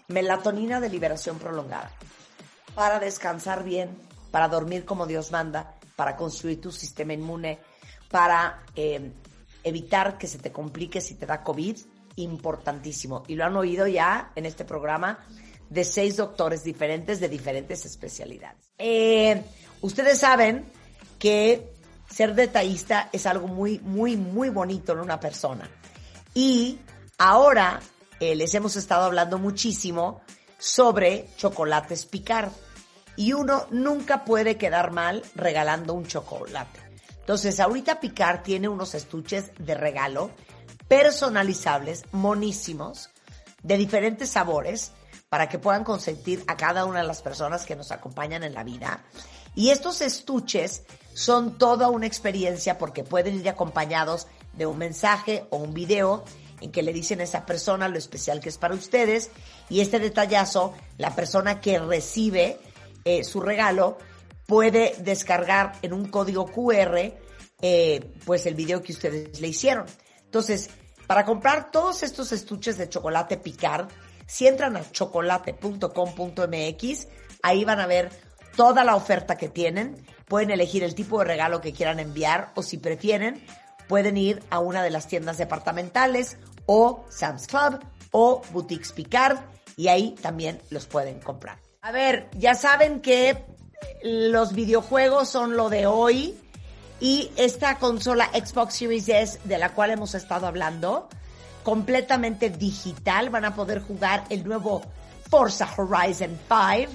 Melatonina 0.09 0.81
de 0.81 0.89
liberación 0.89 1.39
prolongada. 1.39 1.89
Para 2.75 2.99
descansar 2.99 3.63
bien, 3.63 3.91
para 4.29 4.49
dormir 4.49 4.83
como 4.83 5.07
Dios 5.07 5.31
manda, 5.31 5.75
para 5.95 6.17
construir 6.17 6.59
tu 6.59 6.73
sistema 6.73 7.13
inmune, 7.13 7.59
para 8.09 8.63
eh, 8.75 9.13
evitar 9.63 10.17
que 10.17 10.27
se 10.27 10.37
te 10.37 10.51
complique 10.51 10.99
si 10.99 11.15
te 11.15 11.25
da 11.25 11.43
COVID 11.43 11.77
importantísimo. 12.21 13.23
Y 13.27 13.35
lo 13.35 13.45
han 13.45 13.55
oído 13.55 13.87
ya 13.87 14.31
en 14.35 14.45
este 14.45 14.65
programa 14.65 15.19
de 15.69 15.83
seis 15.83 16.17
doctores 16.17 16.63
diferentes 16.63 17.19
de 17.19 17.29
diferentes 17.29 17.85
especialidades. 17.85 18.71
Eh, 18.77 19.43
ustedes 19.81 20.19
saben 20.19 20.65
que 21.17 21.73
ser 22.09 22.35
detallista 22.35 23.09
es 23.11 23.25
algo 23.25 23.47
muy, 23.47 23.79
muy, 23.79 24.17
muy 24.17 24.49
bonito 24.49 24.91
en 24.91 24.99
una 24.99 25.19
persona. 25.19 25.69
Y 26.33 26.79
ahora 27.17 27.79
eh, 28.19 28.35
les 28.35 28.53
hemos 28.53 28.75
estado 28.75 29.05
hablando 29.05 29.37
muchísimo 29.37 30.21
sobre 30.57 31.27
chocolates 31.37 32.05
Picard. 32.05 32.51
Y 33.15 33.33
uno 33.33 33.67
nunca 33.71 34.23
puede 34.25 34.57
quedar 34.57 34.91
mal 34.91 35.21
regalando 35.35 35.93
un 35.93 36.05
chocolate. 36.05 36.79
Entonces, 37.19 37.59
ahorita 37.59 37.99
Picard 37.99 38.41
tiene 38.41 38.67
unos 38.67 38.93
estuches 38.95 39.51
de 39.57 39.73
regalo 39.75 40.31
personalizables, 40.91 42.03
monísimos, 42.11 43.11
de 43.63 43.77
diferentes 43.77 44.31
sabores, 44.31 44.91
para 45.29 45.47
que 45.47 45.57
puedan 45.57 45.85
consentir 45.85 46.43
a 46.47 46.57
cada 46.57 46.83
una 46.83 46.99
de 46.99 47.07
las 47.07 47.21
personas 47.21 47.65
que 47.65 47.77
nos 47.77 47.93
acompañan 47.93 48.43
en 48.43 48.53
la 48.53 48.65
vida. 48.65 49.01
Y 49.55 49.69
estos 49.69 50.01
estuches 50.01 50.83
son 51.13 51.57
toda 51.57 51.87
una 51.87 52.07
experiencia 52.07 52.77
porque 52.77 53.05
pueden 53.05 53.39
ir 53.39 53.47
acompañados 53.47 54.27
de 54.51 54.65
un 54.65 54.79
mensaje 54.79 55.45
o 55.49 55.59
un 55.59 55.73
video 55.73 56.25
en 56.59 56.73
que 56.73 56.83
le 56.83 56.91
dicen 56.91 57.21
a 57.21 57.23
esa 57.23 57.45
persona 57.45 57.87
lo 57.87 57.97
especial 57.97 58.41
que 58.41 58.49
es 58.49 58.57
para 58.57 58.75
ustedes 58.75 59.31
y 59.69 59.79
este 59.79 59.97
detallazo, 59.97 60.73
la 60.97 61.15
persona 61.15 61.61
que 61.61 61.79
recibe 61.79 62.59
eh, 63.05 63.23
su 63.23 63.39
regalo 63.39 63.97
puede 64.45 64.93
descargar 64.99 65.71
en 65.83 65.93
un 65.93 66.09
código 66.09 66.47
QR 66.47 67.13
eh, 67.61 68.13
pues 68.25 68.45
el 68.45 68.55
video 68.55 68.81
que 68.81 68.91
ustedes 68.91 69.39
le 69.39 69.47
hicieron. 69.47 69.85
Entonces, 70.25 70.69
para 71.11 71.25
comprar 71.25 71.71
todos 71.71 72.03
estos 72.03 72.31
estuches 72.31 72.77
de 72.77 72.87
chocolate 72.87 73.35
Picard, 73.35 73.89
si 74.25 74.47
entran 74.47 74.77
a 74.77 74.91
chocolate.com.mx, 74.91 77.07
ahí 77.43 77.65
van 77.65 77.81
a 77.81 77.85
ver 77.85 78.09
toda 78.55 78.85
la 78.85 78.95
oferta 78.95 79.35
que 79.35 79.49
tienen. 79.49 80.05
Pueden 80.25 80.51
elegir 80.51 80.85
el 80.85 80.95
tipo 80.95 81.19
de 81.19 81.25
regalo 81.25 81.59
que 81.59 81.73
quieran 81.73 81.99
enviar 81.99 82.53
o 82.55 82.63
si 82.63 82.77
prefieren, 82.77 83.45
pueden 83.89 84.15
ir 84.15 84.41
a 84.49 84.59
una 84.59 84.83
de 84.83 84.89
las 84.89 85.09
tiendas 85.09 85.37
departamentales 85.37 86.37
o 86.65 87.03
Sam's 87.09 87.47
Club 87.47 87.83
o 88.11 88.41
Boutiques 88.53 88.93
Picard 88.93 89.39
y 89.75 89.89
ahí 89.89 90.15
también 90.21 90.61
los 90.69 90.85
pueden 90.85 91.19
comprar. 91.19 91.59
A 91.81 91.91
ver, 91.91 92.29
ya 92.37 92.55
saben 92.55 93.01
que 93.01 93.43
los 94.01 94.53
videojuegos 94.53 95.27
son 95.27 95.57
lo 95.57 95.69
de 95.69 95.87
hoy. 95.87 96.39
Y 97.01 97.31
esta 97.35 97.79
consola 97.79 98.29
Xbox 98.31 98.75
Series 98.75 99.09
S, 99.09 99.39
de 99.43 99.57
la 99.57 99.73
cual 99.73 99.89
hemos 99.89 100.13
estado 100.13 100.45
hablando, 100.45 101.09
completamente 101.63 102.51
digital, 102.51 103.31
van 103.31 103.43
a 103.43 103.55
poder 103.55 103.81
jugar 103.81 104.23
el 104.29 104.43
nuevo 104.43 104.83
Forza 105.27 105.67
Horizon 105.75 106.37
5, 106.47 106.91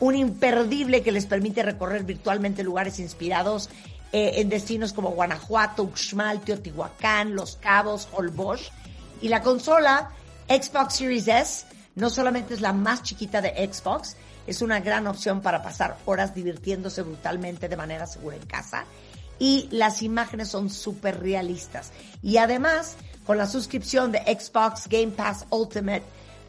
un 0.00 0.16
imperdible 0.16 1.02
que 1.02 1.12
les 1.12 1.26
permite 1.26 1.62
recorrer 1.62 2.04
virtualmente 2.04 2.64
lugares 2.64 2.98
inspirados 3.00 3.68
eh, 4.12 4.32
en 4.36 4.48
destinos 4.48 4.94
como 4.94 5.10
Guanajuato, 5.10 5.82
Uxmal, 5.82 6.40
Teotihuacán, 6.40 7.36
Los 7.36 7.56
Cabos, 7.56 8.08
Holbox. 8.12 8.72
Y 9.20 9.28
la 9.28 9.42
consola 9.42 10.10
Xbox 10.48 10.94
Series 10.94 11.28
S 11.28 11.66
no 11.96 12.08
solamente 12.08 12.54
es 12.54 12.62
la 12.62 12.72
más 12.72 13.02
chiquita 13.02 13.42
de 13.42 13.50
Xbox, 13.70 14.16
es 14.46 14.62
una 14.62 14.80
gran 14.80 15.06
opción 15.06 15.42
para 15.42 15.62
pasar 15.62 15.98
horas 16.06 16.34
divirtiéndose 16.34 17.02
brutalmente 17.02 17.68
de 17.68 17.76
manera 17.76 18.06
segura 18.06 18.36
en 18.36 18.46
casa 18.46 18.86
y 19.40 19.68
las 19.72 20.02
imágenes 20.02 20.48
son 20.48 20.70
súper 20.70 21.18
realistas. 21.18 21.90
Y 22.22 22.36
además, 22.36 22.96
con 23.26 23.38
la 23.38 23.48
suscripción 23.48 24.12
de 24.12 24.20
Xbox 24.20 24.86
Game 24.86 25.08
Pass 25.08 25.46
Ultimate, 25.50 26.04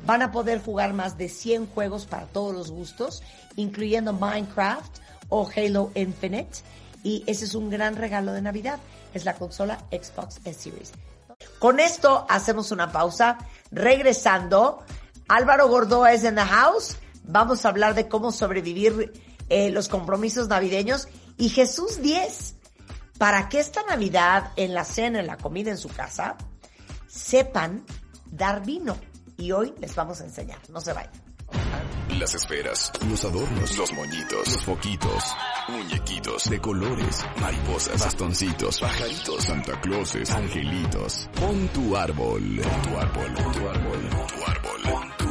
van 0.06 0.22
a 0.22 0.32
poder 0.32 0.62
jugar 0.62 0.94
más 0.94 1.18
de 1.18 1.30
100 1.30 1.68
juegos 1.68 2.06
para 2.06 2.26
todos 2.28 2.54
los 2.54 2.70
gustos, 2.70 3.24
incluyendo 3.56 4.14
Minecraft 4.14 4.98
o 5.30 5.50
Halo 5.56 5.92
Infinite. 5.96 6.60
Y 7.02 7.24
ese 7.26 7.46
es 7.46 7.56
un 7.56 7.70
gran 7.70 7.96
regalo 7.96 8.34
de 8.34 8.42
Navidad. 8.42 8.78
Es 9.14 9.26
la 9.26 9.36
consola 9.36 9.80
Xbox 9.90 10.40
S 10.44 10.64
Series. 10.64 10.92
Con 11.60 11.80
esto 11.80 12.26
hacemos 12.30 12.72
una 12.72 12.92
pausa. 12.92 13.38
Regresando, 13.72 14.84
Álvaro 15.30 15.70
Gordoa 15.70 16.12
es 16.12 16.26
en 16.26 16.36
the 16.36 16.42
house. 16.42 16.98
Vamos 17.24 17.66
a 17.66 17.70
hablar 17.70 17.96
de 17.96 18.10
cómo 18.10 18.34
sobrevivir 18.34 19.14
eh, 19.48 19.70
los 19.70 19.88
compromisos 19.88 20.50
navideños. 20.50 21.08
Y 21.38 21.50
Jesús 21.50 22.02
10 22.02 22.56
para 23.22 23.50
que 23.50 23.60
esta 23.60 23.84
Navidad, 23.84 24.52
en 24.56 24.74
la 24.74 24.84
cena, 24.84 25.20
en 25.20 25.28
la 25.28 25.38
comida, 25.38 25.70
en 25.70 25.78
su 25.78 25.90
casa, 25.90 26.38
sepan 27.08 27.86
dar 28.26 28.66
vino. 28.66 28.98
Y 29.38 29.52
hoy 29.52 29.76
les 29.80 29.94
vamos 29.94 30.22
a 30.22 30.24
enseñar. 30.24 30.58
No 30.70 30.82
se 30.82 30.92
vayan. 30.92 31.14
Las 32.18 32.34
esferas, 32.34 32.92
los 33.08 33.24
adornos, 33.24 33.78
los 33.78 33.94
moñitos, 33.94 34.48
los 34.52 34.66
foquitos, 34.66 35.36
muñequitos 35.70 36.50
de 36.50 36.60
colores, 36.60 37.24
mariposas, 37.40 38.04
bastoncitos, 38.04 38.80
pajaritos, 38.80 39.44
Santa 39.44 39.80
Clauses, 39.82 40.32
angelitos. 40.32 41.30
Pon 41.40 41.68
tu 41.68 41.96
árbol, 41.96 42.42
tu 42.60 42.98
árbol, 42.98 43.36
tu 43.36 43.70
árbol, 43.70 44.10
tu 44.10 44.50
árbol, 44.50 44.88
tu 44.88 44.98
árbol. 44.98 45.31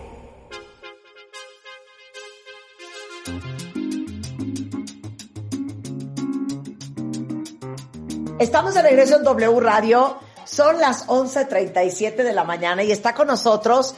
Estamos 8.41 8.73
de 8.73 8.81
regreso 8.81 9.17
en 9.17 9.23
W 9.23 9.59
Radio. 9.59 10.17
Son 10.45 10.79
las 10.79 11.05
11.37 11.05 12.23
de 12.23 12.33
la 12.33 12.43
mañana 12.43 12.81
y 12.83 12.91
está 12.91 13.13
con 13.13 13.27
nosotros 13.27 13.93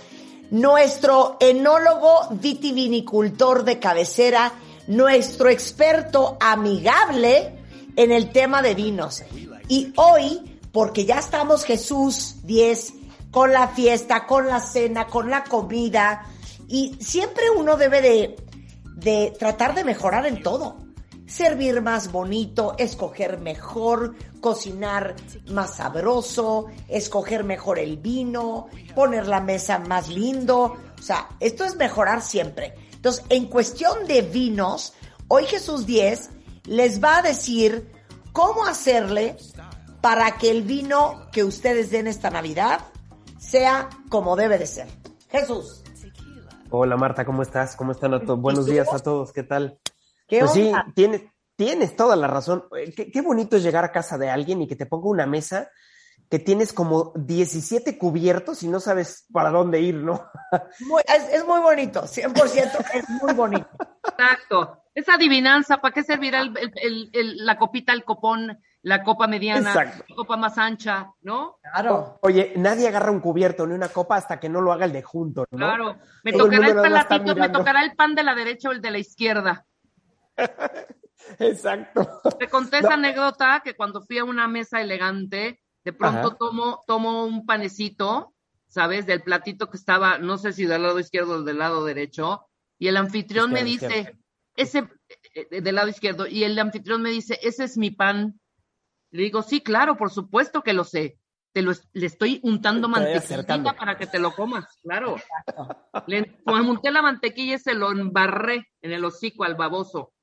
nuestro 0.52 1.38
enólogo 1.40 2.28
vitivinicultor 2.32 3.64
de 3.64 3.80
cabecera, 3.80 4.52
nuestro 4.88 5.48
experto 5.48 6.36
amigable 6.42 7.58
en 7.96 8.12
el 8.12 8.34
tema 8.34 8.62
de 8.62 8.76
vinos. 8.76 9.24
Y 9.70 9.94
hoy, 9.96 10.60
porque 10.74 11.06
ya 11.06 11.20
estamos 11.20 11.64
Jesús 11.64 12.36
10, 12.44 12.96
con 13.32 13.54
la 13.54 13.70
fiesta, 13.70 14.26
con 14.26 14.48
la 14.48 14.60
cena, 14.60 15.08
con 15.08 15.30
la 15.30 15.46
comida, 15.46 16.26
y 16.68 16.98
siempre 17.00 17.50
uno 17.50 17.78
debe 17.78 18.02
de, 18.02 18.36
de 18.96 19.34
tratar 19.40 19.74
de 19.74 19.86
mejorar 19.86 20.26
en 20.26 20.44
todo. 20.44 20.83
Servir 21.26 21.82
más 21.82 22.12
bonito, 22.12 22.76
escoger 22.78 23.40
mejor, 23.40 24.16
cocinar 24.42 25.16
más 25.48 25.78
sabroso, 25.78 26.68
escoger 26.88 27.44
mejor 27.44 27.80
el 27.80 27.98
vino, 27.98 28.68
poner 28.94 29.28
la 29.28 29.40
mesa 29.40 29.80
más 29.80 30.10
lindo. 30.10 30.76
O 30.98 31.02
sea, 31.02 31.30
esto 31.40 31.64
es 31.64 31.76
mejorar 31.76 32.22
siempre. 32.22 32.76
Entonces, 32.94 33.26
en 33.30 33.48
cuestión 33.48 34.06
de 34.08 34.22
vinos, 34.22 34.94
hoy 35.28 35.46
Jesús 35.46 35.86
10 35.86 36.30
les 36.66 37.04
va 37.04 37.18
a 37.18 37.22
decir 37.22 37.92
cómo 38.32 38.66
hacerle 38.66 39.38
para 40.02 40.38
que 40.38 40.52
el 40.52 40.64
vino 40.64 41.30
que 41.32 41.44
ustedes 41.44 41.90
den 41.90 42.08
esta 42.08 42.30
Navidad 42.30 42.82
sea 43.38 43.90
como 44.10 44.36
debe 44.36 44.58
de 44.58 44.68
ser. 44.68 44.88
Jesús. 45.30 45.84
Hola 46.70 46.98
Marta, 46.98 47.24
¿cómo 47.24 47.42
estás? 47.42 47.76
¿Cómo 47.76 47.92
están 47.92 48.14
a 48.14 48.20
todos? 48.20 48.40
Buenos 48.40 48.66
días 48.66 48.92
a 48.92 49.00
todos, 49.00 49.32
¿qué 49.32 49.44
tal? 49.44 49.78
¿Qué 50.34 50.40
pues 50.40 50.52
sí, 50.54 50.72
tienes, 50.96 51.22
tienes 51.56 51.96
toda 51.96 52.16
la 52.16 52.28
razón. 52.28 52.66
Eh, 52.78 52.94
Qué, 52.96 53.12
qué 53.12 53.22
bonito 53.22 53.56
es 53.58 53.64
llegar 53.64 53.84
a 53.86 53.92
casa 53.92 54.18
de 54.18 54.30
alguien 54.30 54.62
y 54.62 54.68
que 54.68 54.76
te 54.76 54.86
ponga 54.86 55.10
una 55.10 55.26
mesa 55.26 55.70
que 56.30 56.40
tienes 56.40 56.74
como 56.74 57.14
17 57.16 57.98
cubiertos 58.00 58.64
y 58.64 58.68
no 58.68 58.80
sabes 58.80 59.28
para 59.32 59.52
dónde 59.52 59.82
ir, 59.82 59.96
¿no? 59.96 60.26
Muy- 60.88 61.04
es, 61.06 61.30
es 61.30 61.46
muy 61.46 61.60
bonito, 61.60 62.04
100% 62.04 62.86
es 62.96 63.10
muy 63.22 63.34
bonito. 63.34 63.68
Exacto. 64.18 64.80
Esa 64.96 65.16
adivinanza, 65.16 65.78
¿para 65.78 65.94
qué 65.94 66.04
servirá 66.04 66.42
el- 66.42 66.58
el- 66.58 66.72
el- 66.82 67.10
el- 67.14 67.46
la 67.46 67.58
copita, 67.58 67.94
el 67.94 68.04
copón, 68.04 68.60
la 68.82 69.04
copa 69.04 69.28
mediana, 69.28 69.70
Exacto. 69.70 70.04
la 70.10 70.16
copa 70.16 70.38
más 70.38 70.58
ancha, 70.58 71.12
¿no? 71.22 71.58
Claro. 71.62 72.18
Oye, 72.22 72.54
nadie 72.58 72.88
agarra 72.88 73.12
un 73.12 73.20
cubierto 73.20 73.66
ni 73.68 73.74
una 73.74 73.90
copa 73.90 74.16
hasta 74.16 74.40
que 74.40 74.50
no 74.50 74.60
lo 74.62 74.72
haga 74.72 74.86
el 74.86 74.94
de 74.94 75.02
junto, 75.04 75.46
¿no? 75.52 75.58
Claro. 75.58 75.98
Me 76.24 76.32
Todo 76.32 76.46
el 76.46 76.52
tocará 76.52 76.68
el, 76.68 76.78
está 76.96 77.08
platito, 77.08 77.36
me 77.36 77.50
tocará 77.50 77.84
el 77.84 77.96
pan 77.96 78.16
de 78.16 78.24
la 78.24 78.34
derecha 78.36 78.70
o 78.70 78.72
el 78.72 78.82
de 78.82 78.92
la 78.92 78.98
izquierda. 79.00 79.66
Exacto. 81.40 82.22
Te 82.38 82.48
conté 82.50 82.80
esa 82.80 82.96
anécdota 82.96 83.62
que 83.64 83.76
cuando 83.76 84.02
fui 84.02 84.18
a 84.18 84.24
una 84.24 84.48
mesa 84.48 84.82
elegante, 84.82 85.62
de 85.84 85.94
pronto 85.94 86.28
Ajá. 86.30 86.38
tomo, 86.38 86.82
tomo 86.88 87.26
un 87.26 87.46
panecito, 87.46 88.34
¿sabes? 88.68 89.06
Del 89.06 89.22
platito 89.22 89.70
que 89.70 89.78
estaba, 89.78 90.18
no 90.18 90.38
sé 90.38 90.54
si 90.54 90.66
del 90.66 90.84
lado 90.84 91.00
izquierdo 91.00 91.36
o 91.36 91.44
del 91.44 91.60
lado 91.60 91.86
derecho, 91.86 92.48
y 92.80 92.88
el 92.88 92.98
anfitrión 92.98 93.52
me 93.52 93.62
Izquierdo, 93.62 93.96
dice, 93.96 94.18
ese, 94.56 94.80
eh, 95.36 95.48
eh, 95.52 95.62
del 95.62 95.76
lado 95.76 95.90
izquierdo, 95.90 96.28
y 96.28 96.44
el 96.44 96.58
anfitrión 96.58 97.02
me 97.02 97.12
dice, 97.12 97.40
ese 97.42 97.66
es 97.66 97.78
mi 97.78 97.92
pan. 97.92 98.40
Le 99.12 99.24
digo, 99.24 99.44
sí, 99.44 99.62
claro, 99.62 99.96
por 99.96 100.10
supuesto 100.10 100.64
que 100.64 100.74
lo 100.74 100.84
sé. 100.84 101.20
Te 101.54 101.62
lo, 101.62 101.72
le 101.94 102.08
estoy 102.08 102.40
untando 102.42 102.90
mantequilla 102.90 103.76
para 103.78 103.96
que 103.96 104.08
te 104.08 104.18
lo 104.18 104.34
comas, 104.34 104.66
claro. 104.82 105.18
Le 106.08 106.36
unté 106.48 106.90
la 106.90 107.04
mantequilla 107.04 107.56
y 107.56 107.60
se 107.60 107.76
lo 107.76 107.92
embarré 107.92 108.68
en 108.82 108.92
el 108.92 109.06
hocico 109.06 109.44
al 109.44 109.54
baboso. 109.54 110.14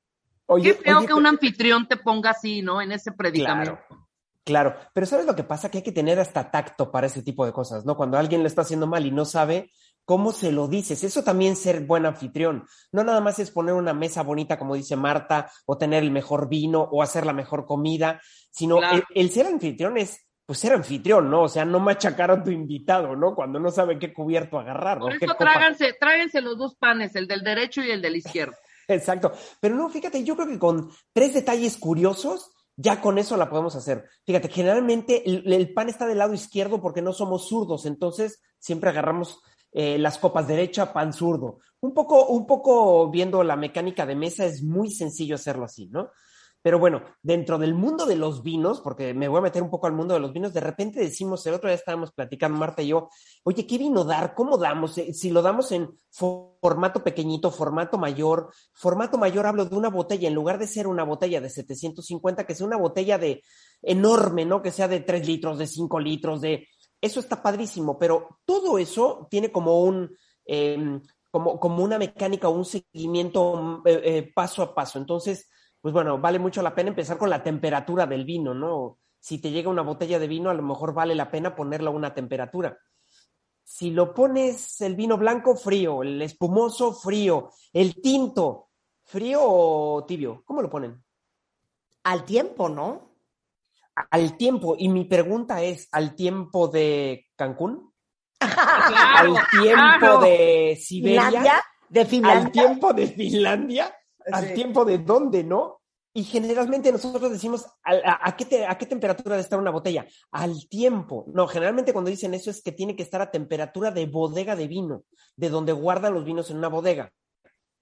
Oye, 0.47 0.75
Qué 0.75 0.83
feo 0.83 0.97
oye, 0.99 1.07
que 1.07 1.13
un 1.13 1.27
anfitrión 1.27 1.87
te 1.87 1.97
ponga 1.97 2.31
así, 2.31 2.61
¿no? 2.61 2.81
En 2.81 2.91
ese 2.91 3.11
predicamento. 3.11 3.79
Claro. 3.87 4.01
Claro, 4.43 4.75
pero 4.93 5.05
¿sabes 5.05 5.27
lo 5.27 5.35
que 5.35 5.43
pasa? 5.43 5.69
Que 5.69 5.77
hay 5.77 5.83
que 5.83 5.91
tener 5.91 6.19
hasta 6.19 6.49
tacto 6.49 6.91
para 6.91 7.05
ese 7.05 7.21
tipo 7.21 7.45
de 7.45 7.53
cosas, 7.53 7.85
¿no? 7.85 7.95
Cuando 7.95 8.17
alguien 8.17 8.41
le 8.41 8.47
está 8.47 8.63
haciendo 8.63 8.87
mal 8.87 9.05
y 9.05 9.11
no 9.11 9.23
sabe 9.23 9.71
cómo 10.03 10.31
se 10.31 10.51
lo 10.51 10.67
dices, 10.67 11.03
eso 11.03 11.23
también 11.23 11.53
es 11.53 11.61
ser 11.61 11.81
buen 11.81 12.07
anfitrión. 12.07 12.65
No 12.91 13.03
nada 13.03 13.21
más 13.21 13.37
es 13.37 13.51
poner 13.51 13.75
una 13.75 13.93
mesa 13.93 14.23
bonita, 14.23 14.57
como 14.57 14.73
dice 14.75 14.95
Marta, 14.95 15.51
o 15.67 15.77
tener 15.77 16.01
el 16.01 16.09
mejor 16.09 16.49
vino, 16.49 16.81
o 16.81 17.03
hacer 17.03 17.23
la 17.23 17.33
mejor 17.33 17.67
comida, 17.67 18.19
sino 18.49 18.77
Claro. 18.77 18.97
el, 18.97 19.03
el 19.13 19.29
ser 19.29 19.45
anfitrión 19.45 19.97
es, 19.99 20.27
pues, 20.47 20.57
ser 20.57 20.73
anfitrión, 20.73 21.29
¿no? 21.29 21.43
O 21.43 21.47
sea, 21.47 21.63
no 21.63 21.79
machacar 21.79 22.31
a 22.31 22.43
tu 22.43 22.49
invitado, 22.49 23.15
¿no? 23.15 23.35
Cuando 23.35 23.59
no 23.59 23.69
sabe 23.69 23.99
qué 23.99 24.11
cubierto 24.11 24.57
agarrar, 24.59 24.97
Por 24.97 25.13
eso 25.13 25.35
tráganse, 25.37 25.93
tráiganse 25.99 26.41
los 26.41 26.57
dos 26.57 26.75
panes, 26.75 27.15
el 27.15 27.27
del 27.27 27.43
derecho 27.43 27.83
y 27.83 27.91
el 27.91 28.01
del 28.01 28.15
izquierdo. 28.15 28.57
Exacto. 28.93 29.31
Pero 29.59 29.75
no, 29.75 29.89
fíjate, 29.89 30.23
yo 30.23 30.35
creo 30.35 30.47
que 30.47 30.59
con 30.59 30.89
tres 31.13 31.33
detalles 31.33 31.77
curiosos, 31.77 32.51
ya 32.75 33.01
con 33.01 33.17
eso 33.17 33.37
la 33.37 33.49
podemos 33.49 33.75
hacer. 33.75 34.05
Fíjate, 34.25 34.49
generalmente 34.49 35.29
el, 35.29 35.51
el 35.51 35.73
pan 35.73 35.89
está 35.89 36.07
del 36.07 36.17
lado 36.17 36.33
izquierdo 36.33 36.81
porque 36.81 37.01
no 37.01 37.13
somos 37.13 37.47
zurdos, 37.47 37.85
entonces 37.85 38.41
siempre 38.59 38.89
agarramos 38.89 39.41
eh, 39.73 39.97
las 39.97 40.17
copas 40.17 40.47
derecha, 40.47 40.91
pan 40.91 41.13
zurdo. 41.13 41.59
Un 41.79 41.93
poco, 41.93 42.27
un 42.27 42.45
poco 42.45 43.09
viendo 43.09 43.43
la 43.43 43.55
mecánica 43.55 44.05
de 44.05 44.15
mesa, 44.15 44.45
es 44.45 44.61
muy 44.63 44.91
sencillo 44.91 45.35
hacerlo 45.35 45.65
así, 45.65 45.87
¿no? 45.87 46.09
Pero 46.63 46.77
bueno, 46.77 47.01
dentro 47.23 47.57
del 47.57 47.73
mundo 47.73 48.05
de 48.05 48.15
los 48.15 48.43
vinos, 48.43 48.81
porque 48.81 49.13
me 49.15 49.27
voy 49.27 49.39
a 49.39 49.41
meter 49.41 49.63
un 49.63 49.69
poco 49.71 49.87
al 49.87 49.93
mundo 49.93 50.13
de 50.13 50.19
los 50.19 50.31
vinos, 50.31 50.53
de 50.53 50.59
repente 50.59 50.99
decimos, 50.99 51.45
el 51.47 51.55
otro 51.55 51.69
día 51.69 51.75
estábamos 51.75 52.11
platicando, 52.11 52.57
Marta 52.59 52.83
y 52.83 52.89
yo, 52.89 53.09
oye, 53.43 53.65
¿qué 53.65 53.77
vino 53.79 54.03
dar? 54.03 54.35
¿Cómo 54.35 54.57
damos? 54.57 54.97
Eh, 54.99 55.13
Si 55.13 55.31
lo 55.31 55.41
damos 55.41 55.71
en 55.71 55.89
fo- 56.15 56.57
formato 56.61 57.03
pequeñito, 57.03 57.49
formato 57.49 57.97
mayor, 57.97 58.51
formato 58.73 59.17
mayor 59.17 59.47
hablo 59.47 59.65
de 59.65 59.75
una 59.75 59.89
botella, 59.89 60.27
en 60.27 60.35
lugar 60.35 60.59
de 60.59 60.67
ser 60.67 60.85
una 60.87 61.03
botella 61.03 61.41
de 61.41 61.49
750, 61.49 62.45
que 62.45 62.53
sea 62.53 62.67
una 62.67 62.77
botella 62.77 63.17
de 63.17 63.41
enorme, 63.81 64.45
¿no? 64.45 64.61
Que 64.61 64.71
sea 64.71 64.87
de 64.87 64.99
3 64.99 65.25
litros, 65.25 65.57
de 65.57 65.67
5 65.67 65.99
litros, 65.99 66.41
de... 66.41 66.67
Eso 67.01 67.19
está 67.19 67.41
padrísimo, 67.41 67.97
pero 67.97 68.39
todo 68.45 68.77
eso 68.77 69.27
tiene 69.31 69.51
como 69.51 69.81
un... 69.81 70.15
em, 70.45 71.01
como, 71.31 71.59
como 71.59 71.83
una 71.83 71.97
mecánica 71.97 72.49
un 72.49 72.65
seguimiento 72.65 73.81
eh, 73.85 74.01
eh, 74.03 74.31
paso 74.35 74.61
a 74.61 74.75
paso. 74.75 74.99
Entonces, 74.99 75.49
pues 75.81 75.93
bueno, 75.93 76.19
vale 76.19 76.37
mucho 76.37 76.61
la 76.61 76.75
pena 76.75 76.89
empezar 76.89 77.17
con 77.17 77.29
la 77.29 77.41
temperatura 77.41 78.05
del 78.05 78.23
vino, 78.23 78.53
¿no? 78.53 78.99
Si 79.19 79.39
te 79.39 79.51
llega 79.51 79.69
una 79.69 79.81
botella 79.81 80.19
de 80.19 80.27
vino, 80.27 80.49
a 80.49 80.53
lo 80.53 80.61
mejor 80.61 80.93
vale 80.93 81.15
la 81.15 81.29
pena 81.29 81.55
ponerla 81.55 81.89
a 81.89 81.93
una 81.93 82.13
temperatura. 82.13 82.77
Si 83.63 83.89
lo 83.89 84.13
pones 84.13 84.79
el 84.81 84.95
vino 84.95 85.17
blanco, 85.17 85.55
frío, 85.55 86.03
el 86.03 86.21
espumoso, 86.21 86.93
frío, 86.93 87.51
el 87.73 87.99
tinto, 88.01 88.69
frío 89.03 89.39
o 89.43 90.05
tibio, 90.05 90.43
¿cómo 90.45 90.61
lo 90.61 90.69
ponen? 90.69 91.03
Al 92.03 92.25
tiempo, 92.25 92.69
¿no? 92.69 93.15
Al 94.09 94.37
tiempo. 94.37 94.75
Y 94.77 94.89
mi 94.89 95.05
pregunta 95.05 95.61
es, 95.61 95.87
¿al 95.91 96.15
tiempo 96.15 96.67
de 96.67 97.27
Cancún? 97.35 97.91
Claro, 98.37 99.35
¿Al 99.37 99.61
tiempo 99.61 99.99
claro. 99.99 100.21
de 100.21 100.79
Siberia? 100.79 101.63
De 101.89 102.05
Finlandia. 102.05 102.45
¿Al 102.45 102.51
tiempo 102.51 102.93
de 102.93 103.07
Finlandia? 103.07 103.95
¿Al 104.31 104.53
tiempo 104.53 104.85
de 104.85 104.97
dónde, 104.99 105.43
no? 105.43 105.79
Y 106.13 106.23
generalmente 106.25 106.91
nosotros 106.91 107.31
decimos, 107.31 107.65
¿a, 107.83 107.91
a- 107.93 108.19
a 108.29 108.35
qué 108.35 108.43
te- 108.45 108.65
a 108.65 108.77
qué 108.77 108.85
temperatura 108.85 109.35
debe 109.35 109.43
estar 109.43 109.59
una 109.59 109.71
botella? 109.71 110.05
Al 110.31 110.67
tiempo. 110.67 111.25
No, 111.33 111.47
generalmente 111.47 111.93
cuando 111.93 112.09
dicen 112.11 112.33
eso 112.33 112.49
es 112.51 112.61
que 112.61 112.73
tiene 112.73 112.95
que 112.97 113.03
estar 113.03 113.21
a 113.21 113.31
temperatura 113.31 113.91
de 113.91 114.05
bodega 114.07 114.55
de 114.57 114.67
vino, 114.67 115.03
de 115.37 115.49
donde 115.49 115.71
guardan 115.71 116.13
los 116.13 116.25
vinos 116.25 116.49
en 116.51 116.57
una 116.57 116.67
bodega. 116.67 117.11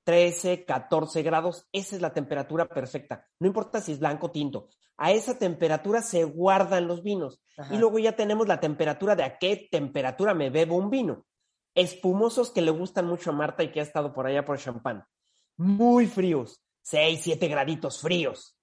13, 0.04 0.66
14 0.66 1.22
grados, 1.24 1.68
esa 1.72 1.96
es 1.96 2.02
la 2.02 2.14
temperatura 2.14 2.68
perfecta. 2.68 3.26
No 3.40 3.48
importa 3.48 3.82
si 3.82 3.92
es 3.94 4.00
blanco 4.00 4.28
o 4.28 4.32
tinto. 4.32 4.68
A 4.98 5.12
esa 5.12 5.38
temperatura 5.38 6.02
se 6.02 6.24
guardan 6.24 6.88
los 6.88 7.04
vinos. 7.04 7.42
Ajá. 7.58 7.74
Y 7.74 7.78
luego 7.78 8.00
ya 8.00 8.16
tenemos 8.16 8.48
la 8.48 8.60
temperatura 8.60 9.16
de 9.16 9.24
a 9.24 9.38
qué 9.38 9.68
temperatura 9.72 10.34
me 10.34 10.50
bebo 10.50 10.78
un 10.78 10.90
vino. 10.90 11.26
Espumosos 11.76 12.52
que 12.52 12.62
le 12.62 12.72
gustan 12.72 13.06
mucho 13.08 13.30
a 13.30 13.34
Marta 13.34 13.64
y 13.64 13.72
que 13.72 13.80
ha 13.80 13.84
estado 13.84 14.14
por 14.14 14.26
allá 14.28 14.44
por 14.46 14.58
champán. 14.58 15.04
Muy 15.60 16.08
fríos, 16.08 16.62
6, 16.84 17.20
7 17.22 17.50
graditos 17.50 18.00
fríos. 18.00 18.58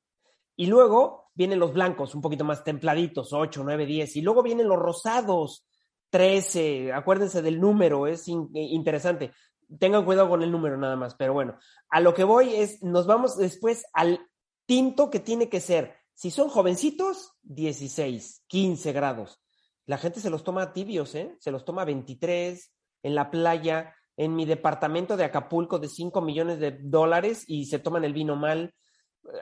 Y 0.57 0.65
luego 0.65 1.31
vienen 1.35 1.59
los 1.59 1.75
blancos, 1.75 2.15
un 2.15 2.23
poquito 2.23 2.43
más 2.43 2.65
templaditos, 2.65 3.35
8, 3.35 3.63
9, 3.63 3.85
10. 3.85 4.17
Y 4.17 4.23
luego 4.23 4.43
vienen 4.43 4.67
los 4.67 4.79
rosados, 4.79 5.67
13. 6.09 6.95
Acuérdense 6.95 7.43
del 7.43 7.61
número, 7.61 8.07
es 8.07 8.27
eh, 8.29 8.33
interesante. 8.55 9.33
Tengan 9.79 10.07
cuidado 10.07 10.31
con 10.31 10.43
el 10.43 10.51
número 10.51 10.79
nada 10.79 10.97
más, 10.97 11.15
pero 11.17 11.35
bueno, 11.35 11.59
a 11.91 12.01
lo 12.01 12.15
que 12.15 12.25
voy 12.25 12.55
es, 12.55 12.83
nos 12.83 13.07
vamos 13.07 13.37
después 13.37 13.85
al 13.93 14.19
tinto 14.65 15.11
que 15.11 15.21
tiene 15.21 15.51
que 15.51 15.61
ser, 15.61 15.97
si 16.15 16.31
son 16.31 16.49
jovencitos, 16.49 17.35
16, 17.43 18.45
15 18.47 18.93
grados. 18.93 19.43
La 19.85 19.99
gente 19.99 20.21
se 20.21 20.31
los 20.31 20.45
toma 20.45 20.73
tibios, 20.73 21.15
¿eh? 21.15 21.37
Se 21.41 21.51
los 21.51 21.67
toma 21.67 21.85
23 21.85 22.73
en 23.03 23.15
la 23.15 23.31
playa, 23.31 23.95
en 24.17 24.35
mi 24.35 24.45
departamento 24.45 25.17
de 25.17 25.25
Acapulco 25.25 25.79
de 25.79 25.89
5 25.89 26.21
millones 26.21 26.59
de 26.59 26.79
dólares 26.83 27.45
y 27.47 27.67
se 27.67 27.79
toman 27.79 28.05
el 28.05 28.13
vino 28.13 28.37
mal. 28.37 28.75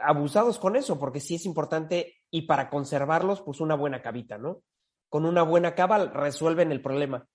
Abusados 0.03 0.59
con 0.59 0.77
eso, 0.77 0.99
porque 0.99 1.21
sí 1.21 1.35
es 1.35 1.47
importante 1.47 2.15
y 2.31 2.43
para 2.43 2.71
conservarlos, 2.71 3.43
pues 3.43 3.61
una 3.61 3.75
buena 3.75 4.03
cavita, 4.03 4.39
¿no? 4.39 4.63
Con 5.09 5.27
una 5.27 5.43
buena 5.43 5.75
cava 5.75 6.07
resuelven 6.07 6.73
el 6.73 6.83
problema. 6.83 7.29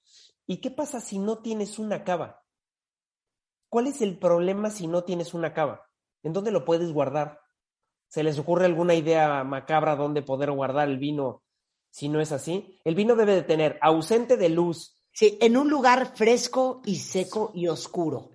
¿Y 0.48 0.58
qué 0.58 0.72
pasa 0.72 1.00
si 1.00 1.20
no 1.20 1.40
tienes 1.40 1.78
una 1.80 2.04
cava? 2.04 2.44
¿Cuál 3.70 3.88
es 3.88 4.02
el 4.02 4.18
problema 4.18 4.72
si 4.72 4.88
no 4.88 5.04
tienes 5.04 5.36
una 5.36 5.54
cava? 5.54 5.88
¿En 6.24 6.34
dónde 6.34 6.52
lo 6.52 6.66
puedes 6.66 6.92
guardar? 6.92 7.40
¿Se 8.08 8.24
les 8.24 8.40
ocurre 8.40 8.66
alguna 8.66 8.96
idea 8.96 9.44
macabra 9.44 9.96
dónde 9.96 10.24
poder 10.24 10.52
guardar 10.52 10.90
el 10.90 10.98
vino 10.98 11.44
si 11.92 12.10
no 12.10 12.20
es 12.20 12.32
así? 12.32 12.80
El 12.84 12.96
vino 12.96 13.16
debe 13.16 13.36
de 13.36 13.44
tener 13.44 13.78
ausente 13.82 14.36
de 14.36 14.50
luz. 14.50 14.99
Sí, 15.12 15.38
en 15.42 15.58
un 15.58 15.70
lugar 15.70 16.16
fresco 16.16 16.82
y 16.86 16.98
seco 16.98 17.52
y 17.54 17.68
oscuro. 17.68 18.30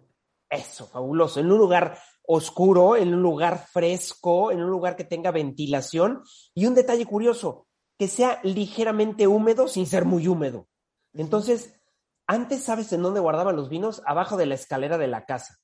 Eso, 0.51 0.87
fabuloso. 0.87 1.41
En 1.41 1.51
un 1.51 1.59
lugar 1.59 1.99
oscuro, 2.27 2.97
en 2.97 3.15
un 3.15 3.23
lugar 3.23 3.67
fresco, 3.67 4.51
en 4.51 4.63
un 4.63 4.71
lugar 4.71 4.97
que 4.97 5.05
tenga 5.05 5.31
ventilación. 5.31 6.23
Y 6.55 6.67
un 6.67 6.75
detalle 6.75 7.07
curioso, 7.07 7.67
que 7.99 8.09
sea 8.09 8.41
ligeramente 8.43 9.27
húmedo 9.27 9.69
sin 9.69 9.87
ser 9.87 10.05
muy 10.05 10.29
húmedo. 10.29 10.69
Entonces, 11.13 11.81
antes 12.27 12.65
sabes 12.65 12.93
en 12.93 13.03
dónde 13.03 13.21
guardaban 13.21 13.57
los 13.57 13.69
vinos, 13.69 14.03
abajo 14.07 14.37
de 14.37 14.47
la 14.47 14.55
escalera 14.55 14.99
de 14.99 15.09
la 15.09 15.25
casa. 15.25 15.59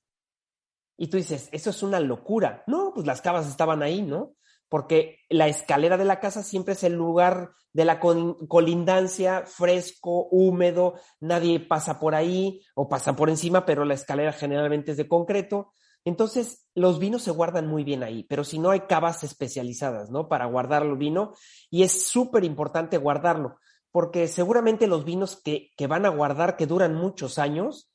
Y 0.97 1.09
tú 1.09 1.17
dices, 1.17 1.49
eso 1.53 1.71
es 1.71 1.83
una 1.83 1.99
locura. 1.99 2.63
No, 2.67 2.93
pues 2.95 3.07
las 3.07 3.23
cavas 3.23 3.49
estaban 3.49 3.83
ahí, 3.83 4.03
¿no? 4.03 4.35
Porque 4.71 5.19
la 5.29 5.49
escalera 5.49 5.99
de 5.99 6.07
la 6.07 6.19
casa 6.21 6.43
siempre 6.43 6.73
es 6.73 6.83
el 6.85 6.95
lugar 6.95 7.51
de 7.75 7.85
la 7.85 8.01
col- 8.01 8.39
colindancia, 8.49 9.45
fresco, 9.47 10.29
húmedo, 10.31 10.95
nadie 11.21 11.61
pasa 11.61 12.01
por 12.01 12.15
ahí 12.15 12.63
o 12.75 12.89
pasa 12.89 13.15
por 13.15 13.29
encima, 13.29 13.67
pero 13.67 13.85
la 13.85 13.95
escalera 13.95 14.33
generalmente 14.33 14.93
es 14.93 14.97
de 14.97 15.07
concreto. 15.09 15.75
Entonces, 16.07 16.67
los 16.75 16.99
vinos 16.99 17.23
se 17.23 17.31
guardan 17.31 17.67
muy 17.67 17.85
bien 17.85 18.03
ahí, 18.03 18.25
pero 18.25 18.43
si 18.43 18.59
no 18.59 18.71
hay 18.71 18.81
cavas 18.81 19.23
especializadas, 19.23 20.11
¿no? 20.11 20.29
Para 20.29 20.47
guardar 20.47 20.83
el 20.85 20.97
vino, 20.97 21.35
y 21.69 21.83
es 21.83 22.09
súper 22.09 22.45
importante 22.45 22.97
guardarlo. 22.97 23.59
porque 23.93 24.29
seguramente 24.29 24.87
los 24.87 25.05
vinos 25.05 25.41
que, 25.43 25.71
que 25.77 25.87
van 25.87 26.07
a 26.07 26.11
guardar, 26.11 26.57
que 26.57 26.67
duran 26.67 26.95
muchos 26.95 27.39
años, 27.39 27.91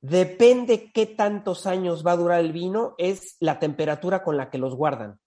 depende 0.00 0.92
qué 0.92 1.06
tantos 1.06 1.66
años 1.66 2.04
va 2.06 2.12
a 2.12 2.16
durar 2.16 2.40
el 2.40 2.52
vino, 2.52 2.94
es 2.98 3.36
la 3.40 3.58
temperatura 3.58 4.22
con 4.22 4.36
la 4.36 4.50
que 4.50 4.58
los 4.58 4.74
guardan. 4.76 5.18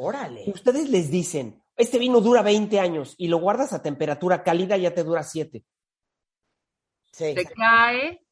Órale. 0.00 0.44
Ustedes 0.46 0.88
les 0.90 1.10
dicen, 1.10 1.60
este 1.76 1.98
vino 1.98 2.20
dura 2.20 2.40
20 2.42 2.78
años 2.78 3.16
y 3.18 3.26
lo 3.26 3.38
guardas 3.38 3.72
a 3.72 3.82
temperatura 3.82 4.44
cálida, 4.44 4.76
ya 4.76 4.94
te 4.94 5.02
dura 5.02 5.24
7. 5.24 5.64
Sí. 7.12 7.34
Se 7.34 7.44
cae. 7.46 8.24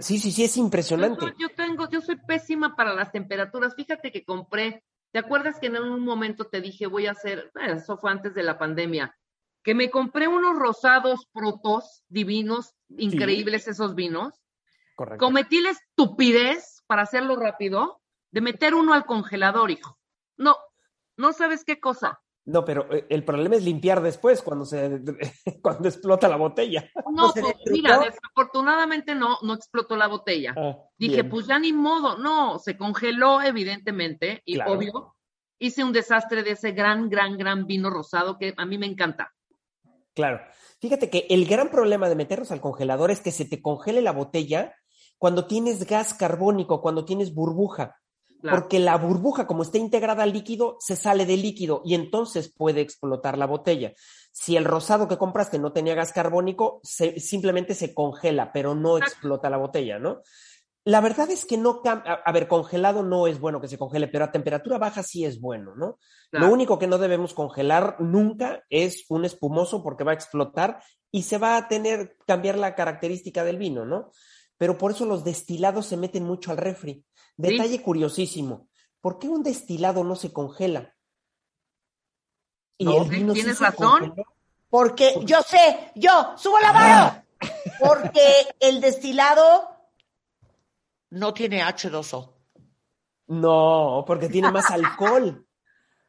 Sí, 0.00 0.18
sí, 0.18 0.30
sí, 0.30 0.44
es 0.44 0.56
impresionante. 0.58 1.24
Yo, 1.24 1.48
yo 1.48 1.54
tengo, 1.54 1.88
yo 1.88 2.02
soy 2.02 2.16
pésima 2.16 2.76
para 2.76 2.92
las 2.92 3.10
temperaturas. 3.10 3.74
Fíjate 3.74 4.12
que 4.12 4.22
compré, 4.22 4.84
¿te 5.10 5.18
acuerdas 5.18 5.58
que 5.58 5.68
en 5.68 5.76
un 5.76 6.04
momento 6.04 6.46
te 6.46 6.60
dije 6.60 6.86
voy 6.86 7.06
a 7.06 7.12
hacer, 7.12 7.50
bueno, 7.54 7.74
eso 7.74 7.96
fue 7.96 8.10
antes 8.10 8.34
de 8.34 8.42
la 8.42 8.58
pandemia, 8.58 9.16
que 9.62 9.74
me 9.74 9.90
compré 9.90 10.28
unos 10.28 10.58
rosados 10.58 11.26
protos 11.32 12.04
divinos, 12.08 12.74
increíbles 12.98 13.66
esos 13.66 13.94
vinos. 13.94 14.34
Correcto. 14.94 15.24
Cometí 15.24 15.60
la 15.62 15.70
estupidez, 15.70 16.82
para 16.86 17.02
hacerlo 17.02 17.34
rápido, 17.36 18.02
de 18.30 18.42
meter 18.42 18.74
uno 18.74 18.92
al 18.92 19.06
congelador, 19.06 19.70
hijo. 19.70 19.98
No, 20.36 20.54
no 21.18 21.32
sabes 21.32 21.64
qué 21.64 21.78
cosa. 21.78 22.20
No, 22.46 22.64
pero 22.64 22.90
eh, 22.90 23.06
el 23.10 23.24
problema 23.24 23.56
es 23.56 23.62
limpiar 23.62 24.00
después 24.00 24.40
cuando 24.40 24.64
se 24.64 25.02
cuando 25.62 25.88
explota 25.88 26.28
la 26.28 26.36
botella. 26.36 26.90
No, 27.12 27.30
pues, 27.32 27.44
mira, 27.70 27.98
desafortunadamente 27.98 29.14
no, 29.14 29.36
no 29.42 29.52
explotó 29.52 29.96
la 29.96 30.06
botella. 30.06 30.54
Ah, 30.56 30.78
Dije, 30.96 31.16
bien. 31.16 31.28
pues 31.28 31.46
ya 31.46 31.58
ni 31.58 31.74
modo, 31.74 32.16
no, 32.16 32.58
se 32.58 32.78
congeló 32.78 33.42
evidentemente 33.42 34.40
y 34.46 34.54
Claro. 34.54 34.72
obvio. 34.72 35.14
Hice 35.60 35.84
un 35.84 35.92
desastre 35.92 36.42
de 36.44 36.52
ese 36.52 36.70
gran, 36.70 37.10
gran, 37.10 37.36
gran 37.36 37.66
vino 37.66 37.90
rosado 37.90 38.38
que 38.38 38.54
a 38.56 38.64
mí 38.64 38.78
me 38.78 38.86
encanta. 38.86 39.34
Claro. 40.14 40.40
Fíjate 40.80 41.10
que 41.10 41.26
el 41.28 41.46
gran 41.46 41.68
problema 41.68 42.08
de 42.08 42.14
meterlos 42.14 42.50
al 42.52 42.60
congelador 42.60 43.10
es 43.10 43.20
que 43.20 43.32
se 43.32 43.44
te 43.44 43.60
congele 43.60 44.00
la 44.00 44.12
botella 44.12 44.74
cuando 45.18 45.46
tienes 45.46 45.84
gas 45.86 46.14
carbónico, 46.14 46.80
cuando 46.80 47.04
tienes 47.04 47.34
burbuja. 47.34 47.97
Claro. 48.40 48.60
Porque 48.60 48.78
la 48.78 48.96
burbuja, 48.96 49.46
como 49.48 49.62
está 49.64 49.78
integrada 49.78 50.22
al 50.22 50.32
líquido, 50.32 50.76
se 50.78 50.94
sale 50.94 51.26
del 51.26 51.42
líquido 51.42 51.82
y 51.84 51.94
entonces 51.94 52.52
puede 52.56 52.80
explotar 52.80 53.36
la 53.36 53.46
botella. 53.46 53.94
Si 54.30 54.56
el 54.56 54.64
rosado 54.64 55.08
que 55.08 55.18
compraste 55.18 55.58
no 55.58 55.72
tenía 55.72 55.96
gas 55.96 56.12
carbónico, 56.12 56.80
se- 56.84 57.18
simplemente 57.18 57.74
se 57.74 57.92
congela, 57.94 58.52
pero 58.52 58.76
no 58.76 58.96
explota 58.98 59.50
la 59.50 59.56
botella, 59.56 59.98
¿no? 59.98 60.22
La 60.84 61.00
verdad 61.00 61.28
es 61.30 61.44
que 61.44 61.58
no 61.58 61.82
cambia. 61.82 62.12
A 62.24 62.32
ver, 62.32 62.46
congelado 62.48 63.02
no 63.02 63.26
es 63.26 63.40
bueno 63.40 63.60
que 63.60 63.68
se 63.68 63.76
congele, 63.76 64.06
pero 64.08 64.24
a 64.24 64.32
temperatura 64.32 64.78
baja 64.78 65.02
sí 65.02 65.24
es 65.24 65.40
bueno, 65.40 65.74
¿no? 65.74 65.98
Claro. 66.30 66.46
Lo 66.46 66.52
único 66.52 66.78
que 66.78 66.86
no 66.86 66.98
debemos 66.98 67.34
congelar 67.34 67.96
nunca 67.98 68.62
es 68.70 69.04
un 69.08 69.24
espumoso 69.24 69.82
porque 69.82 70.04
va 70.04 70.12
a 70.12 70.14
explotar 70.14 70.80
y 71.10 71.24
se 71.24 71.38
va 71.38 71.56
a 71.56 71.66
tener 71.68 72.16
cambiar 72.26 72.56
la 72.56 72.74
característica 72.76 73.42
del 73.42 73.58
vino, 73.58 73.84
¿no? 73.84 74.12
Pero 74.56 74.78
por 74.78 74.92
eso 74.92 75.04
los 75.06 75.24
destilados 75.24 75.86
se 75.86 75.96
meten 75.96 76.24
mucho 76.24 76.52
al 76.52 76.56
refri. 76.56 77.04
Detalle 77.38 77.80
curiosísimo. 77.80 78.68
¿Por 79.00 79.18
qué 79.18 79.28
un 79.28 79.44
destilado 79.44 80.02
no 80.02 80.16
se 80.16 80.32
congela? 80.32 80.94
Y 82.76 82.84
No, 82.84 83.02
el 83.02 83.08
vino 83.08 83.32
sí 83.32 83.40
tienes 83.40 83.60
razón. 83.60 84.14
Porque 84.68 85.14
yo 85.24 85.40
sé, 85.42 85.92
yo, 85.94 86.34
subo 86.36 86.58
la 86.58 86.72
mano. 86.72 87.24
Porque 87.80 88.20
el 88.58 88.80
destilado 88.80 89.70
no 91.10 91.32
tiene 91.32 91.62
H2O. 91.62 92.34
No, 93.28 94.04
porque 94.06 94.28
tiene 94.28 94.50
más 94.50 94.70
alcohol. 94.70 95.46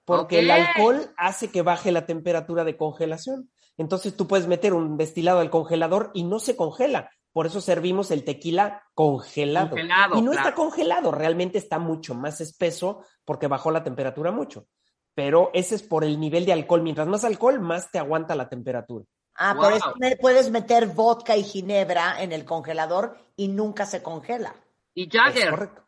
Porque 0.04 0.40
el 0.40 0.50
alcohol 0.50 1.14
hace 1.16 1.52
que 1.52 1.62
baje 1.62 1.92
la 1.92 2.08
temperatura 2.08 2.64
de 2.64 2.76
congelación. 2.76 3.52
Entonces 3.78 4.18
tú 4.18 4.28
puedes 4.28 4.48
meter 4.48 4.74
un 4.74 4.98
destilado 4.98 5.40
al 5.40 5.52
congelador 5.52 6.10
y 6.16 6.24
no 6.24 6.40
se 6.40 6.56
congela. 6.56 7.12
Por 7.32 7.46
eso 7.46 7.62
servimos 7.62 8.12
el 8.12 8.24
tequila 8.24 8.84
congelado. 8.96 9.70
Congelado, 9.72 10.18
y 10.18 10.22
no 10.22 10.32
claro. 10.32 10.48
está 10.50 10.56
congelado, 10.56 11.12
realmente 11.12 11.58
está 11.58 11.78
mucho 11.80 12.16
más 12.16 12.42
espeso 12.42 13.04
porque 13.26 13.48
bajó 13.48 13.72
la 13.72 13.84
temperatura 13.84 14.32
mucho. 14.32 14.68
Pero 15.14 15.52
ese 15.54 15.76
es 15.76 15.84
por 15.84 16.04
el 16.04 16.20
nivel 16.20 16.46
de 16.46 16.54
alcohol. 16.54 16.82
Mientras 16.82 17.08
más 17.08 17.24
alcohol, 17.24 17.60
más 17.60 17.92
te 17.92 18.00
aguanta 18.00 18.36
la 18.36 18.50
temperatura. 18.50 19.06
Ah, 19.36 19.54
Wow. 19.54 19.64
por 19.64 19.74
eso 19.74 19.94
me- 20.00 20.18
puedes 20.18 20.50
meter 20.52 20.88
vodka 20.88 21.38
y 21.38 21.44
ginebra 21.44 22.22
en 22.22 22.32
el 22.34 22.46
congelador 22.46 23.18
y 23.36 23.48
nunca 23.48 23.86
se 23.86 24.02
congela. 24.04 24.54
Y 24.94 25.04
Es 25.04 25.10
Jagger, 25.12 25.50
correcto. 25.52 25.84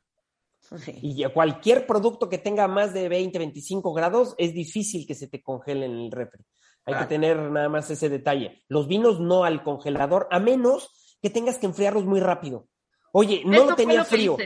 Y 1.01 1.25
cualquier 1.33 1.85
producto 1.85 2.29
que 2.29 2.37
tenga 2.37 2.67
más 2.67 2.93
de 2.93 3.09
20, 3.09 3.37
25 3.39 3.93
grados 3.93 4.35
es 4.37 4.53
difícil 4.53 5.05
que 5.05 5.15
se 5.15 5.27
te 5.27 5.41
congele 5.41 5.85
en 5.85 5.97
el 5.97 6.11
refri. 6.11 6.45
Hay 6.85 6.95
que 6.95 7.05
tener 7.05 7.37
nada 7.37 7.67
más 7.67 7.89
ese 7.91 8.07
detalle. 8.09 8.63
Los 8.69 8.87
vinos 8.87 9.19
no 9.19 9.43
al 9.43 9.63
congelador, 9.63 10.27
a 10.31 10.39
menos 10.39 10.89
que 11.21 11.29
tengas 11.29 11.57
que 11.57 11.65
enfriarlos 11.67 12.05
muy 12.05 12.19
rápido. 12.19 12.67
Oye, 13.13 13.43
no 13.45 13.53
Eso 13.57 13.69
lo 13.71 13.75
tenía 13.75 13.99
lo 13.99 14.05
frío. 14.05 14.37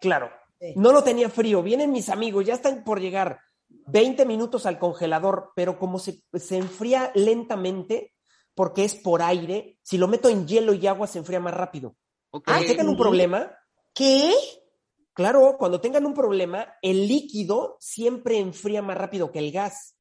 Claro, 0.00 0.30
Sí. 0.60 0.74
no 0.76 0.92
lo 0.92 1.02
tenía 1.02 1.28
frío. 1.28 1.62
Vienen 1.62 1.90
mis 1.90 2.08
amigos, 2.08 2.46
ya 2.46 2.54
están 2.54 2.84
por 2.84 3.00
llegar. 3.00 3.40
20 3.68 4.24
minutos 4.26 4.66
al 4.66 4.78
congelador, 4.78 5.50
pero 5.56 5.78
como 5.78 5.98
se, 5.98 6.22
se 6.34 6.56
enfría 6.56 7.10
lentamente, 7.14 8.12
porque 8.54 8.84
es 8.84 8.94
por 8.94 9.22
aire, 9.22 9.78
si 9.82 9.98
lo 9.98 10.06
meto 10.08 10.28
en 10.28 10.46
hielo 10.46 10.72
y 10.74 10.86
agua 10.86 11.06
se 11.06 11.18
enfría 11.18 11.40
más 11.40 11.54
rápido. 11.54 11.96
ok. 12.30 12.44
Cuando 12.44 12.66
tengan 12.66 12.88
un 12.88 12.96
problema, 12.96 13.52
¿Qué? 13.94 14.32
Claro, 15.14 15.56
cuando 15.58 15.80
tengan 15.80 16.06
un 16.06 16.14
problema, 16.14 16.74
el 16.80 17.06
líquido 17.06 17.76
siempre 17.78 18.38
enfría 18.38 18.80
más 18.80 18.96
rápido 18.96 19.30
que 19.30 19.38
el 19.38 19.52
gas. 19.52 19.96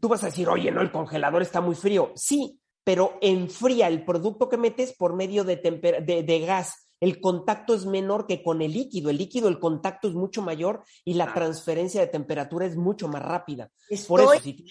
Tú 0.00 0.08
vas 0.08 0.22
a 0.24 0.26
decir, 0.26 0.48
oye, 0.48 0.70
no, 0.72 0.80
el 0.80 0.90
congelador 0.90 1.42
está 1.42 1.60
muy 1.60 1.76
frío. 1.76 2.12
Sí, 2.16 2.60
pero 2.88 3.18
enfría 3.20 3.86
el 3.86 4.02
producto 4.02 4.48
que 4.48 4.56
metes 4.56 4.94
por 4.94 5.12
medio 5.14 5.44
de, 5.44 5.56
de, 5.56 6.22
de 6.22 6.40
gas. 6.40 6.88
El 7.00 7.20
contacto 7.20 7.74
es 7.74 7.84
menor 7.84 8.26
que 8.26 8.42
con 8.42 8.62
el 8.62 8.72
líquido. 8.72 9.10
El 9.10 9.18
líquido, 9.18 9.48
el 9.50 9.58
contacto 9.58 10.08
es 10.08 10.14
mucho 10.14 10.40
mayor 10.40 10.82
y 11.04 11.12
la 11.12 11.34
transferencia 11.34 12.00
de 12.00 12.06
temperatura 12.06 12.64
es 12.64 12.76
mucho 12.76 13.06
más 13.06 13.20
rápida. 13.22 13.70
Estoy 13.90 14.08
Por 14.24 14.34
eso, 14.36 14.42
si- 14.42 14.64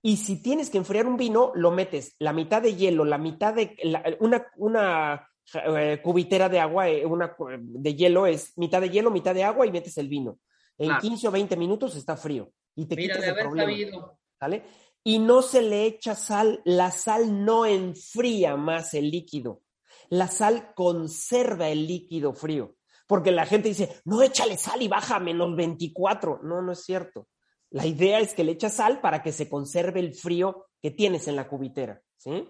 y 0.00 0.16
si 0.16 0.40
tienes 0.44 0.70
que 0.70 0.78
enfriar 0.78 1.08
un 1.08 1.16
vino, 1.16 1.50
lo 1.56 1.72
metes 1.72 2.14
la 2.20 2.32
mitad 2.32 2.62
de 2.62 2.76
hielo, 2.76 3.04
la 3.04 3.18
mitad 3.18 3.52
de 3.52 3.74
la- 3.82 4.04
una, 4.20 4.46
una 4.58 5.28
eh, 5.54 5.98
cubitera 6.04 6.48
de 6.48 6.60
agua, 6.60 6.88
eh, 6.88 7.04
una 7.04 7.34
de 7.58 7.94
hielo 7.96 8.26
es 8.26 8.56
mitad 8.56 8.80
de 8.80 8.90
hielo, 8.90 9.10
mitad 9.10 9.34
de 9.34 9.42
agua 9.42 9.66
y 9.66 9.72
metes 9.72 9.98
el 9.98 10.06
vino. 10.06 10.38
En 10.78 10.86
Claro. 10.86 11.00
15 11.02 11.26
o 11.26 11.32
20 11.32 11.56
minutos 11.56 11.96
está 11.96 12.16
frío 12.16 12.52
y 12.76 12.86
te 12.86 12.94
Mira, 12.94 13.14
quitas 13.16 13.20
de 13.22 13.26
el 13.26 13.32
haber 13.32 13.44
problema. 13.46 13.72
sabido. 13.72 14.18
¿sale? 14.38 14.62
Y 15.04 15.18
no 15.18 15.42
se 15.42 15.62
le 15.62 15.84
echa 15.84 16.14
sal, 16.14 16.60
la 16.64 16.90
sal 16.90 17.44
no 17.44 17.66
enfría 17.66 18.56
más 18.56 18.94
el 18.94 19.10
líquido. 19.10 19.62
La 20.08 20.28
sal 20.28 20.74
conserva 20.74 21.68
el 21.68 21.86
líquido 21.86 22.34
frío. 22.34 22.76
Porque 23.06 23.32
la 23.32 23.46
gente 23.46 23.68
dice, 23.68 24.00
no 24.04 24.22
échale 24.22 24.56
sal 24.56 24.80
y 24.80 24.88
baja 24.88 25.16
a 25.16 25.20
menos 25.20 25.56
24. 25.56 26.40
No, 26.42 26.62
no 26.62 26.72
es 26.72 26.84
cierto. 26.84 27.28
La 27.70 27.86
idea 27.86 28.20
es 28.20 28.34
que 28.34 28.44
le 28.44 28.52
echas 28.52 28.74
sal 28.74 29.00
para 29.00 29.22
que 29.22 29.32
se 29.32 29.48
conserve 29.48 30.00
el 30.00 30.14
frío 30.14 30.66
que 30.80 30.90
tienes 30.90 31.26
en 31.28 31.36
la 31.36 31.48
cubitera. 31.48 32.00
¿Sí? 32.16 32.46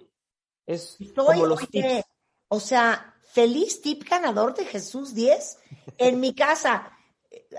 Es 0.67 0.97
Estoy, 1.01 1.37
como 1.37 1.47
los 1.47 1.59
oye, 1.63 1.69
tips. 1.71 2.05
o 2.49 2.61
sea, 2.61 3.15
feliz 3.33 3.81
tip 3.81 4.09
ganador 4.09 4.55
de 4.55 4.65
Jesús 4.65 5.15
10 5.15 5.59
en 5.99 6.21
mi 6.21 6.35
casa. 6.35 6.93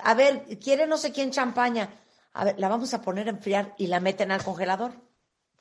A 0.04 0.14
ver, 0.14 0.46
quiere 0.60 0.86
no 0.88 0.98
sé 0.98 1.12
quién 1.12 1.32
champaña. 1.32 2.03
A 2.34 2.46
ver, 2.46 2.60
la 2.60 2.68
vamos 2.70 2.94
a 2.94 3.02
poner 3.02 3.28
a 3.28 3.32
enfriar 3.32 3.76
y 3.78 3.88
la 3.88 4.00
meten 4.00 4.32
al 4.32 4.44
congelador. 4.44 4.94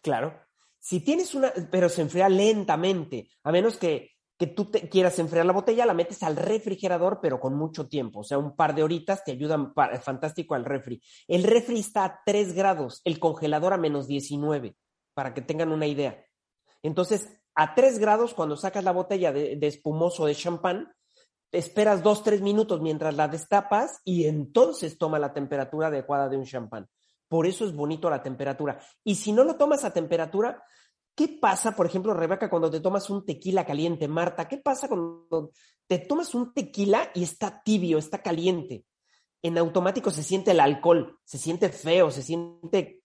Claro. 0.00 0.34
Si 0.78 1.00
tienes 1.00 1.34
una, 1.34 1.52
pero 1.70 1.88
se 1.88 2.02
enfría 2.02 2.28
lentamente, 2.28 3.28
a 3.44 3.52
menos 3.52 3.76
que, 3.76 4.10
que 4.36 4.48
tú 4.48 4.64
te 4.70 4.88
quieras 4.88 5.18
enfriar 5.20 5.46
la 5.46 5.52
botella, 5.52 5.86
la 5.86 5.94
metes 5.94 6.22
al 6.24 6.34
refrigerador, 6.36 7.20
pero 7.22 7.38
con 7.38 7.54
mucho 7.54 7.88
tiempo, 7.88 8.20
o 8.20 8.24
sea, 8.24 8.38
un 8.38 8.56
par 8.56 8.74
de 8.74 8.82
horitas 8.82 9.22
te 9.22 9.30
ayudan 9.32 9.72
pa- 9.74 10.00
fantástico 10.00 10.54
al 10.56 10.64
refri. 10.64 11.00
El 11.28 11.44
refri 11.44 11.78
está 11.78 12.04
a 12.04 12.20
3 12.26 12.52
grados, 12.54 13.00
el 13.04 13.20
congelador 13.20 13.72
a 13.74 13.78
menos 13.78 14.08
19, 14.08 14.76
para 15.14 15.34
que 15.34 15.42
tengan 15.42 15.70
una 15.70 15.86
idea. 15.86 16.24
Entonces, 16.82 17.28
a 17.54 17.74
3 17.76 17.98
grados, 18.00 18.34
cuando 18.34 18.56
sacas 18.56 18.82
la 18.82 18.92
botella 18.92 19.30
de, 19.32 19.56
espumoso 19.62 20.26
de 20.26 20.34
champán, 20.34 20.92
esperas 21.52 22.02
2, 22.02 22.24
3 22.24 22.40
minutos 22.40 22.80
mientras 22.80 23.14
la 23.14 23.28
destapas 23.28 24.00
y 24.04 24.24
entonces 24.24 24.98
toma 24.98 25.18
la 25.18 25.32
temperatura 25.32 25.88
adecuada 25.88 26.28
de 26.28 26.38
un 26.38 26.44
champán. 26.44 26.88
Por 27.28 27.46
eso 27.46 27.64
es 27.64 27.74
bonito 27.74 28.10
la 28.10 28.22
temperatura. 28.22 28.80
Y 29.04 29.14
si 29.14 29.32
no 29.32 29.44
lo 29.44 29.56
tomas 29.56 29.84
a 29.84 29.92
temperatura, 29.92 30.64
¿qué 31.14 31.28
pasa, 31.40 31.76
por 31.76 31.86
ejemplo, 31.86 32.14
Rebeca, 32.14 32.50
cuando 32.50 32.70
te 32.70 32.80
tomas 32.80 33.08
un 33.10 33.24
tequila 33.24 33.64
caliente? 33.64 34.08
Marta, 34.08 34.48
¿qué 34.48 34.58
pasa 34.58 34.88
cuando 34.88 35.52
te 35.86 35.98
tomas 35.98 36.34
un 36.34 36.52
tequila 36.52 37.10
y 37.14 37.22
está 37.22 37.62
tibio, 37.62 37.98
está 37.98 38.22
caliente? 38.22 38.84
En 39.42 39.58
automático 39.58 40.10
se 40.10 40.22
siente 40.22 40.52
el 40.52 40.60
alcohol, 40.60 41.18
se 41.24 41.38
siente 41.38 41.68
feo, 41.68 42.10
se 42.10 42.22
siente 42.22 43.02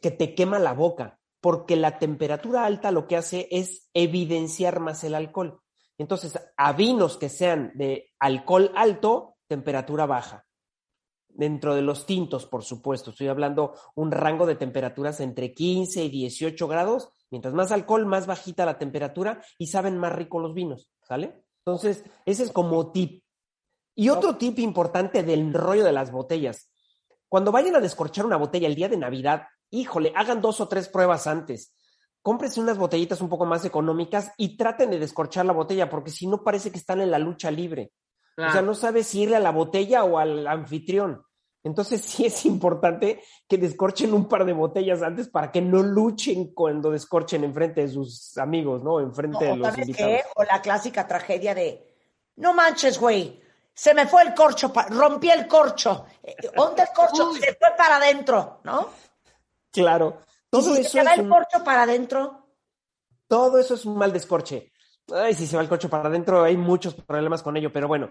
que 0.00 0.10
te 0.10 0.34
quema 0.34 0.58
la 0.58 0.72
boca, 0.72 1.18
porque 1.40 1.76
la 1.76 1.98
temperatura 1.98 2.64
alta 2.64 2.90
lo 2.90 3.06
que 3.06 3.16
hace 3.16 3.48
es 3.50 3.88
evidenciar 3.92 4.80
más 4.80 5.04
el 5.04 5.14
alcohol. 5.14 5.60
Entonces, 6.00 6.40
a 6.56 6.72
vinos 6.72 7.18
que 7.18 7.28
sean 7.28 7.72
de 7.74 8.14
alcohol 8.18 8.72
alto, 8.74 9.36
temperatura 9.46 10.06
baja. 10.06 10.46
dentro 11.28 11.74
de 11.74 11.82
los 11.82 12.06
tintos, 12.06 12.46
por 12.46 12.64
supuesto. 12.64 13.10
Estoy 13.10 13.28
hablando 13.28 13.74
un 13.94 14.10
rango 14.10 14.46
de 14.46 14.56
temperaturas 14.56 15.20
entre 15.20 15.52
15 15.52 16.04
y 16.04 16.08
18 16.08 16.66
grados. 16.66 17.12
Mientras 17.30 17.54
más 17.54 17.70
alcohol, 17.70 18.06
más 18.06 18.26
bajita 18.26 18.64
la 18.64 18.78
temperatura 18.78 19.42
y 19.58 19.66
saben 19.68 19.98
más 19.98 20.12
rico 20.12 20.40
los 20.40 20.54
vinos, 20.54 20.90
¿sale? 21.02 21.44
Entonces, 21.64 22.02
ese 22.24 22.44
es 22.44 22.50
como 22.50 22.90
tip. 22.92 23.22
Y 23.94 24.08
otro 24.08 24.36
tip 24.36 24.58
importante 24.58 25.22
del 25.22 25.52
rollo 25.52 25.84
de 25.84 25.92
las 25.92 26.10
botellas. 26.10 26.70
Cuando 27.28 27.52
vayan 27.52 27.76
a 27.76 27.80
descorchar 27.80 28.24
una 28.24 28.38
botella 28.38 28.66
el 28.66 28.74
día 28.74 28.88
de 28.88 28.96
Navidad, 28.96 29.42
híjole, 29.70 30.12
hagan 30.16 30.40
dos 30.40 30.60
o 30.60 30.66
tres 30.66 30.88
pruebas 30.88 31.26
antes. 31.26 31.74
Cómprense 32.22 32.60
unas 32.60 32.78
botellitas 32.78 33.20
un 33.20 33.28
poco 33.28 33.46
más 33.46 33.64
económicas 33.64 34.32
y 34.36 34.56
traten 34.56 34.90
de 34.90 34.98
descorchar 34.98 35.46
la 35.46 35.52
botella, 35.52 35.88
porque 35.88 36.10
si 36.10 36.26
no 36.26 36.42
parece 36.42 36.70
que 36.70 36.78
están 36.78 37.00
en 37.00 37.10
la 37.10 37.18
lucha 37.18 37.50
libre. 37.50 37.92
O 38.36 38.50
sea, 38.50 38.62
no 38.62 38.74
sabes 38.74 39.06
si 39.06 39.22
irle 39.22 39.36
a 39.36 39.40
la 39.40 39.50
botella 39.50 40.04
o 40.04 40.18
al 40.18 40.46
anfitrión. 40.46 41.22
Entonces 41.62 42.00
sí 42.04 42.26
es 42.26 42.44
importante 42.46 43.22
que 43.48 43.58
descorchen 43.58 44.14
un 44.14 44.28
par 44.28 44.44
de 44.44 44.52
botellas 44.52 45.02
antes 45.02 45.28
para 45.28 45.50
que 45.50 45.60
no 45.60 45.82
luchen 45.82 46.52
cuando 46.54 46.90
descorchen 46.90 47.44
enfrente 47.44 47.82
de 47.82 47.88
sus 47.88 48.36
amigos, 48.38 48.82
¿no? 48.82 49.00
Enfrente 49.00 49.44
de 49.44 49.56
los 49.56 49.78
invitados. 49.78 50.12
Qué? 50.12 50.24
O 50.36 50.44
la 50.44 50.62
clásica 50.62 51.06
tragedia 51.06 51.54
de, 51.54 51.86
no 52.36 52.54
manches, 52.54 52.98
güey, 52.98 53.40
se 53.74 53.94
me 53.94 54.06
fue 54.06 54.22
el 54.22 54.34
corcho, 54.34 54.72
rompí 54.90 55.30
el 55.30 55.46
corcho. 55.46 56.06
¿Dónde 56.54 56.82
el 56.82 56.88
corcho? 56.94 57.32
se 57.40 57.54
fue 57.54 57.68
para 57.76 57.96
adentro, 57.96 58.60
¿no? 58.64 58.88
Claro. 59.70 60.22
Todo 60.50 60.74
eso 60.74 60.90
se 60.90 61.04
va 61.04 61.14
el 61.14 61.28
corcho 61.28 61.64
para 61.64 61.84
adentro? 61.84 62.48
Todo 63.28 63.58
eso 63.58 63.74
es 63.74 63.84
un 63.86 63.96
mal 63.96 64.12
descorche. 64.12 64.72
Ay, 65.12 65.34
si 65.34 65.46
se 65.46 65.56
va 65.56 65.62
el 65.62 65.68
corcho 65.68 65.88
para 65.88 66.08
adentro, 66.08 66.42
hay 66.42 66.56
muchos 66.56 66.94
problemas 66.94 67.42
con 67.42 67.56
ello, 67.56 67.72
pero 67.72 67.86
bueno. 67.86 68.10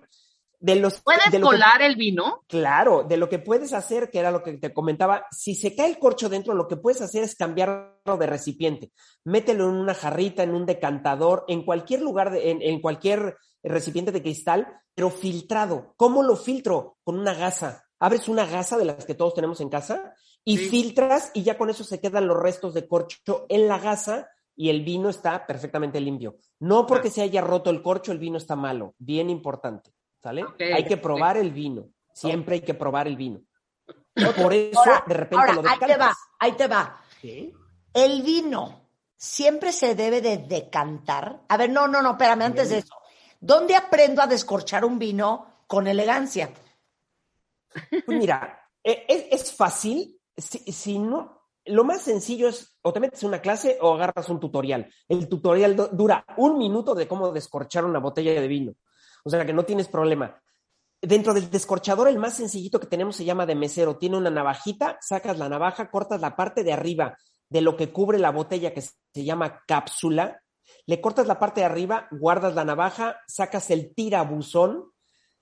De 0.61 0.75
los, 0.75 1.01
¿Puedes 1.01 1.39
colar 1.41 1.81
el 1.81 1.95
vino? 1.95 2.43
Claro, 2.47 3.03
de 3.03 3.15
lo 3.15 3.29
que 3.29 3.39
puedes 3.39 3.71
hacer, 3.71 4.09
que 4.09 4.19
era 4.19 4.29
lo 4.29 4.43
que 4.43 4.57
te 4.57 4.73
comentaba, 4.73 5.25
si 5.31 5.55
se 5.55 5.73
cae 5.73 5.87
el 5.87 5.99
corcho 5.99 6.27
dentro, 6.27 6.53
lo 6.53 6.67
que 6.67 6.75
puedes 6.75 7.01
hacer 7.01 7.23
es 7.23 7.35
cambiarlo 7.35 8.17
de 8.19 8.27
recipiente. 8.27 8.91
Mételo 9.23 9.69
en 9.69 9.75
una 9.75 9.93
jarrita, 9.93 10.43
en 10.43 10.53
un 10.53 10.65
decantador, 10.65 11.45
en 11.47 11.63
cualquier 11.63 12.01
lugar, 12.01 12.35
en, 12.35 12.61
en 12.61 12.81
cualquier 12.81 13.37
recipiente 13.63 14.11
de 14.11 14.21
cristal, 14.21 14.67
pero 14.93 15.09
filtrado. 15.09 15.93
¿Cómo 15.95 16.23
lo 16.23 16.35
filtro? 16.35 16.97
Con 17.03 17.17
una 17.17 17.33
gasa. 17.33 17.85
Abres 17.97 18.27
una 18.27 18.45
gasa 18.45 18.77
de 18.77 18.85
las 18.85 19.05
que 19.05 19.15
todos 19.15 19.33
tenemos 19.33 19.61
en 19.61 19.69
casa 19.69 20.13
y 20.43 20.57
filtras 20.57 21.31
y 21.33 21.43
ya 21.43 21.57
con 21.57 21.69
eso 21.69 21.83
se 21.83 21.99
quedan 21.99 22.27
los 22.27 22.37
restos 22.37 22.73
de 22.73 22.87
corcho 22.87 23.45
en 23.49 23.67
la 23.67 23.79
gasa 23.79 24.29
y 24.55 24.69
el 24.69 24.83
vino 24.83 25.09
está 25.09 25.45
perfectamente 25.45 25.99
limpio. 26.01 26.37
No 26.59 26.85
porque 26.85 27.09
se 27.09 27.21
haya 27.21 27.41
roto 27.41 27.69
el 27.69 27.81
corcho, 27.81 28.11
el 28.11 28.19
vino 28.19 28.37
está 28.37 28.55
malo. 28.55 28.95
Bien 28.97 29.29
importante, 29.29 29.93
¿sale? 30.21 30.45
hay 30.59 30.85
que 30.85 30.97
probar 30.97 31.37
el 31.37 31.51
vino. 31.51 31.89
Siempre 32.13 32.55
hay 32.55 32.61
que 32.61 32.73
probar 32.73 33.07
el 33.07 33.15
vino. 33.15 33.41
Por 34.41 34.53
eso, 34.53 34.81
de 35.07 35.13
repente 35.13 35.53
lo 35.53 35.61
Ahí 35.65 35.79
te 35.79 35.97
va, 35.97 36.13
ahí 36.39 36.51
te 36.53 36.67
va. 36.67 37.01
El 37.93 38.21
vino 38.21 38.89
siempre 39.15 39.71
se 39.71 39.95
debe 39.95 40.21
de 40.21 40.37
decantar. 40.37 41.41
A 41.47 41.57
ver, 41.57 41.69
no, 41.69 41.87
no, 41.87 42.01
no, 42.01 42.11
espérame, 42.11 42.43
antes 42.43 42.69
de 42.69 42.79
eso. 42.79 42.95
¿Dónde 43.39 43.75
aprendo 43.75 44.21
a 44.21 44.27
descorchar 44.27 44.83
un 44.83 44.99
vino 44.99 45.63
con 45.67 45.87
elegancia? 45.87 46.51
Pues 47.71 48.17
mira, 48.17 48.67
e, 48.83 49.27
es, 49.31 49.53
fácil. 49.53 50.18
Si, 50.39 50.99
no, 50.99 51.41
lo 51.65 51.83
más 51.83 52.01
sencillo 52.01 52.47
es 52.47 52.77
o 52.81 52.93
te 52.93 52.99
metes 52.99 53.23
una 53.23 53.41
clase 53.41 53.77
o 53.81 53.93
agarras 53.93 54.29
un 54.29 54.39
tutorial. 54.39 54.91
El 55.07 55.27
tutorial 55.27 55.75
dura 55.91 56.25
un 56.37 56.57
minuto 56.57 56.95
de 56.95 57.07
cómo 57.07 57.31
descorchar 57.31 57.85
una 57.85 57.99
botella 57.99 58.39
de 58.39 58.47
vino. 58.47 58.73
O 59.23 59.29
sea 59.29 59.45
que 59.45 59.53
no 59.53 59.65
tienes 59.65 59.87
problema. 59.87 60.41
Dentro 61.01 61.33
del 61.33 61.49
descorchador, 61.49 62.07
el 62.07 62.19
más 62.19 62.35
sencillito 62.35 62.79
que 62.79 62.87
tenemos 62.87 63.15
se 63.15 63.25
llama 63.25 63.45
de 63.45 63.55
mesero. 63.55 63.97
Tiene 63.97 64.17
una 64.17 64.29
navajita, 64.29 64.97
sacas 65.01 65.37
la 65.37 65.49
navaja, 65.49 65.89
cortas 65.89 66.19
la 66.19 66.35
parte 66.35 66.63
de 66.63 66.73
arriba 66.73 67.17
de 67.49 67.61
lo 67.61 67.75
que 67.75 67.91
cubre 67.91 68.19
la 68.19 68.31
botella 68.31 68.73
que 68.73 68.81
se 68.81 69.23
llama 69.23 69.63
cápsula 69.67 70.41
le 70.85 71.01
cortas 71.01 71.27
la 71.27 71.39
parte 71.39 71.61
de 71.61 71.65
arriba, 71.65 72.07
guardas 72.11 72.55
la 72.55 72.65
navaja, 72.65 73.19
sacas 73.27 73.69
el 73.71 73.93
tirabuzón, 73.93 74.91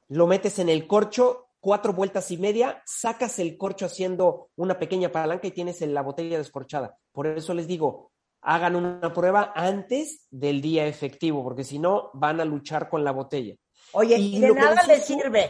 lo 0.10 0.28
metes 0.28 0.60
en 0.60 0.70
el 0.70 0.88
corcho, 0.88 1.47
cuatro 1.68 1.92
vueltas 1.92 2.32
y 2.32 2.38
media, 2.38 2.82
sacas 2.86 3.40
el 3.40 3.58
corcho 3.58 3.88
haciendo 3.88 4.52
una 4.56 4.80
pequeña 4.80 5.12
palanca 5.12 5.48
y 5.48 5.52
tienes 5.52 5.82
la 5.82 6.02
botella 6.02 6.38
descorchada. 6.38 6.98
Por 7.12 7.28
eso 7.28 7.54
les 7.54 7.68
digo, 7.68 8.14
hagan 8.40 8.78
una 8.78 9.12
prueba 9.12 9.52
antes 9.54 10.28
del 10.32 10.62
día 10.62 10.88
efectivo, 10.88 11.44
porque 11.44 11.66
si 11.66 11.78
no, 11.78 12.10
van 12.14 12.40
a 12.40 12.46
luchar 12.46 12.88
con 12.88 13.04
la 13.04 13.12
botella. 13.12 13.56
Oye, 13.92 14.18
y, 14.18 14.40
de 14.40 14.54
nada 14.54 14.82
les 14.88 15.04
sirve 15.04 15.50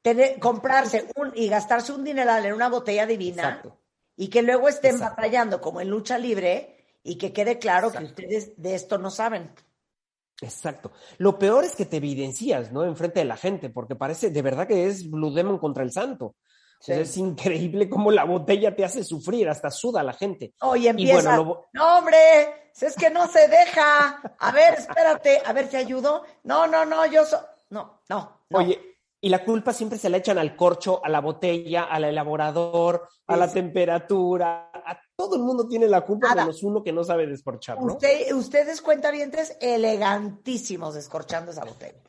tener, 0.00 0.38
comprarse 0.38 1.06
un, 1.16 1.32
y 1.34 1.48
gastarse 1.50 1.92
un 1.92 2.02
dineral 2.02 2.46
en 2.46 2.54
una 2.54 2.70
botella 2.70 3.04
divina 3.04 3.60
y 4.16 4.28
que 4.28 4.40
luego 4.40 4.70
estén 4.70 4.98
batallando 4.98 5.60
como 5.60 5.82
en 5.82 5.90
lucha 5.90 6.16
libre 6.16 6.98
y 7.02 7.18
que 7.18 7.34
quede 7.34 7.58
claro 7.58 7.92
que 7.92 8.04
ustedes 8.04 8.54
de 8.56 8.74
esto 8.74 8.96
no 8.96 9.10
saben. 9.10 9.52
Exacto. 10.40 10.92
Lo 11.18 11.38
peor 11.38 11.64
es 11.64 11.74
que 11.74 11.84
te 11.84 11.96
evidencias, 11.96 12.70
¿no? 12.72 12.84
Enfrente 12.84 13.20
de 13.20 13.24
la 13.24 13.36
gente, 13.36 13.70
porque 13.70 13.96
parece 13.96 14.30
de 14.30 14.42
verdad 14.42 14.68
que 14.68 14.86
es 14.86 15.10
Blue 15.10 15.32
Demon 15.32 15.58
contra 15.58 15.82
el 15.82 15.92
santo. 15.92 16.36
es 16.86 17.16
increíble 17.16 17.88
cómo 17.88 18.10
la 18.10 18.24
botella 18.24 18.74
te 18.74 18.84
hace 18.84 19.02
sufrir, 19.02 19.48
hasta 19.48 19.70
suda 19.70 20.02
la 20.02 20.12
gente. 20.12 20.54
Oye, 20.60 20.90
empieza. 20.90 21.36
No, 21.36 21.98
hombre, 21.98 22.70
es 22.80 22.94
que 22.94 23.10
no 23.10 23.26
se 23.26 23.48
deja. 23.48 24.20
A 24.38 24.52
ver, 24.52 24.74
espérate, 24.74 25.42
a 25.44 25.52
ver, 25.52 25.68
¿te 25.68 25.76
ayudo? 25.76 26.22
No, 26.44 26.66
no, 26.66 26.84
no, 26.84 27.04
yo 27.06 27.24
soy. 27.24 27.40
No, 27.70 28.00
no, 28.08 28.42
no. 28.48 28.58
Oye, 28.58 28.87
y 29.20 29.28
la 29.28 29.44
culpa 29.44 29.72
siempre 29.72 29.98
se 29.98 30.08
la 30.08 30.18
echan 30.18 30.38
al 30.38 30.54
corcho, 30.54 31.04
a 31.04 31.08
la 31.08 31.20
botella, 31.20 31.84
al 31.84 32.04
elaborador, 32.04 33.08
a 33.26 33.36
la 33.36 33.50
temperatura, 33.50 34.70
a 34.72 35.00
todo 35.16 35.34
el 35.34 35.42
mundo 35.42 35.66
tiene 35.66 35.88
la 35.88 36.02
culpa 36.02 36.34
menos 36.34 36.62
uno 36.62 36.82
que 36.82 36.92
no 36.92 37.02
sabe 37.02 37.26
descorchar, 37.26 37.80
¿no? 37.80 37.94
Usted, 37.94 38.32
ustedes 38.32 38.80
cuentavientes 38.80 39.56
elegantísimos 39.60 40.94
descorchando 40.94 41.50
esa 41.50 41.64
botella. 41.64 42.00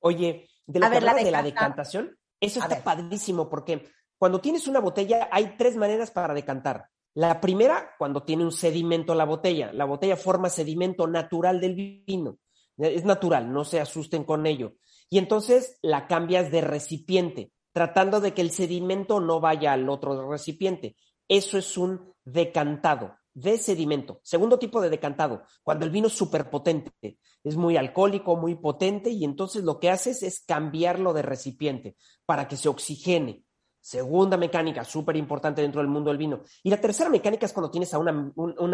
Oye, 0.00 0.48
de 0.66 0.80
la, 0.80 0.90
de 0.90 1.30
la 1.30 1.42
decantación, 1.42 2.18
eso 2.40 2.58
está 2.58 2.82
padrísimo 2.82 3.48
porque 3.48 3.88
cuando 4.18 4.40
tienes 4.40 4.66
una 4.66 4.80
botella 4.80 5.28
hay 5.30 5.56
tres 5.56 5.76
maneras 5.76 6.10
para 6.10 6.34
decantar. 6.34 6.88
La 7.14 7.40
primera, 7.40 7.94
cuando 7.96 8.24
tiene 8.24 8.42
un 8.42 8.52
sedimento 8.52 9.14
la 9.14 9.24
botella. 9.24 9.70
La 9.72 9.84
botella 9.84 10.16
forma 10.16 10.48
sedimento 10.48 11.06
natural 11.06 11.60
del 11.60 12.04
vino. 12.06 12.38
Es 12.78 13.04
natural, 13.04 13.52
no 13.52 13.64
se 13.64 13.80
asusten 13.80 14.24
con 14.24 14.46
ello 14.46 14.72
y 15.12 15.18
entonces 15.18 15.78
la 15.82 16.06
cambias 16.06 16.50
de 16.50 16.62
recipiente, 16.62 17.52
tratando 17.74 18.22
de 18.22 18.32
que 18.32 18.40
el 18.40 18.50
sedimento 18.50 19.20
no 19.20 19.40
vaya 19.40 19.74
al 19.74 19.90
otro 19.90 20.30
recipiente. 20.30 20.96
Eso 21.28 21.58
es 21.58 21.76
un 21.76 22.14
decantado 22.24 23.14
de 23.34 23.58
sedimento. 23.58 24.20
Segundo 24.22 24.58
tipo 24.58 24.80
de 24.80 24.88
decantado, 24.88 25.42
cuando 25.62 25.84
el 25.84 25.90
vino 25.90 26.06
es 26.06 26.14
súper 26.14 26.48
potente, 26.48 27.18
es 27.44 27.56
muy 27.56 27.76
alcohólico, 27.76 28.36
muy 28.36 28.54
potente, 28.54 29.10
y 29.10 29.26
entonces 29.26 29.64
lo 29.64 29.78
que 29.78 29.90
haces 29.90 30.22
es 30.22 30.40
cambiarlo 30.46 31.12
de 31.12 31.20
recipiente 31.20 31.94
para 32.24 32.48
que 32.48 32.56
se 32.56 32.70
oxigene. 32.70 33.44
Segunda 33.82 34.38
mecánica, 34.38 34.82
súper 34.82 35.16
importante 35.18 35.60
dentro 35.60 35.82
del 35.82 35.90
mundo 35.90 36.08
del 36.08 36.16
vino. 36.16 36.40
Y 36.62 36.70
la 36.70 36.80
tercera 36.80 37.10
mecánica 37.10 37.44
es 37.44 37.52
cuando 37.52 37.70
tienes 37.70 37.92
a 37.92 37.98
un, 37.98 38.08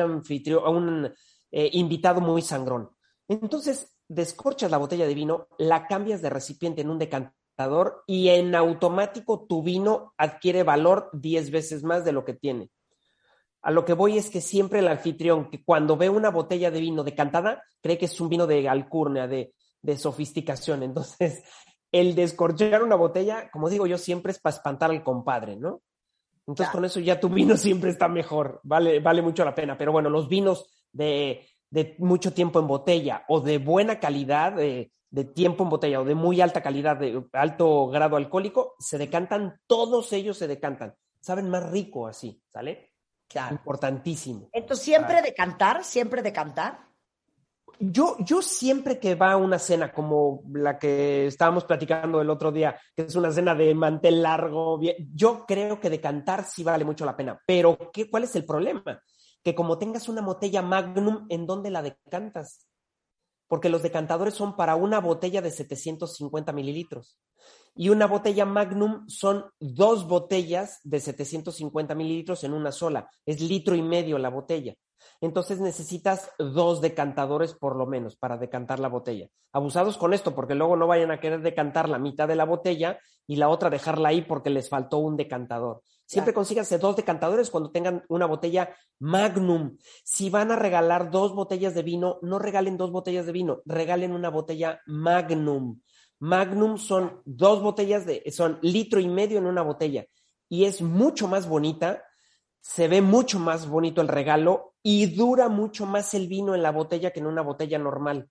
anfitrión, 0.01 0.63
a 0.65 0.69
un 0.69 1.13
eh, 1.51 1.71
invitado 1.73 2.21
muy 2.21 2.43
sangrón. 2.43 2.91
Entonces, 3.27 3.98
descorchas 4.09 4.71
la 4.71 4.79
botella 4.79 5.07
de 5.07 5.15
vino, 5.15 5.49
la 5.59 5.87
cambias 5.87 6.23
de 6.23 6.31
recipiente 6.31 6.81
en 6.81 6.91
un 6.91 6.99
decantador 6.99 8.03
y 8.07 8.29
en 8.29 8.55
automático 8.55 9.47
tu 9.47 9.63
vino 9.63 10.15
adquiere 10.17 10.63
valor 10.63 11.11
10 11.13 11.51
veces 11.51 11.83
más 11.85 12.05
de 12.05 12.13
lo 12.13 12.25
que 12.25 12.35
tiene. 12.35 12.71
A 13.63 13.71
lo 13.71 13.85
que 13.85 13.93
voy 13.93 14.17
es 14.17 14.31
que 14.31 14.41
siempre 14.41 14.79
el 14.79 14.89
anfitrión, 14.89 15.51
que 15.51 15.63
cuando 15.65 15.97
ve 15.97 16.09
una 16.09 16.31
botella 16.31 16.71
de 16.71 16.81
vino 16.81 17.03
decantada, 17.03 17.63
cree 17.81 17.99
que 17.99 18.07
es 18.07 18.21
un 18.21 18.29
vino 18.29 18.47
de 18.47 18.69
alcurnia, 18.69 19.27
de, 19.27 19.53
sofisticación. 19.97 20.83
Entonces, 20.83 21.43
el 21.91 22.15
descorchar 22.15 22.83
una 22.83 22.95
botella, 22.95 23.51
como 23.51 23.69
digo 23.69 23.87
yo, 23.87 23.99
siempre 23.99 24.33
es 24.33 24.39
para 24.39 24.57
espantar 24.57 24.91
al 24.91 25.03
compadre, 25.03 25.57
¿no? 25.57 25.83
Entonces, 26.47 26.69
con 26.69 26.85
eso 26.85 27.01
ya 27.01 27.19
tu 27.19 27.29
vino 27.29 27.57
siempre 27.59 27.91
está 27.91 28.09
mejor, 28.09 28.61
vale, 28.63 29.01
vale 29.01 29.23
mucho 29.23 29.45
la 29.45 29.55
pena. 29.55 29.77
Pero 29.77 29.93
bueno, 29.93 30.09
los 30.09 30.29
vinos 30.29 30.87
de 30.93 31.47
de 31.71 31.97
mucho 31.99 32.33
tiempo 32.33 32.59
en 32.61 32.67
botella 32.67 33.25
o 33.29 33.41
de 33.41 33.59
buena 33.59 34.01
calidad 34.01 34.55
de, 34.55 34.91
tiempo 35.35 35.65
en 35.65 35.71
botella 35.71 36.01
o 36.01 36.05
de 36.05 36.15
muy 36.15 36.41
alta 36.41 36.63
calidad, 36.63 36.97
de 36.97 37.25
alto 37.33 37.89
grado 37.89 38.17
alcohólico, 38.17 38.75
se 38.79 38.99
decantan, 38.99 39.61
todos 39.67 40.13
ellos 40.13 40.37
se 40.37 40.49
decantan. 40.49 40.95
Saben 41.21 41.49
más 41.51 41.71
rico 41.71 42.07
así, 42.07 42.41
¿sale? 42.47 42.93
Claro. 43.27 43.55
Importantísimo. 43.55 44.49
Entonces, 44.53 44.85
¿siempre 44.85 45.21
decantar? 45.21 45.85
¿Siempre 45.85 46.23
decantar? 46.23 46.89
Yo, 47.81 48.17
yo 48.21 48.43
siempre 48.43 48.99
que 48.99 49.15
va 49.15 49.33
a 49.33 49.37
una 49.37 49.59
cena 49.59 49.93
como 49.93 50.43
la 50.53 50.79
que 50.79 51.27
estábamos 51.27 51.65
platicando 51.65 52.21
el 52.21 52.31
otro 52.31 52.51
día, 52.51 52.79
que 52.97 53.03
es 53.03 53.15
una 53.15 53.31
cena 53.31 53.55
de 53.55 53.75
mantel 53.75 54.23
largo, 54.23 54.81
yo 55.15 55.45
creo 55.47 55.79
que 55.79 55.91
decantar 55.91 56.45
sí 56.45 56.65
vale 56.65 56.85
mucho 56.85 57.05
la 57.05 57.17
pena. 57.17 57.41
Pero, 57.47 57.79
¿qué, 57.93 58.11
¿cuál 58.11 58.25
es 58.25 58.35
el 58.35 58.45
problema? 58.45 59.01
Que 59.43 59.55
como 59.55 59.79
tengas 59.79 60.09
una 60.09 60.23
botella 60.23 60.63
magnum, 60.63 61.27
¿en 61.29 61.47
dónde 61.47 61.71
la 61.71 61.83
decantas? 61.83 62.67
Porque 63.47 63.69
los 63.71 63.83
decantadores 63.83 64.35
son 64.35 64.57
para 64.57 64.77
una 64.77 65.01
botella 65.01 65.41
de 65.41 65.51
750 65.51 66.53
mililitros. 66.53 67.19
Y 67.75 67.91
una 67.91 68.07
botella 68.07 68.45
Magnum 68.45 69.09
son 69.09 69.45
dos 69.61 70.07
botellas 70.09 70.81
de 70.83 70.99
750 70.99 71.95
mililitros 71.95 72.43
en 72.43 72.53
una 72.53 72.73
sola. 72.73 73.09
Es 73.25 73.41
litro 73.41 73.77
y 73.77 73.83
medio 73.83 74.19
la 74.19 74.31
botella. 74.31 74.75
Entonces 75.21 75.61
necesitas 75.61 76.31
dos 76.39 76.81
decantadores 76.81 77.55
por 77.55 77.77
lo 77.77 77.87
menos 77.87 78.17
para 78.17 78.37
decantar 78.37 78.81
la 78.81 78.89
botella. 78.89 79.29
Abusados 79.53 79.97
con 79.97 80.13
esto, 80.13 80.35
porque 80.35 80.57
luego 80.57 80.77
no 80.77 80.89
vayan 80.89 81.13
a 81.13 81.21
querer 81.21 81.41
decantar 81.41 81.89
la 81.89 81.99
mitad 81.99 82.27
de 82.27 82.37
la 82.37 82.45
botella 82.45 82.99
y 83.29 83.37
la 83.37 83.49
otra 83.49 83.71
dejarla 83.71 84.09
ahí 84.09 84.23
porque 84.23 84.51
les 84.51 84.69
faltó 84.69 84.99
un 84.99 85.17
decantador. 85.17 85.83
Siempre 86.09 86.33
consíganse 86.33 86.79
dos 86.79 86.97
decantadores 86.97 87.51
cuando 87.51 87.71
tengan 87.71 88.03
una 88.09 88.25
botella 88.25 88.75
Magnum. 88.99 89.77
Si 90.05 90.31
van 90.31 90.51
a 90.51 90.57
regalar 90.57 91.11
dos 91.11 91.35
botellas 91.35 91.75
de 91.75 91.83
vino, 91.83 92.19
no 92.23 92.39
regalen 92.39 92.79
dos 92.79 92.91
botellas 92.91 93.27
de 93.27 93.33
vino, 93.33 93.61
regalen 93.67 94.13
una 94.13 94.31
botella 94.31 94.81
Magnum. 94.87 95.83
Magnum 96.19 96.79
son 96.79 97.21
dos 97.27 97.61
botellas 97.61 98.07
de, 98.07 98.25
son 98.33 98.59
litro 98.63 99.01
y 99.01 99.09
medio 99.09 99.37
en 99.37 99.45
una 99.45 99.61
botella 99.61 100.07
y 100.49 100.65
es 100.65 100.81
mucho 100.81 101.29
más 101.29 101.47
bonita, 101.47 102.03
se 102.63 102.89
ve 102.89 103.03
mucho 103.03 103.39
más 103.39 103.69
bonito 103.69 104.01
el 104.01 104.09
regalo 104.09 104.77
y 104.83 105.15
dura 105.15 105.51
mucho 105.51 105.85
más 105.85 106.15
el 106.15 106.27
vino 106.27 106.55
en 106.55 106.63
la 106.63 106.73
botella 106.73 107.11
que 107.11 107.21
en 107.21 107.27
una 107.27 107.43
botella 107.43 107.79
normal. 107.79 108.31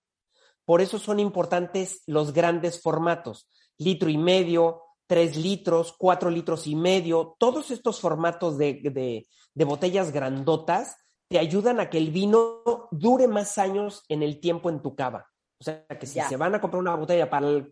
Por 0.64 0.80
eso 0.80 0.98
son 0.98 1.20
importantes 1.20 2.02
los 2.06 2.32
grandes 2.32 2.82
formatos, 2.82 3.48
litro 3.78 4.10
y 4.10 4.18
medio, 4.18 4.82
tres 5.08 5.36
litros, 5.36 5.94
cuatro 5.98 6.30
litros 6.30 6.66
y 6.66 6.76
medio, 6.76 7.34
todos 7.38 7.72
estos 7.72 7.98
formatos 7.98 8.58
de, 8.58 9.26
botellas 9.54 10.12
grandotas 10.12 10.96
te 11.28 11.38
ayudan 11.38 11.80
a 11.80 11.90
que 11.90 11.98
el 11.98 12.10
vino 12.10 12.62
dure 12.92 13.26
más 13.26 13.58
años 13.58 14.04
en 14.08 14.22
el 14.22 14.38
tiempo 14.38 14.70
en 14.70 14.80
tu 14.80 14.94
cava. 14.94 15.28
O 15.58 15.64
sea, 15.64 15.84
que 15.86 16.06
si 16.06 16.20
se 16.20 16.36
van 16.36 16.54
a 16.54 16.60
comprar 16.60 16.80
una 16.80 16.94
botella 16.94 17.28
para, 17.28 17.66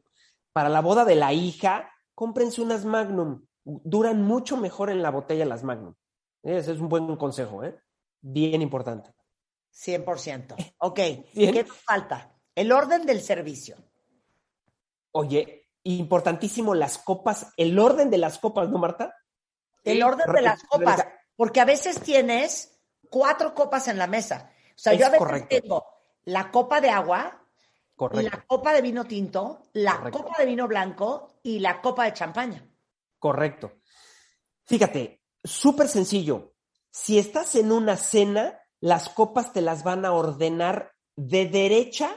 para 0.52 0.68
la 0.68 0.80
boda 0.80 1.04
de 1.04 1.14
la 1.14 1.32
hija, 1.32 1.88
cómprense 2.14 2.60
unas 2.60 2.84
Magnum. 2.84 3.46
Duran 3.62 4.22
mucho 4.22 4.56
mejor 4.56 4.90
en 4.90 5.02
la 5.02 5.10
botella 5.10 5.44
las 5.44 5.62
Magnum. 5.62 5.94
Ese 6.42 6.72
es 6.72 6.80
un 6.80 6.88
buen 6.88 7.16
consejo, 7.16 7.62
¿eh? 7.62 7.78
Bien 8.20 8.62
importante. 8.62 9.14
100%. 9.72 10.74
Ok, 10.78 10.94
¿qué 10.94 11.64
falta? 11.64 12.34
El 12.54 12.72
orden 12.72 13.04
del 13.04 13.20
servicio. 13.20 13.76
Oye, 15.12 15.65
importantísimo 15.94 16.74
las 16.74 16.98
copas, 16.98 17.52
el 17.56 17.78
orden 17.78 18.10
de 18.10 18.18
las 18.18 18.38
copas, 18.38 18.68
¿no, 18.68 18.78
Marta? 18.78 19.14
El 19.84 20.02
orden 20.02 20.32
de 20.32 20.42
las 20.42 20.62
copas, 20.64 21.06
porque 21.36 21.60
a 21.60 21.64
veces 21.64 22.00
tienes 22.00 22.78
cuatro 23.08 23.54
copas 23.54 23.88
en 23.88 23.98
la 23.98 24.06
mesa. 24.06 24.50
O 24.70 24.78
sea, 24.78 24.94
yo 24.94 25.06
a 25.06 25.10
veces 25.10 25.48
tengo 25.48 25.84
la 26.24 26.50
copa 26.50 26.80
de 26.80 26.90
agua, 26.90 27.40
la 27.96 28.44
copa 28.46 28.72
de 28.72 28.82
vino 28.82 29.04
tinto, 29.04 29.62
la 29.74 30.10
copa 30.10 30.34
de 30.38 30.46
vino 30.46 30.66
blanco 30.66 31.38
y 31.42 31.60
la 31.60 31.80
copa 31.80 32.04
de 32.04 32.12
champaña. 32.12 32.68
Correcto. 33.18 33.72
Fíjate, 34.64 35.22
súper 35.42 35.88
sencillo. 35.88 36.54
Si 36.90 37.18
estás 37.18 37.54
en 37.54 37.70
una 37.70 37.96
cena, 37.96 38.60
las 38.80 39.08
copas 39.08 39.52
te 39.52 39.60
las 39.60 39.84
van 39.84 40.04
a 40.04 40.12
ordenar 40.12 40.92
de 41.14 41.46
derecha 41.46 42.10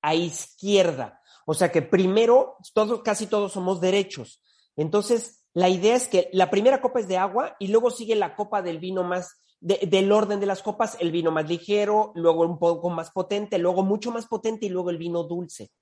a 0.00 0.14
izquierda. 0.14 1.19
O 1.50 1.54
sea 1.54 1.72
que 1.72 1.82
primero, 1.82 2.58
todos, 2.74 3.02
casi 3.02 3.26
todos 3.26 3.50
somos 3.50 3.80
derechos. 3.80 4.40
Entonces, 4.76 5.44
la 5.52 5.68
idea 5.68 5.96
es 5.96 6.06
que 6.06 6.30
la 6.32 6.48
primera 6.48 6.80
copa 6.80 7.00
es 7.00 7.08
de 7.08 7.16
agua 7.16 7.56
y 7.58 7.66
luego 7.66 7.90
sigue 7.90 8.14
la 8.14 8.36
copa 8.36 8.62
del 8.62 8.78
vino 8.78 9.02
más, 9.02 9.42
del 9.58 10.12
orden 10.12 10.38
de 10.38 10.46
las 10.46 10.62
copas, 10.62 10.96
el 11.00 11.10
vino 11.10 11.32
más 11.32 11.48
ligero, 11.48 12.12
luego 12.14 12.42
un 12.42 12.60
poco 12.60 12.88
más 12.88 13.10
potente, 13.10 13.58
luego 13.58 13.82
mucho 13.82 14.12
más 14.12 14.28
potente 14.28 14.66
y 14.66 14.68
luego 14.68 14.90
el 14.90 14.98
vino 14.98 15.24
dulce. 15.24 15.72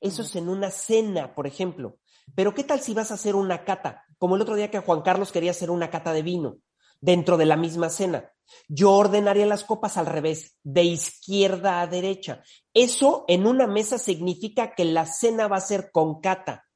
Eso 0.00 0.22
es 0.22 0.36
en 0.36 0.48
una 0.48 0.70
cena, 0.70 1.34
por 1.34 1.48
ejemplo. 1.48 1.96
Pero 2.36 2.54
¿qué 2.54 2.62
tal 2.62 2.78
si 2.78 2.94
vas 2.94 3.10
a 3.10 3.14
hacer 3.14 3.34
una 3.34 3.64
cata? 3.64 4.04
Como 4.18 4.36
el 4.36 4.42
otro 4.42 4.54
día 4.54 4.70
que 4.70 4.78
Juan 4.78 5.02
Carlos 5.02 5.32
quería 5.32 5.50
hacer 5.50 5.72
una 5.72 5.90
cata 5.90 6.12
de 6.12 6.22
vino 6.22 6.58
dentro 7.00 7.36
de 7.36 7.46
la 7.46 7.56
misma 7.56 7.88
cena. 7.88 8.30
Yo 8.68 8.92
ordenaría 8.92 9.46
las 9.46 9.64
copas 9.64 9.96
al 9.96 10.06
revés, 10.06 10.58
de 10.62 10.82
izquierda 10.84 11.80
a 11.80 11.86
derecha. 11.86 12.42
Eso 12.74 13.24
en 13.28 13.46
una 13.46 13.66
mesa 13.66 13.98
significa 13.98 14.74
que 14.74 14.84
la 14.84 15.06
cena 15.06 15.48
va 15.48 15.56
a 15.56 15.60
ser 15.60 15.90
con 15.92 16.20
cata, 16.20 16.66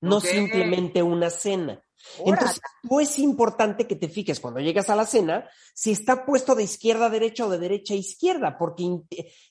no 0.00 0.20
simplemente 0.20 1.02
una 1.02 1.30
cena. 1.30 1.82
Entonces, 2.24 2.60
tú 2.88 3.00
es 3.00 3.18
importante 3.18 3.86
que 3.86 3.96
te 3.96 4.08
fijes 4.08 4.40
cuando 4.40 4.60
llegas 4.60 4.88
a 4.88 4.96
la 4.96 5.04
cena 5.04 5.48
si 5.74 5.90
está 5.90 6.24
puesto 6.24 6.54
de 6.54 6.62
izquierda 6.62 7.06
a 7.06 7.10
derecha 7.10 7.46
o 7.46 7.50
de 7.50 7.58
derecha 7.58 7.92
a 7.94 7.98
izquierda, 7.98 8.56
porque 8.58 9.02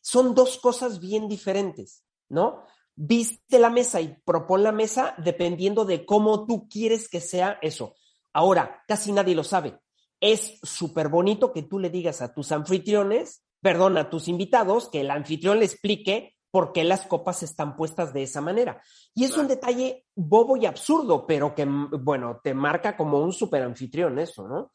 son 0.01 0.33
dos 0.33 0.57
cosas 0.57 0.99
bien 0.99 1.27
diferentes, 1.27 2.03
¿no? 2.27 2.65
Viste 2.95 3.59
la 3.59 3.69
mesa 3.69 4.01
y 4.01 4.17
propon 4.25 4.63
la 4.63 4.71
mesa 4.71 5.13
dependiendo 5.17 5.85
de 5.85 6.05
cómo 6.05 6.45
tú 6.47 6.67
quieres 6.67 7.07
que 7.07 7.21
sea 7.21 7.59
eso. 7.61 7.95
Ahora, 8.33 8.83
casi 8.87 9.11
nadie 9.11 9.35
lo 9.35 9.43
sabe 9.43 9.79
es 10.21 10.59
súper 10.63 11.09
bonito 11.09 11.53
que 11.53 11.63
tú 11.63 11.79
le 11.79 11.89
digas 11.89 12.21
a 12.21 12.33
tus 12.33 12.51
anfitriones, 12.51 13.43
perdón, 13.61 13.97
a 13.97 14.09
tus 14.09 14.27
invitados, 14.27 14.89
que 14.89 15.01
el 15.01 15.11
anfitrión 15.11 15.59
le 15.59 15.65
explique 15.65 16.35
por 16.51 16.73
qué 16.73 16.83
las 16.83 17.05
copas 17.05 17.43
están 17.43 17.75
puestas 17.75 18.13
de 18.13 18.23
esa 18.23 18.41
manera. 18.41 18.81
Y 19.13 19.25
es 19.25 19.37
un 19.37 19.47
detalle 19.47 20.05
bobo 20.15 20.57
y 20.57 20.65
absurdo, 20.65 21.25
pero 21.27 21.53
que, 21.53 21.65
bueno, 21.65 22.39
te 22.43 22.53
marca 22.53 22.97
como 22.97 23.19
un 23.19 23.33
super 23.33 23.61
anfitrión 23.63 24.17
eso, 24.19 24.47
¿no? 24.47 24.71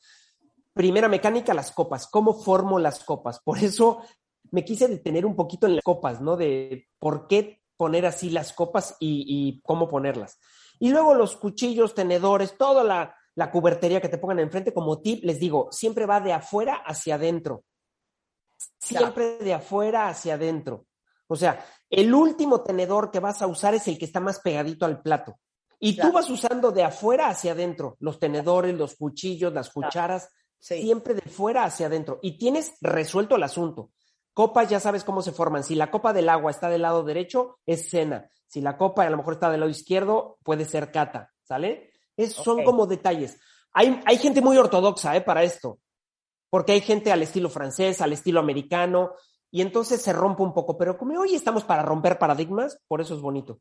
Primera 0.72 1.08
mecánica, 1.08 1.54
las 1.54 1.72
copas. 1.72 2.06
¿Cómo 2.06 2.34
formo 2.34 2.78
las 2.78 3.04
copas? 3.04 3.40
Por 3.40 3.58
eso 3.58 4.02
me 4.50 4.64
quise 4.64 4.88
detener 4.88 5.26
un 5.26 5.34
poquito 5.34 5.66
en 5.66 5.76
las 5.76 5.84
copas, 5.84 6.20
¿no? 6.20 6.36
De 6.36 6.88
por 6.98 7.26
qué 7.26 7.60
poner 7.76 8.06
así 8.06 8.30
las 8.30 8.52
copas 8.52 8.96
y, 9.00 9.24
y 9.26 9.60
cómo 9.62 9.88
ponerlas. 9.88 10.38
Y 10.78 10.90
luego 10.90 11.14
los 11.14 11.36
cuchillos, 11.36 11.94
tenedores, 11.94 12.56
toda 12.56 12.84
la, 12.84 13.16
la 13.36 13.50
cubertería 13.50 14.00
que 14.00 14.08
te 14.08 14.18
pongan 14.18 14.38
enfrente 14.38 14.72
como 14.72 15.00
tip, 15.00 15.24
les 15.24 15.38
digo, 15.40 15.68
siempre 15.70 16.06
va 16.06 16.20
de 16.20 16.32
afuera 16.32 16.82
hacia 16.86 17.16
adentro. 17.16 17.64
Siempre 18.78 19.38
de 19.38 19.54
afuera 19.54 20.08
hacia 20.08 20.34
adentro. 20.34 20.86
O 21.26 21.36
sea, 21.36 21.64
el 21.90 22.14
último 22.14 22.62
tenedor 22.62 23.10
que 23.10 23.20
vas 23.20 23.42
a 23.42 23.46
usar 23.46 23.74
es 23.74 23.88
el 23.88 23.98
que 23.98 24.04
está 24.04 24.20
más 24.20 24.40
pegadito 24.40 24.84
al 24.84 25.02
plato. 25.02 25.38
Y 25.80 25.96
tú 25.96 26.12
vas 26.12 26.30
usando 26.30 26.70
de 26.70 26.82
afuera 26.82 27.28
hacia 27.28 27.52
adentro, 27.52 27.96
los 28.00 28.18
tenedores, 28.18 28.74
los 28.74 28.94
cuchillos, 28.94 29.52
las 29.52 29.70
cucharas, 29.70 30.30
siempre 30.58 31.14
de 31.14 31.22
fuera 31.22 31.64
hacia 31.64 31.86
adentro. 31.86 32.20
Y 32.22 32.38
tienes 32.38 32.74
resuelto 32.80 33.36
el 33.36 33.42
asunto. 33.42 33.90
Copas 34.32 34.68
ya 34.68 34.80
sabes 34.80 35.04
cómo 35.04 35.22
se 35.22 35.32
forman. 35.32 35.62
Si 35.62 35.74
la 35.74 35.90
copa 35.90 36.12
del 36.12 36.28
agua 36.28 36.50
está 36.50 36.68
del 36.68 36.82
lado 36.82 37.02
derecho, 37.02 37.58
es 37.66 37.90
cena. 37.90 38.28
Si 38.46 38.60
la 38.60 38.76
copa 38.76 39.04
a 39.04 39.10
lo 39.10 39.16
mejor 39.16 39.34
está 39.34 39.50
del 39.50 39.60
lado 39.60 39.70
izquierdo, 39.70 40.38
puede 40.42 40.64
ser 40.64 40.90
cata. 40.90 41.32
¿Sale? 41.42 41.92
Son 42.30 42.64
como 42.64 42.86
detalles. 42.86 43.38
Hay, 43.72 44.00
hay 44.04 44.18
gente 44.18 44.40
muy 44.40 44.56
ortodoxa 44.56 45.16
¿eh? 45.16 45.20
para 45.20 45.42
esto, 45.42 45.78
porque 46.50 46.72
hay 46.72 46.80
gente 46.80 47.10
al 47.12 47.22
estilo 47.22 47.50
francés, 47.50 48.00
al 48.00 48.12
estilo 48.12 48.40
americano, 48.40 49.14
y 49.50 49.60
entonces 49.60 50.02
se 50.02 50.12
rompe 50.12 50.42
un 50.42 50.52
poco, 50.52 50.76
pero 50.76 50.96
como 50.96 51.18
hoy 51.18 51.34
estamos 51.34 51.64
para 51.64 51.82
romper 51.82 52.18
paradigmas, 52.18 52.78
por 52.88 53.00
eso 53.00 53.14
es 53.14 53.20
bonito. 53.20 53.60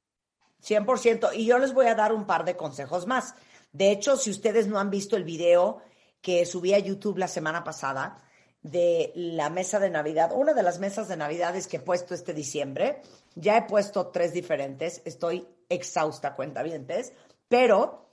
100%, 0.63 1.31
y 1.35 1.45
yo 1.45 1.59
les 1.59 1.73
voy 1.73 1.87
a 1.87 1.95
dar 1.95 2.13
un 2.13 2.25
par 2.25 2.45
de 2.45 2.55
consejos 2.55 3.05
más. 3.05 3.35
De 3.71 3.91
hecho, 3.91 4.17
si 4.17 4.31
ustedes 4.31 4.67
no 4.67 4.79
han 4.79 4.89
visto 4.89 5.17
el 5.17 5.23
video 5.23 5.81
que 6.21 6.45
subí 6.45 6.73
a 6.73 6.79
YouTube 6.79 7.17
la 7.17 7.27
semana 7.27 7.63
pasada 7.63 8.17
de 8.61 9.11
la 9.15 9.49
mesa 9.49 9.79
de 9.79 9.89
Navidad, 9.89 10.31
una 10.33 10.53
de 10.53 10.63
las 10.63 10.79
mesas 10.79 11.07
de 11.09 11.17
Navidades 11.17 11.67
que 11.67 11.77
he 11.77 11.81
puesto 11.81 12.13
este 12.13 12.33
diciembre, 12.33 13.01
ya 13.35 13.57
he 13.57 13.63
puesto 13.63 14.07
tres 14.07 14.33
diferentes, 14.33 15.01
estoy 15.05 15.47
exhausta, 15.67 16.35
cuenta 16.35 16.61
cuentavientes, 16.61 17.13
pero 17.49 18.09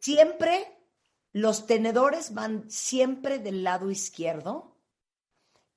Siempre 0.00 0.78
los 1.32 1.66
tenedores 1.66 2.34
van 2.34 2.70
siempre 2.70 3.38
del 3.38 3.64
lado 3.64 3.90
izquierdo, 3.90 4.76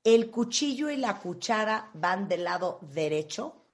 el 0.03 0.29
cuchillo 0.29 0.89
y 0.89 0.97
la 0.97 1.19
cuchara 1.19 1.89
van 1.93 2.27
del 2.27 2.43
lado 2.43 2.79
derecho, 2.81 3.65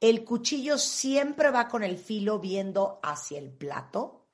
el 0.00 0.24
cuchillo 0.24 0.78
siempre 0.78 1.50
va 1.50 1.68
con 1.68 1.82
el 1.82 1.98
filo 1.98 2.38
viendo 2.38 3.00
hacia 3.02 3.38
el 3.38 3.50
plato, 3.50 4.26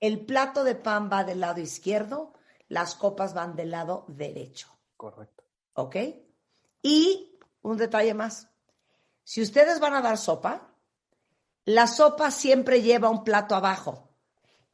el 0.00 0.26
plato 0.26 0.64
de 0.64 0.74
pan 0.74 1.08
va 1.10 1.24
del 1.24 1.40
lado 1.40 1.60
izquierdo, 1.60 2.34
las 2.68 2.94
copas 2.94 3.32
van 3.32 3.54
del 3.54 3.70
lado 3.70 4.04
derecho. 4.08 4.68
Correcto. 4.96 5.44
¿Ok? 5.74 5.96
Y 6.82 7.38
un 7.62 7.76
detalle 7.76 8.14
más. 8.14 8.48
Si 9.22 9.42
ustedes 9.42 9.80
van 9.80 9.94
a 9.94 10.02
dar 10.02 10.18
sopa, 10.18 10.74
la 11.64 11.86
sopa 11.86 12.30
siempre 12.30 12.82
lleva 12.82 13.08
un 13.08 13.24
plato 13.24 13.54
abajo 13.54 14.05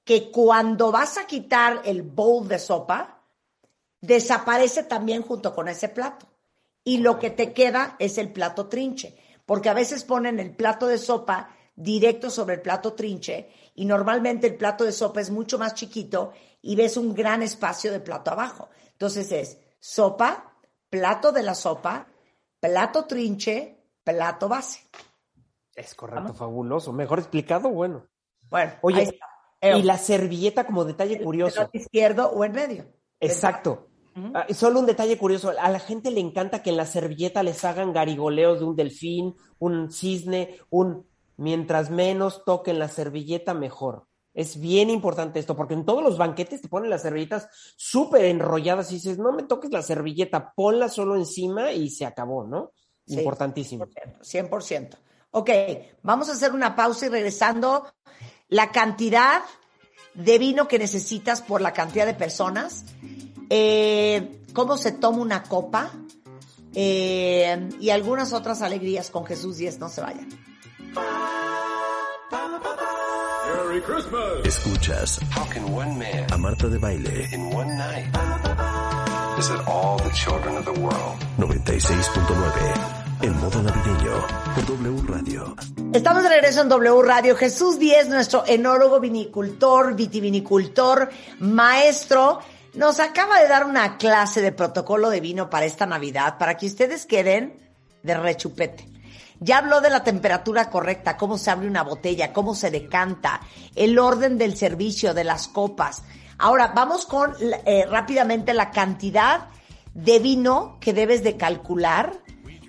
que 0.05 0.31
cuando 0.31 0.91
vas 0.91 1.19
a 1.19 1.27
quitar 1.27 1.83
el 1.85 2.03
bowl 2.03 2.49
de 2.49 2.59
sopa, 2.59 3.23
desaparece 4.01 4.83
también 4.83 5.23
junto 5.23 5.55
con 5.55 5.69
ese 5.69 5.89
plato. 5.89 6.27
Y 6.85 6.99
lo 6.99 7.19
que 7.19 7.31
te 7.31 7.53
queda 7.53 7.97
es 7.99 8.19
el 8.19 8.33
plato 8.33 8.67
trinche, 8.67 9.17
porque 9.47 9.69
a 9.69 9.75
veces 9.75 10.05
ponen 10.05 10.41
el 10.41 10.55
plato 10.55 10.89
de 10.89 10.99
sopa 10.99 11.51
directo 11.75 12.31
sobre 12.31 12.57
el 12.57 12.61
plato 12.61 12.93
trinche 12.93 13.51
y 13.75 13.85
normalmente 13.85 14.47
el 14.47 14.57
plato 14.57 14.85
de 14.85 14.93
sopa 14.93 15.21
es 15.21 15.31
mucho 15.31 15.59
más 15.59 15.75
chiquito 15.75 16.33
y 16.61 16.77
ves 16.77 16.97
un 16.97 17.15
gran 17.15 17.43
espacio 17.43 17.93
de 17.93 18.01
plato 18.01 18.33
abajo. 18.33 18.69
Entonces 18.93 19.31
es 19.33 19.59
sopa, 19.79 20.55
plato 20.91 21.33
de 21.33 21.43
la 21.43 21.55
sopa, 21.55 22.07
plato 22.61 23.05
trinche, 23.05 23.79
plato 24.05 24.49
base. 24.49 24.81
Es 25.75 25.95
correcto, 25.95 26.35
fabuloso. 26.35 26.93
Mejor 26.93 27.21
explicado, 27.21 27.71
bueno. 27.71 28.07
Bueno, 28.51 28.73
oye, 28.83 29.19
y 29.63 29.83
la 29.83 29.97
servilleta 29.97 30.65
como 30.67 30.85
detalle 30.85 31.23
curioso. 31.23 31.71
izquierdo 31.73 32.31
o 32.31 32.45
en 32.45 32.53
medio. 32.53 32.87
Exacto. 33.21 33.89
Ah, 34.35 34.47
solo 34.53 34.81
un 34.81 34.87
detalle 34.87 35.17
curioso, 35.17 35.53
a 35.59 35.71
la 35.71 35.79
gente 35.79 36.11
le 36.11 36.21
encanta 36.21 36.63
que 36.63 36.71
en 36.71 36.77
la 36.77 36.85
servilleta 36.85 37.43
les 37.43 37.65
hagan 37.65 37.95
garigoleos 37.95 38.59
de 38.59 38.67
un 38.67 38.77
delfín, 38.77 39.35
un 39.59 39.91
cisne, 39.91 40.59
un 40.69 41.07
mientras 41.39 41.91
menos 41.91 42.45
toquen 42.45 42.79
la 42.79 42.89
servilleta, 42.89 43.55
mejor. 43.55 44.07
Es 44.35 44.59
bien 44.59 44.91
importante 44.91 45.39
esto, 45.39 45.57
porque 45.57 45.75
en 45.75 45.85
todos 45.85 46.03
los 46.03 46.19
banquetes 46.19 46.63
te 46.63 46.69
ponen 46.69 46.91
las 46.91 47.03
servilletas 47.03 47.49
súper 47.77 48.27
enrolladas 48.27 48.91
y 48.91 48.95
dices, 48.95 49.19
no 49.19 49.33
me 49.33 49.43
toques 49.43 49.71
la 49.71 49.83
servilleta, 49.83 50.53
ponla 50.55 50.89
solo 50.89 51.17
encima 51.17 51.73
y 51.73 51.91
se 51.91 52.07
acabó, 52.07 52.47
¿no? 52.47 52.73
Importantísimo. 53.07 53.87
100%, 53.87 54.49
100%. 54.51 54.97
Ok, 55.33 55.51
vamos 56.03 56.29
a 56.29 56.33
hacer 56.33 56.53
una 56.53 56.77
pausa 56.77 57.07
y 57.07 57.09
regresando, 57.09 57.87
la 58.53 58.71
cantidad 58.71 59.43
de 60.13 60.39
vino 60.39 60.69
que 60.69 60.79
necesitas 60.79 61.41
por 61.41 61.63
la 61.63 61.73
cantidad 61.73 62.05
de 62.05 62.13
personas, 62.13 62.85
eh, 63.49 64.43
cómo 64.53 64.77
se 64.77 64.93
toma 64.93 65.23
una 65.23 65.43
copa 65.43 65.91
eh, 66.75 67.71
y 67.81 67.89
algunas 67.89 68.35
otras 68.35 68.61
alegrías 68.61 69.11
con 69.11 69.25
Jesús 69.25 69.57
10, 69.57 69.79
no 69.79 69.89
se 69.89 70.03
vayan. 70.03 70.29
Escuchas 74.45 75.19
How 75.35 75.49
can 75.49 75.65
one 75.75 75.97
man 75.97 76.31
a 76.31 76.37
Marta 76.37 76.69
de 76.69 76.79
Baile 76.79 77.29
in 77.33 77.55
one 77.55 77.75
night 77.79 78.07
visit 79.37 79.59
all 79.67 79.97
the 79.97 80.11
children 80.11 80.59
of 80.59 80.67
the 80.67 80.79
world? 80.79 81.19
96.9 81.39 83.02
en 83.23 83.37
modo 83.41 83.63
navideño 83.63 84.27
por 84.53 84.67
W 84.67 85.03
Radio. 85.07 85.55
Estamos 85.93 86.25
de 86.25 86.29
regreso 86.29 86.63
en 86.63 86.69
W 86.69 87.03
Radio. 87.03 87.37
Jesús 87.37 87.79
Díez, 87.79 88.09
nuestro 88.09 88.45
enólogo 88.47 88.99
vinicultor, 88.99 89.95
vitivinicultor, 89.95 91.09
maestro, 91.39 92.41
nos 92.75 92.99
acaba 92.99 93.41
de 93.41 93.47
dar 93.47 93.65
una 93.65 93.97
clase 93.97 94.41
de 94.41 94.51
protocolo 94.51 95.09
de 95.09 95.21
vino 95.21 95.49
para 95.49 95.67
esta 95.67 95.87
Navidad, 95.87 96.37
para 96.37 96.57
que 96.57 96.67
ustedes 96.67 97.07
queden 97.07 97.61
de 98.03 98.15
rechupete. 98.17 98.89
Ya 99.39 99.59
habló 99.59 99.81
de 99.81 99.91
la 99.91 100.03
temperatura 100.03 100.69
correcta, 100.69 101.17
cómo 101.17 101.39
se 101.39 101.53
abre 101.53 101.69
una 101.69 101.85
botella, 101.85 102.33
cómo 102.33 102.57
se 102.57 102.73
decanta, 102.73 103.41
el 103.77 104.01
orden 104.01 104.37
del 104.37 104.57
servicio, 104.57 105.15
de 105.15 105.23
las 105.23 105.47
copas. 105.47 106.03
Ahora, 106.39 106.73
vamos 106.75 107.07
con 107.07 107.35
eh, 107.41 107.87
rápidamente 107.89 108.53
la 108.53 108.73
cantidad 108.73 109.49
de 109.95 110.19
vino 110.19 110.79
que 110.81 110.93
debes 110.93 111.23
de 111.23 111.37
calcular 111.37 112.22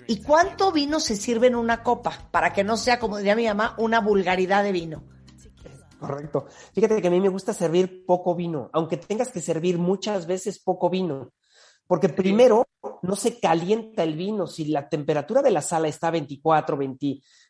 y 0.06 0.22
cuánto 0.22 0.72
vino 0.72 1.00
se 1.00 1.16
sirve 1.16 1.46
en 1.46 1.56
una 1.56 1.82
copa, 1.82 2.28
para 2.30 2.52
que 2.52 2.64
no 2.64 2.76
sea, 2.76 2.98
como 2.98 3.18
diría 3.18 3.36
mi 3.36 3.46
mamá, 3.46 3.74
una 3.78 4.00
vulgaridad 4.00 4.62
de 4.62 4.72
vino. 4.72 5.04
Correcto. 5.98 6.46
Fíjate 6.74 7.00
que 7.00 7.08
a 7.08 7.10
mí 7.10 7.20
me 7.20 7.28
gusta 7.28 7.54
servir 7.54 8.04
poco 8.04 8.34
vino, 8.34 8.68
aunque 8.72 8.96
tengas 8.98 9.30
que 9.30 9.40
servir 9.40 9.78
muchas 9.78 10.26
veces 10.26 10.58
poco 10.58 10.90
vino. 10.90 11.32
Porque 11.86 12.08
primero 12.08 12.66
no 13.02 13.14
se 13.14 13.38
calienta 13.38 14.02
el 14.02 14.14
vino. 14.14 14.46
Si 14.46 14.66
la 14.66 14.88
temperatura 14.88 15.42
de 15.42 15.50
la 15.50 15.60
sala 15.60 15.88
está 15.88 16.08
a 16.08 16.12
24, 16.12 16.78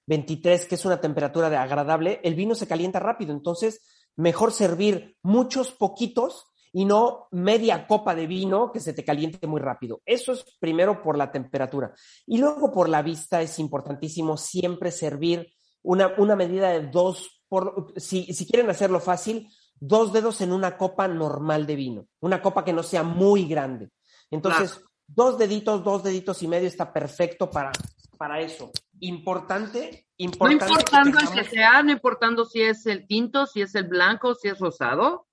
23, 0.07 0.67
que 0.67 0.75
es 0.75 0.85
una 0.85 1.01
temperatura 1.01 1.49
de 1.51 1.57
agradable, 1.57 2.21
el 2.25 2.35
vino 2.35 2.57
se 2.57 2.67
calienta 2.67 2.99
rápido. 2.99 3.33
Entonces, 3.33 3.83
mejor 4.17 4.53
servir 4.53 5.17
muchos 5.23 5.71
poquitos 5.71 6.47
y 6.75 6.85
no 6.85 7.29
media 7.31 7.87
copa 7.87 8.17
de 8.17 8.27
vino 8.27 8.73
que 8.73 8.81
se 8.81 8.93
te 8.93 9.05
caliente 9.05 9.47
muy 9.47 9.61
rápido. 9.61 10.03
Eso 10.05 10.33
es 10.33 10.45
primero 10.59 11.01
por 11.01 11.17
la 11.17 11.31
temperatura. 11.31 11.95
Y 12.27 12.39
luego 12.39 12.73
por 12.73 12.89
la 12.89 13.01
vista 13.01 13.41
es 13.41 13.61
importantísimo 13.61 14.37
siempre 14.37 14.91
servir 14.91 15.55
una, 15.83 16.13
una 16.19 16.35
medida 16.35 16.71
de 16.71 16.89
dos, 16.89 17.43
por, 17.49 17.93
si, 17.97 18.25
si 18.35 18.45
quieren 18.45 18.69
hacerlo 18.71 18.99
fácil, 18.99 19.49
dos 19.79 20.13
dedos 20.13 20.41
en 20.41 20.53
una 20.53 20.77
copa 20.77 21.07
normal 21.07 21.65
de 21.65 21.77
vino, 21.77 22.09
una 22.19 22.43
copa 22.43 22.65
que 22.65 22.73
no 22.73 22.83
sea 22.83 23.05
muy 23.05 23.47
grande. 23.47 23.91
Entonces, 24.33 24.81
dos 25.07 25.39
deditos, 25.39 25.85
dos 25.85 26.03
deditos 26.03 26.43
y 26.43 26.49
medio 26.49 26.67
está 26.67 26.93
perfecto 26.93 27.49
para, 27.49 27.71
para 28.19 28.41
eso. 28.41 28.73
Importante, 28.99 30.09
importante. 30.17 30.65
No 30.65 30.71
importando 30.73 31.19
el 31.21 31.31
que 31.31 31.45
sea, 31.45 31.85
no 31.85 31.93
importando 31.93 32.45
si 32.45 32.63
es 32.63 32.85
el 32.87 33.07
tinto, 33.07 33.47
si 33.47 33.63
es 33.63 33.77
el 33.77 33.85
blanco, 33.85 34.35
si 34.35 34.49
es 34.49 34.59
rosado. 34.59 35.29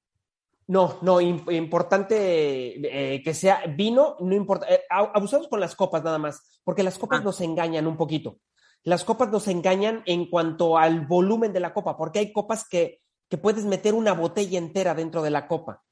No, 0.72 1.00
no, 1.02 1.20
importante 1.20 3.16
eh, 3.16 3.22
que 3.22 3.34
sea 3.34 3.62
vino, 3.76 4.16
no 4.22 4.34
importa. 4.34 4.68
Eh, 4.70 4.84
abusamos 4.90 5.50
con 5.50 5.60
las 5.60 5.76
copas 5.76 6.02
nada 6.02 6.18
más, 6.18 6.62
porque 6.64 6.82
las 6.82 6.98
copas 6.98 7.20
ah. 7.20 7.24
nos 7.26 7.42
engañan 7.42 7.88
un 7.88 7.98
poquito. 7.98 8.38
Las 8.84 9.04
copas 9.04 9.30
nos 9.30 9.50
engañan 9.50 10.02
en 10.06 10.30
cuanto 10.30 10.78
al 10.78 11.06
volumen 11.06 11.52
de 11.52 11.60
la 11.60 11.74
copa, 11.74 11.98
porque 11.98 12.20
hay 12.20 12.32
copas 12.32 12.66
que, 12.66 13.02
que 13.28 13.38
puedes 13.38 13.66
meter 13.66 13.94
una 13.94 14.14
botella 14.14 14.58
entera 14.58 14.96
dentro 14.96 15.22
de 15.22 15.32
la 15.32 15.46
copa. 15.46 15.84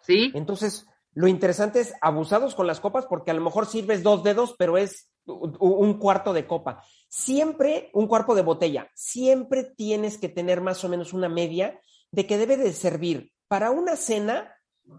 Sí. 0.00 0.32
Entonces, 0.34 0.84
lo 1.12 1.28
interesante 1.28 1.78
es 1.78 1.94
abusados 2.00 2.56
con 2.56 2.66
las 2.66 2.80
copas 2.80 3.06
porque 3.06 3.30
a 3.30 3.34
lo 3.34 3.40
mejor 3.40 3.66
sirves 3.66 4.02
dos 4.02 4.24
dedos, 4.24 4.56
pero 4.58 4.76
es 4.78 5.12
un 5.26 5.94
cuarto 6.00 6.32
de 6.32 6.48
copa. 6.48 6.82
Siempre 7.08 7.88
un 7.92 8.08
cuarto 8.08 8.34
de 8.34 8.42
botella. 8.42 8.90
Siempre 8.96 9.62
tienes 9.62 10.18
que 10.18 10.28
tener 10.28 10.60
más 10.60 10.82
o 10.82 10.88
menos 10.88 11.12
una 11.12 11.28
media 11.28 11.78
de 12.10 12.26
que 12.26 12.36
debe 12.36 12.56
de 12.56 12.72
servir 12.72 13.32
para 13.48 13.70
una 13.70 13.96
cena 13.96 14.54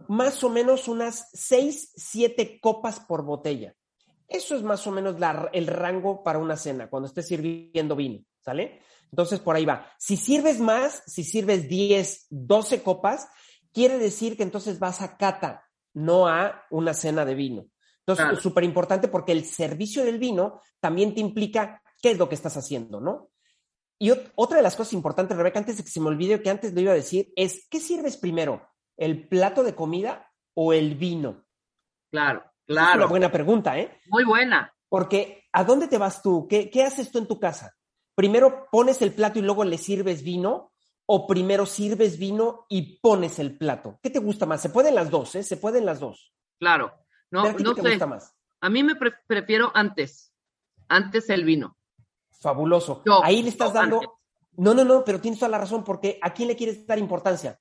más 0.07 0.43
o 0.43 0.49
menos 0.49 0.87
unas 0.87 1.29
seis, 1.33 1.91
siete 1.95 2.59
copas 2.59 2.99
por 2.99 3.23
botella. 3.23 3.75
Eso 4.27 4.55
es 4.55 4.63
más 4.63 4.85
o 4.87 4.91
menos 4.91 5.15
el 5.53 5.67
rango 5.67 6.23
para 6.23 6.39
una 6.39 6.57
cena, 6.57 6.89
cuando 6.89 7.07
estés 7.07 7.27
sirviendo 7.27 7.95
vino, 7.95 8.23
¿sale? 8.39 8.81
Entonces, 9.11 9.39
por 9.39 9.55
ahí 9.55 9.65
va. 9.65 9.87
Si 9.99 10.17
sirves 10.17 10.59
más, 10.59 11.03
si 11.05 11.23
sirves 11.23 11.69
10, 11.69 12.27
12 12.29 12.81
copas, 12.81 13.27
quiere 13.71 13.99
decir 13.99 14.35
que 14.35 14.43
entonces 14.43 14.79
vas 14.79 15.01
a 15.01 15.17
cata 15.17 15.63
no 15.93 16.27
a 16.27 16.65
una 16.71 16.93
cena 16.93 17.23
de 17.23 17.35
vino. 17.35 17.67
Entonces, 17.99 18.37
es 18.37 18.39
súper 18.39 18.63
importante 18.63 19.07
porque 19.07 19.31
el 19.31 19.45
servicio 19.45 20.03
del 20.03 20.19
vino 20.19 20.59
también 20.79 21.13
te 21.13 21.21
implica 21.21 21.81
qué 22.01 22.11
es 22.11 22.17
lo 22.17 22.27
que 22.27 22.35
estás 22.35 22.57
haciendo, 22.57 22.99
¿no? 22.99 23.29
Y 24.05 24.11
otra 24.35 24.57
de 24.57 24.61
las 24.61 24.75
cosas 24.75 24.93
importantes, 24.93 25.35
Rebeca, 25.35 25.57
antes 25.57 25.77
de 25.77 25.83
que 25.83 25.89
se 25.89 25.99
me 25.99 26.09
olvide 26.09 26.39
que 26.39 26.51
antes 26.51 26.75
lo 26.75 26.79
iba 26.79 26.91
a 26.91 26.95
decir, 26.95 27.33
es, 27.35 27.67
¿qué 27.71 27.79
sirves 27.79 28.17
primero? 28.17 28.61
¿El 28.97 29.27
plato 29.27 29.63
de 29.63 29.73
comida 29.73 30.31
o 30.53 30.73
el 30.73 30.93
vino? 30.93 31.43
Claro, 32.11 32.43
claro. 32.67 32.91
Es 32.91 32.95
una 32.97 33.05
buena 33.07 33.31
pregunta, 33.31 33.79
¿eh? 33.79 33.99
Muy 34.09 34.23
buena. 34.23 34.71
Porque, 34.89 35.45
¿a 35.51 35.63
dónde 35.63 35.87
te 35.87 35.97
vas 35.97 36.21
tú? 36.21 36.45
¿Qué, 36.47 36.69
¿Qué 36.69 36.83
haces 36.83 37.09
tú 37.09 37.17
en 37.17 37.25
tu 37.25 37.39
casa? 37.39 37.75
¿Primero 38.13 38.67
pones 38.71 39.01
el 39.01 39.11
plato 39.11 39.39
y 39.39 39.41
luego 39.41 39.63
le 39.63 39.79
sirves 39.79 40.23
vino? 40.23 40.71
o 41.07 41.27
primero 41.27 41.65
sirves 41.65 42.19
vino 42.19 42.67
y 42.69 42.99
pones 42.99 43.39
el 43.39 43.57
plato? 43.57 43.99
¿Qué 44.03 44.11
te 44.11 44.19
gusta 44.19 44.45
más? 44.45 44.61
Se 44.61 44.69
pueden 44.69 44.93
las 44.93 45.09
dos, 45.09 45.33
¿eh? 45.33 45.41
Se 45.41 45.57
pueden 45.57 45.83
las 45.83 45.99
dos. 45.99 46.31
Claro. 46.59 46.93
No, 47.31 47.43
no 47.51 47.73
te 47.73 47.81
gusta 47.81 48.05
más? 48.05 48.35
A 48.61 48.69
mí 48.69 48.83
me 48.83 48.95
prefiero 49.27 49.71
antes, 49.73 50.31
antes 50.87 51.27
el 51.31 51.43
vino. 51.43 51.75
Fabuloso. 52.45 53.01
Ahí 53.23 53.41
le 53.41 53.49
estás 53.49 53.73
dando... 53.73 54.19
No, 54.57 54.75
no, 54.75 54.85
no, 54.85 55.03
pero 55.03 55.19
tienes 55.19 55.39
toda 55.39 55.49
la 55.49 55.57
razón, 55.57 55.83
porque 55.83 56.19
¿a 56.21 56.31
quién 56.31 56.47
le 56.47 56.55
quieres 56.55 56.85
dar 56.85 56.99
importancia? 56.99 57.59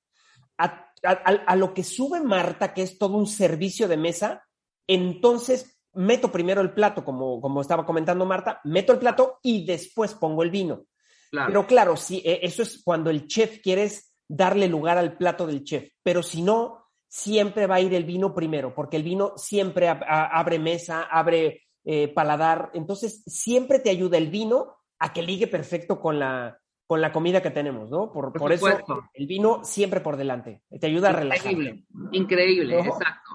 A, 0.59 0.93
a, 1.03 1.57
lo 1.57 1.73
que 1.73 1.83
sube 1.83 2.21
Marta, 2.21 2.75
que 2.75 2.83
es 2.83 2.99
todo 2.99 3.17
un 3.17 3.27
servicio 3.27 3.89
de 3.89 3.97
mesa, 3.97 4.47
entonces 4.87 5.81
meto 5.95 6.31
primero 6.31 6.61
el 6.61 6.75
plato, 6.75 7.03
como, 7.03 7.41
como 7.41 7.63
estaba 7.63 7.87
comentando 7.87 8.27
Marta, 8.27 8.61
meto 8.65 8.93
el 8.93 8.99
plato 8.99 9.39
y 9.43 9.65
después 9.65 10.15
pongo 10.15 10.43
el 10.43 10.51
vino. 10.51 10.85
Pero 11.31 11.67
claro, 11.67 11.97
sí, 11.97 12.23
e, 12.23 12.41
eso 12.43 12.63
es 12.63 12.83
cuando 12.85 13.09
el 13.09 13.27
chef 13.27 13.61
quieres 13.61 14.15
darle 14.29 14.69
lugar 14.69 14.99
al 14.99 15.17
plato 15.17 15.47
del 15.47 15.65
chef. 15.65 15.93
Pero 16.03 16.23
si 16.23 16.43
no, 16.43 16.91
siempre 17.09 17.67
va 17.67 17.77
a 17.77 17.81
ir 17.81 17.95
el 17.95 18.05
vino 18.05 18.35
primero, 18.35 18.75
porque 18.75 18.99
el 18.99 19.03
vino 19.03 19.33
siempre 19.37 19.89
abre 19.89 20.59
mesa, 20.59 21.05
abre 21.11 21.64
eh, 21.85 22.09
paladar. 22.09 22.71
Entonces, 22.75 23.23
siempre 23.27 23.79
te 23.79 23.91
ayuda 23.91 24.19
el 24.19 24.29
vino 24.29 24.77
a 24.99 25.13
que 25.13 25.23
ligue 25.23 25.47
perfecto 25.47 26.01
con 26.01 26.19
la, 26.19 26.59
con 26.87 27.01
la 27.01 27.13
comida 27.13 27.43
que 27.43 27.51
tenemos, 27.51 27.91
¿no? 27.91 28.13
Por, 28.13 28.33
por, 28.33 28.53
eso 28.53 28.69
el 29.13 29.27
vino 29.27 29.65
siempre 29.65 30.01
por 30.01 30.17
delante. 30.17 30.63
Te 30.81 30.87
ayuda 30.87 31.11
a 31.11 31.13
relajar. 31.13 31.53
Increíble, 31.53 31.85
increíble, 32.13 32.79
exacto. 32.81 33.31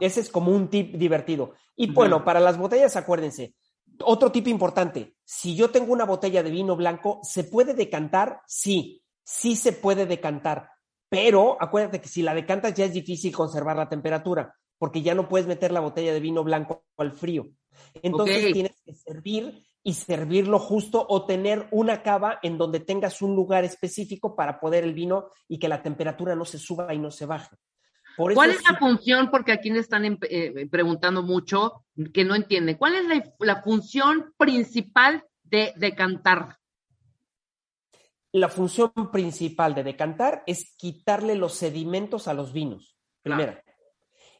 Ese 0.00 0.20
es 0.20 0.30
como 0.30 0.52
un 0.52 0.68
tip 0.68 0.94
divertido. 0.94 1.54
Y 1.76 1.90
bueno, 1.92 2.24
para 2.24 2.40
las 2.40 2.56
botellas, 2.56 2.96
acuérdense, 2.96 3.54
otro 4.04 4.30
tipo 4.30 4.48
importante, 4.48 5.16
si 5.24 5.56
yo 5.56 5.70
tengo 5.70 5.92
una 5.92 6.04
botella 6.04 6.42
de 6.42 6.50
vino 6.50 6.76
blanco, 6.76 7.20
¿se 7.22 7.44
puede 7.44 7.74
decantar? 7.74 8.42
Sí, 8.46 9.02
sí 9.24 9.56
se 9.56 9.72
puede 9.72 10.06
decantar, 10.06 10.70
pero 11.08 11.56
acuérdate 11.60 12.00
que 12.00 12.08
si 12.08 12.22
la 12.22 12.34
decantas 12.34 12.74
ya 12.74 12.84
es 12.84 12.92
difícil 12.92 13.34
conservar 13.34 13.76
la 13.76 13.88
temperatura, 13.88 14.54
porque 14.78 15.02
ya 15.02 15.14
no 15.14 15.28
puedes 15.28 15.46
meter 15.46 15.72
la 15.72 15.80
botella 15.80 16.12
de 16.12 16.20
vino 16.20 16.44
blanco 16.44 16.84
al 16.96 17.12
frío. 17.12 17.48
Entonces 18.02 18.52
tienes 18.52 18.80
que 18.84 18.94
servir 18.94 19.64
y 19.82 19.94
servirlo 19.94 20.58
justo 20.58 21.04
o 21.08 21.24
tener 21.24 21.68
una 21.70 22.02
cava 22.02 22.38
en 22.42 22.58
donde 22.58 22.80
tengas 22.80 23.22
un 23.22 23.34
lugar 23.34 23.64
específico 23.64 24.36
para 24.36 24.60
poder 24.60 24.84
el 24.84 24.94
vino 24.94 25.30
y 25.48 25.58
que 25.58 25.68
la 25.68 25.82
temperatura 25.82 26.34
no 26.34 26.44
se 26.44 26.58
suba 26.58 26.92
y 26.94 26.98
no 26.98 27.10
se 27.10 27.26
baje. 27.26 27.56
¿Cuál 28.16 28.50
es 28.50 28.62
la 28.68 28.76
función? 28.76 29.30
Porque 29.30 29.52
aquí 29.52 29.70
me 29.70 29.78
están 29.78 30.18
eh, 30.28 30.66
preguntando 30.68 31.22
mucho 31.22 31.84
que 32.12 32.24
no 32.24 32.34
entienden. 32.34 32.76
¿Cuál 32.76 32.96
es 32.96 33.22
la, 33.38 33.62
función 33.62 34.34
principal 34.36 35.24
de, 35.44 35.94
cantar? 35.96 36.56
la 38.32 38.48
función 38.48 38.92
principal 39.12 39.74
de 39.74 39.84
decantar 39.84 40.42
es 40.46 40.74
quitarle 40.76 41.36
los 41.36 41.54
sedimentos 41.54 42.26
a 42.26 42.34
los 42.34 42.52
vinos, 42.52 42.96
primera. 43.22 43.62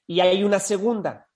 Y 0.08 0.20
hay 0.20 0.42
una 0.42 0.58
segunda, 0.58 1.28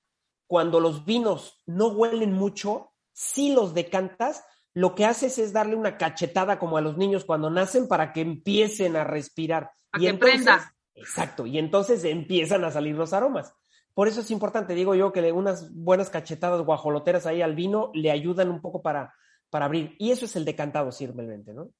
cuando 0.48 0.80
los 0.80 1.04
vinos 1.04 1.62
no 1.66 1.88
huelen 1.88 2.32
mucho, 2.32 2.94
si 3.12 3.54
los 3.54 3.74
decantas, 3.74 4.44
lo 4.72 4.94
que 4.94 5.04
haces 5.04 5.38
es 5.38 5.52
darle 5.52 5.76
una 5.76 5.98
cachetada 5.98 6.58
como 6.58 6.78
a 6.78 6.80
los 6.80 6.96
niños 6.96 7.24
cuando 7.24 7.50
nacen 7.50 7.86
para 7.86 8.12
que 8.12 8.22
empiecen 8.22 8.96
a 8.96 9.04
respirar. 9.04 9.70
A 9.92 10.00
y 10.00 10.06
que 10.06 10.14
prenda. 10.14 10.74
Exacto, 10.94 11.46
y 11.46 11.58
entonces 11.58 12.02
empiezan 12.04 12.64
a 12.64 12.70
salir 12.70 12.96
los 12.96 13.12
aromas. 13.12 13.54
Por 13.94 14.08
eso 14.08 14.22
es 14.22 14.30
importante, 14.30 14.74
digo 14.74 14.94
yo, 14.94 15.12
que 15.12 15.32
unas 15.32 15.70
buenas 15.74 16.08
cachetadas 16.08 16.62
guajoloteras 16.62 17.26
ahí 17.26 17.42
al 17.42 17.54
vino 17.54 17.90
le 17.92 18.10
ayudan 18.10 18.48
un 18.48 18.62
poco 18.62 18.80
para, 18.80 19.14
para 19.50 19.66
abrir. 19.66 19.94
Y 19.98 20.12
eso 20.12 20.24
es 20.24 20.34
el 20.36 20.46
decantado 20.46 20.92
simplemente, 20.92 21.52
¿no? 21.52 21.70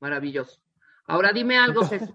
Maravilloso. 0.00 0.60
Ahora 1.06 1.32
dime 1.32 1.56
algo, 1.58 1.82
Jesús. 1.88 2.14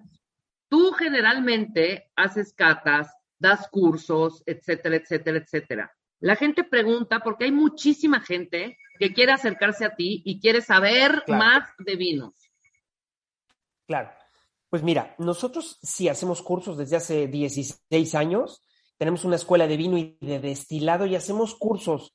Tú 0.68 0.92
generalmente 0.92 2.12
haces 2.18 2.54
catas, 2.54 3.17
das 3.40 3.68
cursos, 3.70 4.44
etcétera, 4.46 4.96
etcétera, 4.98 5.38
etcétera. 5.38 5.92
La 6.20 6.36
gente 6.36 6.64
pregunta, 6.64 7.20
porque 7.20 7.46
hay 7.46 7.52
muchísima 7.52 8.22
gente 8.22 8.78
que 9.00 9.14
quiere 9.14 9.32
acercarse 9.32 9.86
a 9.86 9.96
ti 9.96 10.22
y 10.26 10.40
quiere 10.40 10.62
saber 10.62 11.24
Claro. 11.26 11.44
más 11.44 11.70
de 11.78 11.96
vinos. 11.96 12.34
Claro. 13.88 14.10
Pues 14.70 14.84
mira, 14.84 15.16
nosotros 15.18 15.78
sí 15.82 16.10
hacemos 16.10 16.42
cursos 16.42 16.78
desde 16.78 16.98
hace 16.98 17.28
16 17.28 18.16
años. 18.16 18.62
Tenemos 18.98 19.24
una 19.24 19.36
escuela 19.38 19.68
de 19.68 19.78
vino 19.78 19.98
y 19.98 20.18
de 20.20 20.40
destilado 20.40 21.06
y 21.06 21.16
hacemos 21.16 21.56
cursos 21.56 22.14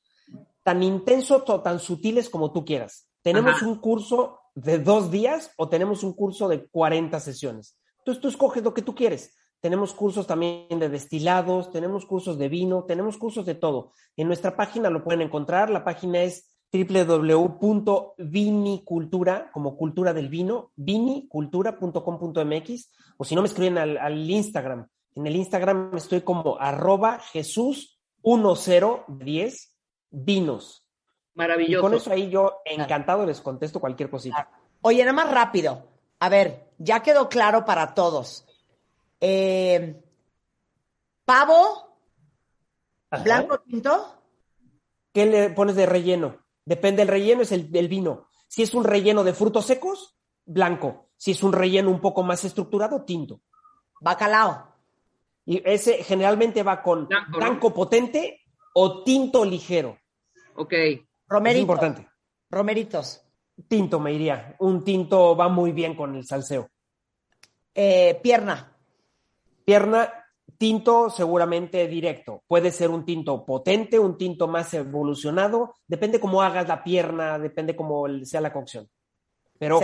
tan 0.63 0.83
intensos 0.83 1.43
o 1.47 1.61
tan 1.61 1.79
sutiles 1.79 2.29
como 2.29 2.51
tú 2.51 2.63
quieras. 2.63 3.07
Tenemos 3.21 3.55
Ajá. 3.55 3.65
un 3.67 3.79
curso 3.79 4.39
de 4.53 4.77
dos 4.79 5.09
días 5.09 5.51
o 5.57 5.67
tenemos 5.67 6.03
un 6.03 6.13
curso 6.13 6.47
de 6.47 6.67
40 6.67 7.19
sesiones. 7.19 7.77
Entonces 7.99 8.21
tú 8.21 8.27
escoges 8.27 8.61
lo 8.63 8.73
que 8.73 8.81
tú 8.81 8.93
quieres. 8.93 9.35
Tenemos 9.63 9.93
cursos 9.93 10.27
también 10.27 10.77
de 10.77 10.89
destilados, 10.89 11.71
tenemos 11.71 12.05
cursos 12.05 12.37
de 12.37 12.49
vino, 12.49 12.83
tenemos 12.83 13.17
cursos 13.17 13.45
de 13.45 13.55
todo. 13.55 13.93
En 14.17 14.27
nuestra 14.27 14.57
página 14.57 14.89
lo 14.89 15.05
pueden 15.05 15.21
encontrar. 15.21 15.69
La 15.69 15.85
página 15.85 16.21
es 16.21 16.53
www.vinicultura, 16.73 19.49
como 19.53 19.77
cultura 19.77 20.13
del 20.13 20.27
vino, 20.27 20.73
vinicultura.com.mx, 20.75 22.91
o 23.15 23.23
si 23.23 23.35
no 23.35 23.41
me 23.41 23.47
escriben 23.47 23.77
al, 23.77 23.97
al 23.99 24.29
Instagram. 24.29 24.85
En 25.15 25.27
el 25.27 25.37
Instagram 25.37 25.95
estoy 25.95 26.23
como 26.23 26.57
arroba 26.59 27.19
Jesús 27.19 28.01
1010 28.21 29.77
vinos. 30.09 30.85
Y 31.35 31.37
Maravilloso. 31.37 31.81
con 31.81 31.93
eso 31.93 32.11
ahí 32.11 32.29
yo 32.29 32.57
encantado 32.65 33.25
les 33.25 33.39
contesto 33.39 33.79
cualquier 33.79 34.09
cosita. 34.09 34.49
Oye, 34.81 35.05
nada 35.05 35.13
más 35.13 35.31
rápido. 35.31 35.87
A 36.19 36.27
ver, 36.27 36.73
ya 36.77 37.01
quedó 37.01 37.29
claro 37.29 37.63
para 37.63 37.93
todos. 37.93 38.45
Eh, 39.25 40.03
pavo, 41.23 41.97
Ajá. 43.09 43.23
blanco 43.23 43.59
tinto. 43.61 44.21
¿Qué 45.13 45.25
le 45.25 45.49
pones 45.51 45.77
de 45.77 45.85
relleno? 45.85 46.39
Depende 46.65 47.01
del 47.03 47.07
relleno, 47.07 47.41
es 47.43 47.53
el, 47.53 47.69
el 47.73 47.87
vino. 47.87 48.27
Si 48.49 48.63
es 48.63 48.73
un 48.73 48.83
relleno 48.83 49.23
de 49.23 49.33
frutos 49.33 49.65
secos, 49.65 50.17
blanco. 50.43 51.09
Si 51.15 51.31
es 51.31 51.41
un 51.41 51.53
relleno 51.53 51.89
un 51.89 52.01
poco 52.01 52.21
más 52.23 52.43
estructurado, 52.43 53.03
tinto. 53.05 53.39
Bacalao. 54.01 54.73
Y 55.45 55.61
ese 55.69 56.03
generalmente 56.03 56.61
va 56.63 56.81
con 56.81 57.07
Blanco, 57.07 57.31
¿no? 57.31 57.37
blanco 57.37 57.73
potente 57.73 58.41
o 58.73 59.03
tinto 59.03 59.45
ligero. 59.45 59.97
Ok. 60.55 60.73
Es 60.73 60.99
Romerito. 61.29 61.61
importante. 61.61 62.07
Romeritos. 62.49 63.21
Tinto 63.69 63.99
me 64.01 64.11
iría. 64.11 64.55
Un 64.59 64.83
tinto 64.83 65.33
va 65.35 65.47
muy 65.47 65.71
bien 65.71 65.95
con 65.95 66.13
el 66.15 66.25
salseo. 66.25 66.69
Eh, 67.73 68.19
pierna. 68.21 68.72
Pierna, 69.65 70.11
tinto 70.57 71.09
seguramente 71.09 71.87
directo. 71.87 72.43
Puede 72.47 72.71
ser 72.71 72.89
un 72.89 73.05
tinto 73.05 73.45
potente, 73.45 73.99
un 73.99 74.17
tinto 74.17 74.47
más 74.47 74.73
evolucionado. 74.73 75.75
Depende 75.87 76.19
cómo 76.19 76.41
hagas 76.41 76.67
la 76.67 76.83
pierna, 76.83 77.39
depende 77.39 77.75
cómo 77.75 78.05
sea 78.23 78.41
la 78.41 78.53
cocción. 78.53 78.89
Pero 79.59 79.79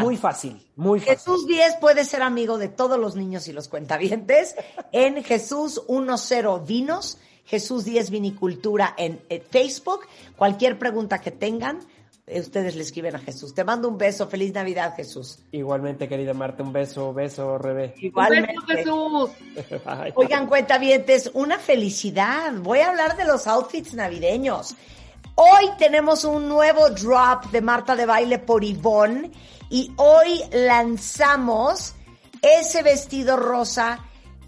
muy 0.00 0.16
fácil, 0.16 0.60
muy 0.76 1.00
fácil. 1.00 1.14
Jesús 1.14 1.46
10 1.46 1.76
puede 1.76 2.04
ser 2.04 2.22
amigo 2.22 2.58
de 2.58 2.68
todos 2.68 2.98
los 2.98 3.16
niños 3.16 3.48
y 3.48 3.52
los 3.52 3.68
cuentavientes 3.68 4.54
en 4.92 5.22
Jesús 5.22 5.82
10 5.88 6.66
Vinos, 6.66 7.18
Jesús 7.44 7.84
10 7.84 8.10
Vinicultura 8.10 8.94
en, 8.98 9.22
eh, 9.30 9.42
Facebook. 9.48 10.00
Cualquier 10.36 10.78
pregunta 10.78 11.20
que 11.20 11.30
tengan, 11.30 11.80
ustedes 12.26 12.74
le 12.74 12.82
escriben 12.82 13.14
a 13.14 13.18
Jesús. 13.18 13.54
Te 13.54 13.64
mando 13.64 13.88
un 13.88 13.98
beso. 13.98 14.26
Feliz 14.28 14.52
Navidad, 14.52 14.94
Jesús. 14.96 15.38
Igualmente, 15.52 16.08
querida 16.08 16.32
Marta, 16.32 16.62
un 16.62 16.72
beso, 16.72 17.12
beso, 17.12 17.58
Rebe. 17.58 17.94
Igualmente. 17.98 18.54
Un 18.58 18.66
beso, 18.66 19.30
Jesús. 19.54 19.80
Oigan, 20.14 20.46
cuentavientes, 20.46 21.30
una 21.34 21.58
felicidad. 21.58 22.52
Voy 22.54 22.80
a 22.80 22.88
hablar 22.88 23.16
de 23.16 23.24
los 23.24 23.46
outfits 23.46 23.94
navideños. 23.94 24.74
Hoy 25.36 25.68
tenemos 25.78 26.24
un 26.24 26.48
nuevo 26.48 26.90
drop 26.90 27.46
de 27.50 27.60
Marta 27.60 27.96
de 27.96 28.06
Baile 28.06 28.38
por 28.38 28.64
Yvonne 28.64 29.30
y 29.68 29.92
hoy 29.96 30.40
lanzamos 30.52 31.94
ese 32.40 32.82
vestido 32.82 33.36
rosa 33.36 33.98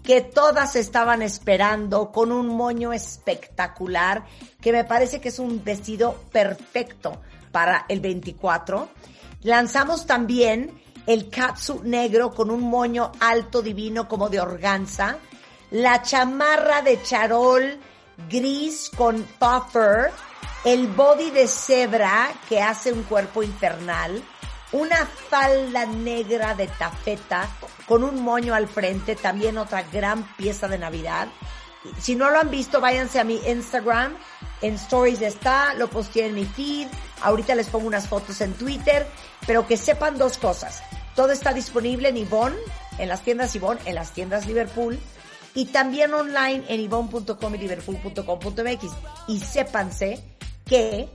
que 0.01 0.21
todas 0.21 0.77
estaban 0.77 1.21
esperando 1.21 2.13
con 2.13 2.31
un 2.31 2.47
moño 2.47 2.93
espectacular 2.93 4.23
que 4.61 4.71
me 4.71 4.85
parece 4.85 5.19
que 5.19 5.27
es 5.27 5.39
un 5.39 5.61
vestido 5.61 6.15
perfecto 6.31 7.19
para 7.57 7.87
el 7.89 8.01
24. 8.01 8.87
Lanzamos 9.41 10.05
también 10.05 10.79
el 11.07 11.27
catsuit 11.27 11.81
negro 11.81 12.29
con 12.29 12.51
un 12.51 12.61
moño 12.61 13.11
alto 13.19 13.63
divino 13.63 14.07
como 14.07 14.29
de 14.29 14.39
organza, 14.39 15.17
la 15.71 16.03
chamarra 16.03 16.83
de 16.83 17.01
charol 17.01 17.79
gris 18.29 18.91
con 18.95 19.23
puffer, 19.39 20.11
el 20.65 20.85
body 20.85 21.31
de 21.31 21.47
cebra 21.47 22.29
que 22.47 22.61
hace 22.61 22.93
un 22.93 23.01
cuerpo 23.01 23.41
infernal, 23.41 24.23
una 24.71 25.07
falda 25.07 25.87
negra 25.87 26.53
de 26.53 26.67
tafeta 26.67 27.49
con 27.87 28.03
un 28.03 28.21
moño 28.21 28.53
al 28.53 28.67
frente, 28.67 29.15
también 29.15 29.57
otra 29.57 29.81
gran 29.81 30.21
pieza 30.35 30.67
de 30.67 30.77
Navidad. 30.77 31.27
Si 31.99 32.15
no 32.15 32.29
lo 32.29 32.39
han 32.39 32.49
visto, 32.49 32.81
váyanse 32.81 33.19
a 33.19 33.23
mi 33.23 33.39
Instagram. 33.47 34.15
En 34.61 34.75
Stories 34.75 35.21
está, 35.21 35.73
lo 35.75 35.89
posteé 35.89 36.27
en 36.27 36.35
mi 36.35 36.45
feed. 36.45 36.87
Ahorita 37.21 37.55
les 37.55 37.67
pongo 37.67 37.87
unas 37.87 38.07
fotos 38.07 38.41
en 38.41 38.53
Twitter. 38.53 39.07
Pero 39.45 39.67
que 39.67 39.77
sepan 39.77 40.17
dos 40.17 40.37
cosas. 40.37 40.81
Todo 41.15 41.31
está 41.31 41.53
disponible 41.53 42.09
en 42.09 42.17
Yvonne, 42.17 42.57
en 42.97 43.09
las 43.09 43.21
tiendas 43.21 43.53
Yvonne, 43.53 43.81
en 43.85 43.95
las 43.95 44.11
tiendas 44.11 44.45
Liverpool. 44.45 44.99
Y 45.55 45.65
también 45.65 46.13
online 46.13 46.63
en 46.67 46.81
yvonne.com 46.81 47.55
y 47.55 47.57
liverpool.com.mx. 47.57 48.91
Y 49.27 49.39
sépanse 49.39 50.23
que 50.65 51.09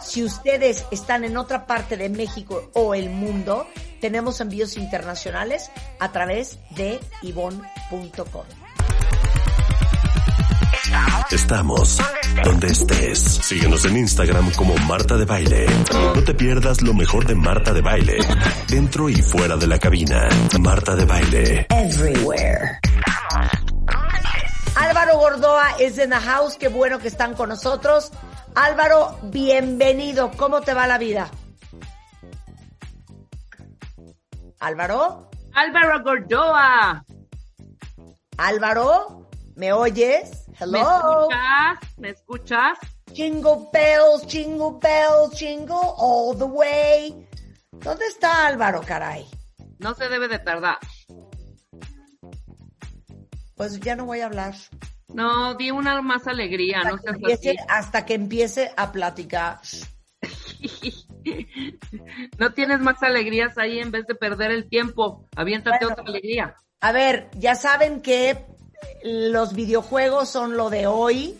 si 0.00 0.24
ustedes 0.24 0.84
están 0.90 1.24
en 1.24 1.36
otra 1.36 1.66
parte 1.66 1.96
de 1.96 2.08
México 2.08 2.70
o 2.74 2.94
el 2.94 3.10
mundo, 3.10 3.66
tenemos 4.00 4.40
envíos 4.40 4.76
internacionales 4.76 5.70
a 6.00 6.10
través 6.10 6.58
de 6.70 6.98
yvonne.com. 7.22 8.61
Estamos 11.30 11.98
donde 12.44 12.66
estés. 12.66 13.18
Síguenos 13.18 13.84
en 13.84 13.98
Instagram 13.98 14.50
como 14.52 14.74
Marta 14.88 15.16
de 15.16 15.24
Baile. 15.24 15.66
No 16.14 16.22
te 16.24 16.34
pierdas 16.34 16.82
lo 16.82 16.92
mejor 16.92 17.24
de 17.24 17.34
Marta 17.34 17.72
de 17.72 17.80
Baile. 17.80 18.18
Dentro 18.68 19.08
y 19.08 19.14
fuera 19.22 19.56
de 19.56 19.66
la 19.66 19.78
cabina. 19.78 20.28
Marta 20.60 20.96
de 20.96 21.04
Baile. 21.04 21.66
Everywhere. 21.70 22.80
Álvaro 24.74 25.18
Gordoa 25.18 25.76
es 25.78 25.98
en 25.98 26.10
the 26.10 26.16
house, 26.16 26.56
qué 26.56 26.68
bueno 26.68 26.98
que 26.98 27.08
están 27.08 27.34
con 27.34 27.50
nosotros. 27.50 28.10
Álvaro, 28.54 29.18
bienvenido. 29.22 30.32
¿Cómo 30.36 30.62
te 30.62 30.74
va 30.74 30.86
la 30.86 30.98
vida? 30.98 31.30
Álvaro, 34.58 35.30
Álvaro 35.54 36.02
Gordoa. 36.02 37.04
Álvaro, 38.36 39.28
¿me 39.54 39.72
oyes? 39.72 40.41
¿Me 40.66 40.78
Hello. 40.78 41.28
escuchas? 41.28 41.98
¿Me 41.98 42.08
escuchas? 42.10 42.78
Jingle 43.12 43.68
bells, 43.72 44.26
jingle 44.26 44.78
bells, 44.80 45.38
jingle 45.38 45.74
all 45.98 46.36
the 46.38 46.44
way. 46.44 47.26
¿Dónde 47.72 48.06
está 48.06 48.46
Álvaro, 48.46 48.80
caray? 48.86 49.26
No 49.78 49.94
se 49.94 50.08
debe 50.08 50.28
de 50.28 50.38
tardar. 50.38 50.78
Pues 53.56 53.78
ya 53.80 53.96
no 53.96 54.06
voy 54.06 54.20
a 54.20 54.26
hablar. 54.26 54.54
No, 55.08 55.54
di 55.54 55.70
una 55.70 56.00
más 56.00 56.26
alegría, 56.26 56.82
no 56.84 56.96
seas 56.98 57.16
Empiece- 57.16 57.50
así. 57.50 57.58
hasta 57.68 58.06
que 58.06 58.14
empiece 58.14 58.72
a 58.76 58.92
platicar. 58.92 59.60
No 62.38 62.52
tienes 62.52 62.80
más 62.80 63.00
alegrías 63.04 63.56
ahí 63.58 63.78
en 63.78 63.92
vez 63.92 64.06
de 64.08 64.16
perder 64.16 64.50
el 64.50 64.68
tiempo. 64.68 65.28
Aviéntate 65.36 65.84
Bueno. 65.84 65.92
otra 66.00 66.04
alegría. 66.12 66.56
A 66.80 66.90
ver, 66.90 67.30
ya 67.36 67.54
saben 67.54 68.00
que 68.02 68.44
los 69.02 69.54
videojuegos 69.54 70.28
son 70.28 70.56
lo 70.56 70.70
de 70.70 70.86
hoy 70.86 71.38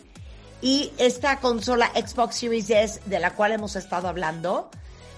y 0.61 0.91
esta 0.97 1.39
consola 1.39 1.91
Xbox 1.93 2.37
Series 2.37 2.69
S 2.69 3.01
de 3.05 3.19
la 3.19 3.31
cual 3.31 3.51
hemos 3.51 3.75
estado 3.75 4.07
hablando 4.07 4.69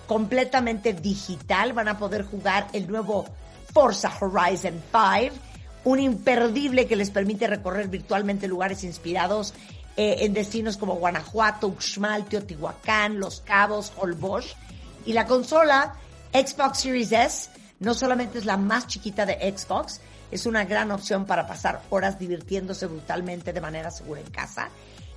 completamente 0.07 0.93
digital. 0.93 1.73
Van 1.73 1.87
a 1.87 1.97
poder 1.97 2.23
jugar 2.23 2.67
el 2.73 2.87
nuevo 2.87 3.25
Forza 3.73 4.11
Horizon 4.19 4.81
5, 4.91 5.35
un 5.83 5.99
imperdible 5.99 6.87
que 6.87 6.95
les 6.95 7.09
permite 7.09 7.47
recorrer 7.47 7.87
virtualmente 7.87 8.47
lugares 8.47 8.83
inspirados 8.83 9.53
eh, 9.97 10.17
en 10.19 10.33
destinos 10.33 10.77
como 10.77 10.95
Guanajuato, 10.95 11.67
Uxmal, 11.67 12.25
Teotihuacán, 12.25 13.19
Los 13.19 13.41
Cabos, 13.41 13.93
Holbox. 13.97 14.55
Y 15.05 15.13
la 15.13 15.25
consola 15.25 15.95
Xbox 16.33 16.79
Series 16.79 17.11
S 17.11 17.49
no 17.79 17.93
solamente 17.93 18.39
es 18.39 18.45
la 18.45 18.57
más 18.57 18.87
chiquita 18.87 19.25
de 19.25 19.35
Xbox, 19.55 20.01
es 20.31 20.45
una 20.45 20.65
gran 20.65 20.91
opción 20.91 21.25
para 21.25 21.47
pasar 21.47 21.81
horas 21.89 22.19
divirtiéndose 22.19 22.87
brutalmente 22.87 23.53
de 23.53 23.61
manera 23.61 23.91
segura 23.91 24.21
en 24.21 24.29
casa. 24.29 24.69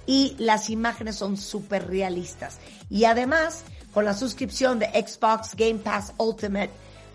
Y 0.07 0.37
las 0.39 0.71
imágenes 0.71 1.17
son 1.17 1.37
súper 1.37 1.87
realistas. 1.87 2.59
Y 2.89 3.05
además, 3.05 3.65
con 3.93 4.05
la 4.05 4.15
suscripción 4.15 4.79
de 4.79 4.87
Xbox 4.87 5.55
Game 5.55 5.81
Pass 5.81 6.15
Ultimate, 6.17 6.71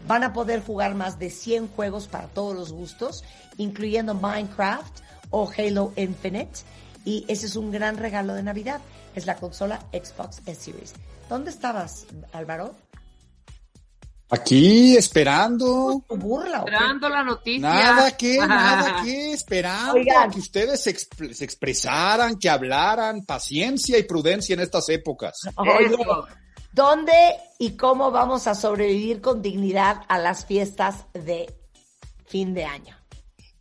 van 0.07 0.24
a 0.24 0.34
poder 0.34 0.64
jugar 0.64 0.95
más 0.95 1.18
de 1.18 1.30
100 1.30 1.70
juegos 1.70 2.07
para 2.07 2.28
todos 2.28 2.56
los 2.56 2.72
gustos, 2.72 3.24
incluyendo 3.57 4.14
Minecraft 4.14 4.99
o 5.32 5.49
Halo 5.57 5.94
Infinite. 5.95 6.60
Y 7.06 7.26
ese 7.28 7.48
es 7.48 7.56
un 7.56 7.72
gran 7.72 7.98
regalo 7.98 8.34
de 8.34 8.44
Navidad. 8.44 8.82
Es 9.15 9.26
la 9.26 9.36
consola 9.36 9.80
Xbox 9.91 10.41
S 10.45 10.61
Series. 10.61 10.94
¿Dónde 11.30 11.49
estabas, 11.49 12.06
Álvaro? 12.32 12.76
Aquí 14.29 14.97
esperando. 14.97 16.03
Burla, 16.09 16.59
esperando 16.59 17.09
la 17.09 17.23
noticia. 17.23 17.59
Nada 17.59 18.17
que, 18.17 18.37
nada 18.47 19.03
que, 19.03 19.33
esperando 19.33 19.93
que 20.33 20.39
ustedes 20.39 20.81
se, 20.81 20.89
expresaran, 20.89 22.39
que 22.39 22.49
hablaran, 22.49 23.25
paciencia 23.25 23.97
y 23.97 24.03
prudencia 24.03 24.53
en 24.53 24.61
estas 24.61 24.89
épocas. 24.89 25.39
¿dónde 26.71 27.13
y 27.59 27.77
cómo 27.77 28.09
vamos 28.09 28.47
a 28.47 28.55
sobrevivir 28.55 29.21
con 29.21 29.43
dignidad 29.43 30.01
a 30.07 30.17
las 30.17 30.45
fiestas 30.45 31.05
de 31.13 31.53
fin 32.25 32.55
de 32.55 32.65
año? 32.65 32.97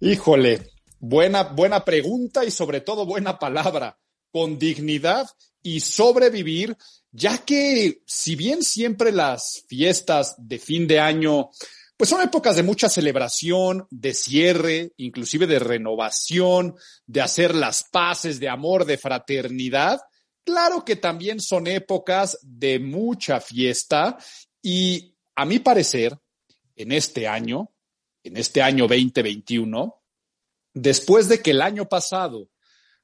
Híjole, 0.01 0.71
buena, 0.99 1.43
buena 1.43 1.85
pregunta 1.85 2.45
y 2.45 2.51
sobre 2.51 2.81
todo 2.81 3.05
buena 3.05 3.39
palabra. 3.39 3.99
Con 4.33 4.59
dignidad 4.59 5.29
y 5.63 5.81
sobrevivir 5.81 6.77
ya 7.13 7.39
que 7.39 8.03
si 8.07 8.35
bien 8.37 8.63
siempre 8.63 9.13
las 9.13 9.65
fiestas 9.69 10.35
de 10.39 10.59
fin 10.59 10.87
de 10.87 10.99
año 10.99 11.51
pues 11.97 12.11
son 12.11 12.23
épocas 12.23 12.57
de 12.57 12.65
mucha 12.65 12.89
celebración, 12.89 13.87
de 13.91 14.13
cierre, 14.13 14.93
inclusive 14.97 15.47
de 15.47 15.61
renovación, 15.61 16.75
de 17.07 17.21
hacer 17.21 17.55
las 17.55 17.85
paces, 17.85 18.41
de 18.41 18.49
amor, 18.49 18.87
de 18.87 18.99
fraternidad. 18.99 20.01
Claro 20.43 20.85
que 20.85 20.97
también 20.97 21.39
son 21.39 21.69
épocas 21.69 22.39
de 22.43 22.81
mucha 22.81 23.41
fiesta 23.41 24.19
y 24.61 25.15
a 25.37 25.45
mi 25.45 25.61
parecer, 25.61 26.19
en 26.75 26.91
este 26.91 27.29
año, 27.29 27.73
en 28.25 28.37
este 28.37 28.63
año 28.63 28.89
2021, 28.89 30.03
después 30.75 31.29
de 31.29 31.41
que 31.41 31.53
el 31.53 31.63
año 31.63 31.89
pasado, 31.89 32.49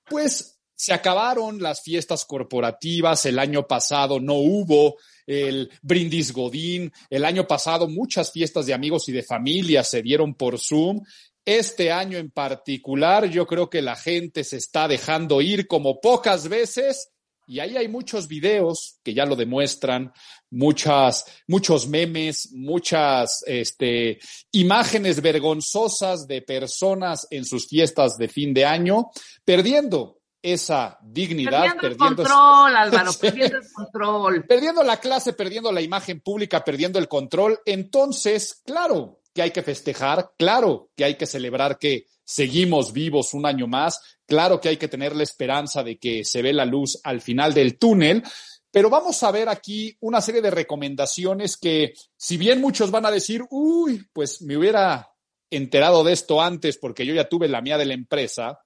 pues 0.04 0.57
se 0.78 0.92
acabaron 0.92 1.60
las 1.60 1.82
fiestas 1.82 2.24
corporativas, 2.24 3.26
el 3.26 3.40
año 3.40 3.66
pasado 3.66 4.20
no 4.20 4.34
hubo 4.34 4.96
el 5.26 5.68
brindis 5.82 6.32
Godín, 6.32 6.92
el 7.10 7.24
año 7.24 7.48
pasado 7.48 7.88
muchas 7.88 8.30
fiestas 8.30 8.64
de 8.66 8.74
amigos 8.74 9.08
y 9.08 9.12
de 9.12 9.24
familia 9.24 9.82
se 9.82 10.02
dieron 10.02 10.34
por 10.34 10.56
Zoom. 10.56 11.02
Este 11.44 11.90
año 11.90 12.16
en 12.16 12.30
particular 12.30 13.28
yo 13.28 13.44
creo 13.44 13.68
que 13.68 13.82
la 13.82 13.96
gente 13.96 14.44
se 14.44 14.58
está 14.58 14.86
dejando 14.86 15.40
ir 15.42 15.66
como 15.66 16.00
pocas 16.00 16.48
veces 16.48 17.08
y 17.48 17.58
ahí 17.58 17.76
hay 17.76 17.88
muchos 17.88 18.28
videos 18.28 19.00
que 19.02 19.14
ya 19.14 19.26
lo 19.26 19.34
demuestran, 19.34 20.12
muchas, 20.50 21.24
muchos 21.48 21.88
memes, 21.88 22.52
muchas 22.52 23.42
este, 23.46 24.20
imágenes 24.52 25.20
vergonzosas 25.22 26.28
de 26.28 26.42
personas 26.42 27.26
en 27.30 27.44
sus 27.44 27.66
fiestas 27.66 28.16
de 28.16 28.28
fin 28.28 28.54
de 28.54 28.64
año, 28.64 29.10
perdiendo 29.44 30.17
esa 30.42 30.98
dignidad, 31.02 31.76
perdiendo, 31.80 31.86
el 31.88 31.96
control, 31.96 32.76
Álvaro, 32.76 33.12
perdiendo 33.20 33.56
el 33.58 33.72
control. 33.72 34.44
Perdiendo 34.46 34.82
la 34.82 34.98
clase, 34.98 35.32
perdiendo 35.32 35.72
la 35.72 35.80
imagen 35.80 36.20
pública, 36.20 36.64
perdiendo 36.64 36.98
el 36.98 37.08
control. 37.08 37.60
Entonces, 37.64 38.62
claro 38.64 39.20
que 39.34 39.42
hay 39.42 39.50
que 39.50 39.62
festejar, 39.62 40.32
claro 40.38 40.90
que 40.96 41.04
hay 41.04 41.16
que 41.16 41.26
celebrar 41.26 41.78
que 41.78 42.06
seguimos 42.24 42.92
vivos 42.92 43.34
un 43.34 43.46
año 43.46 43.66
más, 43.66 44.00
claro 44.26 44.60
que 44.60 44.68
hay 44.68 44.76
que 44.76 44.88
tener 44.88 45.16
la 45.16 45.22
esperanza 45.22 45.82
de 45.82 45.98
que 45.98 46.24
se 46.24 46.42
ve 46.42 46.52
la 46.52 46.64
luz 46.64 47.00
al 47.04 47.20
final 47.20 47.54
del 47.54 47.78
túnel, 47.78 48.22
pero 48.70 48.90
vamos 48.90 49.22
a 49.22 49.30
ver 49.30 49.48
aquí 49.48 49.96
una 50.00 50.20
serie 50.20 50.42
de 50.42 50.50
recomendaciones 50.50 51.56
que, 51.56 51.94
si 52.16 52.36
bien 52.36 52.60
muchos 52.60 52.90
van 52.90 53.06
a 53.06 53.10
decir, 53.10 53.44
uy, 53.50 54.06
pues 54.12 54.42
me 54.42 54.56
hubiera 54.56 55.10
enterado 55.50 56.04
de 56.04 56.12
esto 56.12 56.42
antes 56.42 56.76
porque 56.76 57.06
yo 57.06 57.14
ya 57.14 57.28
tuve 57.28 57.48
la 57.48 57.62
mía 57.62 57.78
de 57.78 57.86
la 57.86 57.94
empresa, 57.94 58.58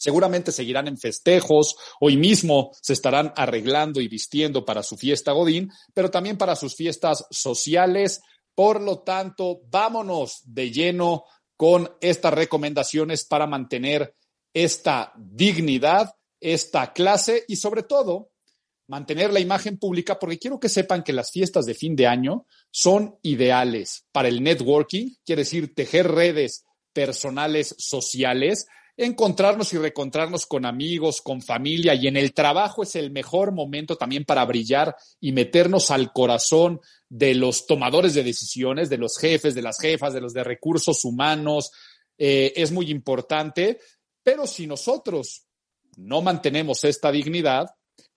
Seguramente 0.00 0.50
seguirán 0.50 0.88
en 0.88 0.96
festejos, 0.96 1.76
hoy 2.00 2.16
mismo 2.16 2.70
se 2.80 2.94
estarán 2.94 3.34
arreglando 3.36 4.00
y 4.00 4.08
vistiendo 4.08 4.64
para 4.64 4.82
su 4.82 4.96
fiesta 4.96 5.32
Godín, 5.32 5.70
pero 5.92 6.10
también 6.10 6.38
para 6.38 6.56
sus 6.56 6.74
fiestas 6.74 7.26
sociales. 7.30 8.22
Por 8.54 8.80
lo 8.80 9.00
tanto, 9.00 9.60
vámonos 9.68 10.40
de 10.46 10.70
lleno 10.70 11.24
con 11.54 11.90
estas 12.00 12.32
recomendaciones 12.32 13.26
para 13.26 13.46
mantener 13.46 14.14
esta 14.54 15.12
dignidad, 15.18 16.14
esta 16.40 16.94
clase 16.94 17.44
y 17.46 17.56
sobre 17.56 17.82
todo 17.82 18.30
mantener 18.86 19.34
la 19.34 19.40
imagen 19.40 19.76
pública, 19.76 20.18
porque 20.18 20.38
quiero 20.38 20.58
que 20.58 20.70
sepan 20.70 21.02
que 21.02 21.12
las 21.12 21.30
fiestas 21.30 21.66
de 21.66 21.74
fin 21.74 21.94
de 21.94 22.06
año 22.06 22.46
son 22.70 23.18
ideales 23.20 24.06
para 24.12 24.28
el 24.28 24.42
networking, 24.42 25.10
quiere 25.26 25.42
decir 25.42 25.74
tejer 25.74 26.10
redes 26.10 26.64
personales 26.94 27.74
sociales, 27.76 28.66
encontrarnos 29.00 29.72
y 29.72 29.78
recontrarnos 29.78 30.44
con 30.44 30.66
amigos, 30.66 31.22
con 31.22 31.40
familia 31.40 31.94
y 31.94 32.06
en 32.06 32.18
el 32.18 32.34
trabajo 32.34 32.82
es 32.82 32.96
el 32.96 33.10
mejor 33.10 33.50
momento 33.50 33.96
también 33.96 34.26
para 34.26 34.44
brillar 34.44 34.94
y 35.20 35.32
meternos 35.32 35.90
al 35.90 36.12
corazón 36.12 36.80
de 37.08 37.34
los 37.34 37.66
tomadores 37.66 38.12
de 38.12 38.22
decisiones, 38.22 38.90
de 38.90 38.98
los 38.98 39.16
jefes, 39.18 39.54
de 39.54 39.62
las 39.62 39.80
jefas, 39.80 40.12
de 40.12 40.20
los 40.20 40.34
de 40.34 40.44
recursos 40.44 41.02
humanos. 41.06 41.72
Eh, 42.18 42.52
es 42.54 42.72
muy 42.72 42.90
importante, 42.90 43.78
pero 44.22 44.46
si 44.46 44.66
nosotros 44.66 45.46
no 45.96 46.20
mantenemos 46.20 46.84
esta 46.84 47.10
dignidad, 47.10 47.70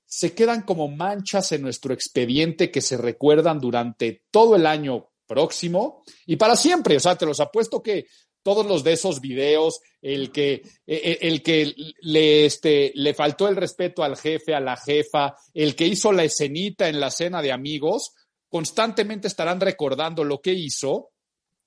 se 0.06 0.36
quedan 0.36 0.64
como 0.64 0.90
manchas 0.90 1.54
en 1.54 1.62
nuestro 1.62 1.94
expediente 1.94 2.70
que 2.70 2.82
se 2.82 2.98
recuerdan 2.98 3.60
durante 3.60 4.26
todo 4.30 4.58
el 4.58 4.66
año 4.66 5.12
próximo 5.26 6.04
y 6.26 6.36
para 6.36 6.58
siempre. 6.58 6.98
O 6.98 7.00
sea, 7.00 7.16
te 7.16 7.26
los 7.26 7.40
apuesto 7.40 7.82
que 7.82 8.06
todos 8.44 8.66
los 8.66 8.84
de 8.84 8.94
esos 8.94 9.22
videos, 9.22 9.80
el 10.02 10.32
que, 10.32 10.62
e, 10.86 10.96
e, 11.22 11.28
el 11.28 11.42
que 11.42 11.74
le, 12.02 12.46
este, 12.46 12.92
le 12.96 13.14
faltó 13.14 13.48
el 13.48 13.56
respeto 13.56 14.04
al 14.04 14.18
jefe, 14.18 14.54
a 14.54 14.60
la 14.60 14.78
jefa, 14.78 15.36
el 15.54 15.76
que 15.76 15.88
hizo 15.88 16.12
la 16.12 16.26
escenita 16.26 16.90
en 16.90 17.00
la 17.00 17.10
cena 17.10 17.42
de 17.42 17.52
amigos, 17.52 18.14
constantemente 18.50 19.28
estarán 19.28 19.60
recordando 19.60 20.24
lo 20.24 20.42
que 20.42 20.54
hizo 20.54 21.12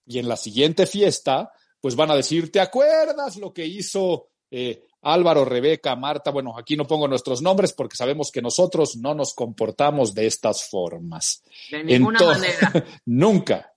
y 0.06 0.18
en 0.18 0.28
la 0.28 0.36
siguiente 0.36 0.86
fiesta, 0.86 1.50
pues 1.80 1.96
van 1.96 2.10
a 2.10 2.16
decir, 2.16 2.52
¿te 2.52 2.60
acuerdas 2.60 3.36
lo 3.36 3.52
que 3.52 3.66
hizo 3.66 4.28
eh, 4.50 4.84
Álvaro, 5.02 5.44
Rebeca, 5.44 5.96
Marta? 5.96 6.30
Bueno, 6.30 6.56
aquí 6.56 6.76
no 6.76 6.86
pongo 6.86 7.08
nuestros 7.08 7.42
nombres 7.42 7.72
porque 7.72 7.96
sabemos 7.96 8.30
que 8.30 8.42
nosotros 8.42 8.96
no 8.96 9.14
nos 9.14 9.34
comportamos 9.34 10.14
de 10.14 10.26
estas 10.26 10.68
formas. 10.68 11.42
De 11.70 11.82
ninguna 11.82 12.20
manera. 12.20 12.84
nunca, 13.06 13.74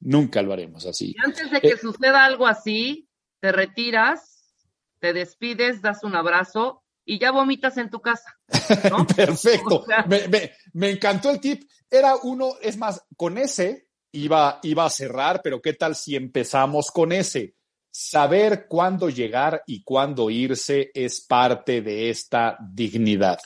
Nunca 0.00 0.40
lo 0.42 0.52
haremos 0.52 0.86
así. 0.86 1.14
Y 1.16 1.24
antes 1.24 1.50
de 1.50 1.60
que 1.60 1.68
eh, 1.68 1.78
suceda 1.78 2.24
algo 2.24 2.46
así, 2.46 3.08
te 3.40 3.52
retiras, 3.52 4.54
te 4.98 5.12
despides, 5.12 5.82
das 5.82 6.02
un 6.04 6.16
abrazo 6.16 6.82
y 7.04 7.18
ya 7.18 7.32
vomitas 7.32 7.76
en 7.76 7.90
tu 7.90 8.00
casa. 8.00 8.38
Perfecto. 9.16 9.84
me, 10.72 10.90
encantó 10.90 11.30
el 11.30 11.40
tip. 11.40 11.64
Era 11.90 12.16
uno, 12.22 12.54
es 12.62 12.76
más, 12.76 13.02
con 13.16 13.36
ese 13.36 13.88
iba, 14.12 14.58
iba 14.62 14.84
a 14.84 14.90
cerrar, 14.90 15.40
pero 15.42 15.60
¿qué 15.60 15.74
tal 15.74 15.94
si 15.94 16.16
empezamos 16.16 16.90
con 16.90 17.12
ese? 17.12 17.56
Saber 17.90 18.66
cuándo 18.68 19.10
llegar 19.10 19.62
y 19.66 19.82
cuándo 19.82 20.30
irse 20.30 20.90
es 20.94 21.20
parte 21.22 21.82
de 21.82 22.08
esta 22.08 22.56
dignidad. 22.72 23.38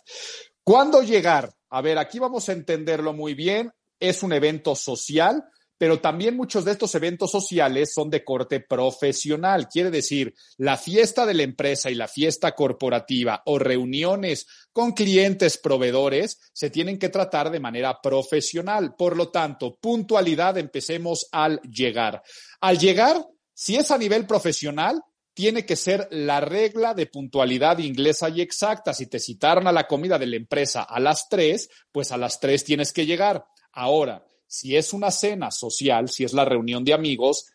¿Cuándo 0.62 1.02
llegar? 1.02 1.50
A 1.70 1.80
ver, 1.80 1.98
aquí 1.98 2.18
vamos 2.18 2.48
a 2.48 2.52
entenderlo 2.52 3.12
muy 3.12 3.34
bien. 3.34 3.72
Es 3.98 4.22
un 4.22 4.32
evento 4.32 4.76
social 4.76 5.44
pero 5.78 6.00
también 6.00 6.36
muchos 6.36 6.64
de 6.64 6.72
estos 6.72 6.94
eventos 6.94 7.30
sociales 7.30 7.92
son 7.92 8.10
de 8.10 8.24
corte 8.24 8.60
profesional. 8.60 9.68
Quiere 9.68 9.90
decir, 9.90 10.34
la 10.56 10.76
fiesta 10.76 11.26
de 11.26 11.34
la 11.34 11.42
empresa 11.42 11.90
y 11.90 11.94
la 11.94 12.08
fiesta 12.08 12.52
corporativa 12.52 13.42
o 13.46 13.58
reuniones 13.58 14.46
con 14.72 14.92
clientes 14.92 15.58
proveedores 15.58 16.38
se 16.52 16.70
tienen 16.70 16.98
que 16.98 17.08
tratar 17.08 17.50
de 17.50 17.60
manera 17.60 18.00
profesional. 18.02 18.94
Por 18.96 19.16
lo 19.16 19.30
tanto, 19.30 19.78
puntualidad, 19.80 20.58
empecemos 20.58 21.28
al 21.32 21.60
llegar. 21.62 22.22
Al 22.60 22.78
llegar, 22.78 23.24
si 23.52 23.76
es 23.76 23.90
a 23.90 23.98
nivel 23.98 24.26
profesional, 24.26 25.00
tiene 25.34 25.66
que 25.66 25.74
ser 25.74 26.06
la 26.12 26.40
regla 26.40 26.94
de 26.94 27.06
puntualidad 27.06 27.78
inglesa 27.78 28.28
y 28.28 28.40
exacta. 28.40 28.94
Si 28.94 29.06
te 29.06 29.18
citaron 29.18 29.66
a 29.66 29.72
la 29.72 29.88
comida 29.88 30.16
de 30.16 30.26
la 30.26 30.36
empresa 30.36 30.84
a 30.84 31.00
las 31.00 31.28
tres, 31.28 31.68
pues 31.90 32.12
a 32.12 32.16
las 32.16 32.38
tres 32.38 32.62
tienes 32.62 32.92
que 32.92 33.04
llegar 33.04 33.44
Ahora, 33.74 34.24
si 34.46 34.76
es 34.76 34.92
una 34.92 35.10
cena 35.10 35.50
social, 35.50 36.08
si 36.08 36.24
es 36.24 36.32
la 36.32 36.44
reunión 36.44 36.84
de 36.84 36.94
amigos, 36.94 37.46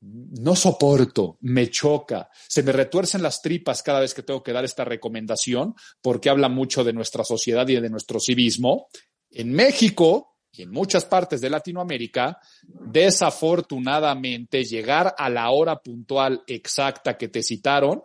no 0.00 0.54
soporto, 0.54 1.38
me 1.40 1.70
choca, 1.70 2.30
se 2.48 2.62
me 2.62 2.72
retuercen 2.72 3.22
las 3.22 3.42
tripas 3.42 3.82
cada 3.82 4.00
vez 4.00 4.14
que 4.14 4.22
tengo 4.22 4.42
que 4.42 4.52
dar 4.52 4.64
esta 4.64 4.84
recomendación 4.84 5.74
porque 6.00 6.30
habla 6.30 6.48
mucho 6.48 6.84
de 6.84 6.92
nuestra 6.92 7.24
sociedad 7.24 7.66
y 7.68 7.80
de 7.80 7.90
nuestro 7.90 8.20
civismo. 8.20 8.88
En 9.30 9.52
México 9.52 10.36
y 10.52 10.62
en 10.62 10.70
muchas 10.70 11.04
partes 11.04 11.40
de 11.40 11.50
Latinoamérica, 11.50 12.38
desafortunadamente 12.62 14.64
llegar 14.64 15.14
a 15.18 15.28
la 15.28 15.50
hora 15.50 15.80
puntual 15.80 16.42
exacta 16.46 17.18
que 17.18 17.28
te 17.28 17.42
citaron 17.42 18.02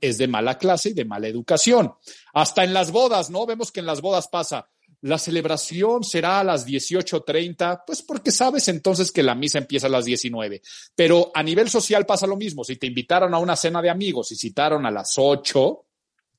es 0.00 0.18
de 0.18 0.28
mala 0.28 0.58
clase 0.58 0.90
y 0.90 0.94
de 0.94 1.04
mala 1.04 1.28
educación. 1.28 1.94
Hasta 2.34 2.64
en 2.64 2.74
las 2.74 2.90
bodas, 2.90 3.30
¿no? 3.30 3.46
Vemos 3.46 3.70
que 3.70 3.80
en 3.80 3.86
las 3.86 4.00
bodas 4.00 4.28
pasa, 4.28 4.68
la 5.02 5.18
celebración 5.18 6.04
será 6.04 6.40
a 6.40 6.44
las 6.44 6.66
18.30, 6.66 7.82
pues 7.86 8.02
porque 8.02 8.30
sabes 8.30 8.68
entonces 8.68 9.10
que 9.10 9.22
la 9.22 9.34
misa 9.34 9.58
empieza 9.58 9.88
a 9.88 9.90
las 9.90 10.04
19. 10.04 10.62
Pero 10.94 11.30
a 11.34 11.42
nivel 11.42 11.68
social 11.68 12.06
pasa 12.06 12.26
lo 12.26 12.36
mismo. 12.36 12.64
Si 12.64 12.76
te 12.76 12.86
invitaron 12.86 13.34
a 13.34 13.38
una 13.38 13.56
cena 13.56 13.82
de 13.82 13.90
amigos 13.90 14.30
y 14.32 14.36
citaron 14.36 14.86
a 14.86 14.90
las 14.90 15.14
8, 15.16 15.84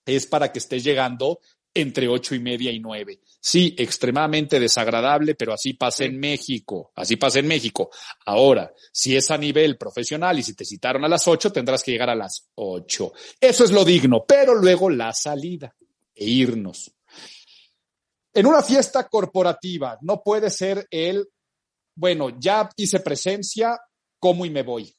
es 0.05 0.27
para 0.27 0.51
que 0.51 0.59
estés 0.59 0.83
llegando 0.83 1.39
entre 1.73 2.07
ocho 2.07 2.35
y 2.35 2.39
media 2.39 2.71
y 2.71 2.79
nueve. 2.79 3.19
Sí, 3.39 3.75
extremadamente 3.77 4.59
desagradable, 4.59 5.35
pero 5.35 5.53
así 5.53 5.73
pasa 5.73 6.05
en 6.05 6.19
México, 6.19 6.91
así 6.95 7.15
pasa 7.15 7.39
en 7.39 7.47
México. 7.47 7.89
Ahora, 8.25 8.71
si 8.91 9.15
es 9.15 9.31
a 9.31 9.37
nivel 9.37 9.77
profesional 9.77 10.37
y 10.37 10.43
si 10.43 10.53
te 10.53 10.65
citaron 10.65 11.03
a 11.03 11.09
las 11.09 11.27
ocho, 11.27 11.51
tendrás 11.51 11.83
que 11.83 11.91
llegar 11.91 12.11
a 12.11 12.15
las 12.15 12.47
ocho. 12.55 13.13
Eso 13.39 13.63
es 13.63 13.71
lo 13.71 13.83
digno, 13.83 14.23
pero 14.25 14.55
luego 14.55 14.89
la 14.89 15.11
salida 15.13 15.75
e 16.15 16.25
irnos. 16.25 16.91
En 18.33 18.47
una 18.47 18.61
fiesta 18.63 19.07
corporativa 19.07 19.97
no 20.01 20.21
puede 20.23 20.49
ser 20.49 20.87
el, 20.89 21.29
bueno, 21.95 22.29
ya 22.39 22.69
hice 22.75 22.99
presencia, 22.99 23.79
como 24.19 24.45
y 24.45 24.49
me 24.49 24.63
voy. 24.63 24.93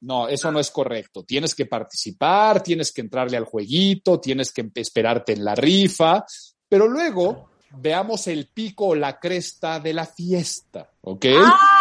No, 0.00 0.26
eso 0.26 0.50
no 0.50 0.58
es 0.58 0.70
correcto. 0.70 1.22
Tienes 1.22 1.54
que 1.54 1.66
participar, 1.66 2.60
tienes 2.60 2.92
que 2.92 3.02
entrarle 3.02 3.36
al 3.36 3.44
jueguito, 3.44 4.18
tienes 4.18 4.52
que 4.52 4.68
esperarte 4.74 5.32
en 5.32 5.44
la 5.44 5.54
rifa, 5.54 6.24
pero 6.68 6.88
luego 6.88 7.50
veamos 7.76 8.26
el 8.26 8.48
pico 8.48 8.88
o 8.88 8.94
la 8.94 9.18
cresta 9.20 9.78
de 9.78 9.94
la 9.94 10.04
fiesta, 10.04 10.90
¿ok? 11.02 11.26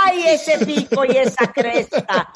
¡Ay, 0.06 0.24
ese 0.28 0.64
pico 0.66 1.04
y 1.04 1.18
esa 1.18 1.52
cresta! 1.52 2.32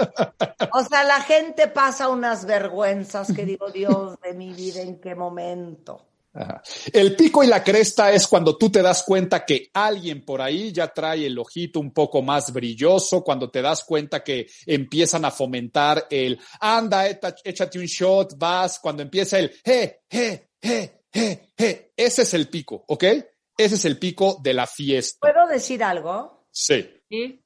O 0.74 0.84
sea, 0.84 1.04
la 1.04 1.22
gente 1.22 1.68
pasa 1.68 2.10
unas 2.10 2.46
vergüenzas 2.46 3.32
que 3.32 3.46
digo, 3.46 3.70
Dios 3.70 4.20
de 4.22 4.34
mi 4.34 4.54
vida, 4.54 4.82
¿en 4.82 5.00
qué 5.00 5.14
momento? 5.16 6.02
El 6.92 7.16
pico 7.16 7.44
y 7.44 7.48
la 7.48 7.64
cresta 7.64 8.12
es 8.12 8.28
cuando 8.28 8.58
tú 8.58 8.70
te 8.70 8.82
das 8.82 9.04
cuenta 9.04 9.46
que 9.46 9.70
alguien 9.74 10.26
por 10.26 10.42
ahí 10.42 10.72
ya 10.74 10.88
trae 10.90 11.28
el 11.28 11.40
ojito 11.40 11.80
un 11.80 11.94
poco 11.94 12.22
más 12.22 12.52
brilloso, 12.52 13.24
cuando 13.24 13.50
te 13.50 13.62
das 13.62 13.84
cuenta 13.86 14.24
que 14.24 14.48
empiezan 14.66 15.24
a 15.24 15.32
fomentar 15.32 16.08
el 16.10 16.40
anda, 16.60 17.08
échate 17.08 17.80
un 17.80 17.86
shot, 17.86 18.38
vas, 18.38 18.80
cuando 18.80 19.02
empieza 19.02 19.40
el 19.40 19.52
je, 19.64 20.02
je, 20.10 20.50
je, 20.62 21.04
je, 21.14 21.52
je. 21.58 21.94
Ese 21.96 22.24
es 22.24 22.34
el 22.34 22.50
pico, 22.50 22.84
¿ok? 22.88 23.04
Ese 23.58 23.76
es 23.76 23.86
el 23.86 23.98
pico 23.98 24.38
de 24.44 24.54
la 24.54 24.68
fiesta. 24.68 25.20
¿Puedo 25.22 25.48
decir 25.48 25.84
algo? 25.84 26.48
Sí. 26.52 26.90
¿Sí? 27.10 27.42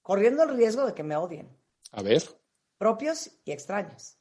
Corriendo 0.00 0.44
el 0.44 0.56
riesgo 0.56 0.86
de 0.86 0.94
que 0.94 1.02
me 1.02 1.16
odien. 1.16 1.54
A 1.92 2.02
ver. 2.02 2.22
Propios 2.78 3.30
y 3.44 3.52
extraños. 3.52 4.15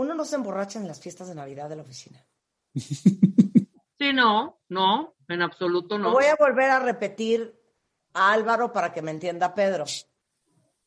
Uno 0.00 0.14
no 0.14 0.24
se 0.24 0.36
emborracha 0.36 0.78
en 0.78 0.88
las 0.88 0.98
fiestas 0.98 1.28
de 1.28 1.34
Navidad 1.34 1.68
de 1.68 1.76
la 1.76 1.82
oficina. 1.82 2.26
Sí, 2.74 4.14
no, 4.14 4.62
no, 4.70 5.14
en 5.28 5.42
absoluto 5.42 5.98
no. 5.98 6.12
voy 6.12 6.24
a 6.24 6.36
volver 6.36 6.70
a 6.70 6.78
repetir 6.78 7.54
a 8.14 8.32
Álvaro 8.32 8.72
para 8.72 8.94
que 8.94 9.02
me 9.02 9.10
entienda 9.10 9.54
Pedro. 9.54 9.84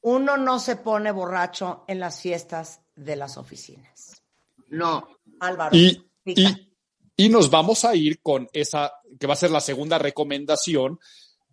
Uno 0.02 0.36
no 0.36 0.58
se 0.58 0.78
pone 0.78 1.12
borracho 1.12 1.84
en 1.88 2.00
las 2.00 2.22
fiestas 2.22 2.82
de 2.96 3.16
las 3.16 3.38
oficinas. 3.38 4.24
No. 4.70 5.08
Álvaro. 5.42 5.76
Y, 5.76 6.10
y, 6.26 6.74
y 7.16 7.30
nos 7.30 7.52
vamos 7.52 7.86
a 7.86 7.94
ir 7.94 8.20
con 8.20 8.50
esa, 8.52 8.94
que 9.20 9.28
va 9.28 9.34
a 9.34 9.38
ser 9.38 9.52
la 9.52 9.62
segunda 9.62 10.00
recomendación, 10.00 11.00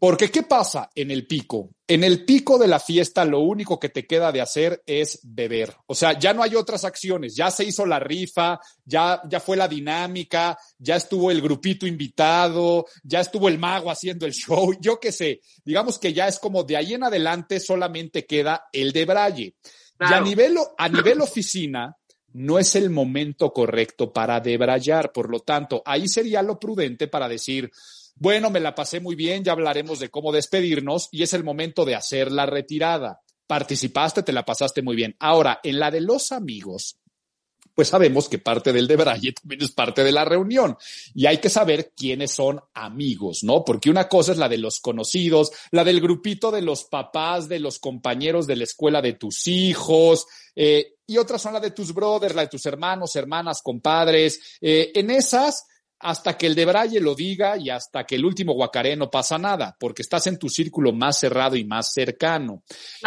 porque 0.00 0.30
¿qué 0.30 0.44
pasa 0.44 0.88
en 0.94 1.10
el 1.10 1.26
pico? 1.26 1.74
En 1.86 2.04
el 2.04 2.24
pico 2.24 2.58
de 2.58 2.66
la 2.66 2.80
fiesta 2.80 3.22
lo 3.26 3.40
único 3.40 3.78
que 3.78 3.90
te 3.90 4.06
queda 4.06 4.32
de 4.32 4.40
hacer 4.40 4.82
es 4.86 5.20
beber. 5.22 5.76
O 5.86 5.94
sea, 5.94 6.18
ya 6.18 6.32
no 6.32 6.42
hay 6.42 6.54
otras 6.54 6.86
acciones, 6.86 7.36
ya 7.36 7.50
se 7.50 7.64
hizo 7.64 7.84
la 7.84 7.98
rifa, 7.98 8.58
ya, 8.82 9.20
ya 9.28 9.40
fue 9.40 9.58
la 9.58 9.68
dinámica, 9.68 10.56
ya 10.78 10.96
estuvo 10.96 11.30
el 11.30 11.42
grupito 11.42 11.86
invitado, 11.86 12.86
ya 13.04 13.20
estuvo 13.20 13.46
el 13.46 13.58
mago 13.58 13.90
haciendo 13.90 14.24
el 14.24 14.32
show, 14.32 14.72
yo 14.80 14.98
qué 14.98 15.12
sé. 15.12 15.42
Digamos 15.62 15.98
que 15.98 16.14
ya 16.14 16.28
es 16.28 16.38
como 16.38 16.62
de 16.64 16.78
ahí 16.78 16.94
en 16.94 17.04
adelante 17.04 17.60
solamente 17.60 18.24
queda 18.24 18.68
el 18.72 18.92
de 18.92 19.04
Braille. 19.04 19.54
Y 20.00 20.14
a 20.14 20.20
nivel, 20.22 20.56
a 20.78 20.88
nivel 20.88 21.20
oficina, 21.20 21.94
no 22.32 22.58
es 22.58 22.74
el 22.74 22.88
momento 22.88 23.52
correcto 23.52 24.14
para 24.14 24.40
debrayar. 24.40 25.12
Por 25.12 25.28
lo 25.28 25.40
tanto, 25.40 25.82
ahí 25.84 26.08
sería 26.08 26.40
lo 26.40 26.58
prudente 26.58 27.06
para 27.06 27.28
decir, 27.28 27.70
bueno, 28.20 28.50
me 28.50 28.60
la 28.60 28.74
pasé 28.74 29.00
muy 29.00 29.14
bien, 29.16 29.42
ya 29.42 29.52
hablaremos 29.52 29.98
de 29.98 30.10
cómo 30.10 30.30
despedirnos 30.30 31.08
y 31.10 31.22
es 31.22 31.32
el 31.32 31.42
momento 31.42 31.86
de 31.86 31.94
hacer 31.94 32.30
la 32.30 32.44
retirada. 32.44 33.22
Participaste, 33.46 34.22
te 34.22 34.34
la 34.34 34.44
pasaste 34.44 34.82
muy 34.82 34.94
bien. 34.94 35.16
Ahora, 35.18 35.58
en 35.62 35.80
la 35.80 35.90
de 35.90 36.02
los 36.02 36.30
amigos, 36.30 36.98
pues 37.74 37.88
sabemos 37.88 38.28
que 38.28 38.36
parte 38.36 38.74
del 38.74 38.86
de 38.86 38.96
Braille 38.96 39.32
también 39.40 39.62
es 39.62 39.72
parte 39.72 40.04
de 40.04 40.12
la 40.12 40.26
reunión 40.26 40.76
y 41.14 41.24
hay 41.24 41.38
que 41.38 41.48
saber 41.48 41.94
quiénes 41.96 42.32
son 42.32 42.60
amigos, 42.74 43.42
¿no? 43.42 43.64
Porque 43.64 43.88
una 43.88 44.06
cosa 44.06 44.32
es 44.32 44.38
la 44.38 44.50
de 44.50 44.58
los 44.58 44.80
conocidos, 44.80 45.50
la 45.70 45.82
del 45.82 46.02
grupito 46.02 46.50
de 46.50 46.60
los 46.60 46.84
papás, 46.84 47.48
de 47.48 47.58
los 47.58 47.78
compañeros 47.78 48.46
de 48.46 48.56
la 48.56 48.64
escuela 48.64 49.00
de 49.00 49.14
tus 49.14 49.46
hijos, 49.46 50.26
eh, 50.54 50.96
y 51.06 51.16
otras 51.16 51.40
son 51.40 51.54
la 51.54 51.60
de 51.60 51.70
tus 51.70 51.94
brothers, 51.94 52.34
la 52.34 52.42
de 52.42 52.48
tus 52.48 52.66
hermanos, 52.66 53.16
hermanas, 53.16 53.62
compadres. 53.62 54.58
Eh, 54.60 54.92
en 54.94 55.10
esas, 55.10 55.64
hasta 56.00 56.36
que 56.36 56.46
el 56.46 56.54
de 56.54 56.64
Braille 56.64 57.00
lo 57.00 57.14
diga 57.14 57.56
y 57.58 57.68
hasta 57.68 58.04
que 58.04 58.16
el 58.16 58.24
último 58.24 58.54
guacaré 58.54 58.96
no 58.96 59.10
pasa 59.10 59.36
nada, 59.38 59.76
porque 59.78 60.02
estás 60.02 60.26
en 60.26 60.38
tu 60.38 60.48
círculo 60.48 60.92
más 60.92 61.18
cerrado 61.18 61.56
y 61.56 61.64
más 61.64 61.92
cercano. 61.92 62.62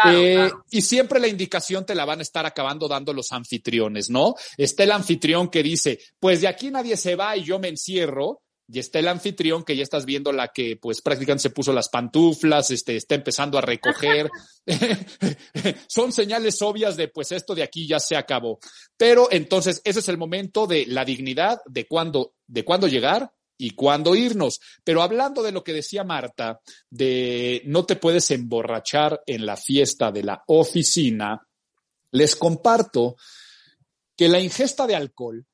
Eh, 0.06 0.49
y 0.70 0.82
siempre 0.82 1.20
la 1.20 1.28
indicación 1.28 1.86
te 1.86 1.95
la 1.95 2.06
van 2.06 2.20
a 2.20 2.24
estar 2.24 2.45
acabando 2.45 2.88
dando 2.88 3.11
los 3.11 3.32
anfitriones, 3.32 4.10
¿no? 4.10 4.36
Está 4.57 4.84
el 4.84 4.91
anfitrión 4.91 5.49
que 5.49 5.64
dice, 5.64 5.99
pues 6.20 6.41
de 6.41 6.48
aquí 6.48 6.70
nadie 6.70 6.95
se 6.95 7.15
va 7.15 7.36
y 7.36 7.44
yo 7.44 7.57
me 7.57 7.70
encierro, 7.70 8.43
y 8.68 8.80
está 8.80 8.99
el 8.99 9.07
anfitrión 9.07 9.64
que 9.64 9.76
ya 9.76 9.84
estás 9.84 10.06
viendo 10.06 10.31
la 10.31 10.49
que 10.49 10.77
pues 10.77 11.02
prácticamente 11.02 11.44
se 11.44 11.49
puso 11.49 11.73
las 11.73 11.90
pantuflas, 11.90 12.72
este, 12.72 12.95
está 12.95 13.15
empezando 13.15 13.57
a 13.57 13.61
recoger. 13.61 14.30
Son 15.88 16.11
señales 16.11 16.61
obvias 16.61 16.95
de 16.95 17.10
pues 17.10 17.31
esto 17.31 17.56
de 17.56 17.64
aquí 17.64 17.88
ya 17.88 17.99
se 17.99 18.15
acabó. 18.15 18.60
Pero 18.98 19.27
entonces 19.31 19.81
ese 19.84 19.99
es 19.99 20.07
el 20.07 20.18
momento 20.18 20.65
de 20.65 20.85
la 20.88 21.03
dignidad 21.03 21.61
de 21.65 21.88
cuándo, 21.88 22.35
de 22.48 22.64
cuándo 22.64 22.88
llegar 22.88 23.31
y 23.57 23.72
cuándo 23.72 24.15
irnos. 24.15 24.60
Pero 24.84 25.02
hablando 25.02 25.44
de 25.44 25.52
lo 25.52 25.64
que 25.64 25.73
decía 25.73 26.03
Marta, 26.03 26.61
de 26.90 27.61
no 27.65 27.85
te 27.85 27.98
puedes 27.98 28.31
emborrachar 28.31 29.22
en 29.26 29.45
la 29.45 29.57
fiesta 29.57 30.11
de 30.11 30.23
la 30.23 30.44
oficina, 30.48 31.45
les 32.11 32.35
comparto 32.35 33.18
que 34.15 34.30
la 34.30 34.40
ingesta 34.40 34.88
de 34.88 34.95
alcohol 34.95 35.45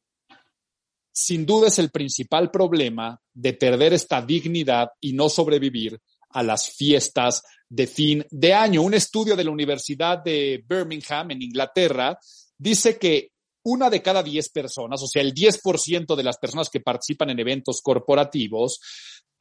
sin 1.20 1.46
duda 1.46 1.68
es 1.68 1.78
el 1.80 1.90
principal 1.90 2.50
problema 2.50 3.20
de 3.34 3.52
perder 3.52 3.92
esta 3.92 4.22
dignidad 4.22 4.88
y 5.02 5.12
no 5.12 5.28
sobrevivir 5.28 6.00
a 6.30 6.42
las 6.44 6.70
fiestas 6.70 7.44
de 7.68 7.88
fin 7.88 8.26
de 8.32 8.54
año. 8.54 8.84
Un 8.84 8.94
estudio 8.94 9.36
de 9.36 9.44
la 9.44 9.52
Universidad 9.52 10.24
de 10.24 10.64
Birmingham 10.66 11.32
en 11.32 11.42
Inglaterra 11.42 12.18
dice 12.58 12.98
que 12.98 13.32
una 13.66 13.90
de 13.90 14.02
cada 14.02 14.24
diez 14.24 14.48
personas, 14.48 15.04
o 15.04 15.08
sea, 15.08 15.22
el 15.22 15.34
10% 15.34 16.16
de 16.16 16.24
las 16.24 16.38
personas 16.38 16.70
que 16.70 16.80
participan 16.80 17.32
en 17.32 17.40
eventos 17.40 17.82
corporativos, 17.82 18.80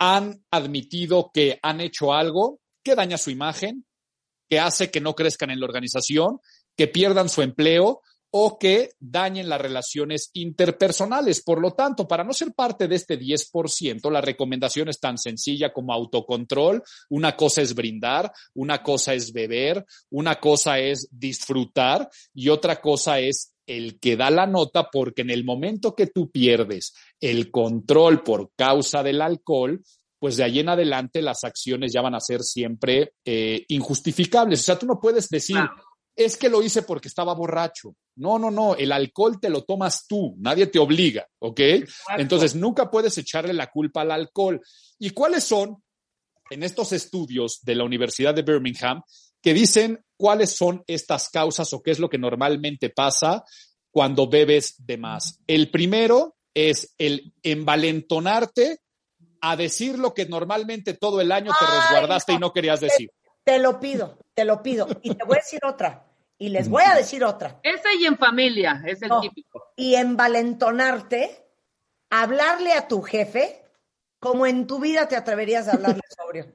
han 0.01 0.45
admitido 0.51 1.31
que 1.33 1.61
han 1.63 1.81
hecho 1.81 2.13
algo 2.13 2.59
que 2.83 2.97
daña 2.97 3.19
su 3.19 3.31
imagen, 3.31 3.87
que 4.51 4.59
hace 4.59 4.91
que 4.91 5.01
no 5.01 5.15
crezcan 5.15 5.53
en 5.53 5.61
la 5.61 5.67
organización, 5.67 6.41
que 6.77 6.89
pierdan 6.89 7.29
su 7.29 7.43
empleo 7.43 8.03
o 8.31 8.59
que 8.59 8.91
dañen 8.99 9.49
las 9.49 9.61
relaciones 9.61 10.31
interpersonales. 10.35 11.43
Por 11.43 11.61
lo 11.61 11.73
tanto, 11.73 12.07
para 12.07 12.25
no 12.25 12.33
ser 12.33 12.53
parte 12.53 12.89
de 12.89 12.97
este 12.97 13.19
10%, 13.19 14.11
la 14.11 14.21
recomendación 14.21 14.89
es 14.89 15.01
tan 15.01 15.19
sencilla 15.19 15.73
como 15.73 15.93
autocontrol. 15.93 16.83
Una 17.11 17.37
cosa 17.37 17.63
es 17.63 17.75
brindar, 17.75 18.33
una 18.55 18.83
cosa 18.83 19.15
es 19.15 19.33
beber, 19.33 19.85
una 20.11 20.37
cosa 20.41 20.79
es 20.79 21.09
disfrutar 21.11 22.09
y 22.35 22.49
otra 22.49 22.81
cosa 22.81 23.19
es 23.21 23.55
el 23.67 23.99
que 24.01 24.17
da 24.17 24.31
la 24.31 24.47
nota 24.47 24.89
porque 24.91 25.23
en 25.23 25.31
el 25.31 25.45
momento 25.45 25.95
que 25.95 26.07
tú 26.07 26.31
pierdes 26.31 26.95
el 27.21 27.51
control 27.51 28.23
por 28.23 28.51
causa 28.57 29.03
del 29.03 29.21
alcohol, 29.21 29.83
pues 30.19 30.37
de 30.37 30.45
ahí 30.45 30.59
en 30.59 30.69
adelante 30.69 31.23
las 31.23 31.45
acciones 31.45 31.93
ya 31.93 32.03
van 32.03 32.15
a 32.15 32.21
ser 32.21 32.43
siempre 32.43 33.13
eh, 33.25 33.65
injustificables. 33.69 34.61
O 34.61 34.63
sea, 34.63 34.79
tú 34.79 34.87
no 34.87 34.99
puedes 34.99 35.29
decir, 35.29 35.59
es 36.19 36.37
que 36.37 36.49
lo 36.49 36.63
hice 36.63 36.83
porque 36.83 37.07
estaba 37.07 37.33
borracho. 37.33 37.95
No, 38.17 38.41
no, 38.41 38.51
no, 38.51 38.75
el 38.75 38.91
alcohol 38.91 39.39
te 39.41 39.49
lo 39.49 39.63
tomas 39.63 40.07
tú, 40.09 40.35
nadie 40.39 40.67
te 40.67 40.81
obliga, 40.81 41.29
¿ok? 41.39 41.61
Entonces, 42.19 42.57
nunca 42.57 42.91
puedes 42.91 43.17
echarle 43.19 43.55
la 43.55 43.69
culpa 43.69 44.01
al 44.01 44.11
alcohol. 44.11 44.61
¿Y 44.99 45.11
cuáles 45.11 45.45
son, 45.45 45.81
en 46.51 46.65
estos 46.65 46.93
estudios 46.93 47.61
de 47.63 47.77
la 47.77 47.85
Universidad 47.85 48.35
de 48.35 48.43
Birmingham, 48.43 49.01
que 49.41 49.55
dicen 49.55 50.05
cuáles 50.17 50.57
son 50.57 50.83
estas 50.89 51.29
causas 51.29 51.73
o 51.73 51.83
qué 51.83 51.93
es 51.93 52.01
lo 52.01 52.11
que 52.11 52.19
normalmente 52.19 52.91
pasa 52.91 53.45
cuando 53.89 54.29
bebes 54.29 54.75
de 54.79 54.97
más? 54.97 55.39
El 55.47 55.71
primero 55.71 56.37
es 56.53 56.97
el 56.99 57.33
envalentonarte 57.45 58.81
a 59.41 59.55
decir 59.55 60.01
lo 60.01 60.15
que 60.15 60.27
normalmente 60.27 60.95
todo 60.95 61.21
el 61.21 61.31
año 61.31 61.53
te 61.57 61.65
resguardaste 61.65 62.33
y 62.33 62.39
no 62.39 62.53
querías 62.53 62.81
decir. 62.81 63.13
Te 63.45 63.61
lo 63.61 63.79
pido, 63.79 64.19
te 64.35 64.45
lo 64.45 64.61
pido. 64.63 64.89
Y 65.03 65.15
te 65.15 65.25
voy 65.25 65.37
a 65.37 65.41
decir 65.41 65.61
otra. 65.65 66.08
Y 66.39 66.51
les 66.51 66.69
voy 66.69 66.85
a 66.85 66.95
decir 66.95 67.25
otra. 67.25 67.59
Ese 67.63 67.95
y 67.99 68.07
en 68.07 68.17
familia, 68.17 68.83
es 68.87 69.03
el 69.03 69.11
típico. 69.21 69.73
Y 69.77 69.97
envalentonarte, 69.97 71.45
hablarle 72.11 72.73
a 72.75 72.87
tu 72.87 73.03
jefe 73.03 73.65
como 74.21 74.47
en 74.47 74.67
tu 74.67 74.79
vida 74.79 75.09
te 75.09 75.17
atreverías 75.17 75.69
a 75.69 75.73
hablarle 75.73 76.03
sobrio. 76.17 76.47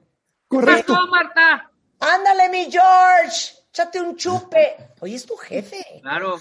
Correcto. 0.48 0.94
Marta. 1.08 1.70
Ándale, 2.00 2.48
mi 2.48 2.70
George. 2.70 3.54
Échate 3.70 4.00
un 4.00 4.16
chupe. 4.16 4.94
Oye, 5.00 5.16
es 5.16 5.26
tu 5.26 5.36
jefe. 5.36 5.84
Claro. 6.00 6.38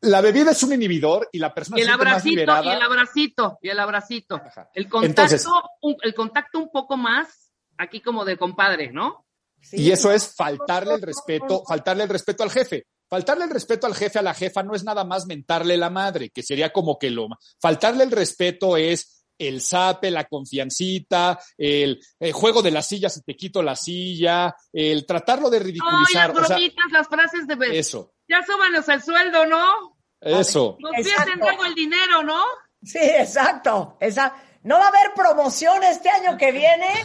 La 0.00 0.20
bebida 0.20 0.50
es 0.52 0.62
un 0.62 0.72
inhibidor 0.72 1.28
y 1.32 1.38
la 1.38 1.52
persona 1.52 1.78
y 1.78 1.82
el 1.82 1.90
abracito, 1.90 2.46
más 2.46 2.64
Y 2.64 2.68
el 2.68 2.82
abracito, 2.82 3.58
y 3.62 3.68
el 3.68 3.80
abracito. 3.80 4.42
El 4.74 4.88
contacto, 4.88 5.70
un, 5.82 5.96
el 6.02 6.14
contacto 6.14 6.58
un 6.58 6.70
poco 6.70 6.96
más, 6.96 7.52
aquí 7.78 8.00
como 8.00 8.24
de 8.24 8.36
compadre, 8.36 8.92
¿no? 8.92 9.26
Y 9.72 9.90
eso 9.90 10.10
es 10.12 10.34
faltarle 10.34 10.94
el 10.94 11.02
respeto, 11.02 11.64
faltarle 11.66 12.04
el 12.04 12.08
respeto 12.08 12.42
al 12.42 12.50
jefe. 12.50 12.86
Faltarle 13.08 13.44
el 13.44 13.50
respeto 13.50 13.86
al 13.86 13.94
jefe, 13.94 14.18
a 14.18 14.22
la 14.22 14.34
jefa, 14.34 14.62
no 14.62 14.74
es 14.74 14.82
nada 14.82 15.04
más 15.04 15.26
mentarle 15.26 15.76
la 15.76 15.90
madre, 15.90 16.30
que 16.30 16.42
sería 16.42 16.72
como 16.72 16.98
que 16.98 17.10
lo... 17.10 17.28
Faltarle 17.60 18.04
el 18.04 18.10
respeto 18.10 18.76
es 18.76 19.26
el 19.38 19.60
sape, 19.60 20.10
la 20.10 20.24
confiancita, 20.24 21.38
el, 21.56 22.00
juego 22.32 22.62
de 22.62 22.70
la 22.70 22.82
silla 22.82 23.08
si 23.08 23.22
te 23.22 23.36
quito 23.36 23.62
la 23.62 23.76
silla, 23.76 24.54
el 24.72 25.06
tratarlo 25.06 25.50
de 25.50 25.58
ridiculizar. 25.58 26.34
las 26.34 26.48
bromitas, 26.48 26.92
las 26.92 27.08
frases 27.08 27.46
de... 27.46 27.78
Eso. 27.78 28.14
Ya 28.26 28.44
súbanos 28.44 28.88
el 28.88 29.02
sueldo, 29.02 29.46
¿no? 29.46 29.98
Eso. 30.20 30.76
Nos 30.80 30.92
pierden 30.92 31.38
luego 31.38 31.64
el 31.66 31.74
dinero, 31.74 32.22
¿no? 32.22 32.42
Sí, 32.82 32.98
exacto. 32.98 33.96
Esa, 34.00 34.34
¿No 34.64 34.78
va 34.78 34.86
a 34.86 34.88
haber 34.88 35.12
promoción 35.14 35.82
este 35.84 36.08
año 36.08 36.38
que 36.38 36.50
viene? 36.50 37.04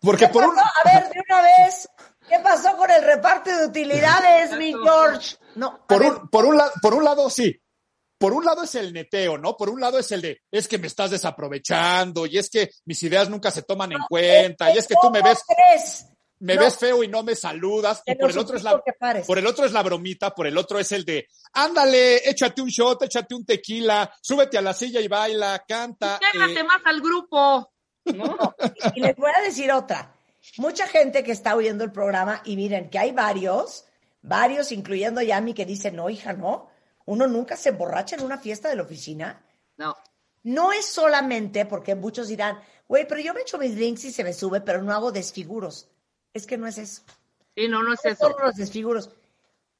Porque 0.00 0.28
por 0.28 0.44
un... 0.44 0.58
A 0.58 0.72
ver, 0.84 1.10
de 1.10 1.20
una 1.28 1.42
vez, 1.42 1.88
¿qué 2.28 2.38
pasó 2.40 2.76
con 2.76 2.90
el 2.90 3.02
reparto 3.02 3.50
de 3.50 3.66
utilidades, 3.66 4.56
mi 4.56 4.72
George? 4.72 5.36
No, 5.56 5.84
por, 5.86 6.02
un, 6.02 6.28
por, 6.28 6.46
un 6.46 6.60
por 6.80 6.94
un 6.94 7.04
lado, 7.04 7.28
sí. 7.28 7.54
Por 8.18 8.32
un 8.34 8.44
lado 8.44 8.64
es 8.64 8.74
el 8.74 8.92
neteo, 8.92 9.38
¿no? 9.38 9.56
Por 9.56 9.70
un 9.70 9.80
lado 9.80 9.98
es 9.98 10.12
el 10.12 10.20
de, 10.20 10.42
es 10.50 10.68
que 10.68 10.78
me 10.78 10.86
estás 10.86 11.10
desaprovechando 11.10 12.26
y 12.26 12.36
es 12.36 12.50
que 12.50 12.70
mis 12.84 13.02
ideas 13.02 13.30
nunca 13.30 13.50
se 13.50 13.62
toman 13.62 13.92
en 13.92 14.00
cuenta 14.08 14.70
y 14.70 14.78
es 14.78 14.86
que 14.86 14.94
tú 15.00 15.10
me 15.10 15.22
ves 15.22 15.42
me 16.40 16.56
ves 16.56 16.76
feo 16.76 17.04
y 17.04 17.08
no 17.08 17.22
me 17.22 17.36
saludas. 17.36 18.02
Y 18.06 18.14
por 18.14 18.30
el 18.30 18.38
otro 18.38 18.56
es 18.56 18.62
la, 18.62 18.82
por 19.26 19.38
el 19.38 19.46
otro 19.46 19.64
es 19.64 19.72
la 19.72 19.82
bromita, 19.82 20.34
por 20.34 20.46
el 20.46 20.56
otro 20.56 20.78
es 20.78 20.90
el 20.92 21.04
de, 21.04 21.28
ándale, 21.52 22.28
échate 22.28 22.62
un 22.62 22.68
shot, 22.68 23.02
échate 23.02 23.34
un 23.34 23.44
tequila, 23.44 24.10
súbete 24.20 24.58
a 24.58 24.62
la 24.62 24.72
silla 24.72 25.00
y 25.00 25.08
baila, 25.08 25.62
canta. 25.68 26.18
Eh. 26.34 26.64
más 26.64 26.80
al 26.84 27.00
grupo. 27.00 27.72
Y, 28.04 29.00
les 29.00 29.16
voy 29.16 29.30
a 29.36 29.42
decir 29.42 29.70
otra. 29.72 30.14
Mucha 30.56 30.86
gente 30.86 31.22
que 31.22 31.32
está 31.32 31.54
oyendo 31.54 31.84
el 31.84 31.92
programa 31.92 32.42
y 32.44 32.56
miren 32.56 32.88
que 32.88 32.98
hay 32.98 33.12
varios, 33.12 33.86
varios, 34.22 34.72
incluyendo 34.72 35.20
Yami, 35.22 35.54
que 35.54 35.66
dicen, 35.66 35.96
no, 35.96 36.08
hija, 36.08 36.32
no, 36.32 36.70
uno 37.06 37.26
nunca 37.26 37.56
se 37.56 37.70
emborracha 37.70 38.16
en 38.16 38.24
una 38.24 38.38
fiesta 38.38 38.68
de 38.68 38.76
la 38.76 38.82
oficina. 38.82 39.44
No. 39.76 39.96
No 40.42 40.72
es 40.72 40.86
solamente 40.86 41.66
porque 41.66 41.94
muchos 41.94 42.28
dirán, 42.28 42.58
güey, 42.88 43.06
pero 43.06 43.20
yo 43.20 43.34
me 43.34 43.42
echo 43.42 43.58
mis 43.58 43.74
drinks 43.76 44.04
y 44.04 44.12
se 44.12 44.24
me 44.24 44.32
sube, 44.32 44.60
pero 44.60 44.82
no 44.82 44.92
hago 44.92 45.12
desfiguros. 45.12 45.88
Es 46.32 46.46
que 46.46 46.56
no 46.56 46.66
es 46.66 46.78
eso. 46.78 47.02
Sí, 47.54 47.68
no, 47.68 47.82
no 47.82 47.92
es 47.92 48.04
eso. 48.04 48.28
Todos 48.28 48.40
los 48.40 48.56
desfiguros. 48.56 49.10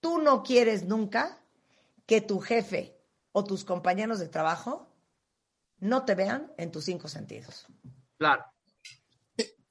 Tú 0.01 0.18
no 0.18 0.42
quieres 0.42 0.84
nunca 0.84 1.38
que 2.06 2.20
tu 2.20 2.40
jefe 2.40 2.97
o 3.32 3.44
tus 3.44 3.64
compañeros 3.64 4.18
de 4.18 4.28
trabajo 4.28 4.88
no 5.78 6.05
te 6.05 6.14
vean 6.14 6.52
en 6.56 6.70
tus 6.70 6.84
cinco 6.84 7.09
sentidos. 7.09 7.66
Claro. 8.20 8.44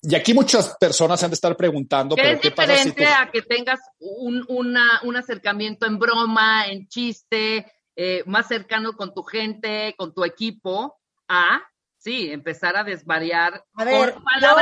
Y 0.02 0.16
aquí 0.16 0.34
muchas 0.34 0.76
personas 0.80 1.22
han 1.22 1.30
de 1.30 1.36
estar 1.36 1.56
preguntando, 1.56 2.16
¿Qué 2.16 2.32
es 2.32 2.42
diferente 2.42 3.06
a 3.06 3.30
que 3.32 3.44
tengas 3.44 3.80
un, 4.00 4.44
un, 4.48 5.16
acercamiento 5.16 5.86
en 5.86 6.00
broma, 6.00 6.66
en 6.66 6.88
chiste, 6.88 7.72
eh, 7.96 8.24
más 8.26 8.48
cercano 8.48 8.94
con 8.94 9.14
tu 9.14 9.22
gente, 9.22 9.94
con 9.96 10.12
tu 10.14 10.24
equipo, 10.26 10.98
a 11.28 11.62
Sí, 12.00 12.32
empezar 12.32 12.78
a 12.78 12.86
desvariar. 12.86 13.66
A 13.74 13.84
ver, 13.84 14.16
yo 14.42 14.56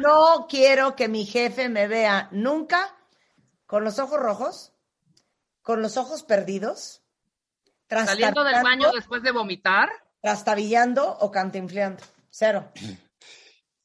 no 0.00 0.46
quiero 0.48 0.94
que 0.94 1.08
mi 1.08 1.26
jefe 1.26 1.68
me 1.68 1.88
vea 1.88 2.28
nunca 2.30 2.96
con 3.66 3.82
los 3.82 3.98
ojos 3.98 4.20
rojos, 4.20 4.72
con 5.60 5.82
los 5.82 5.96
ojos 5.96 6.22
perdidos, 6.22 7.02
saliendo 7.88 8.44
del 8.44 8.62
baño 8.62 8.92
después 8.92 9.24
de 9.24 9.32
vomitar, 9.32 9.90
trastabillando 10.20 11.18
o 11.18 11.32
cantinfleando. 11.32 12.04
Cero. 12.30 12.70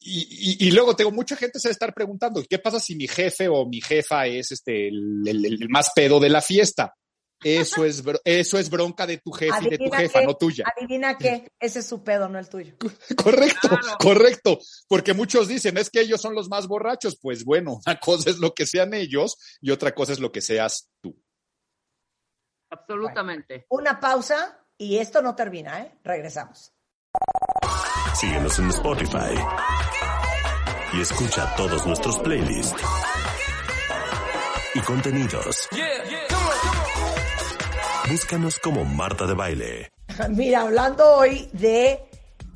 Y, 0.01 0.71
luego 0.71 0.95
tengo 0.95 1.11
mucha 1.11 1.35
gente 1.35 1.59
se 1.59 1.67
va 1.67 1.71
a 1.71 1.73
estar 1.73 1.93
preguntando, 1.93 2.41
¿qué 2.49 2.57
pasa 2.57 2.79
si 2.79 2.95
mi 2.95 3.07
jefe 3.07 3.49
o 3.49 3.65
mi 3.65 3.81
jefa 3.81 4.27
es 4.27 4.51
este 4.53 4.87
el 4.87 5.67
más 5.69 5.91
pedo 5.93 6.19
de 6.19 6.29
la 6.29 6.41
fiesta? 6.41 6.95
Eso 7.41 7.85
es, 7.85 8.03
eso 8.25 8.57
es 8.57 8.69
bronca 8.69 9.07
de 9.07 9.17
tu 9.17 9.31
jefe 9.31 9.65
y 9.65 9.69
de 9.69 9.77
tu 9.77 9.89
jefa, 9.89 10.21
no 10.21 10.35
tuya. 10.35 10.65
Adivina 10.75 11.17
qué, 11.17 11.51
ese 11.59 11.79
es 11.79 11.85
su 11.85 12.03
pedo, 12.03 12.27
no 12.27 12.37
el 12.37 12.49
tuyo. 12.49 12.75
Correcto, 13.23 13.69
correcto. 13.99 14.59
Porque 14.87 15.13
muchos 15.13 15.47
dicen, 15.47 15.77
es 15.77 15.89
que 15.89 16.01
ellos 16.01 16.19
son 16.19 16.35
los 16.35 16.49
más 16.49 16.67
borrachos. 16.67 17.17
Pues 17.21 17.45
bueno, 17.45 17.79
una 17.85 17.99
cosa 17.99 18.29
es 18.29 18.39
lo 18.39 18.53
que 18.53 18.65
sean 18.65 18.93
ellos 18.93 19.37
y 19.61 19.71
otra 19.71 19.93
cosa 19.93 20.13
es 20.13 20.19
lo 20.19 20.31
que 20.31 20.41
seas 20.41 20.89
tú. 21.01 21.17
Absolutamente. 22.71 23.65
una 23.69 23.99
pausa 23.99 24.65
y 24.77 24.97
esto 24.97 25.21
no 25.21 25.35
termina, 25.35 25.81
¿eh? 25.81 25.97
Regresamos. 26.03 26.73
Síguenos 28.15 28.59
en 28.59 28.69
Spotify 28.69 29.35
y 30.93 31.01
escucha 31.01 31.55
todos 31.55 31.85
nuestros 31.85 32.19
playlists 32.19 32.81
y 34.75 34.79
contenidos. 34.81 35.69
Búscanos 38.09 38.59
como 38.59 38.83
Marta 38.83 39.25
de 39.25 39.33
Baile. 39.33 39.91
Mira, 40.29 40.61
hablando 40.61 41.05
hoy 41.15 41.49
de 41.53 42.03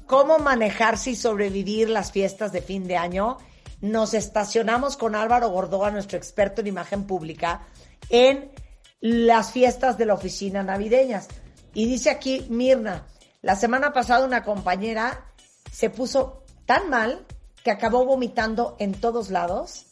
cómo 0.08 0.40
manejarse 0.40 1.12
y 1.12 1.16
sobrevivir 1.16 1.90
las 1.90 2.12
fiestas 2.12 2.52
de 2.52 2.62
fin 2.62 2.88
de 2.88 2.98
año, 2.98 3.38
nos 3.82 4.14
estacionamos 4.14 4.98
con 4.98 5.16
Álvaro 5.16 5.50
Gordoa, 5.50 5.92
nuestro 5.92 6.18
experto 6.18 6.62
en 6.62 6.68
imagen 6.68 7.06
pública, 7.06 7.68
en 8.10 8.52
las 9.00 9.52
fiestas 9.52 9.98
de 9.98 10.06
la 10.06 10.16
oficina 10.16 10.64
navideñas. 10.64 11.28
Y 11.74 11.86
dice 11.86 12.10
aquí 12.10 12.48
Mirna, 12.50 13.06
la 13.42 13.56
semana 13.56 13.94
pasada 13.94 14.26
una 14.26 14.44
compañera 14.44 15.33
se 15.72 15.90
puso 15.90 16.44
tan 16.66 16.90
mal 16.90 17.26
que 17.64 17.72
acabó 17.72 18.06
vomitando 18.06 18.76
en 18.80 18.94
todos 18.94 19.30
lados, 19.30 19.86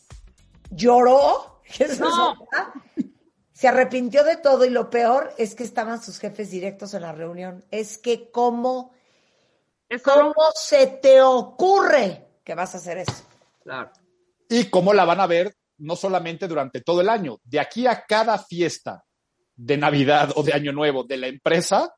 lloró, 0.69 1.61
se 3.53 3.67
arrepintió 3.67 4.23
de 4.23 4.37
todo 4.37 4.65
y 4.65 4.69
lo 4.69 4.89
peor 4.89 5.33
es 5.37 5.55
que 5.55 5.63
estaban 5.63 6.01
sus 6.01 6.19
jefes 6.19 6.51
directos 6.51 6.93
en 6.93 7.03
la 7.03 7.11
reunión. 7.11 7.63
Es 7.71 7.97
que 7.97 8.29
cómo, 8.31 8.93
cómo 10.03 10.33
se 10.55 10.87
te 10.87 11.21
ocurre 11.21 12.27
que 12.43 12.55
vas 12.55 12.73
a 12.75 12.77
hacer 12.77 12.97
eso. 12.97 13.23
Claro. 13.63 13.91
Y 14.49 14.65
cómo 14.65 14.93
la 14.93 15.05
van 15.05 15.19
a 15.19 15.27
ver 15.27 15.55
no 15.77 15.95
solamente 15.95 16.47
durante 16.47 16.81
todo 16.81 17.01
el 17.01 17.09
año, 17.09 17.39
de 17.43 17.59
aquí 17.59 17.87
a 17.87 18.05
cada 18.05 18.37
fiesta 18.37 19.03
de 19.55 19.77
Navidad 19.77 20.31
o 20.35 20.43
de 20.43 20.53
Año 20.53 20.71
Nuevo 20.71 21.03
de 21.03 21.17
la 21.17 21.27
empresa, 21.27 21.93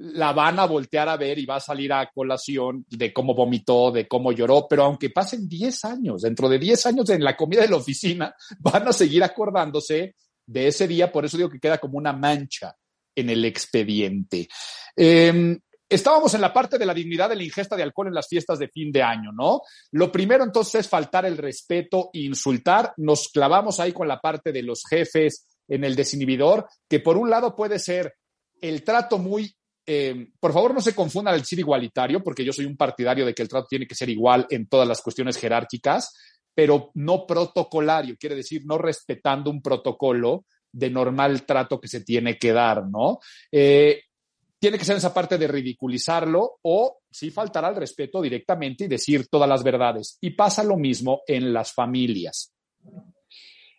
la 0.00 0.32
van 0.32 0.60
a 0.60 0.66
voltear 0.66 1.08
a 1.08 1.16
ver 1.16 1.38
y 1.38 1.46
va 1.46 1.56
a 1.56 1.60
salir 1.60 1.92
a 1.92 2.08
colación 2.12 2.86
de 2.88 3.12
cómo 3.12 3.34
vomitó, 3.34 3.90
de 3.90 4.06
cómo 4.06 4.30
lloró, 4.30 4.66
pero 4.68 4.84
aunque 4.84 5.10
pasen 5.10 5.48
10 5.48 5.84
años, 5.84 6.22
dentro 6.22 6.48
de 6.48 6.58
10 6.58 6.86
años 6.86 7.10
en 7.10 7.24
la 7.24 7.36
comida 7.36 7.62
de 7.62 7.68
la 7.68 7.76
oficina, 7.76 8.34
van 8.60 8.86
a 8.86 8.92
seguir 8.92 9.24
acordándose 9.24 10.14
de 10.46 10.68
ese 10.68 10.86
día, 10.86 11.10
por 11.10 11.24
eso 11.24 11.36
digo 11.36 11.50
que 11.50 11.58
queda 11.58 11.78
como 11.78 11.98
una 11.98 12.12
mancha 12.12 12.74
en 13.14 13.28
el 13.28 13.44
expediente. 13.44 14.48
Em, 14.94 15.58
estábamos 15.88 16.32
en 16.34 16.42
la 16.42 16.52
parte 16.52 16.78
de 16.78 16.86
la 16.86 16.94
dignidad 16.94 17.28
de 17.28 17.36
la 17.36 17.42
ingesta 17.42 17.74
de 17.74 17.82
alcohol 17.82 18.06
en 18.06 18.14
las 18.14 18.28
fiestas 18.28 18.58
de 18.60 18.68
fin 18.68 18.92
de 18.92 19.02
año, 19.02 19.32
¿no? 19.32 19.62
Lo 19.90 20.12
primero 20.12 20.44
entonces 20.44 20.82
es 20.82 20.88
faltar 20.88 21.26
el 21.26 21.36
respeto 21.36 22.10
e 22.12 22.20
insultar. 22.20 22.92
Nos 22.98 23.28
clavamos 23.28 23.80
ahí 23.80 23.92
con 23.92 24.06
la 24.06 24.20
parte 24.20 24.52
de 24.52 24.62
los 24.62 24.84
jefes 24.88 25.46
en 25.66 25.82
el 25.84 25.96
desinhibidor, 25.96 26.68
que 26.88 27.00
por 27.00 27.16
un 27.16 27.28
lado 27.28 27.56
puede 27.56 27.78
ser 27.78 28.14
el 28.60 28.84
trato 28.84 29.18
muy... 29.18 29.54
Em, 29.90 30.30
por 30.38 30.52
favor, 30.52 30.74
no 30.74 30.82
se 30.82 30.94
confundan 30.94 31.32
el 31.32 31.40
decir 31.40 31.60
igualitario, 31.60 32.22
porque 32.22 32.44
yo 32.44 32.52
soy 32.52 32.66
un 32.66 32.76
partidario 32.76 33.24
de 33.24 33.32
que 33.32 33.40
el 33.40 33.48
trato 33.48 33.68
tiene 33.70 33.86
que 33.86 33.94
ser 33.94 34.10
igual 34.10 34.46
en 34.50 34.68
todas 34.68 34.86
las 34.86 35.00
cuestiones 35.00 35.38
jerárquicas, 35.38 36.14
pero 36.54 36.90
no 36.92 37.26
protocolario, 37.26 38.14
quiere 38.20 38.36
decir 38.36 38.66
no 38.66 38.76
respetando 38.76 39.50
un 39.50 39.62
protocolo 39.62 40.44
de 40.70 40.90
normal 40.90 41.46
trato 41.46 41.80
que 41.80 41.88
se 41.88 42.02
tiene 42.02 42.36
que 42.36 42.52
dar, 42.52 42.86
¿no? 42.86 43.18
Eh, 43.50 44.02
tiene 44.58 44.76
que 44.76 44.84
ser 44.84 44.98
esa 44.98 45.14
parte 45.14 45.38
de 45.38 45.48
ridiculizarlo 45.48 46.58
o 46.60 46.98
sí 47.10 47.30
faltar 47.30 47.64
al 47.64 47.76
respeto 47.76 48.20
directamente 48.20 48.84
y 48.84 48.88
decir 48.88 49.26
todas 49.28 49.48
las 49.48 49.64
verdades. 49.64 50.18
Y 50.20 50.32
pasa 50.32 50.62
lo 50.62 50.76
mismo 50.76 51.22
en 51.26 51.50
las 51.50 51.72
familias, 51.72 52.52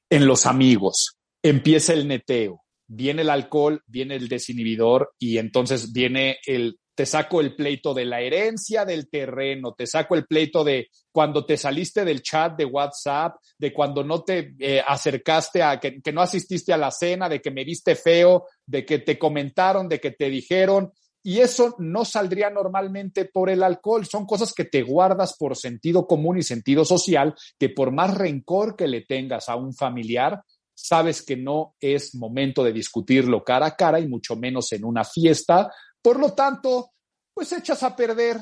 en 0.10 0.26
los 0.26 0.48
amigos. 0.48 1.20
Empieza 1.44 1.94
el 1.94 2.08
neteo, 2.08 2.64
viene 2.90 3.22
el 3.22 3.30
alcohol, 3.30 3.84
viene 3.88 4.16
el 4.16 4.28
desinhibidor 4.28 5.14
y 5.20 5.38
entonces 5.38 5.94
viene 5.94 6.40
el 6.46 6.78
te 6.96 7.06
saco 7.06 7.40
el 7.40 7.56
pleito 7.56 7.94
de 7.94 8.04
la 8.04 8.20
herencia 8.20 8.84
del 8.84 9.10
terreno, 9.10 9.74
te 9.74 9.88
saco 9.88 10.16
el 10.16 10.26
pleito 10.26 10.66
de 10.66 10.90
cuando 11.14 11.46
te 11.46 11.56
saliste 11.56 12.04
del 12.04 12.22
chat 12.22 12.58
de 12.58 12.66
WhatsApp, 12.66 13.38
de 13.58 13.72
cuando 13.72 14.04
no 14.04 14.22
te 14.24 14.54
eh, 14.60 14.84
acercaste 14.86 15.64
a, 15.64 15.80
que, 15.80 16.02
que 16.02 16.12
no 16.12 16.20
asististe 16.20 16.74
a 16.74 16.78
la 16.78 16.92
cena, 16.92 17.30
de 17.30 17.40
que 17.40 17.52
me 17.52 17.64
viste 17.64 17.96
feo, 17.96 18.48
de 18.66 18.86
que 18.86 19.00
te 19.00 19.18
comentaron, 19.18 19.88
de 19.88 20.02
que 20.02 20.12
te 20.12 20.30
dijeron. 20.30 20.92
Y 21.24 21.40
eso 21.40 21.74
no 21.80 22.04
saldría 22.04 22.50
normalmente 22.50 23.24
por 23.24 23.50
el 23.50 23.64
alcohol. 23.64 24.06
Son 24.06 24.26
cosas 24.26 24.52
que 24.54 24.66
te 24.66 24.82
guardas 24.82 25.38
por 25.38 25.56
sentido 25.56 26.06
común 26.06 26.38
y 26.38 26.44
sentido 26.44 26.84
social, 26.84 27.34
que 27.58 27.70
por 27.70 27.94
más 27.94 28.14
rencor 28.18 28.76
que 28.76 28.90
le 28.90 29.06
tengas 29.06 29.48
a 29.48 29.56
un 29.56 29.74
familiar, 29.74 30.44
sabes 30.88 31.22
que 31.22 31.36
no 31.36 31.76
es 31.80 32.16
momento 32.16 32.64
de 32.64 32.74
discutirlo 32.74 33.44
cara 33.44 33.68
a 33.68 33.76
cara 33.76 34.00
y 34.00 34.08
mucho 34.08 34.36
menos 34.36 34.72
en 34.74 34.86
una 34.86 35.04
fiesta 35.04 35.72
por 36.02 36.20
lo 36.20 36.34
tanto, 36.34 36.92
pues 37.34 37.52
echas 37.52 37.84
a 37.84 37.96
perder 37.96 38.40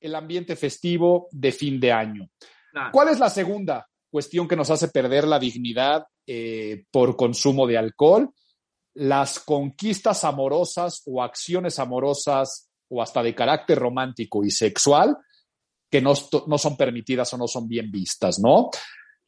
el 0.00 0.14
ambiente 0.14 0.56
festivo 0.56 1.28
de 1.30 1.52
fin 1.52 1.80
de 1.80 1.92
año. 1.92 2.28
¿Cuál 2.92 3.08
es 3.08 3.18
la 3.18 3.30
segunda 3.30 3.88
cuestión 4.10 4.46
que 4.46 4.56
nos 4.56 4.70
hace 4.70 4.88
perder 4.88 5.26
la 5.26 5.38
dignidad 5.38 6.06
eh, 6.26 6.84
por 6.90 7.16
consumo 7.16 7.66
de 7.66 7.78
alcohol? 7.78 8.30
Las 8.94 9.40
conquistas 9.40 10.24
amorosas 10.24 11.02
o 11.06 11.22
acciones 11.22 11.78
amorosas 11.78 12.70
o 12.88 13.02
hasta 13.02 13.22
de 13.22 13.34
carácter 13.34 13.78
romántico 13.78 14.44
y 14.44 14.50
sexual 14.50 15.16
que 15.90 16.00
no, 16.00 16.12
no 16.46 16.58
son 16.58 16.76
permitidas 16.76 17.32
o 17.32 17.38
no 17.38 17.48
son 17.48 17.66
bien 17.66 17.90
vistas, 17.90 18.38
¿no? 18.38 18.70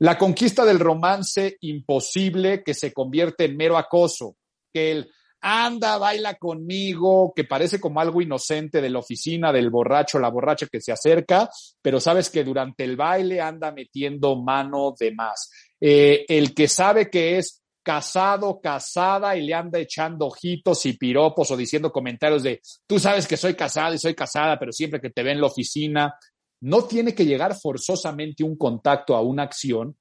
La 0.01 0.16
conquista 0.16 0.64
del 0.64 0.78
romance 0.78 1.56
imposible 1.60 2.62
que 2.64 2.74
se 2.74 2.93
convierte 2.93 3.44
en 3.44 3.56
mero 3.56 3.77
acoso, 3.77 4.36
que 4.72 4.93
el 4.93 5.10
anda, 5.43 5.98
baila 5.98 6.35
conmigo, 6.35 7.32
que 7.35 7.44
parece 7.44 7.81
como 7.81 8.01
algo 8.01 8.20
inocente 8.20 8.81
de 8.81 8.90
la 8.90 8.98
oficina 8.98 9.52
del 9.52 9.70
borracho, 9.70 10.18
la 10.18 10.28
borracha 10.28 10.66
que 10.66 10.81
se 10.81 10.93
acerca, 10.93 11.48
pero 11.81 12.01
sabes 12.01 12.31
que 12.31 12.44
durante 12.44 12.85
el 12.85 12.97
baile 12.97 13.40
anda 13.40 13.72
metiendo 13.72 14.36
mano 14.36 14.94
de 14.98 15.12
más. 15.12 15.51
Eh, 15.81 16.24
el 16.28 16.55
que 16.55 16.68
sabe 16.68 17.10
que 17.10 17.39
es 17.39 17.62
casado, 17.82 18.60
casada 18.60 19.36
y 19.36 19.47
le 19.47 19.55
anda 19.55 19.78
echando 19.78 20.27
ojitos 20.27 20.85
y 20.85 20.94
piropos 20.94 21.51
o 21.51 21.56
diciendo 21.56 21.90
comentarios 21.90 22.43
de, 22.43 22.60
tú 22.86 22.98
sabes 22.98 23.27
que 23.27 23.39
soy 23.39 23.55
casada 23.55 23.94
y 23.94 23.98
soy 23.98 24.14
casada, 24.14 24.59
pero 24.59 24.72
siempre 24.72 25.01
que 25.01 25.10
te 25.10 25.22
ve 25.22 25.32
en 25.32 25.40
la 25.40 25.47
oficina, 25.47 26.14
no 26.60 26.84
tiene 26.84 27.14
que 27.14 27.26
llegar 27.26 27.58
forzosamente 27.58 28.44
un 28.44 28.56
contacto 28.56 29.16
a 29.16 29.22
una 29.22 29.42
acción, 29.42 29.96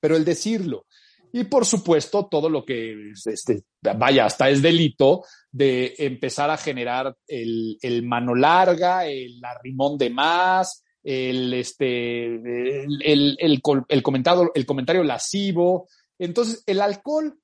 pero 0.00 0.16
el 0.16 0.24
decirlo, 0.24 0.86
y 1.32 1.44
por 1.44 1.66
supuesto, 1.66 2.28
todo 2.30 2.48
lo 2.48 2.64
que, 2.64 3.12
este, 3.24 3.64
vaya, 3.96 4.24
hasta 4.24 4.48
es 4.48 4.62
delito 4.62 5.24
de 5.50 5.94
empezar 5.98 6.50
a 6.50 6.56
generar 6.56 7.14
el, 7.26 8.02
mano 8.04 8.34
larga, 8.34 9.06
el 9.06 9.44
arrimón 9.44 9.98
de 9.98 10.10
más, 10.10 10.82
el, 11.02 11.52
este, 11.54 12.26
el, 12.26 13.36
el, 13.38 14.02
comentario, 14.02 14.50
el 14.54 14.66
comentario 14.66 15.04
lascivo. 15.04 15.88
Entonces, 16.18 16.62
el 16.66 16.80
alcohol 16.80 17.38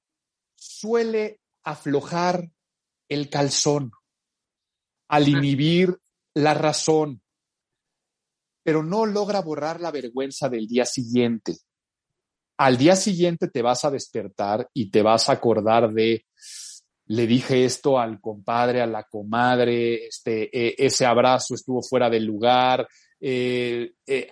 suele 0.56 1.40
aflojar 1.64 2.48
el 3.09 3.28
calzón 3.28 3.93
al 5.09 5.28
inhibir 5.28 5.98
la 6.35 6.55
razón, 6.55 7.22
pero 8.63 8.83
no 8.83 9.07
logra 9.07 9.41
borrar 9.41 9.81
la 9.81 9.91
vergüenza 9.91 10.49
del 10.49 10.67
día 10.67 10.85
siguiente 10.85 11.57
al 12.63 12.77
día 12.77 12.97
siguiente 12.97 13.49
te 13.49 13.63
vas 13.63 13.85
a 13.85 13.91
despertar 13.91 14.69
y 14.73 14.91
te 14.91 15.03
vas 15.03 15.29
a 15.29 15.33
acordar 15.33 15.93
de, 15.93 16.27
le 17.07 17.27
dije 17.27 17.65
esto 17.65 17.99
al 17.99 18.21
compadre, 18.21 18.81
a 18.81 18.87
la 18.87 19.05
comadre, 19.05 20.07
este, 20.07 20.49
e, 20.57 20.75
ese 20.79 21.05
abrazo 21.05 21.55
estuvo 21.55 21.83
fuera 21.83 22.09
del 22.09 22.25
lugar. 22.25 22.87
Eh, 23.21 23.93
eh, 24.07 24.31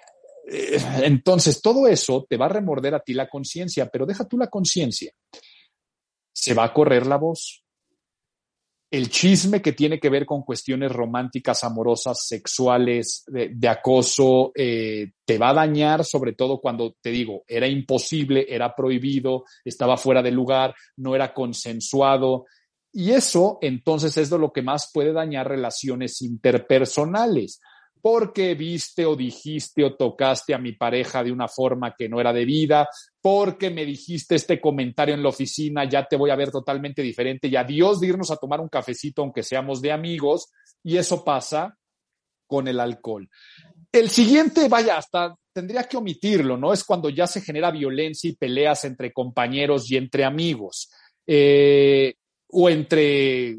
eh, 0.49 0.79
entonces, 1.03 1.61
todo 1.61 1.89
eso 1.89 2.25
te 2.29 2.37
va 2.37 2.47
a 2.47 2.51
remorder 2.51 2.95
a 2.95 3.01
ti 3.01 3.15
la 3.15 3.29
conciencia, 3.29 3.87
pero 3.87 4.07
deja 4.07 4.25
tú 4.27 4.39
la 4.39 4.49
conciencia. 4.49 5.13
Se 6.33 6.55
va 6.55 6.65
a 6.65 6.73
correr 6.73 7.07
la 7.07 7.17
voz 7.17 7.65
el 8.91 9.09
chisme 9.09 9.63
que 9.63 9.73
tiene 9.73 10.01
que 10.01 10.11
ver 10.11 10.27
con 10.27 10.43
cuestiones 10.43 10.91
románticas, 10.91 11.63
amorosas, 11.63 12.27
sexuales, 12.27 13.25
de, 13.29 13.69
acoso, 13.69 14.51
eh, 14.55 15.13
te 15.25 15.39
va 15.39 15.51
a 15.51 15.55
dañar, 15.55 16.05
sobre 16.05 16.33
todo 16.33 16.61
cuando 16.61 16.97
te 17.01 17.11
digo, 17.11 17.45
era 17.47 17.69
imposible, 17.69 18.47
era 18.49 18.75
prohibido, 18.75 19.45
estaba 19.65 19.97
fuera 19.97 20.23
de 20.23 20.33
lugar, 20.33 20.75
no 20.97 21.15
era 21.15 21.33
consensuado. 21.33 22.47
Y 22.93 23.11
eso 23.11 23.59
entonces 23.63 24.17
es 24.17 24.29
de 24.29 24.39
lo 24.39 24.53
que 24.53 24.63
más 24.63 24.91
puede 24.93 25.13
dañar 25.13 25.49
relaciones 25.49 26.21
interpersonales 26.23 27.61
porque 28.01 28.55
viste 28.55 29.05
o 29.05 29.17
dijiste 29.17 29.85
o 29.85 29.95
tocaste 29.95 30.55
a 30.55 30.59
mi 30.59 30.73
pareja 30.73 31.23
de 31.23 31.33
una 31.33 31.49
forma 31.49 31.95
que 31.97 32.09
no 32.09 32.21
era 32.21 32.33
debida, 32.33 32.89
porque 33.21 33.71
me 33.71 33.85
dijiste 33.85 34.35
este 34.35 34.61
comentario 34.61 35.15
en 35.15 35.23
la 35.23 35.29
oficina, 35.29 35.89
ya 35.89 36.07
te 36.07 36.17
voy 36.17 36.31
a 36.31 36.37
ver 36.37 36.51
totalmente 36.51 37.03
diferente 37.03 37.49
y 37.49 37.57
adiós 37.57 38.01
de 38.01 38.09
irnos 38.09 38.31
a 38.31 38.37
tomar 38.37 38.61
un 38.61 38.69
cafecito 38.69 39.23
aunque 39.23 39.43
seamos 39.43 39.81
de 39.83 39.93
amigos, 39.93 40.51
y 40.83 40.97
eso 40.97 41.25
pasa 41.25 41.77
con 42.47 42.67
el 42.69 42.81
alcohol. 42.81 43.29
El 43.93 44.11
siguiente, 44.11 44.69
vaya, 44.69 44.97
hasta 44.97 45.35
tendría 45.53 45.85
que 45.85 45.97
omitirlo, 45.97 46.57
¿no? 46.57 46.73
Es 46.73 46.85
cuando 46.85 47.11
ya 47.11 47.27
se 47.27 47.41
genera 47.41 47.71
violencia 47.71 48.31
y 48.31 48.37
peleas 48.37 48.85
entre 48.85 49.13
compañeros 49.13 49.91
y 49.91 49.97
entre 49.97 50.25
amigos, 50.25 50.91
eh, 51.27 52.15
o 52.49 52.69
entre 52.69 53.57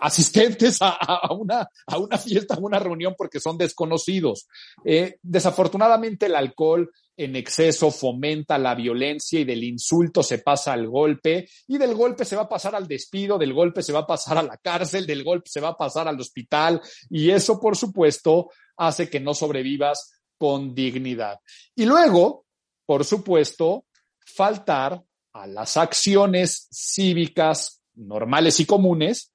asistentes 0.00 0.78
a, 0.80 1.32
una, 1.32 1.68
a 1.86 1.98
una 1.98 2.18
fiesta, 2.18 2.54
a 2.54 2.58
una 2.58 2.78
reunión 2.78 3.14
porque 3.16 3.40
son 3.40 3.58
desconocidos. 3.58 4.48
Eh, 4.84 5.18
desafortunadamente 5.22 6.26
el 6.26 6.34
alcohol 6.34 6.90
en 7.16 7.34
exceso 7.34 7.90
fomenta 7.90 8.58
la 8.58 8.74
violencia 8.74 9.40
y 9.40 9.44
del 9.44 9.64
insulto 9.64 10.22
se 10.22 10.38
pasa 10.38 10.72
al 10.72 10.86
golpe 10.88 11.48
y 11.66 11.76
del 11.76 11.94
golpe 11.94 12.24
se 12.24 12.36
va 12.36 12.42
a 12.42 12.48
pasar 12.48 12.76
al 12.76 12.86
despido, 12.86 13.38
del 13.38 13.52
golpe 13.52 13.82
se 13.82 13.92
va 13.92 14.00
a 14.00 14.06
pasar 14.06 14.38
a 14.38 14.42
la 14.42 14.56
cárcel, 14.56 15.04
del 15.04 15.24
golpe 15.24 15.50
se 15.50 15.60
va 15.60 15.70
a 15.70 15.76
pasar 15.76 16.06
al 16.06 16.20
hospital 16.20 16.80
y 17.10 17.30
eso 17.30 17.60
por 17.60 17.76
supuesto 17.76 18.50
hace 18.76 19.10
que 19.10 19.18
no 19.18 19.34
sobrevivas 19.34 20.12
con 20.38 20.74
dignidad. 20.74 21.40
Y 21.74 21.84
luego, 21.84 22.46
por 22.86 23.04
supuesto, 23.04 23.86
faltar 24.24 25.02
a 25.32 25.46
las 25.46 25.76
acciones 25.76 26.68
cívicas 26.70 27.82
normales 27.94 28.60
y 28.60 28.64
comunes 28.64 29.32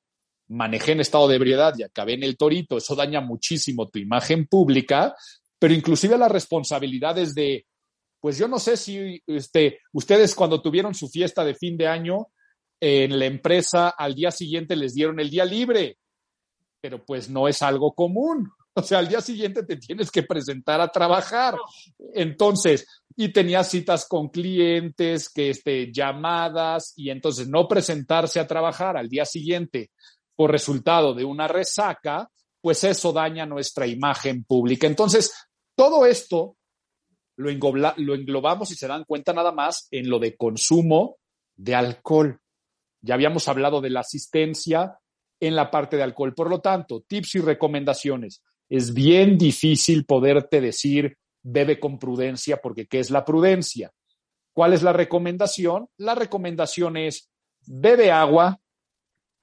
manejé 0.48 0.94
en 0.94 1.02
estado 1.02 1.28
de 1.28 1.36
ebriedad 1.36 1.74
y 1.78 1.84
acabé 1.84 2.14
en 2.14 2.24
el 2.24 2.38
torito, 2.38 2.78
eso 2.78 2.96
daña 2.96 3.22
muchísimo 3.22 3.90
tu 3.90 4.00
imagen 4.00 4.48
pública, 4.48 5.16
pero 5.60 5.74
inclusive 5.74 6.18
las 6.18 6.32
responsabilidades 6.32 7.34
de, 7.34 7.66
pues 8.20 8.38
yo 8.38 8.48
no 8.48 8.60
sé 8.60 8.78
si 8.78 9.22
este, 9.28 9.80
ustedes 9.94 10.36
cuando 10.36 10.62
tuvieron 10.62 10.94
su 10.94 11.10
fiesta 11.10 11.44
de 11.44 11.56
fin 11.56 11.78
de 11.78 11.88
año 11.88 12.28
en 12.80 13.18
la 13.18 13.26
empresa 13.26 13.90
al 13.90 14.14
día 14.14 14.32
siguiente 14.32 14.76
les 14.76 14.94
dieron 14.94 15.20
el 15.20 15.30
día 15.30 15.46
libre, 15.46 15.98
pero 16.82 17.04
pues 17.06 17.30
no 17.30 17.48
es 17.48 17.62
algo 17.62 17.94
común. 17.94 18.52
O 18.76 18.82
sea, 18.82 19.00
al 19.00 19.08
día 19.08 19.22
siguiente 19.22 19.64
te 19.64 19.78
tienes 19.78 20.10
que 20.10 20.24
presentar 20.24 20.82
a 20.82 20.88
trabajar. 20.88 21.56
Entonces, 22.16 22.88
y 23.16 23.32
tenía 23.32 23.64
citas 23.64 24.08
con 24.08 24.30
clientes, 24.30 25.30
que 25.30 25.52
este, 25.52 25.92
llamadas, 25.94 26.94
y 26.96 27.12
entonces 27.12 27.48
no 27.48 27.68
presentarse 27.68 28.40
a 28.40 28.48
trabajar 28.48 28.98
al 28.98 29.10
día 29.10 29.26
siguiente 29.26 29.92
por 30.36 30.52
resultado 30.52 31.14
de 31.14 31.26
una 31.26 31.48
resaca, 31.48 32.30
pues 32.62 32.84
eso 32.84 33.12
daña 33.12 33.46
nuestra 33.46 33.88
imagen 33.88 34.44
pública. 34.44 34.88
Entonces, 34.88 35.34
todo 35.76 36.06
esto 36.06 36.58
lo, 37.36 37.50
lo 37.98 38.16
englobamos 38.16 38.72
y 38.72 38.76
se 38.76 38.88
dan 38.88 39.04
cuenta 39.06 39.34
nada 39.34 39.52
más 39.52 39.88
en 39.92 40.10
lo 40.10 40.20
de 40.20 40.36
consumo 40.36 41.18
de 41.56 41.76
alcohol. 41.76 42.40
Ya 43.02 43.16
habíamos 43.16 43.48
hablado 43.48 43.82
de 43.82 43.90
la 43.90 44.00
asistencia 44.00 44.98
en 45.40 45.56
la 45.56 45.70
parte 45.70 45.98
de 45.98 46.04
alcohol. 46.04 46.34
Por 46.34 46.50
lo 46.50 46.62
tanto, 46.62 47.02
tips 47.02 47.36
y 47.36 47.40
recomendaciones. 47.40 48.42
Es 48.70 48.94
bien 48.94 49.38
difícil 49.38 50.06
poderte 50.06 50.62
decir 50.62 51.18
bebe 51.44 51.80
con 51.80 52.00
prudencia 52.00 52.58
porque 52.58 52.88
¿qué 52.88 53.00
es 53.00 53.12
la 53.12 53.26
prudencia? 53.26 53.92
¿Cuál 54.54 54.74
es 54.74 54.84
la 54.84 54.94
recomendación? 54.94 55.88
La 55.98 56.16
recomendación 56.16 56.96
es 56.96 57.30
bebe 57.66 58.12
agua, 58.12 58.60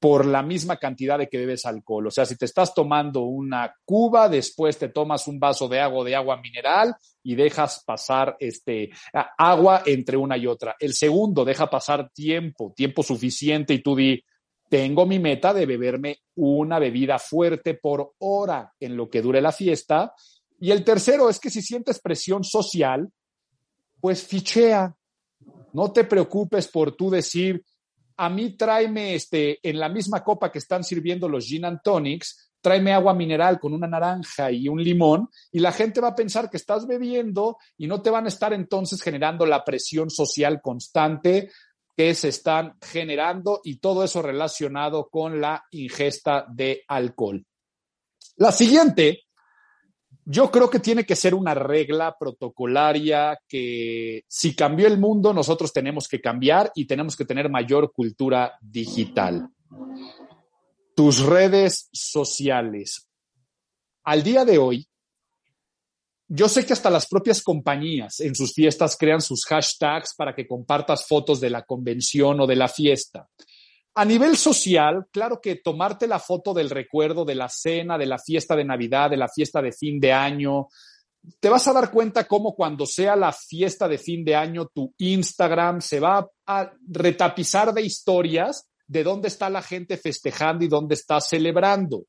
por 0.00 0.24
la 0.24 0.42
misma 0.42 0.78
cantidad 0.78 1.18
de 1.18 1.28
que 1.28 1.36
bebes 1.36 1.66
alcohol. 1.66 2.06
O 2.06 2.10
sea, 2.10 2.24
si 2.24 2.34
te 2.36 2.46
estás 2.46 2.74
tomando 2.74 3.20
una 3.20 3.74
cuba, 3.84 4.30
después 4.30 4.78
te 4.78 4.88
tomas 4.88 5.28
un 5.28 5.38
vaso 5.38 5.68
de 5.68 5.78
agua 5.78 6.04
de 6.04 6.16
agua 6.16 6.40
mineral 6.40 6.96
y 7.22 7.34
dejas 7.34 7.84
pasar 7.84 8.34
este 8.40 8.90
agua 9.36 9.82
entre 9.84 10.16
una 10.16 10.38
y 10.38 10.46
otra. 10.46 10.74
El 10.80 10.94
segundo, 10.94 11.44
deja 11.44 11.68
pasar 11.68 12.10
tiempo, 12.14 12.72
tiempo 12.74 13.02
suficiente 13.02 13.74
y 13.74 13.82
tú 13.82 13.94
di, 13.94 14.24
tengo 14.70 15.04
mi 15.04 15.18
meta 15.18 15.52
de 15.52 15.66
beberme 15.66 16.20
una 16.36 16.78
bebida 16.78 17.18
fuerte 17.18 17.74
por 17.74 18.14
hora 18.20 18.72
en 18.80 18.96
lo 18.96 19.10
que 19.10 19.20
dure 19.20 19.42
la 19.42 19.52
fiesta. 19.52 20.14
Y 20.60 20.70
el 20.70 20.82
tercero 20.82 21.28
es 21.28 21.38
que 21.38 21.50
si 21.50 21.60
sientes 21.60 22.00
presión 22.00 22.42
social, 22.42 23.06
pues 24.00 24.22
fichea. 24.22 24.94
No 25.74 25.92
te 25.92 26.04
preocupes 26.04 26.68
por 26.68 26.96
tú 26.96 27.10
decir, 27.10 27.62
a 28.22 28.28
mí 28.28 28.50
tráeme 28.54 29.14
este, 29.14 29.66
en 29.66 29.80
la 29.80 29.88
misma 29.88 30.22
copa 30.22 30.52
que 30.52 30.58
están 30.58 30.84
sirviendo 30.84 31.26
los 31.26 31.46
gin 31.46 31.64
and 31.64 31.80
tonics, 31.82 32.52
tráeme 32.60 32.92
agua 32.92 33.14
mineral 33.14 33.58
con 33.58 33.72
una 33.72 33.86
naranja 33.86 34.52
y 34.52 34.68
un 34.68 34.84
limón 34.84 35.30
y 35.50 35.58
la 35.58 35.72
gente 35.72 36.02
va 36.02 36.08
a 36.08 36.14
pensar 36.14 36.50
que 36.50 36.58
estás 36.58 36.86
bebiendo 36.86 37.56
y 37.78 37.86
no 37.86 38.02
te 38.02 38.10
van 38.10 38.26
a 38.26 38.28
estar 38.28 38.52
entonces 38.52 39.00
generando 39.00 39.46
la 39.46 39.64
presión 39.64 40.10
social 40.10 40.60
constante 40.60 41.50
que 41.96 42.14
se 42.14 42.28
están 42.28 42.76
generando 42.82 43.62
y 43.64 43.78
todo 43.78 44.04
eso 44.04 44.20
relacionado 44.20 45.08
con 45.08 45.40
la 45.40 45.64
ingesta 45.70 46.44
de 46.46 46.82
alcohol. 46.88 47.42
La 48.36 48.52
siguiente 48.52 49.22
yo 50.32 50.48
creo 50.48 50.70
que 50.70 50.78
tiene 50.78 51.04
que 51.04 51.16
ser 51.16 51.34
una 51.34 51.54
regla 51.54 52.16
protocolaria 52.16 53.36
que 53.48 54.22
si 54.28 54.54
cambió 54.54 54.86
el 54.86 54.96
mundo, 54.96 55.32
nosotros 55.32 55.72
tenemos 55.72 56.06
que 56.06 56.20
cambiar 56.20 56.70
y 56.76 56.86
tenemos 56.86 57.16
que 57.16 57.24
tener 57.24 57.50
mayor 57.50 57.92
cultura 57.92 58.56
digital. 58.60 59.48
Tus 60.94 61.26
redes 61.26 61.88
sociales. 61.92 63.08
Al 64.04 64.22
día 64.22 64.44
de 64.44 64.58
hoy, 64.58 64.86
yo 66.28 66.48
sé 66.48 66.64
que 66.64 66.74
hasta 66.74 66.90
las 66.90 67.08
propias 67.08 67.42
compañías 67.42 68.20
en 68.20 68.36
sus 68.36 68.54
fiestas 68.54 68.96
crean 68.96 69.20
sus 69.20 69.44
hashtags 69.46 70.14
para 70.14 70.32
que 70.32 70.46
compartas 70.46 71.08
fotos 71.08 71.40
de 71.40 71.50
la 71.50 71.64
convención 71.64 72.40
o 72.40 72.46
de 72.46 72.54
la 72.54 72.68
fiesta. 72.68 73.28
A 73.94 74.04
nivel 74.04 74.36
social, 74.36 75.06
claro 75.10 75.40
que 75.40 75.56
tomarte 75.56 76.06
la 76.06 76.20
foto 76.20 76.54
del 76.54 76.70
recuerdo 76.70 77.24
de 77.24 77.34
la 77.34 77.48
cena, 77.48 77.98
de 77.98 78.06
la 78.06 78.18
fiesta 78.18 78.54
de 78.54 78.64
Navidad, 78.64 79.10
de 79.10 79.16
la 79.16 79.28
fiesta 79.28 79.60
de 79.60 79.72
fin 79.72 79.98
de 79.98 80.12
año, 80.12 80.68
te 81.38 81.48
vas 81.48 81.66
a 81.68 81.72
dar 81.72 81.90
cuenta 81.90 82.26
cómo 82.26 82.54
cuando 82.54 82.86
sea 82.86 83.16
la 83.16 83.32
fiesta 83.32 83.88
de 83.88 83.98
fin 83.98 84.24
de 84.24 84.34
año, 84.34 84.66
tu 84.72 84.94
Instagram 84.98 85.80
se 85.80 86.00
va 86.00 86.26
a 86.46 86.72
retapizar 86.88 87.74
de 87.74 87.82
historias 87.82 88.66
de 88.86 89.04
dónde 89.04 89.28
está 89.28 89.50
la 89.50 89.62
gente 89.62 89.96
festejando 89.96 90.64
y 90.64 90.68
dónde 90.68 90.94
está 90.94 91.20
celebrando. 91.20 92.06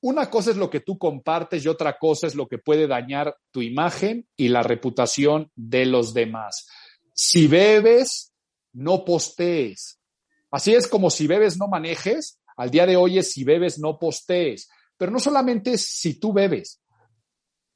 Una 0.00 0.28
cosa 0.28 0.50
es 0.50 0.56
lo 0.56 0.68
que 0.68 0.80
tú 0.80 0.98
compartes 0.98 1.64
y 1.64 1.68
otra 1.68 1.96
cosa 1.98 2.26
es 2.26 2.34
lo 2.34 2.46
que 2.46 2.58
puede 2.58 2.86
dañar 2.86 3.36
tu 3.50 3.62
imagen 3.62 4.28
y 4.36 4.48
la 4.48 4.62
reputación 4.62 5.50
de 5.56 5.86
los 5.86 6.12
demás. 6.12 6.68
Si 7.14 7.46
bebes, 7.46 8.32
no 8.74 9.04
postees. 9.04 9.98
Así 10.54 10.72
es 10.72 10.86
como 10.86 11.10
si 11.10 11.26
bebes 11.26 11.58
no 11.58 11.66
manejes, 11.66 12.38
al 12.56 12.70
día 12.70 12.86
de 12.86 12.94
hoy 12.94 13.18
es 13.18 13.32
si 13.32 13.42
bebes 13.42 13.80
no 13.80 13.98
postees, 13.98 14.68
pero 14.96 15.10
no 15.10 15.18
solamente 15.18 15.72
es 15.72 15.84
si 15.84 16.20
tú 16.20 16.32
bebes. 16.32 16.80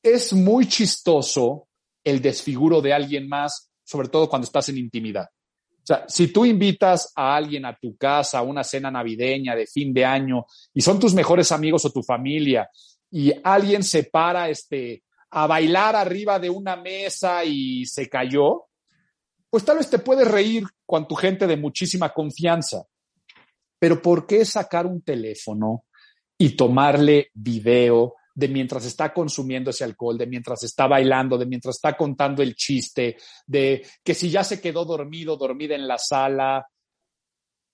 Es 0.00 0.32
muy 0.32 0.68
chistoso 0.68 1.66
el 2.04 2.22
desfiguro 2.22 2.80
de 2.80 2.92
alguien 2.92 3.28
más, 3.28 3.72
sobre 3.82 4.06
todo 4.06 4.28
cuando 4.28 4.46
estás 4.46 4.68
en 4.68 4.78
intimidad. 4.78 5.24
O 5.24 5.86
sea, 5.88 6.04
si 6.06 6.28
tú 6.28 6.44
invitas 6.44 7.12
a 7.16 7.34
alguien 7.34 7.64
a 7.64 7.76
tu 7.76 7.96
casa 7.96 8.38
a 8.38 8.42
una 8.42 8.62
cena 8.62 8.92
navideña 8.92 9.56
de 9.56 9.66
fin 9.66 9.92
de 9.92 10.04
año 10.04 10.46
y 10.72 10.80
son 10.80 11.00
tus 11.00 11.14
mejores 11.14 11.50
amigos 11.50 11.84
o 11.84 11.90
tu 11.90 12.04
familia 12.04 12.70
y 13.10 13.32
alguien 13.42 13.82
se 13.82 14.04
para 14.04 14.50
este, 14.50 15.02
a 15.30 15.48
bailar 15.48 15.96
arriba 15.96 16.38
de 16.38 16.48
una 16.48 16.76
mesa 16.76 17.44
y 17.44 17.84
se 17.86 18.08
cayó, 18.08 18.67
pues 19.50 19.64
tal 19.64 19.78
vez 19.78 19.88
te 19.88 19.98
puedes 19.98 20.28
reír 20.28 20.64
con 20.84 21.06
tu 21.08 21.14
gente 21.14 21.46
de 21.46 21.56
muchísima 21.56 22.12
confianza. 22.12 22.84
Pero 23.78 24.02
¿por 24.02 24.26
qué 24.26 24.44
sacar 24.44 24.86
un 24.86 25.02
teléfono 25.02 25.84
y 26.36 26.50
tomarle 26.50 27.30
video 27.34 28.14
de 28.34 28.48
mientras 28.48 28.84
está 28.84 29.12
consumiendo 29.12 29.70
ese 29.70 29.84
alcohol, 29.84 30.16
de 30.16 30.26
mientras 30.26 30.62
está 30.62 30.86
bailando, 30.86 31.36
de 31.36 31.46
mientras 31.46 31.76
está 31.76 31.96
contando 31.96 32.42
el 32.42 32.54
chiste, 32.54 33.16
de 33.46 33.84
que 34.04 34.14
si 34.14 34.30
ya 34.30 34.44
se 34.44 34.60
quedó 34.60 34.84
dormido, 34.84 35.36
dormida 35.36 35.74
en 35.74 35.88
la 35.88 35.98
sala? 35.98 36.66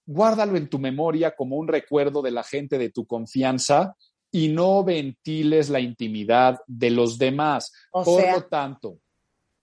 Guárdalo 0.06 0.56
en 0.56 0.68
tu 0.68 0.78
memoria 0.78 1.34
como 1.34 1.56
un 1.56 1.68
recuerdo 1.68 2.22
de 2.22 2.30
la 2.30 2.44
gente 2.44 2.78
de 2.78 2.90
tu 2.90 3.06
confianza 3.06 3.94
y 4.30 4.48
no 4.48 4.84
ventiles 4.84 5.70
la 5.70 5.80
intimidad 5.80 6.58
de 6.66 6.90
los 6.90 7.18
demás. 7.18 7.72
Por 7.90 8.32
lo 8.32 8.44
tanto, 8.46 9.00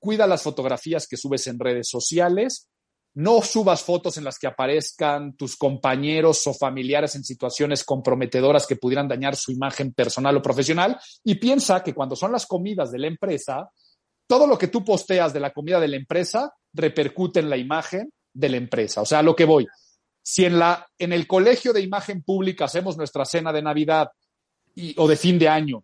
cuida 0.01 0.27
las 0.27 0.41
fotografías 0.41 1.07
que 1.07 1.15
subes 1.15 1.47
en 1.47 1.59
redes 1.59 1.87
sociales, 1.87 2.67
no 3.13 3.41
subas 3.41 3.83
fotos 3.83 4.17
en 4.17 4.23
las 4.23 4.39
que 4.39 4.47
aparezcan 4.47 5.35
tus 5.35 5.55
compañeros 5.55 6.45
o 6.47 6.53
familiares 6.53 7.15
en 7.15 7.23
situaciones 7.23 7.83
comprometedoras 7.83 8.65
que 8.65 8.77
pudieran 8.77 9.07
dañar 9.07 9.35
su 9.35 9.51
imagen 9.51 9.93
personal 9.93 10.37
o 10.37 10.41
profesional 10.41 10.99
y 11.23 11.35
piensa 11.35 11.83
que 11.83 11.93
cuando 11.93 12.15
son 12.15 12.31
las 12.31 12.45
comidas 12.45 12.91
de 12.91 12.99
la 12.99 13.07
empresa, 13.07 13.69
todo 14.27 14.47
lo 14.47 14.57
que 14.57 14.69
tú 14.69 14.83
posteas 14.83 15.33
de 15.33 15.41
la 15.41 15.51
comida 15.51 15.79
de 15.79 15.89
la 15.89 15.97
empresa 15.97 16.51
repercute 16.73 17.41
en 17.41 17.49
la 17.49 17.57
imagen 17.57 18.11
de 18.33 18.49
la 18.49 18.57
empresa. 18.57 19.01
O 19.01 19.05
sea, 19.05 19.19
a 19.19 19.23
lo 19.23 19.35
que 19.35 19.45
voy. 19.45 19.67
Si 20.23 20.45
en, 20.45 20.57
la, 20.57 20.87
en 20.97 21.13
el 21.13 21.27
colegio 21.27 21.73
de 21.73 21.81
imagen 21.81 22.23
pública 22.23 22.65
hacemos 22.65 22.97
nuestra 22.97 23.25
cena 23.25 23.51
de 23.51 23.61
Navidad 23.61 24.07
o 24.95 25.07
de 25.07 25.15
fin 25.17 25.37
de 25.37 25.49
año 25.49 25.83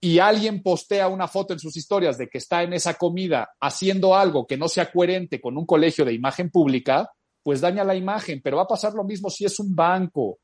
y 0.00 0.18
alguien 0.18 0.62
postea 0.62 1.08
una 1.08 1.26
foto 1.26 1.52
en 1.52 1.58
sus 1.58 1.76
historias 1.76 2.18
de 2.18 2.28
que 2.28 2.38
está 2.38 2.62
en 2.62 2.72
esa 2.72 2.94
comida 2.94 3.50
haciendo 3.60 4.14
algo 4.14 4.46
que 4.46 4.56
no 4.56 4.68
sea 4.68 4.90
coherente 4.90 5.40
con 5.40 5.56
un 5.56 5.64
colegio 5.64 6.04
de 6.04 6.12
imagen 6.12 6.50
pública, 6.50 7.10
pues 7.42 7.60
daña 7.60 7.84
la 7.84 7.94
imagen, 7.94 8.40
pero 8.42 8.58
va 8.58 8.64
a 8.64 8.68
pasar 8.68 8.92
lo 8.92 9.04
mismo 9.04 9.30
si 9.30 9.44
es 9.44 9.58
un 9.58 9.74
banco. 9.74 10.38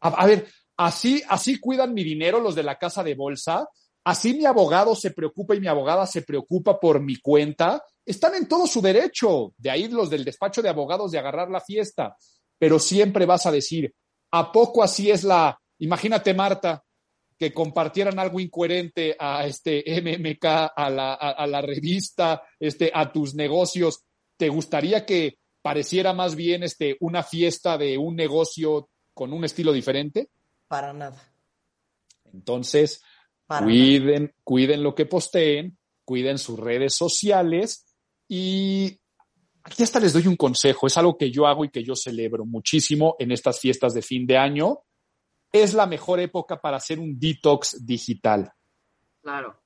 A, 0.00 0.26
ver, 0.26 0.46
así, 0.76 1.22
así 1.28 1.58
cuidan 1.58 1.94
mi 1.94 2.04
dinero 2.04 2.40
los 2.40 2.54
de 2.54 2.62
la 2.62 2.78
casa 2.78 3.02
de 3.02 3.14
bolsa, 3.14 3.66
así 4.04 4.34
mi 4.34 4.44
abogado 4.44 4.94
se 4.94 5.10
preocupa 5.10 5.54
y 5.54 5.60
mi 5.60 5.66
abogada 5.66 6.06
se 6.06 6.22
preocupa 6.22 6.78
por 6.78 7.00
mi 7.00 7.16
cuenta, 7.16 7.82
están 8.04 8.34
en 8.34 8.46
todo 8.46 8.66
su 8.66 8.82
derecho, 8.82 9.54
de 9.56 9.70
ahí 9.70 9.88
los 9.88 10.10
del 10.10 10.24
despacho 10.24 10.60
de 10.60 10.68
abogados 10.68 11.10
de 11.10 11.18
agarrar 11.18 11.50
la 11.50 11.60
fiesta, 11.60 12.14
pero 12.58 12.78
siempre 12.78 13.24
vas 13.24 13.46
a 13.46 13.50
decir, 13.50 13.94
¿a 14.30 14.52
poco 14.52 14.82
así 14.82 15.10
es 15.10 15.24
la, 15.24 15.58
imagínate 15.78 16.34
Marta, 16.34 16.83
que 17.38 17.52
compartieran 17.52 18.18
algo 18.18 18.40
incoherente 18.40 19.16
a 19.18 19.46
este 19.46 19.84
MMK, 19.86 20.44
a 20.76 20.90
la, 20.90 21.14
a, 21.14 21.46
la 21.46 21.60
revista, 21.60 22.42
este, 22.60 22.90
a 22.94 23.10
tus 23.10 23.34
negocios, 23.34 24.04
¿te 24.36 24.48
gustaría 24.48 25.04
que 25.04 25.38
pareciera 25.60 26.12
más 26.12 26.36
bien 26.36 26.62
este, 26.62 26.96
una 27.00 27.22
fiesta 27.22 27.76
de 27.76 27.98
un 27.98 28.14
negocio 28.14 28.88
con 29.12 29.32
un 29.32 29.44
estilo 29.44 29.72
diferente? 29.72 30.28
Para 30.68 30.92
nada. 30.92 31.32
Entonces, 32.32 33.02
cuiden, 33.46 34.34
cuiden 34.42 34.82
lo 34.82 34.94
que 34.94 35.06
posteen, 35.06 35.76
cuiden 36.04 36.38
sus 36.38 36.58
redes 36.58 36.94
sociales 36.94 37.86
y 38.28 38.98
aquí 39.62 39.82
hasta 39.82 40.00
les 40.00 40.12
doy 40.12 40.26
un 40.26 40.36
consejo, 40.36 40.86
es 40.86 40.96
algo 40.96 41.16
que 41.16 41.30
yo 41.30 41.46
hago 41.46 41.64
y 41.64 41.70
que 41.70 41.82
yo 41.82 41.94
celebro 41.96 42.44
muchísimo 42.44 43.16
en 43.18 43.32
estas 43.32 43.60
fiestas 43.60 43.94
de 43.94 44.02
fin 44.02 44.26
de 44.26 44.36
año 44.36 44.80
es 45.54 45.72
la 45.72 45.86
mejor 45.86 46.18
época 46.18 46.60
para 46.60 46.78
hacer 46.78 46.98
un 46.98 47.16
detox 47.16 47.86
digital. 47.86 48.52
Claro. 49.22 49.56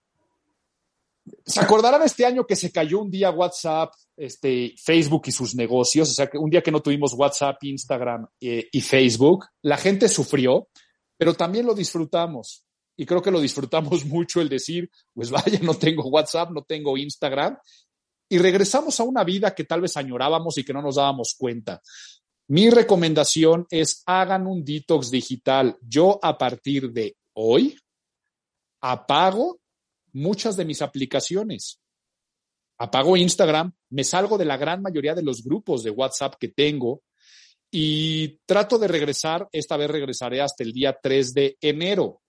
¿Se 1.47 1.61
acordarán 1.61 2.03
este 2.03 2.27
año 2.27 2.45
que 2.47 2.57
se 2.57 2.71
cayó 2.71 3.01
un 3.01 3.11
día 3.11 3.31
WhatsApp, 3.31 3.95
este, 4.15 4.75
Facebook 4.77 5.23
y 5.27 5.33
sus 5.33 5.55
negocios? 5.55 6.11
O 6.11 6.13
sea, 6.13 6.27
que 6.27 6.37
un 6.37 6.51
día 6.51 6.63
que 6.63 6.71
no 6.71 6.83
tuvimos 6.83 7.15
WhatsApp, 7.15 7.57
Instagram 7.65 8.27
eh, 8.39 8.69
y 8.71 8.83
Facebook, 8.83 9.47
la 9.63 9.79
gente 9.79 10.11
sufrió, 10.11 10.69
pero 11.17 11.33
también 11.33 11.65
lo 11.65 11.75
disfrutamos. 11.75 12.67
Y 12.95 13.07
creo 13.07 13.23
que 13.23 13.31
lo 13.31 13.41
disfrutamos 13.41 14.05
mucho 14.05 14.43
el 14.43 14.51
decir, 14.51 14.91
pues 15.15 15.31
vaya, 15.31 15.59
no 15.63 15.73
tengo 15.73 16.07
WhatsApp, 16.11 16.51
no 16.51 16.65
tengo 16.65 16.99
Instagram. 16.99 17.57
Y 18.29 18.37
regresamos 18.37 19.01
a 19.01 19.05
una 19.05 19.25
vida 19.25 19.55
que 19.55 19.65
tal 19.65 19.81
vez 19.81 19.97
añorábamos 19.97 20.59
y 20.59 20.65
que 20.65 20.75
no 20.75 20.83
nos 20.83 20.97
dábamos 20.97 21.35
cuenta. 21.39 21.81
Mi 22.49 22.71
recomendación 22.71 23.67
es 23.71 24.03
hagan 24.07 24.47
un 24.47 24.65
detox 24.65 25.11
digital. 25.11 25.77
Yo 25.83 26.19
a 26.23 26.39
partir 26.39 26.91
de 26.93 27.17
hoy 27.35 27.79
apago 28.81 29.61
muchas 30.13 30.57
de 30.57 30.65
mis 30.65 30.81
aplicaciones. 30.81 31.79
Apago 32.79 33.19
Instagram, 33.19 33.73
me 33.91 34.03
salgo 34.03 34.39
de 34.39 34.47
la 34.47 34.57
gran 34.57 34.81
mayoría 34.81 35.15
de 35.15 35.23
los 35.23 35.45
grupos 35.45 35.83
de 35.83 35.91
WhatsApp 35.91 36.37
que 36.41 36.49
tengo 36.49 37.03
y 37.71 38.39
trato 38.47 38.79
de 38.79 38.89
regresar, 38.89 39.47
esta 39.53 39.77
vez 39.77 39.91
regresaré 39.91 40.41
hasta 40.41 40.65
el 40.65 40.73
día 40.73 40.97
3 41.03 41.35
de 41.35 41.59
enero. 41.61 42.23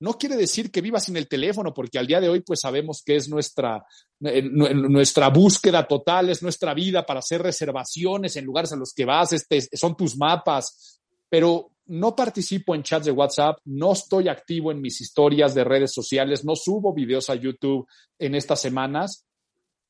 No 0.00 0.16
quiere 0.16 0.36
decir 0.36 0.70
que 0.70 0.80
vivas 0.80 1.04
sin 1.04 1.16
el 1.16 1.28
teléfono, 1.28 1.74
porque 1.74 1.98
al 1.98 2.06
día 2.06 2.20
de 2.20 2.28
hoy 2.28 2.40
pues 2.40 2.60
sabemos 2.60 3.02
que 3.04 3.16
es 3.16 3.28
nuestra, 3.28 3.84
eh, 4.24 4.42
nuestra 4.42 5.28
búsqueda 5.28 5.86
total, 5.86 6.30
es 6.30 6.42
nuestra 6.42 6.72
vida 6.72 7.04
para 7.04 7.20
hacer 7.20 7.42
reservaciones 7.42 8.34
en 8.36 8.46
lugares 8.46 8.72
a 8.72 8.76
los 8.76 8.94
que 8.94 9.04
vas, 9.04 9.32
este, 9.34 9.60
son 9.76 9.96
tus 9.96 10.16
mapas, 10.16 11.00
pero 11.28 11.72
no 11.86 12.16
participo 12.16 12.74
en 12.74 12.82
chats 12.82 13.06
de 13.06 13.12
WhatsApp, 13.12 13.58
no 13.64 13.92
estoy 13.92 14.28
activo 14.28 14.72
en 14.72 14.80
mis 14.80 15.00
historias 15.00 15.54
de 15.54 15.64
redes 15.64 15.92
sociales, 15.92 16.44
no 16.44 16.56
subo 16.56 16.94
videos 16.94 17.28
a 17.28 17.34
YouTube 17.34 17.86
en 18.18 18.34
estas 18.34 18.60
semanas, 18.60 19.26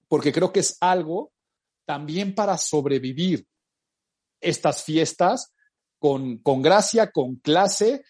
porque 0.09 0.33
creo 0.33 0.53
que 0.53 0.61
es 0.61 0.77
algo 0.81 1.31
también 1.85 2.35
para 2.35 2.59
sobrevivir 2.59 3.47
estas 4.41 4.83
fiestas 4.83 5.53
con, 5.99 6.39
con 6.39 6.63
gracia, 6.63 7.13
con 7.13 7.37
clase, 7.37 8.03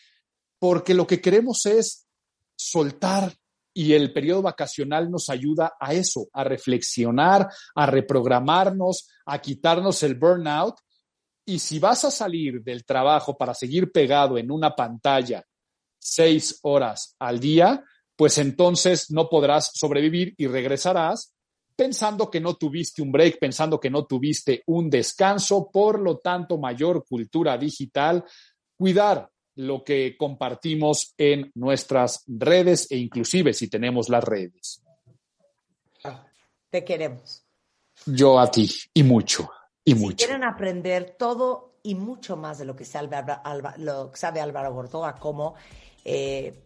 porque 0.60 0.94
lo 0.94 1.06
que 1.06 1.20
queremos 1.20 1.66
es 1.66 2.06
soltar 2.54 3.34
y 3.72 3.94
el 3.94 4.12
periodo 4.12 4.42
vacacional 4.42 5.10
nos 5.10 5.30
ayuda 5.30 5.72
a 5.80 5.94
eso, 5.94 6.28
a 6.32 6.44
reflexionar, 6.44 7.48
a 7.74 7.86
reprogramarnos, 7.86 9.08
a 9.24 9.40
quitarnos 9.40 10.02
el 10.02 10.16
burnout. 10.16 10.76
Y 11.46 11.58
si 11.58 11.78
vas 11.78 12.04
a 12.04 12.10
salir 12.10 12.62
del 12.62 12.84
trabajo 12.84 13.36
para 13.36 13.54
seguir 13.54 13.90
pegado 13.90 14.36
en 14.38 14.50
una 14.50 14.76
pantalla 14.76 15.44
seis 15.98 16.58
horas 16.62 17.16
al 17.18 17.40
día, 17.40 17.82
pues 18.14 18.36
entonces 18.38 19.10
no 19.10 19.28
podrás 19.28 19.70
sobrevivir 19.74 20.34
y 20.36 20.46
regresarás 20.46 21.32
pensando 21.74 22.30
que 22.30 22.40
no 22.40 22.56
tuviste 22.56 23.00
un 23.00 23.10
break, 23.10 23.38
pensando 23.38 23.80
que 23.80 23.88
no 23.88 24.04
tuviste 24.04 24.62
un 24.66 24.90
descanso, 24.90 25.70
por 25.72 25.98
lo 25.98 26.18
tanto, 26.18 26.58
mayor 26.58 27.06
cultura 27.06 27.56
digital, 27.56 28.22
cuidar 28.76 29.30
lo 29.60 29.84
que 29.84 30.16
compartimos 30.16 31.14
en 31.18 31.50
nuestras 31.54 32.24
redes 32.26 32.90
e 32.90 32.96
inclusive 32.96 33.52
si 33.52 33.68
tenemos 33.68 34.08
las 34.08 34.24
redes. 34.24 34.82
Te 36.70 36.84
queremos. 36.84 37.44
Yo 38.06 38.38
a 38.38 38.50
ti 38.50 38.70
y 38.94 39.02
mucho, 39.02 39.50
y 39.84 39.92
si 39.94 39.98
mucho. 40.00 40.26
quieren 40.26 40.44
aprender 40.44 41.16
todo 41.18 41.78
y 41.82 41.94
mucho 41.94 42.36
más 42.36 42.58
de 42.58 42.64
lo 42.64 42.76
que 42.76 42.84
sabe, 42.84 43.16
Alba- 43.16 43.74
lo 43.78 44.10
que 44.12 44.16
sabe 44.16 44.40
Álvaro 44.40 44.72
Gordoa 44.72 45.16
como 45.16 45.54
eh, 46.04 46.62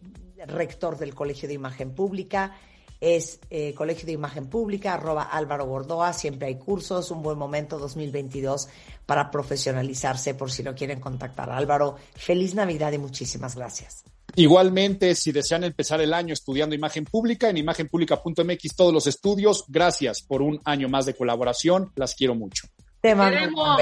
rector 0.47 0.97
del 0.97 1.13
Colegio 1.15 1.47
de 1.47 1.55
Imagen 1.55 1.93
Pública, 1.95 2.55
es 2.99 3.39
eh, 3.49 3.73
Colegio 3.73 4.05
de 4.05 4.13
Imagen 4.13 4.47
Pública, 4.47 4.93
arroba 4.93 5.23
Álvaro 5.23 5.65
Gordoa, 5.65 6.13
siempre 6.13 6.47
hay 6.47 6.55
cursos, 6.55 7.11
un 7.11 7.21
buen 7.21 7.37
momento 7.37 7.77
2022 7.77 8.67
para 9.05 9.29
profesionalizarse 9.29 10.33
por 10.33 10.51
si 10.51 10.63
no 10.63 10.75
quieren 10.75 10.99
contactar 10.99 11.49
a 11.49 11.57
Álvaro. 11.57 11.97
Feliz 12.15 12.55
Navidad 12.55 12.91
y 12.91 12.97
muchísimas 12.97 13.55
gracias. 13.55 14.03
Igualmente, 14.35 15.15
si 15.15 15.31
desean 15.31 15.63
empezar 15.63 16.01
el 16.01 16.13
año 16.13 16.33
estudiando 16.33 16.75
imagen 16.75 17.05
pública, 17.05 17.49
en 17.49 17.57
imagenpublica.mx 17.57 18.75
todos 18.75 18.93
los 18.93 19.07
estudios. 19.07 19.63
Gracias 19.67 20.21
por 20.21 20.41
un 20.41 20.59
año 20.65 20.89
más 20.89 21.05
de 21.05 21.15
colaboración. 21.15 21.91
Las 21.95 22.15
quiero 22.15 22.35
mucho. 22.35 22.67
Te 23.01 23.15
mando. 23.15 23.77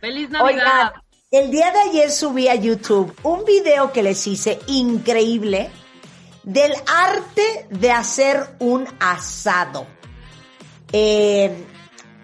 ¡Feliz 0.00 0.28
Navidad! 0.28 0.44
Oigan, 0.44 0.92
el 1.30 1.50
día 1.50 1.72
de 1.72 1.78
ayer 1.90 2.10
subí 2.10 2.48
a 2.48 2.54
YouTube 2.54 3.14
un 3.22 3.44
video 3.44 3.92
que 3.92 4.02
les 4.02 4.26
hice 4.26 4.58
increíble 4.66 5.70
del 6.46 6.72
arte 6.86 7.66
de 7.70 7.90
hacer 7.90 8.56
un 8.60 8.86
asado. 9.00 9.86
Eh, 10.92 11.66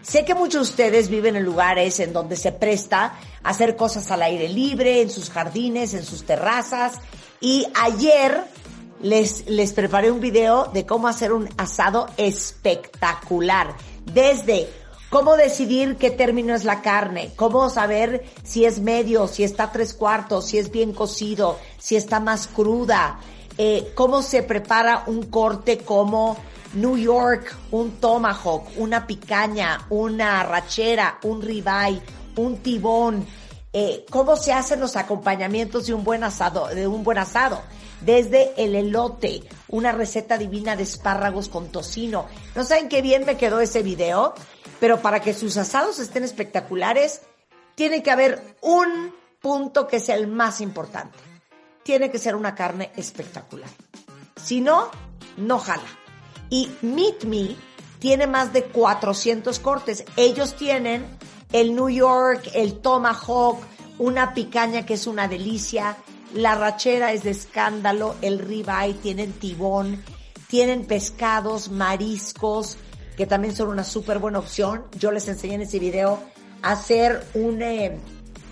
sé 0.00 0.24
que 0.24 0.34
muchos 0.34 0.68
de 0.68 0.70
ustedes 0.70 1.08
viven 1.08 1.34
en 1.36 1.44
lugares 1.44 1.98
en 2.00 2.12
donde 2.12 2.36
se 2.36 2.52
presta 2.52 3.18
a 3.42 3.50
hacer 3.50 3.76
cosas 3.76 4.10
al 4.12 4.22
aire 4.22 4.48
libre, 4.48 5.02
en 5.02 5.10
sus 5.10 5.28
jardines, 5.28 5.92
en 5.92 6.04
sus 6.04 6.24
terrazas. 6.24 7.00
Y 7.40 7.66
ayer 7.74 8.44
les, 9.02 9.48
les 9.48 9.72
preparé 9.72 10.12
un 10.12 10.20
video 10.20 10.66
de 10.66 10.86
cómo 10.86 11.08
hacer 11.08 11.32
un 11.32 11.48
asado 11.58 12.06
espectacular. 12.16 13.74
Desde 14.04 14.68
cómo 15.10 15.36
decidir 15.36 15.96
qué 15.96 16.12
término 16.12 16.54
es 16.54 16.62
la 16.64 16.80
carne, 16.80 17.32
cómo 17.34 17.68
saber 17.70 18.24
si 18.44 18.66
es 18.66 18.78
medio, 18.78 19.26
si 19.26 19.42
está 19.42 19.72
tres 19.72 19.94
cuartos, 19.94 20.46
si 20.46 20.58
es 20.58 20.70
bien 20.70 20.92
cocido, 20.92 21.58
si 21.78 21.96
está 21.96 22.20
más 22.20 22.46
cruda, 22.46 23.18
eh, 23.58 23.92
cómo 23.94 24.22
se 24.22 24.42
prepara 24.42 25.04
un 25.06 25.24
corte 25.24 25.78
como 25.78 26.36
New 26.74 26.96
York, 26.96 27.54
un 27.70 27.92
tomahawk, 27.92 28.68
una 28.76 29.06
picaña, 29.06 29.86
una 29.90 30.42
rachera, 30.42 31.18
un 31.22 31.42
ribeye, 31.42 32.00
un 32.36 32.58
tibón, 32.58 33.26
eh, 33.74 34.04
cómo 34.10 34.36
se 34.36 34.52
hacen 34.52 34.80
los 34.80 34.96
acompañamientos 34.96 35.86
de 35.86 35.94
un 35.94 36.04
buen 36.04 36.24
asado, 36.24 36.68
de 36.68 36.86
un 36.86 37.04
buen 37.04 37.18
asado. 37.18 37.60
Desde 38.00 38.52
el 38.56 38.74
elote, 38.74 39.44
una 39.68 39.92
receta 39.92 40.36
divina 40.36 40.74
de 40.74 40.82
espárragos 40.82 41.48
con 41.48 41.68
tocino. 41.68 42.26
No 42.56 42.64
saben 42.64 42.88
qué 42.88 43.00
bien 43.00 43.24
me 43.24 43.36
quedó 43.36 43.60
ese 43.60 43.82
video, 43.82 44.34
pero 44.80 45.00
para 45.00 45.20
que 45.20 45.34
sus 45.34 45.56
asados 45.56 46.00
estén 46.00 46.24
espectaculares, 46.24 47.22
tiene 47.74 48.02
que 48.02 48.10
haber 48.10 48.56
un 48.60 49.14
punto 49.40 49.86
que 49.86 49.96
es 49.96 50.08
el 50.08 50.26
más 50.26 50.60
importante. 50.60 51.31
Tiene 51.82 52.10
que 52.10 52.18
ser 52.18 52.34
una 52.36 52.54
carne 52.54 52.92
espectacular. 52.96 53.70
Si 54.36 54.60
no, 54.60 54.90
no 55.36 55.58
jala. 55.58 55.82
Y 56.50 56.70
Meet 56.82 57.24
Me 57.24 57.56
tiene 57.98 58.26
más 58.26 58.52
de 58.52 58.64
400 58.64 59.58
cortes. 59.60 60.04
Ellos 60.16 60.56
tienen 60.56 61.06
el 61.52 61.74
New 61.74 61.88
York, 61.88 62.50
el 62.54 62.80
Tomahawk, 62.80 63.60
una 63.98 64.34
picaña 64.34 64.84
que 64.84 64.94
es 64.94 65.06
una 65.06 65.28
delicia, 65.28 65.96
la 66.34 66.54
rachera 66.54 67.12
es 67.12 67.24
de 67.24 67.30
escándalo, 67.30 68.16
el 68.22 68.38
ribeye, 68.38 68.94
tienen 68.94 69.32
tibón, 69.32 70.02
tienen 70.48 70.86
pescados, 70.86 71.70
mariscos, 71.70 72.78
que 73.16 73.26
también 73.26 73.54
son 73.54 73.68
una 73.68 73.84
súper 73.84 74.18
buena 74.18 74.38
opción. 74.38 74.84
Yo 74.98 75.12
les 75.12 75.28
enseñé 75.28 75.54
en 75.54 75.62
ese 75.62 75.78
video 75.78 76.18
a 76.62 76.72
hacer 76.72 77.24
un, 77.34 77.62
eh, 77.62 78.00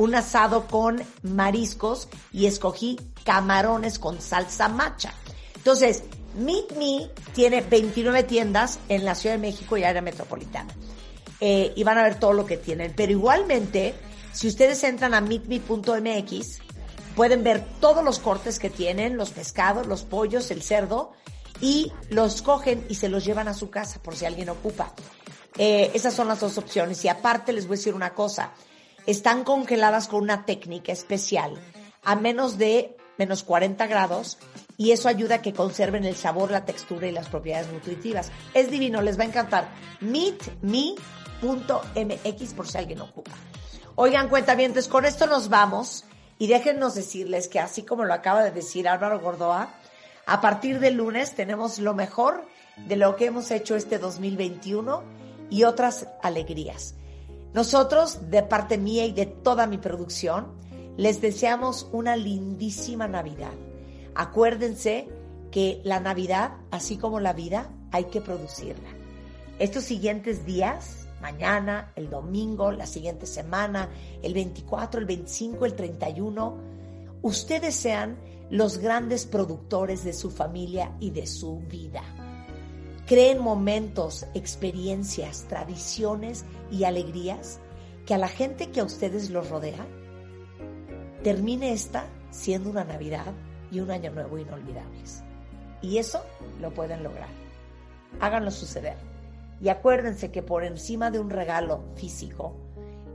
un 0.00 0.14
asado 0.14 0.66
con 0.66 1.02
mariscos 1.22 2.08
y 2.32 2.46
escogí 2.46 2.98
camarones 3.22 3.98
con 3.98 4.18
salsa 4.22 4.66
macha. 4.66 5.12
Entonces, 5.56 6.04
Meet 6.38 6.72
Me 6.78 7.10
tiene 7.34 7.60
29 7.60 8.22
tiendas 8.22 8.78
en 8.88 9.04
la 9.04 9.14
Ciudad 9.14 9.34
de 9.34 9.42
México 9.42 9.76
y 9.76 9.84
área 9.84 10.00
metropolitana. 10.00 10.74
Eh, 11.38 11.74
y 11.76 11.84
van 11.84 11.98
a 11.98 12.02
ver 12.02 12.18
todo 12.18 12.32
lo 12.32 12.46
que 12.46 12.56
tienen. 12.56 12.94
Pero 12.96 13.12
igualmente, 13.12 13.94
si 14.32 14.48
ustedes 14.48 14.82
entran 14.84 15.12
a 15.12 15.20
meetme.mx, 15.20 16.58
pueden 17.14 17.44
ver 17.44 17.62
todos 17.78 18.02
los 18.02 18.20
cortes 18.20 18.58
que 18.58 18.70
tienen, 18.70 19.18
los 19.18 19.28
pescados, 19.30 19.86
los 19.86 20.04
pollos, 20.04 20.50
el 20.50 20.62
cerdo, 20.62 21.12
y 21.60 21.92
los 22.08 22.40
cogen 22.40 22.86
y 22.88 22.94
se 22.94 23.10
los 23.10 23.22
llevan 23.26 23.48
a 23.48 23.54
su 23.54 23.68
casa 23.68 24.00
por 24.02 24.16
si 24.16 24.24
alguien 24.24 24.48
ocupa. 24.48 24.94
Eh, 25.58 25.90
esas 25.92 26.14
son 26.14 26.26
las 26.26 26.40
dos 26.40 26.56
opciones. 26.56 27.04
Y 27.04 27.08
aparte 27.08 27.52
les 27.52 27.66
voy 27.66 27.74
a 27.74 27.76
decir 27.76 27.94
una 27.94 28.14
cosa, 28.14 28.54
están 29.06 29.44
congeladas 29.44 30.08
con 30.08 30.22
una 30.22 30.44
técnica 30.44 30.92
especial 30.92 31.60
a 32.02 32.16
menos 32.16 32.58
de 32.58 32.96
menos 33.18 33.42
40 33.42 33.86
grados 33.86 34.38
y 34.78 34.92
eso 34.92 35.08
ayuda 35.08 35.36
a 35.36 35.42
que 35.42 35.52
conserven 35.52 36.04
el 36.04 36.16
sabor, 36.16 36.50
la 36.50 36.64
textura 36.64 37.06
y 37.06 37.12
las 37.12 37.28
propiedades 37.28 37.70
nutritivas. 37.70 38.32
Es 38.54 38.70
divino, 38.70 39.02
les 39.02 39.18
va 39.18 39.24
a 39.24 39.26
encantar. 39.26 39.68
meetme.mx 40.00 40.94
por 42.54 42.66
si 42.66 42.78
alguien 42.78 43.02
ocupa. 43.02 43.32
Oigan, 43.94 44.30
cuentavientes, 44.30 44.88
con 44.88 45.04
esto 45.04 45.26
nos 45.26 45.50
vamos 45.50 46.04
y 46.38 46.46
déjennos 46.46 46.94
decirles 46.94 47.48
que 47.48 47.60
así 47.60 47.82
como 47.82 48.06
lo 48.06 48.14
acaba 48.14 48.42
de 48.42 48.52
decir 48.52 48.88
Álvaro 48.88 49.20
Gordoa, 49.20 49.68
a 50.24 50.40
partir 50.40 50.80
del 50.80 50.94
lunes 50.94 51.34
tenemos 51.34 51.78
lo 51.78 51.92
mejor 51.92 52.46
de 52.86 52.96
lo 52.96 53.16
que 53.16 53.26
hemos 53.26 53.50
hecho 53.50 53.76
este 53.76 53.98
2021 53.98 55.02
y 55.50 55.64
otras 55.64 56.06
alegrías. 56.22 56.94
Nosotros, 57.52 58.30
de 58.30 58.42
parte 58.42 58.78
mía 58.78 59.04
y 59.06 59.12
de 59.12 59.26
toda 59.26 59.66
mi 59.66 59.78
producción, 59.78 60.52
les 60.96 61.20
deseamos 61.20 61.88
una 61.92 62.16
lindísima 62.16 63.08
Navidad. 63.08 63.52
Acuérdense 64.14 65.08
que 65.50 65.80
la 65.84 65.98
Navidad, 65.98 66.52
así 66.70 66.96
como 66.96 67.20
la 67.20 67.32
vida, 67.32 67.70
hay 67.90 68.04
que 68.04 68.20
producirla. 68.20 68.88
Estos 69.58 69.84
siguientes 69.84 70.46
días, 70.46 71.08
mañana, 71.20 71.92
el 71.96 72.08
domingo, 72.08 72.70
la 72.70 72.86
siguiente 72.86 73.26
semana, 73.26 73.88
el 74.22 74.32
24, 74.32 75.00
el 75.00 75.06
25, 75.06 75.66
el 75.66 75.74
31, 75.74 76.56
ustedes 77.22 77.74
sean 77.74 78.16
los 78.50 78.78
grandes 78.78 79.26
productores 79.26 80.04
de 80.04 80.12
su 80.12 80.30
familia 80.30 80.96
y 81.00 81.10
de 81.10 81.26
su 81.26 81.58
vida. 81.60 82.02
Creen 83.10 83.42
momentos, 83.42 84.24
experiencias, 84.34 85.44
tradiciones 85.48 86.44
y 86.70 86.84
alegrías 86.84 87.58
que 88.06 88.14
a 88.14 88.18
la 88.18 88.28
gente 88.28 88.70
que 88.70 88.78
a 88.78 88.84
ustedes 88.84 89.30
los 89.30 89.50
rodea 89.50 89.84
termine 91.24 91.72
esta 91.72 92.06
siendo 92.30 92.70
una 92.70 92.84
Navidad 92.84 93.32
y 93.72 93.80
un 93.80 93.90
año 93.90 94.12
nuevo 94.12 94.38
inolvidables. 94.38 95.24
Y 95.82 95.98
eso 95.98 96.24
lo 96.60 96.72
pueden 96.72 97.02
lograr. 97.02 97.30
Háganlo 98.20 98.52
suceder. 98.52 98.96
Y 99.60 99.70
acuérdense 99.70 100.30
que 100.30 100.44
por 100.44 100.62
encima 100.62 101.10
de 101.10 101.18
un 101.18 101.30
regalo 101.30 101.82
físico, 101.96 102.54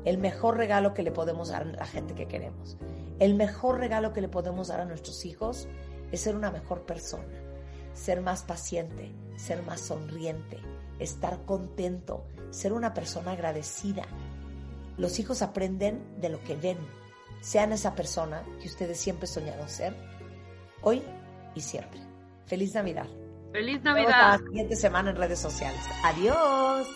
el 0.03 0.17
mejor 0.17 0.57
regalo 0.57 0.93
que 0.93 1.03
le 1.03 1.14
podemos 1.14 1.48
dar 1.48 1.61
a 1.61 1.72
la 1.72 1.85
gente 1.85 2.15
que 2.15 2.27
queremos, 2.27 2.77
el 3.19 3.35
mejor 3.35 3.80
regalo 3.80 4.11
que 4.11 4.19
le 4.19 4.27
podemos 4.27 4.67
dar 4.67 4.82
a 4.82 4.85
nuestros 4.85 5.24
hijos 5.24 5.69
es 6.11 6.19
ser 6.19 6.35
una 6.35 6.51
mejor 6.51 6.85
persona, 6.85 7.44
ser 7.95 8.22
más 8.22 8.43
paciente, 8.43 9.11
ser 9.38 9.64
más 9.64 9.82
sonriente, 9.82 10.59
estar 10.99 11.43
contento, 11.45 12.27
ser 12.51 12.74
una 12.74 12.93
persona 12.93 13.32
agradecida. 13.32 14.03
Los 14.98 15.17
hijos 15.19 15.41
aprenden 15.41 16.22
de 16.22 16.30
lo 16.30 16.43
que 16.43 16.56
ven, 16.56 16.77
sean 17.41 17.72
esa 17.72 17.95
persona 17.95 18.43
que 18.61 18.67
ustedes 18.67 18.99
siempre 18.99 19.25
soñaron 19.27 19.67
ser, 19.67 19.95
hoy 20.82 21.01
y 21.56 21.61
siempre. 21.61 21.99
Feliz 22.45 22.75
Navidad. 22.75 23.07
Feliz 23.51 23.82
Nos 23.83 23.95
vemos 23.95 24.11
Navidad. 24.11 24.40
la 24.40 24.45
siguiente 24.45 24.75
semana 24.75 25.09
en 25.11 25.15
redes 25.15 25.40
sociales. 25.40 25.82
Adiós. 26.03 26.88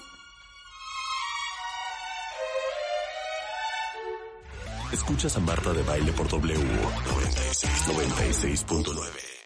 Escuchas 4.92 5.38
a 5.38 5.40
Marta 5.40 5.72
de 5.72 5.84
Baile 5.84 6.12
por 6.14 6.28
W 6.28 6.58
96.9. 6.58 9.39